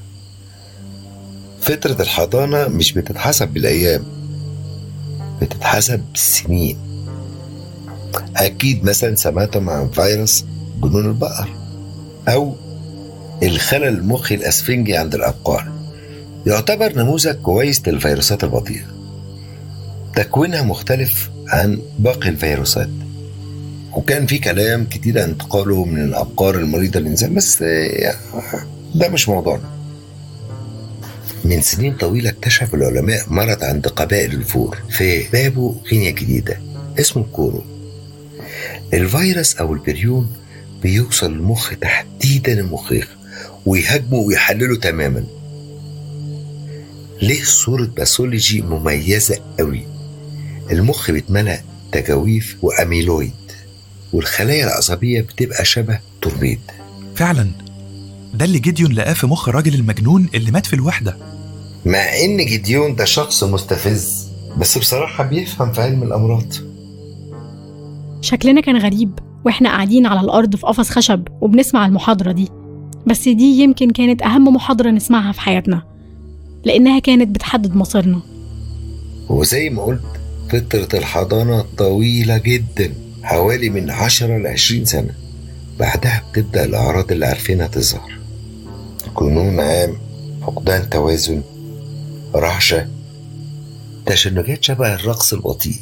فترة 1.61 2.01
الحضانة 2.01 2.67
مش 2.67 2.91
بتتحسب 2.93 3.47
بالأيام 3.47 4.03
بتتحسب 5.41 6.03
بالسنين. 6.11 6.77
أكيد 8.35 8.84
مثلا 8.84 9.15
سمعتم 9.15 9.69
عن 9.69 9.89
فيروس 9.89 10.45
جنون 10.84 11.05
البقر 11.05 11.49
أو 12.27 12.55
الخلل 13.43 13.84
المخي 13.88 14.35
الأسفنجي 14.35 14.97
عند 14.97 15.15
الأبقار. 15.15 15.72
يعتبر 16.47 16.93
نموذج 16.95 17.35
كويس 17.35 17.88
للفيروسات 17.88 18.43
البطيئة. 18.43 18.94
تكوينها 20.15 20.61
مختلف 20.61 21.29
عن 21.47 21.79
باقي 21.99 22.29
الفيروسات. 22.29 22.89
وكان 23.93 24.25
في 24.25 24.37
كلام 24.37 24.85
كتير 24.85 25.23
انتقاله 25.23 25.85
من 25.85 26.03
الأبقار 26.03 26.55
المريضة 26.55 26.99
للإنسان 26.99 27.33
بس 27.33 27.61
آه، 27.61 28.15
ده 28.95 29.09
مش 29.09 29.29
موضوعنا. 29.29 29.75
من 31.45 31.61
سنين 31.61 31.93
طويلة 31.95 32.29
اكتشف 32.29 32.73
العلماء 32.75 33.25
مرض 33.27 33.63
عند 33.63 33.87
قبائل 33.87 34.33
الفور 34.33 34.77
في 34.89 35.23
بابو 35.33 35.75
غينيا 35.91 36.11
جديدة 36.11 36.59
اسمه 36.99 37.23
الكورو. 37.23 37.63
الفيروس 38.93 39.55
أو 39.55 39.73
البريون 39.73 40.33
بيوصل 40.83 41.33
للمخ 41.33 41.73
تحديدا 41.81 42.53
المخيخ 42.53 43.07
ويهاجمه 43.65 44.17
ويحلله 44.17 44.75
تماما. 44.79 45.23
ليه 47.21 47.43
صورة 47.43 47.85
pathology 47.85 48.61
مميزة 48.61 49.39
قوي؟ 49.59 49.94
المخ 50.71 51.11
بيتملأ 51.11 51.61
تجاويف 51.91 52.57
وأميلويد 52.61 53.31
والخلايا 54.13 54.65
العصبية 54.65 55.21
بتبقى 55.21 55.65
شبه 55.65 55.99
توربيد. 56.21 56.59
فعلا 57.15 57.51
ده 58.33 58.45
اللي 58.45 58.59
جيديون 58.59 58.91
لقاه 58.91 59.13
في 59.13 59.27
مخ 59.27 59.49
الراجل 59.49 59.75
المجنون 59.75 60.29
اللي 60.35 60.51
مات 60.51 60.65
في 60.65 60.73
الوحدة. 60.73 61.17
مع 61.85 61.99
إن 61.99 62.45
جديون 62.45 62.95
ده 62.95 63.05
شخص 63.05 63.43
مستفز 63.43 64.27
بس 64.57 64.77
بصراحة 64.77 65.23
بيفهم 65.23 65.71
في 65.71 65.81
علم 65.81 66.03
الأمراض. 66.03 66.53
شكلنا 68.21 68.61
كان 68.61 68.77
غريب 68.77 69.19
وإحنا 69.45 69.69
قاعدين 69.69 70.05
على 70.05 70.21
الأرض 70.21 70.55
في 70.55 70.65
قفص 70.67 70.89
خشب 70.89 71.27
وبنسمع 71.41 71.85
المحاضرة 71.85 72.31
دي. 72.31 72.49
بس 73.07 73.27
دي 73.27 73.59
يمكن 73.59 73.91
كانت 73.91 74.21
أهم 74.21 74.55
محاضرة 74.55 74.89
نسمعها 74.91 75.31
في 75.31 75.41
حياتنا 75.41 75.83
لأنها 76.63 76.99
كانت 76.99 77.35
بتحدد 77.35 77.75
مصيرنا. 77.75 78.21
وزي 79.29 79.69
ما 79.69 79.83
قلت 79.83 80.01
فترة 80.49 80.99
الحضانة 80.99 81.65
طويلة 81.77 82.38
جدا 82.38 82.93
حوالي 83.23 83.69
من 83.69 83.91
10 83.91 84.38
ل 84.38 84.47
20 84.47 84.85
سنة. 84.85 85.13
بعدها 85.80 86.23
بتبدأ 86.31 86.65
الأعراض 86.65 87.11
اللي 87.11 87.26
عارفينها 87.26 87.67
تظهر. 87.67 88.19
جنون 89.19 89.59
عام 89.59 89.97
فقدان 90.41 90.89
توازن 90.89 91.41
رعشة 92.35 92.88
تشنجات 94.05 94.63
شبه 94.63 94.93
الرقص 94.93 95.34
البطيء. 95.34 95.80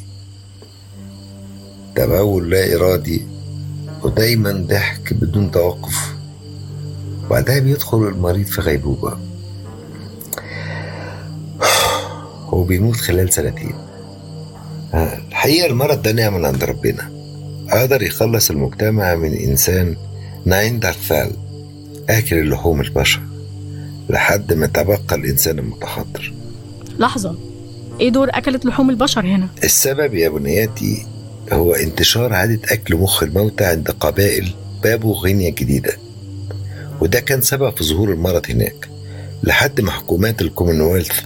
تبول 1.96 2.50
لا 2.50 2.76
إرادي 2.76 3.22
ودايما 4.02 4.52
ضحك 4.52 5.14
بدون 5.14 5.50
توقف. 5.50 6.14
بعدها 7.30 7.58
بيدخل 7.58 7.98
المريض 7.98 8.46
في 8.46 8.60
غيبوبة. 8.60 9.18
وبيموت 12.52 12.96
خلال 12.96 13.32
سنتين. 13.32 13.83
الحقيقة 14.94 15.66
المرض 15.66 16.02
ده 16.02 16.12
نعمة 16.12 16.38
من 16.38 16.44
عند 16.44 16.64
ربنا. 16.64 17.10
قدر 17.72 18.02
يخلص 18.02 18.50
المجتمع 18.50 19.14
من 19.14 19.34
إنسان 19.34 19.96
نياندرتال 20.44 21.30
آكل 22.08 22.38
اللحوم 22.38 22.80
البشر 22.80 23.20
لحد 24.10 24.52
ما 24.52 24.66
تبقى 24.66 25.00
الإنسان 25.12 25.58
المتحضر 25.58 26.32
لحظة 26.98 27.34
إيه 28.00 28.08
دور 28.08 28.28
أكلة 28.30 28.66
لحوم 28.66 28.90
البشر 28.90 29.20
هنا؟ 29.26 29.48
السبب 29.64 30.14
يا 30.14 30.28
بنياتي 30.28 31.06
هو 31.52 31.72
انتشار 31.74 32.32
عادة 32.32 32.60
أكل 32.70 32.96
مخ 32.96 33.22
الموتى 33.22 33.64
عند 33.64 33.90
قبائل 33.90 34.54
بابو 34.82 35.12
غينيا 35.12 35.48
الجديدة 35.48 35.96
وده 37.00 37.20
كان 37.20 37.40
سبب 37.40 37.76
في 37.76 37.84
ظهور 37.84 38.12
المرض 38.12 38.42
هناك 38.50 38.88
لحد 39.42 39.80
ما 39.80 39.90
حكومات 39.90 40.40
الكومنولث 40.42 41.20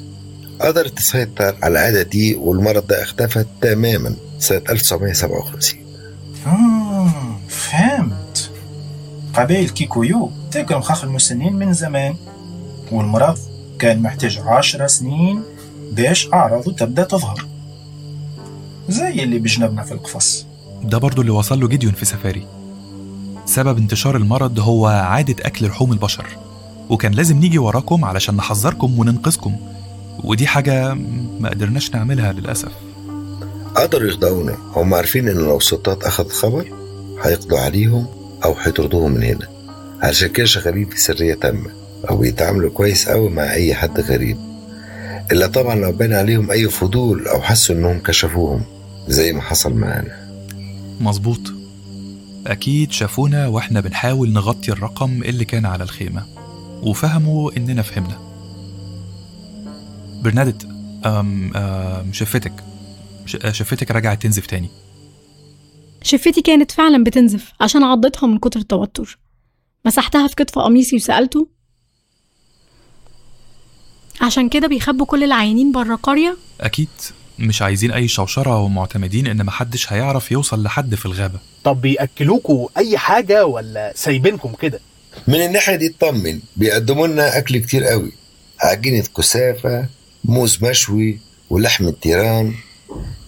قدرت 0.60 0.98
تسيطر 0.98 1.56
على 1.62 1.72
العادة 1.72 2.02
دي 2.02 2.34
والمرض 2.34 2.86
ده 2.86 3.02
اختفى 3.02 3.44
تماما 3.60 4.14
سنة 4.38 4.62
1957 4.70 5.80
آه 6.46 7.10
فهمت. 7.48 8.50
قبائل 9.34 9.68
كيكويو 9.68 10.30
تاكل 10.50 10.76
مخاخ 10.76 11.04
المسنين 11.04 11.52
من 11.52 11.72
زمان 11.72 12.14
والمرض 12.92 13.38
كان 13.78 14.02
محتاج 14.02 14.38
عشر 14.38 14.86
سنين 14.86 15.42
باش 15.92 16.28
أعراضه 16.32 16.72
تبدأ 16.72 17.04
تظهر. 17.04 17.46
زي 18.88 19.08
اللي 19.22 19.38
بجنبنا 19.38 19.82
في 19.82 19.92
القفص. 19.92 20.46
ده 20.82 20.98
برضو 20.98 21.20
اللي 21.20 21.32
وصل 21.32 21.60
له 21.60 21.68
جيديون 21.68 21.92
في 21.92 22.04
سفاري. 22.04 22.46
سبب 23.46 23.78
انتشار 23.78 24.16
المرض 24.16 24.58
هو 24.60 24.86
عادة 24.86 25.36
أكل 25.46 25.66
لحوم 25.66 25.92
البشر 25.92 26.26
وكان 26.90 27.12
لازم 27.12 27.36
نيجي 27.38 27.58
وراكم 27.58 28.04
علشان 28.04 28.36
نحذركم 28.36 28.98
وننقذكم. 28.98 29.56
ودي 30.24 30.46
حاجة 30.46 30.94
ما 31.40 31.48
قدرناش 31.48 31.94
نعملها 31.94 32.32
للأسف. 32.32 32.72
قدروا 33.74 34.08
يخدعونا. 34.08 34.56
هم 34.76 34.94
عارفين 34.94 35.28
إن 35.28 35.36
لو 35.36 35.56
السلطات 35.56 36.04
أخذت 36.04 36.32
خبر 36.32 36.72
هيقضوا 37.22 37.58
عليهم 37.58 38.06
أو 38.44 38.54
هيطردوهم 38.54 39.10
من 39.10 39.22
هنا. 39.22 39.48
علشان 40.02 40.28
كده 40.28 40.46
شغالين 40.46 40.88
في 40.88 41.00
سرية 41.00 41.34
تامة 41.34 41.70
أو 42.10 42.16
بيتعاملوا 42.16 42.70
كويس 42.70 43.08
أوي 43.08 43.30
مع 43.30 43.52
أي 43.52 43.74
حد 43.74 44.00
غريب. 44.00 44.36
إلا 45.32 45.46
طبعا 45.46 45.74
لو 45.74 45.92
بان 45.92 46.12
عليهم 46.12 46.50
أي 46.50 46.68
فضول 46.68 47.28
أو 47.28 47.40
حسوا 47.42 47.74
إنهم 47.74 47.98
كشفوهم 47.98 48.62
زي 49.08 49.32
ما 49.32 49.42
حصل 49.42 49.74
معانا. 49.74 50.28
مظبوط. 51.00 51.40
أكيد 52.46 52.92
شافونا 52.92 53.46
وإحنا 53.46 53.80
بنحاول 53.80 54.32
نغطي 54.32 54.72
الرقم 54.72 55.22
اللي 55.22 55.44
كان 55.44 55.66
على 55.66 55.84
الخيمة 55.84 56.22
وفهموا 56.82 57.50
إننا 57.56 57.82
فهمنا. 57.82 58.27
برنادت 60.22 60.64
أم 61.06 61.56
أم 61.56 62.12
شفتك. 62.12 62.52
ش- 63.26 63.36
شفتك 63.50 63.90
رجعت 63.90 64.22
تنزف 64.22 64.46
تاني. 64.46 64.68
شفتي 66.02 66.42
كانت 66.42 66.70
فعلا 66.70 67.04
بتنزف 67.04 67.52
عشان 67.60 67.82
عضتها 67.84 68.26
من 68.26 68.38
كتر 68.38 68.60
التوتر. 68.60 69.18
مسحتها 69.84 70.26
في 70.28 70.34
كتف 70.34 70.58
قميصي 70.58 70.96
وسألته 70.96 71.48
عشان 74.20 74.48
كده 74.48 74.66
بيخبوا 74.68 75.06
كل 75.06 75.24
العيانين 75.24 75.72
بره 75.72 75.94
القرية 75.94 76.36
أكيد. 76.60 76.88
مش 77.38 77.62
عايزين 77.62 77.90
أي 77.92 78.08
شوشرة 78.08 78.58
ومعتمدين 78.62 79.26
إن 79.26 79.44
محدش 79.44 79.92
هيعرف 79.92 80.32
يوصل 80.32 80.62
لحد 80.62 80.94
في 80.94 81.06
الغابة. 81.06 81.38
طب 81.64 81.80
بيأكلوكوا 81.80 82.68
أي 82.76 82.98
حاجة 82.98 83.46
ولا 83.46 83.92
سايبينكم 83.96 84.52
كده؟ 84.54 84.80
من 85.28 85.34
الناحية 85.44 85.76
دي 85.76 85.94
اطمن 85.98 86.40
بيقدموا 86.56 87.06
لنا 87.06 87.38
أكل 87.38 87.58
كتير 87.58 87.84
قوي. 87.84 88.12
عجينة 88.60 89.04
كاسافا 89.16 89.86
موز 90.28 90.64
مشوي 90.64 91.18
ولحم 91.50 91.88
التيران 91.88 92.54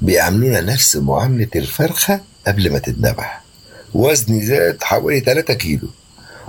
بيعاملونا 0.02 0.60
نفس 0.60 0.96
معاملة 0.96 1.48
الفرخة 1.56 2.20
قبل 2.46 2.72
ما 2.72 2.78
تتذبح. 2.78 3.42
وزني 3.94 4.46
زاد 4.46 4.82
حوالي 4.82 5.20
3 5.20 5.54
كيلو. 5.54 5.88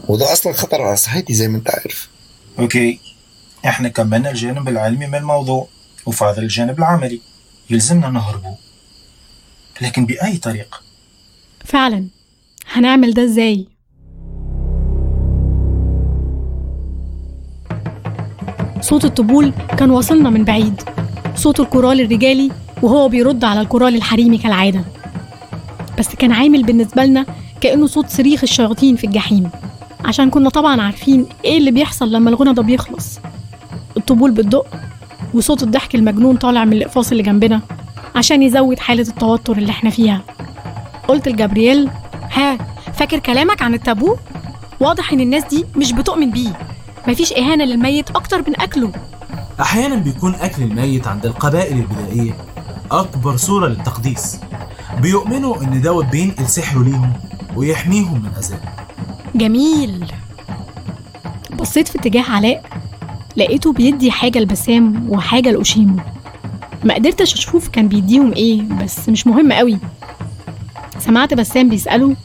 وده 0.08 0.34
أصلا 0.34 0.54
خطر 0.54 0.82
على 0.82 0.98
صحتي 0.98 1.34
زي 1.34 1.48
ما 1.48 1.58
أنت 1.58 1.70
عارف. 1.70 2.10
okay. 2.60 3.00
إحنا 3.66 3.90
كملنا 3.90 4.30
الجانب 4.32 4.70
العلمي 4.70 5.08
من 5.08 5.16
الموضوع 5.16 5.68
وفاضل 6.06 6.44
الجانب 6.44 6.80
العملي. 6.80 7.22
يلزمنا 7.70 8.10
نهرب 8.10 8.56
ولكن 9.82 10.06
بأي 10.06 10.38
طريقة؟ 10.38 10.82
فعلا. 11.66 12.08
هنعمل 12.72 13.14
ده 13.14 13.24
إزاي؟ 13.24 13.68
صوت 18.82 19.06
الطبول 19.06 19.54
كان 19.78 19.90
واصلنا 19.92 20.30
من 20.30 20.44
بعيد. 20.44 20.82
صوت 21.36 21.60
الكورال 21.60 22.02
الرجالي 22.02 22.52
وهو 22.82 23.10
بيرد 23.10 23.44
على 23.44 23.62
الكورال 23.62 23.96
الحريمي 23.96 24.38
كالعادة. 24.38 24.84
بس 26.00 26.16
كان 26.16 26.32
عامل 26.32 26.64
بالنسبة 26.64 27.06
لنا 27.06 27.26
كأنه 27.62 27.88
صوت 27.88 28.10
صريخ 28.10 28.44
الشياطين 28.44 28.96
في 28.96 29.04
الجحيم. 29.04 29.50
عشان 30.06 30.30
كنا 30.30 30.50
طبعا 30.50 30.82
عارفين 30.82 31.26
إيه 31.46 31.58
اللي 31.58 31.72
بيحصل 31.72 32.12
لما 32.12 32.30
الغنى 32.30 32.54
ده 32.54 32.62
بيخلص. 32.62 33.20
الطبول 33.98 34.32
بتدق 34.32 34.66
وصوت 35.34 35.64
الضحك 35.64 35.96
المجنون 35.96 36.38
طالع 36.38 36.66
من 36.66 36.74
الأقفاص 36.74 37.12
اللي 37.12 37.24
جنبنا 37.24 37.62
عشان 38.16 38.44
يزود 38.44 38.80
حالة 38.80 39.02
التوتر 39.08 39.58
اللي 39.58 39.72
إحنا 39.72 39.90
فيها. 39.90 40.22
قلت 41.08 41.28
لجابرييل 41.28 41.90
ها 42.32 42.58
فاكر 42.94 43.20
كلامك 43.20 43.62
عن 43.62 43.74
التابو؟ 43.74 44.16
واضح 44.80 45.14
إن 45.14 45.20
الناس 45.20 45.44
دي 45.46 45.66
مش 45.76 45.92
بتؤمن 45.94 46.32
بيه. 46.32 46.71
مفيش 47.08 47.34
إهانة 47.34 47.64
للميت 47.66 48.10
أكتر 48.10 48.44
من 48.50 48.62
أكله. 48.62 48.92
أحيانا 49.62 49.96
بيكون 49.96 50.36
أكل 50.36 50.64
الميت 50.64 51.08
عند 51.08 51.26
القبائل 51.26 51.78
البدائية 51.78 52.34
أكبر 52.92 53.38
صورة 53.38 53.68
للتقديس. 53.68 54.40
بيؤمنوا 55.02 55.62
إن 55.62 55.82
دوت 55.82 56.06
بينقل 56.06 56.48
سحره 56.48 56.84
ليهم 56.84 57.14
ويحميهم 57.56 58.22
من 58.24 58.32
أذاه 58.38 58.60
جميل. 59.36 60.12
بصيت 61.60 61.88
في 61.88 62.00
اتجاه 62.00 62.32
علاء 62.32 62.64
لقيته 63.38 63.74
بيدي 63.74 64.12
حاجة 64.12 64.40
لبسام 64.40 65.10
وحاجة 65.10 65.52
لأوشيمو 65.52 66.00
ما 66.84 66.94
قدرتش 66.94 67.34
أشوف 67.34 67.68
كان 67.68 67.88
بيديهم 67.88 68.34
إيه 68.34 68.62
بس 68.62 69.10
مش 69.10 69.28
مهم 69.28 69.52
قوي. 69.54 69.78
سمعت 71.00 71.34
بسام 71.34 71.70
بيسأله 71.70 72.16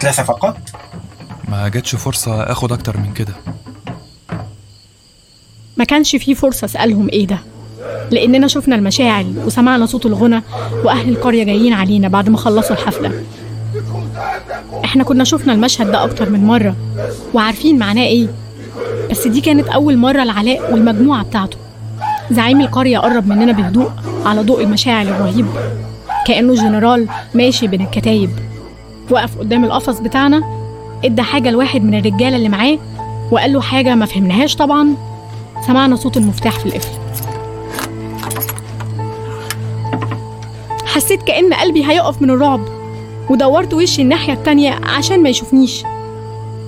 ثلاثة 0.00 0.22
فقط؟ 0.22 0.56
ما 1.48 1.68
جاتش 1.68 1.94
فرصة 1.96 2.42
آخد 2.42 2.72
أكتر 2.72 2.96
من 2.96 3.12
كده. 3.12 3.34
ما 5.80 5.84
كانش 5.84 6.16
فيه 6.16 6.34
فرصة 6.34 6.64
أسألهم 6.64 7.08
إيه 7.08 7.26
ده. 7.26 7.38
لأننا 8.10 8.46
شفنا 8.48 8.74
المشاعل 8.74 9.32
وسمعنا 9.46 9.86
صوت 9.86 10.06
الغنى 10.06 10.42
وأهل 10.84 11.08
القرية 11.08 11.44
جايين 11.44 11.72
علينا 11.72 12.08
بعد 12.08 12.28
ما 12.28 12.36
خلصوا 12.36 12.76
الحفلة. 12.76 13.12
إحنا 14.84 15.04
كنا 15.04 15.24
شفنا 15.24 15.52
المشهد 15.52 15.92
ده 15.92 16.04
أكتر 16.04 16.30
من 16.30 16.44
مرة 16.44 16.76
وعارفين 17.34 17.78
معناه 17.78 18.02
إيه. 18.02 18.26
بس 19.10 19.26
دي 19.26 19.40
كانت 19.40 19.68
أول 19.68 19.96
مرة 19.96 20.24
لعلاء 20.24 20.72
والمجموعة 20.72 21.24
بتاعته. 21.24 21.56
زعيم 22.30 22.60
القرية 22.60 22.98
قرب 22.98 23.26
مننا 23.26 23.52
بهدوء 23.52 23.90
على 24.24 24.40
ضوء 24.42 24.62
المشاعل 24.62 25.08
الرهيب. 25.08 25.46
كأنه 26.26 26.54
جنرال 26.54 27.08
ماشي 27.34 27.66
بين 27.66 27.80
الكتايب. 27.80 28.30
وقف 29.10 29.38
قدام 29.38 29.64
القفص 29.64 30.00
بتاعنا 30.00 30.42
إدى 31.04 31.22
حاجة 31.22 31.50
لواحد 31.50 31.84
من 31.84 31.98
الرجالة 31.98 32.36
اللي 32.36 32.48
معاه 32.48 32.78
وقال 33.30 33.52
له 33.52 33.60
حاجة 33.60 33.94
ما 33.94 34.06
فهمناهاش 34.06 34.56
طبعا. 34.56 35.09
سمعنا 35.66 35.96
صوت 35.96 36.16
المفتاح 36.16 36.58
في 36.58 36.66
القفل. 36.66 36.98
حسيت 40.86 41.22
كأن 41.22 41.54
قلبي 41.54 41.86
هيقف 41.86 42.22
من 42.22 42.30
الرعب 42.30 42.60
ودورت 43.30 43.74
وشي 43.74 44.02
الناحية 44.02 44.32
التانية 44.32 44.80
عشان 44.84 45.22
ما 45.22 45.28
يشوفنيش. 45.28 45.84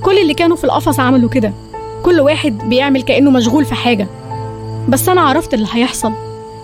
كل 0.03 0.19
اللي 0.19 0.35
كانوا 0.35 0.57
في 0.57 0.65
القفص 0.65 1.01
عملوا 1.01 1.29
كده. 1.29 1.53
كل 2.03 2.21
واحد 2.21 2.59
بيعمل 2.59 3.03
كأنه 3.03 3.31
مشغول 3.31 3.65
في 3.65 3.75
حاجة. 3.75 4.09
بس 4.89 5.09
أنا 5.09 5.21
عرفت 5.21 5.55
اللي 5.55 5.67
هيحصل. 5.73 6.13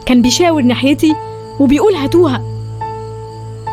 كان 0.07 0.23
بيشاور 0.23 0.63
ناحيتي 0.63 1.15
وبيقول 1.61 1.95
هاتوها. 1.95 2.43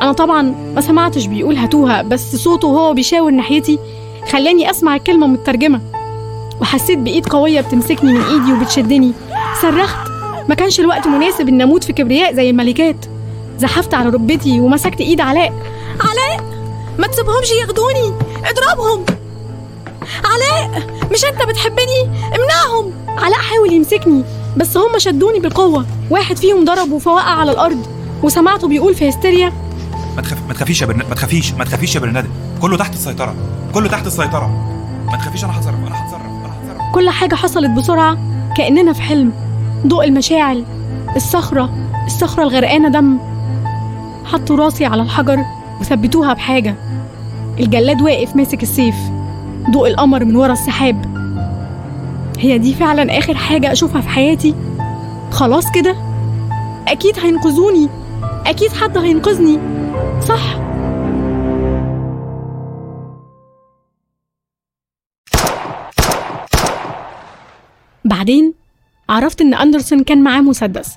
أنا 0.02 0.12
طبعا 0.12 0.56
ما 0.76 0.82
سمعتش 0.82 1.26
بيقول 1.26 1.56
هاتوها 1.56 2.02
بس 2.02 2.36
صوته 2.36 2.68
وهو 2.68 2.94
بيشاور 2.94 3.32
ناحيتي 3.32 3.80
خلاني 4.32 4.70
أسمع 4.70 4.96
الكلمة 4.96 5.28
مترجمة. 5.28 5.82
وحسيت 6.62 7.00
بإيد 7.00 7.28
قوية 7.28 7.62
بتمسكني 7.62 8.14
من 8.14 8.22
إيدي 8.22 8.54
وبتشدني. 8.54 9.12
صرخت. 9.62 10.12
ما 10.50 10.56
كانش 10.56 10.80
الوقت 10.80 11.08
مناسب 11.08 11.48
إن 11.50 11.62
أموت 11.62 11.84
في 11.84 11.94
كبرياء 11.94 12.34
زي 12.36 12.50
الملكات. 12.50 13.06
زحفت 13.60 13.94
على 13.94 14.10
ركبتي 14.10 14.60
ومسكت 14.60 15.02
إيد 15.02 15.22
علاء. 15.22 15.54
علاء! 16.02 16.44
ما 17.00 17.08
تسيبهمش 17.08 17.52
ياخدوني! 17.62 18.14
اضربهم! 18.46 19.06
علاء! 20.26 20.82
مش 21.12 21.26
أنت 21.26 21.50
بتحبني؟ 21.50 22.02
امنعهم! 22.36 22.92
علاء 23.08 23.40
حاول 23.40 23.74
يمسكني 23.74 24.24
بس 24.58 24.78
هم 24.78 24.98
شدوني 25.00 25.40
بقوة. 25.40 25.86
واحد 26.10 26.38
فيهم 26.38 26.66
ضربه 26.66 27.00
فوقع 27.00 27.32
على 27.40 27.52
الأرض 27.52 27.86
وسمعته 28.24 28.68
بيقول 28.68 28.96
في 28.96 29.10
هستيريا 29.10 29.54
ما 30.16 30.22
تخاف 30.22 30.38
ما 30.48 30.54
تخافيش 30.54 30.82
يا 30.82 30.88
برنادة 30.88 31.10
ما 31.10 31.16
تخافيش 31.16 31.52
ما 31.54 31.64
تخافيش 31.66 31.96
يا 31.96 32.00
برنادة 32.00 32.28
كله 32.62 32.78
تحت 32.78 32.94
السيطرة. 32.94 33.36
كله 33.74 33.88
تحت 33.90 34.08
السيطرة. 34.08 34.48
ما 35.12 35.18
تخافيش 35.18 35.44
أنا 35.44 35.60
هتصرف 35.60 35.76
أنا 35.88 36.06
هتصرف 36.06 36.15
كل 36.96 37.10
حاجة 37.10 37.36
حصلت 37.36 37.70
بسرعة 37.70 38.18
كأننا 38.58 38.94
في 38.94 39.02
حلم. 39.02 39.32
ضوء 39.88 40.06
المشاعل 40.06 40.64
الصخرة 41.16 41.70
الصخرة 42.06 42.44
الغرقانة 42.44 42.90
دم. 42.90 43.18
حطوا 44.26 44.56
راسي 44.58 44.86
على 44.86 45.02
الحجر 45.02 45.46
وثبتوها 45.82 46.34
بحاجة. 46.34 46.76
الجلاد 47.60 48.02
واقف 48.02 48.36
ماسك 48.36 48.64
السيف. 48.64 48.96
ضوء 49.72 49.88
القمر 49.88 50.26
من 50.26 50.36
ورا 50.36 50.54
السحاب. 50.54 51.06
هي 52.40 52.58
دي 52.58 52.74
فعلا 52.74 53.18
آخر 53.18 53.36
حاجة 53.36 53.72
أشوفها 53.72 54.02
في 54.02 54.10
حياتي؟ 54.10 54.56
خلاص 55.32 55.72
كده؟ 55.72 55.96
أكيد 56.88 57.20
هينقذوني. 57.20 57.90
أكيد 58.46 58.74
حد 58.74 58.98
هينقذني. 58.98 59.60
صح؟ 60.28 60.65
بعدين 68.06 68.54
عرفت 69.10 69.42
إن 69.42 69.54
أندرسون 69.54 70.04
كان 70.04 70.24
معاه 70.24 70.42
مسدس. 70.42 70.96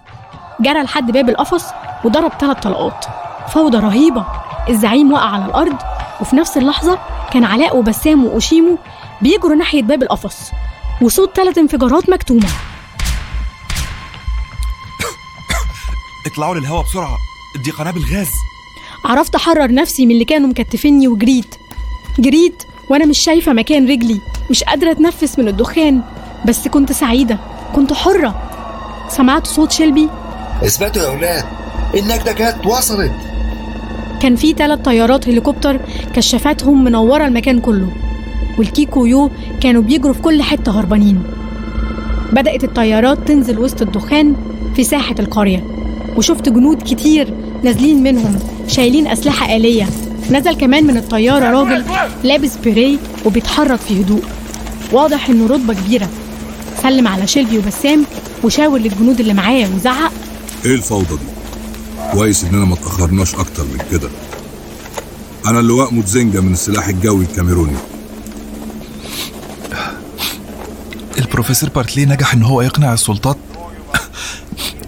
جرى 0.60 0.82
لحد 0.82 1.10
باب 1.10 1.28
القفص 1.28 1.64
وضرب 2.04 2.32
ثلاث 2.40 2.60
طلقات. 2.60 3.04
فوضى 3.48 3.78
رهيبة. 3.78 4.26
الزعيم 4.68 5.12
وقع 5.12 5.30
على 5.30 5.44
الأرض 5.44 5.76
وفي 6.20 6.36
نفس 6.36 6.56
اللحظة 6.56 6.98
كان 7.32 7.44
علاء 7.44 7.76
وبسام 7.76 8.24
وأوشيمو 8.24 8.78
بيجروا 9.22 9.56
ناحية 9.56 9.82
باب 9.82 10.02
القفص. 10.02 10.50
وصوت 11.02 11.36
ثلاث 11.36 11.58
انفجارات 11.58 12.10
مكتومة. 12.10 12.48
اطلعوا 16.26 16.54
للهواء 16.54 16.84
بسرعة. 16.84 17.16
دي 17.64 17.70
قنابل 17.70 18.00
غاز 18.00 18.28
عرفت 19.04 19.34
أحرر 19.34 19.74
نفسي 19.74 20.06
من 20.06 20.12
اللي 20.12 20.24
كانوا 20.24 20.48
مكتفيني 20.48 21.08
وجريت. 21.08 21.54
جريت 22.18 22.62
وأنا 22.90 23.06
مش 23.06 23.18
شايفة 23.18 23.52
مكان 23.52 23.90
رجلي. 23.90 24.20
مش 24.50 24.64
قادرة 24.64 24.90
أتنفس 24.90 25.38
من 25.38 25.48
الدخان. 25.48 26.02
بس 26.46 26.68
كنت 26.68 26.92
سعيدة. 26.92 27.38
كنت 27.74 27.92
حرة. 27.92 28.42
سمعت 29.08 29.46
صوت 29.46 29.72
شيلبي؟ 29.72 30.08
اثبتوا 30.64 31.02
يا 31.02 31.08
أولاد 31.08 31.44
النجدة 31.94 32.32
جت 32.32 32.66
وصلت. 32.66 33.12
كان 34.20 34.36
في 34.36 34.52
ثلاث 34.52 34.80
طيارات 34.80 35.28
هليكوبتر 35.28 35.80
كشافاتهم 36.14 36.84
منورة 36.84 37.26
المكان 37.26 37.60
كله. 37.60 37.88
والكيكو 38.58 39.06
يو 39.06 39.30
كانوا 39.60 39.82
بيجروا 39.82 40.14
في 40.14 40.22
كل 40.22 40.42
حتة 40.42 40.80
هربانين. 40.80 41.22
بدأت 42.32 42.64
الطيارات 42.64 43.18
تنزل 43.28 43.58
وسط 43.58 43.82
الدخان 43.82 44.36
في 44.76 44.84
ساحة 44.84 45.14
القرية. 45.18 45.64
وشفت 46.16 46.48
جنود 46.48 46.82
كتير 46.82 47.34
نازلين 47.62 48.02
منهم 48.02 48.38
شايلين 48.68 49.06
أسلحة 49.06 49.56
آلية. 49.56 49.86
نزل 50.30 50.52
كمان 50.52 50.86
من 50.86 50.96
الطيارة 50.96 51.50
راجل 51.50 51.84
لابس 52.24 52.56
بيري 52.56 52.98
وبيتحرك 53.26 53.80
في 53.80 54.00
هدوء. 54.00 54.22
واضح 54.92 55.28
إنه 55.28 55.46
رتبة 55.46 55.74
كبيرة. 55.74 56.08
سلم 56.82 57.08
على 57.08 57.26
شيلفي 57.26 57.58
وبسام 57.58 58.04
وشاور 58.44 58.78
للجنود 58.78 59.20
اللي 59.20 59.34
معاه 59.34 59.68
وزعق 59.76 60.12
إيه 60.64 60.74
الفوضى 60.74 61.16
دي؟ 61.16 61.28
كويس 62.12 62.44
إننا 62.44 62.64
ما 62.64 62.76
تاخرناش 62.76 63.34
أكتر 63.34 63.64
من 63.64 63.78
كده. 63.90 64.08
أنا 65.46 65.60
اللواء 65.60 65.94
متزنجة 65.94 66.40
من 66.40 66.52
السلاح 66.52 66.88
الجوي 66.88 67.24
الكاميروني. 67.24 67.76
البروفيسور 71.18 71.70
بارتلي 71.70 72.04
نجح 72.04 72.34
إن 72.34 72.42
هو 72.42 72.62
يقنع 72.62 72.92
السلطات. 72.92 73.36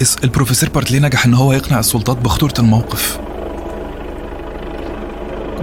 اس- 0.02 0.16
البروفيسور 0.24 0.68
بارتلي 0.70 0.98
نجح 1.00 1.26
إن 1.26 1.34
هو 1.34 1.52
يقنع 1.52 1.78
السلطات 1.78 2.16
بخطورة 2.16 2.54
الموقف. 2.58 3.18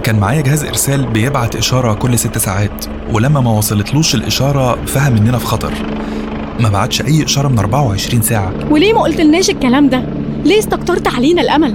كان 0.02 0.18
معايا 0.20 0.40
جهاز 0.40 0.64
إرسال 0.64 1.06
بيبعت 1.06 1.56
إشارة 1.56 1.94
كل 1.94 2.18
ست 2.18 2.38
ساعات 2.38 2.84
ولما 3.12 3.40
ما 3.40 3.50
وصلتلوش 3.50 4.14
الإشارة 4.14 4.84
فهم 4.86 5.16
إننا 5.16 5.38
في 5.38 5.46
خطر. 5.46 5.72
ما 6.60 6.68
بعتش 6.68 7.02
أي 7.02 7.24
إشارة 7.24 7.48
من 7.48 7.58
24 7.58 8.22
ساعة. 8.22 8.52
وليه 8.70 8.92
ما 8.92 9.02
قلتلناش 9.02 9.50
الكلام 9.50 9.88
ده؟ 9.88 10.04
ليه 10.44 10.58
استكترت 10.58 11.08
علينا 11.08 11.42
الأمل؟ 11.42 11.74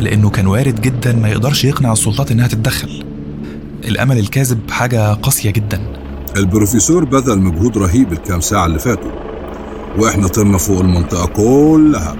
لأنه 0.00 0.30
كان 0.30 0.46
وارد 0.46 0.80
جدا 0.80 1.12
ما 1.12 1.28
يقدرش 1.28 1.64
يقنع 1.64 1.92
السلطات 1.92 2.30
إنها 2.30 2.48
تتدخل. 2.48 3.04
الأمل 3.88 4.18
الكاذب 4.18 4.70
حاجة 4.70 5.12
قاسية 5.12 5.50
جدا. 5.50 5.80
البروفيسور 6.36 7.04
بذل 7.04 7.38
مجهود 7.38 7.78
رهيب 7.78 8.12
الكام 8.12 8.40
ساعة 8.40 8.66
اللي 8.66 8.78
فاتوا 8.78 9.10
وإحنا 9.98 10.28
طرنا 10.28 10.58
فوق 10.58 10.80
المنطقة 10.80 11.26
كلها. 11.26 12.16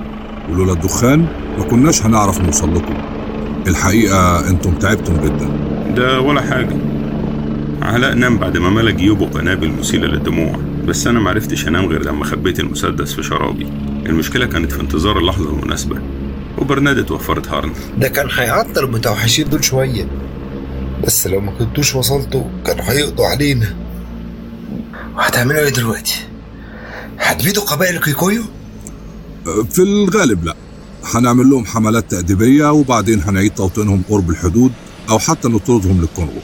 ولولا 0.50 0.72
الدخان 0.72 1.26
ما 1.58 1.64
كناش 1.64 2.02
هنعرف 2.02 2.40
نوصل 2.40 2.74
لكم. 2.74 2.94
الحقيقة 3.66 4.48
أنتم 4.48 4.74
تعبتم 4.74 5.14
جدا. 5.24 5.48
ده 5.96 6.20
ولا 6.20 6.40
حاجة. 6.40 6.76
علاء 7.82 8.14
نام 8.14 8.38
بعد 8.38 8.58
ما 8.58 8.70
ملى 8.70 8.92
جيوبه 8.92 9.26
قنابل 9.26 9.70
مسيلة 9.80 10.06
للدموع. 10.06 10.56
بس 10.90 11.06
أنا 11.06 11.20
معرفتش 11.20 11.68
أنام 11.68 11.86
غير 11.86 12.04
لما 12.04 12.24
خبيت 12.24 12.60
المسدس 12.60 13.12
في 13.14 13.22
شرابي. 13.22 13.66
المشكلة 14.06 14.46
كانت 14.46 14.72
في 14.72 14.80
انتظار 14.80 15.18
اللحظة 15.18 15.50
المناسبة 15.50 16.02
وبرنادة 16.58 17.14
وفرت 17.14 17.48
هارن. 17.48 17.72
ده 17.98 18.08
كان 18.08 18.28
هيعطل 18.30 18.84
المتوحشين 18.84 19.48
دول 19.48 19.64
شوية. 19.64 20.08
بس 21.04 21.26
لو 21.26 21.40
ما 21.40 21.52
كنتوش 21.52 21.94
وصلتوا 21.94 22.44
كانوا 22.66 22.84
هيقضوا 22.84 23.26
علينا. 23.26 23.76
وهتعملوا 25.16 25.60
إيه 25.60 25.68
دلوقتي؟ 25.68 26.14
هتبيدوا 27.18 27.62
قبائل 27.62 27.96
الكيكويو؟ 27.96 28.42
في 29.70 29.82
الغالب 29.82 30.44
لا. 30.44 30.56
هنعمل 31.14 31.50
لهم 31.50 31.64
حملات 31.64 32.10
تأديبية 32.10 32.72
وبعدين 32.72 33.20
هنعيد 33.20 33.54
توطينهم 33.54 34.02
قرب 34.10 34.30
الحدود 34.30 34.72
أو 35.10 35.18
حتى 35.18 35.48
نطردهم 35.48 36.00
للكونغو. 36.00 36.40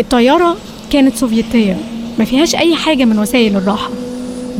الطيارة 0.00 0.56
كانت 0.90 1.16
سوفيتية. 1.16 1.93
ما 2.18 2.24
فيهاش 2.24 2.54
أي 2.54 2.76
حاجة 2.76 3.04
من 3.04 3.18
وسائل 3.18 3.56
الراحة. 3.56 3.90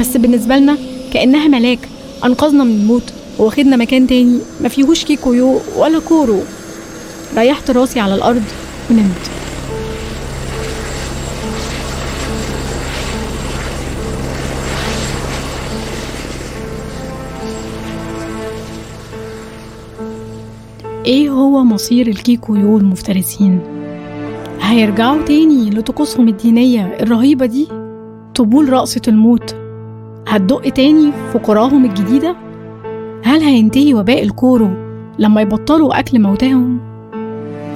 بس 0.00 0.16
بالنسبة 0.16 0.56
لنا 0.56 0.78
كأنها 1.12 1.48
ملاك 1.48 1.78
أنقذنا 2.24 2.64
من 2.64 2.70
الموت 2.70 3.12
واخدنا 3.38 3.76
مكان 3.76 4.06
تاني 4.06 4.38
ما 4.60 4.68
فيهوش 4.68 5.04
كيكويو 5.04 5.60
ولا 5.76 5.98
كورو. 5.98 6.40
ريحت 7.36 7.70
راسي 7.70 8.00
على 8.00 8.14
الأرض 8.14 8.42
ونمت. 8.90 9.30
إيه 21.06 21.28
هو 21.30 21.64
مصير 21.64 22.06
الكيكويو 22.06 22.78
المفترسين؟ 22.78 23.83
هيرجعوا 24.64 25.22
تاني 25.22 25.70
لطقوسهم 25.70 26.28
الدينية 26.28 26.96
الرهيبة 27.00 27.46
دي؟ 27.46 27.68
طبول 28.34 28.72
رقصة 28.72 29.00
الموت. 29.08 29.56
هتدق 30.28 30.60
تاني 30.68 31.12
في 31.32 31.38
قراهم 31.38 31.84
الجديدة؟ 31.84 32.36
هل 33.24 33.40
هينتهي 33.40 33.94
وباء 33.94 34.22
الكورو 34.22 34.70
لما 35.18 35.40
يبطلوا 35.40 35.98
أكل 35.98 36.20
موتاهم؟ 36.20 36.78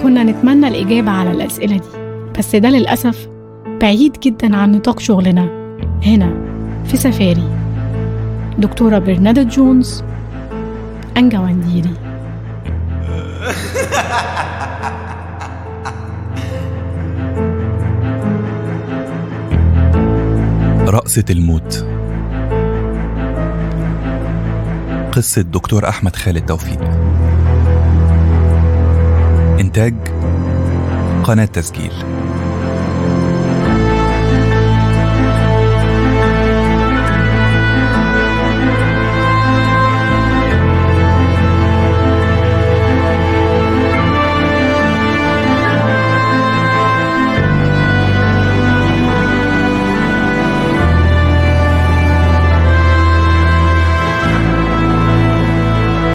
كنا 0.03 0.25
نتمنى 0.25 0.69
الإجابة 0.69 1.11
على 1.11 1.31
الأسئلة 1.31 1.77
دي 1.77 2.19
بس 2.39 2.57
ده 2.57 2.71
للأسف 2.71 3.29
بعيد 3.81 4.17
جدا 4.23 4.57
عن 4.57 4.73
نطاق 4.73 5.01
شغلنا. 5.01 5.49
هنا 6.07 6.35
في 6.85 6.97
سفاري. 6.97 7.49
دكتورة 8.59 8.99
برنادة 8.99 9.43
جونز 9.43 10.05
أنجا 11.17 11.39
ونديري 11.39 11.91
رقصة 20.89 21.25
الموت. 21.31 21.87
قصة 25.13 25.43
دكتور 25.43 25.89
أحمد 25.89 26.17
خالد 26.17 26.47
توفيق. 26.47 26.81
إنتاج 29.61 29.95
قناة 31.25 31.45
تسجيل. 31.45 31.93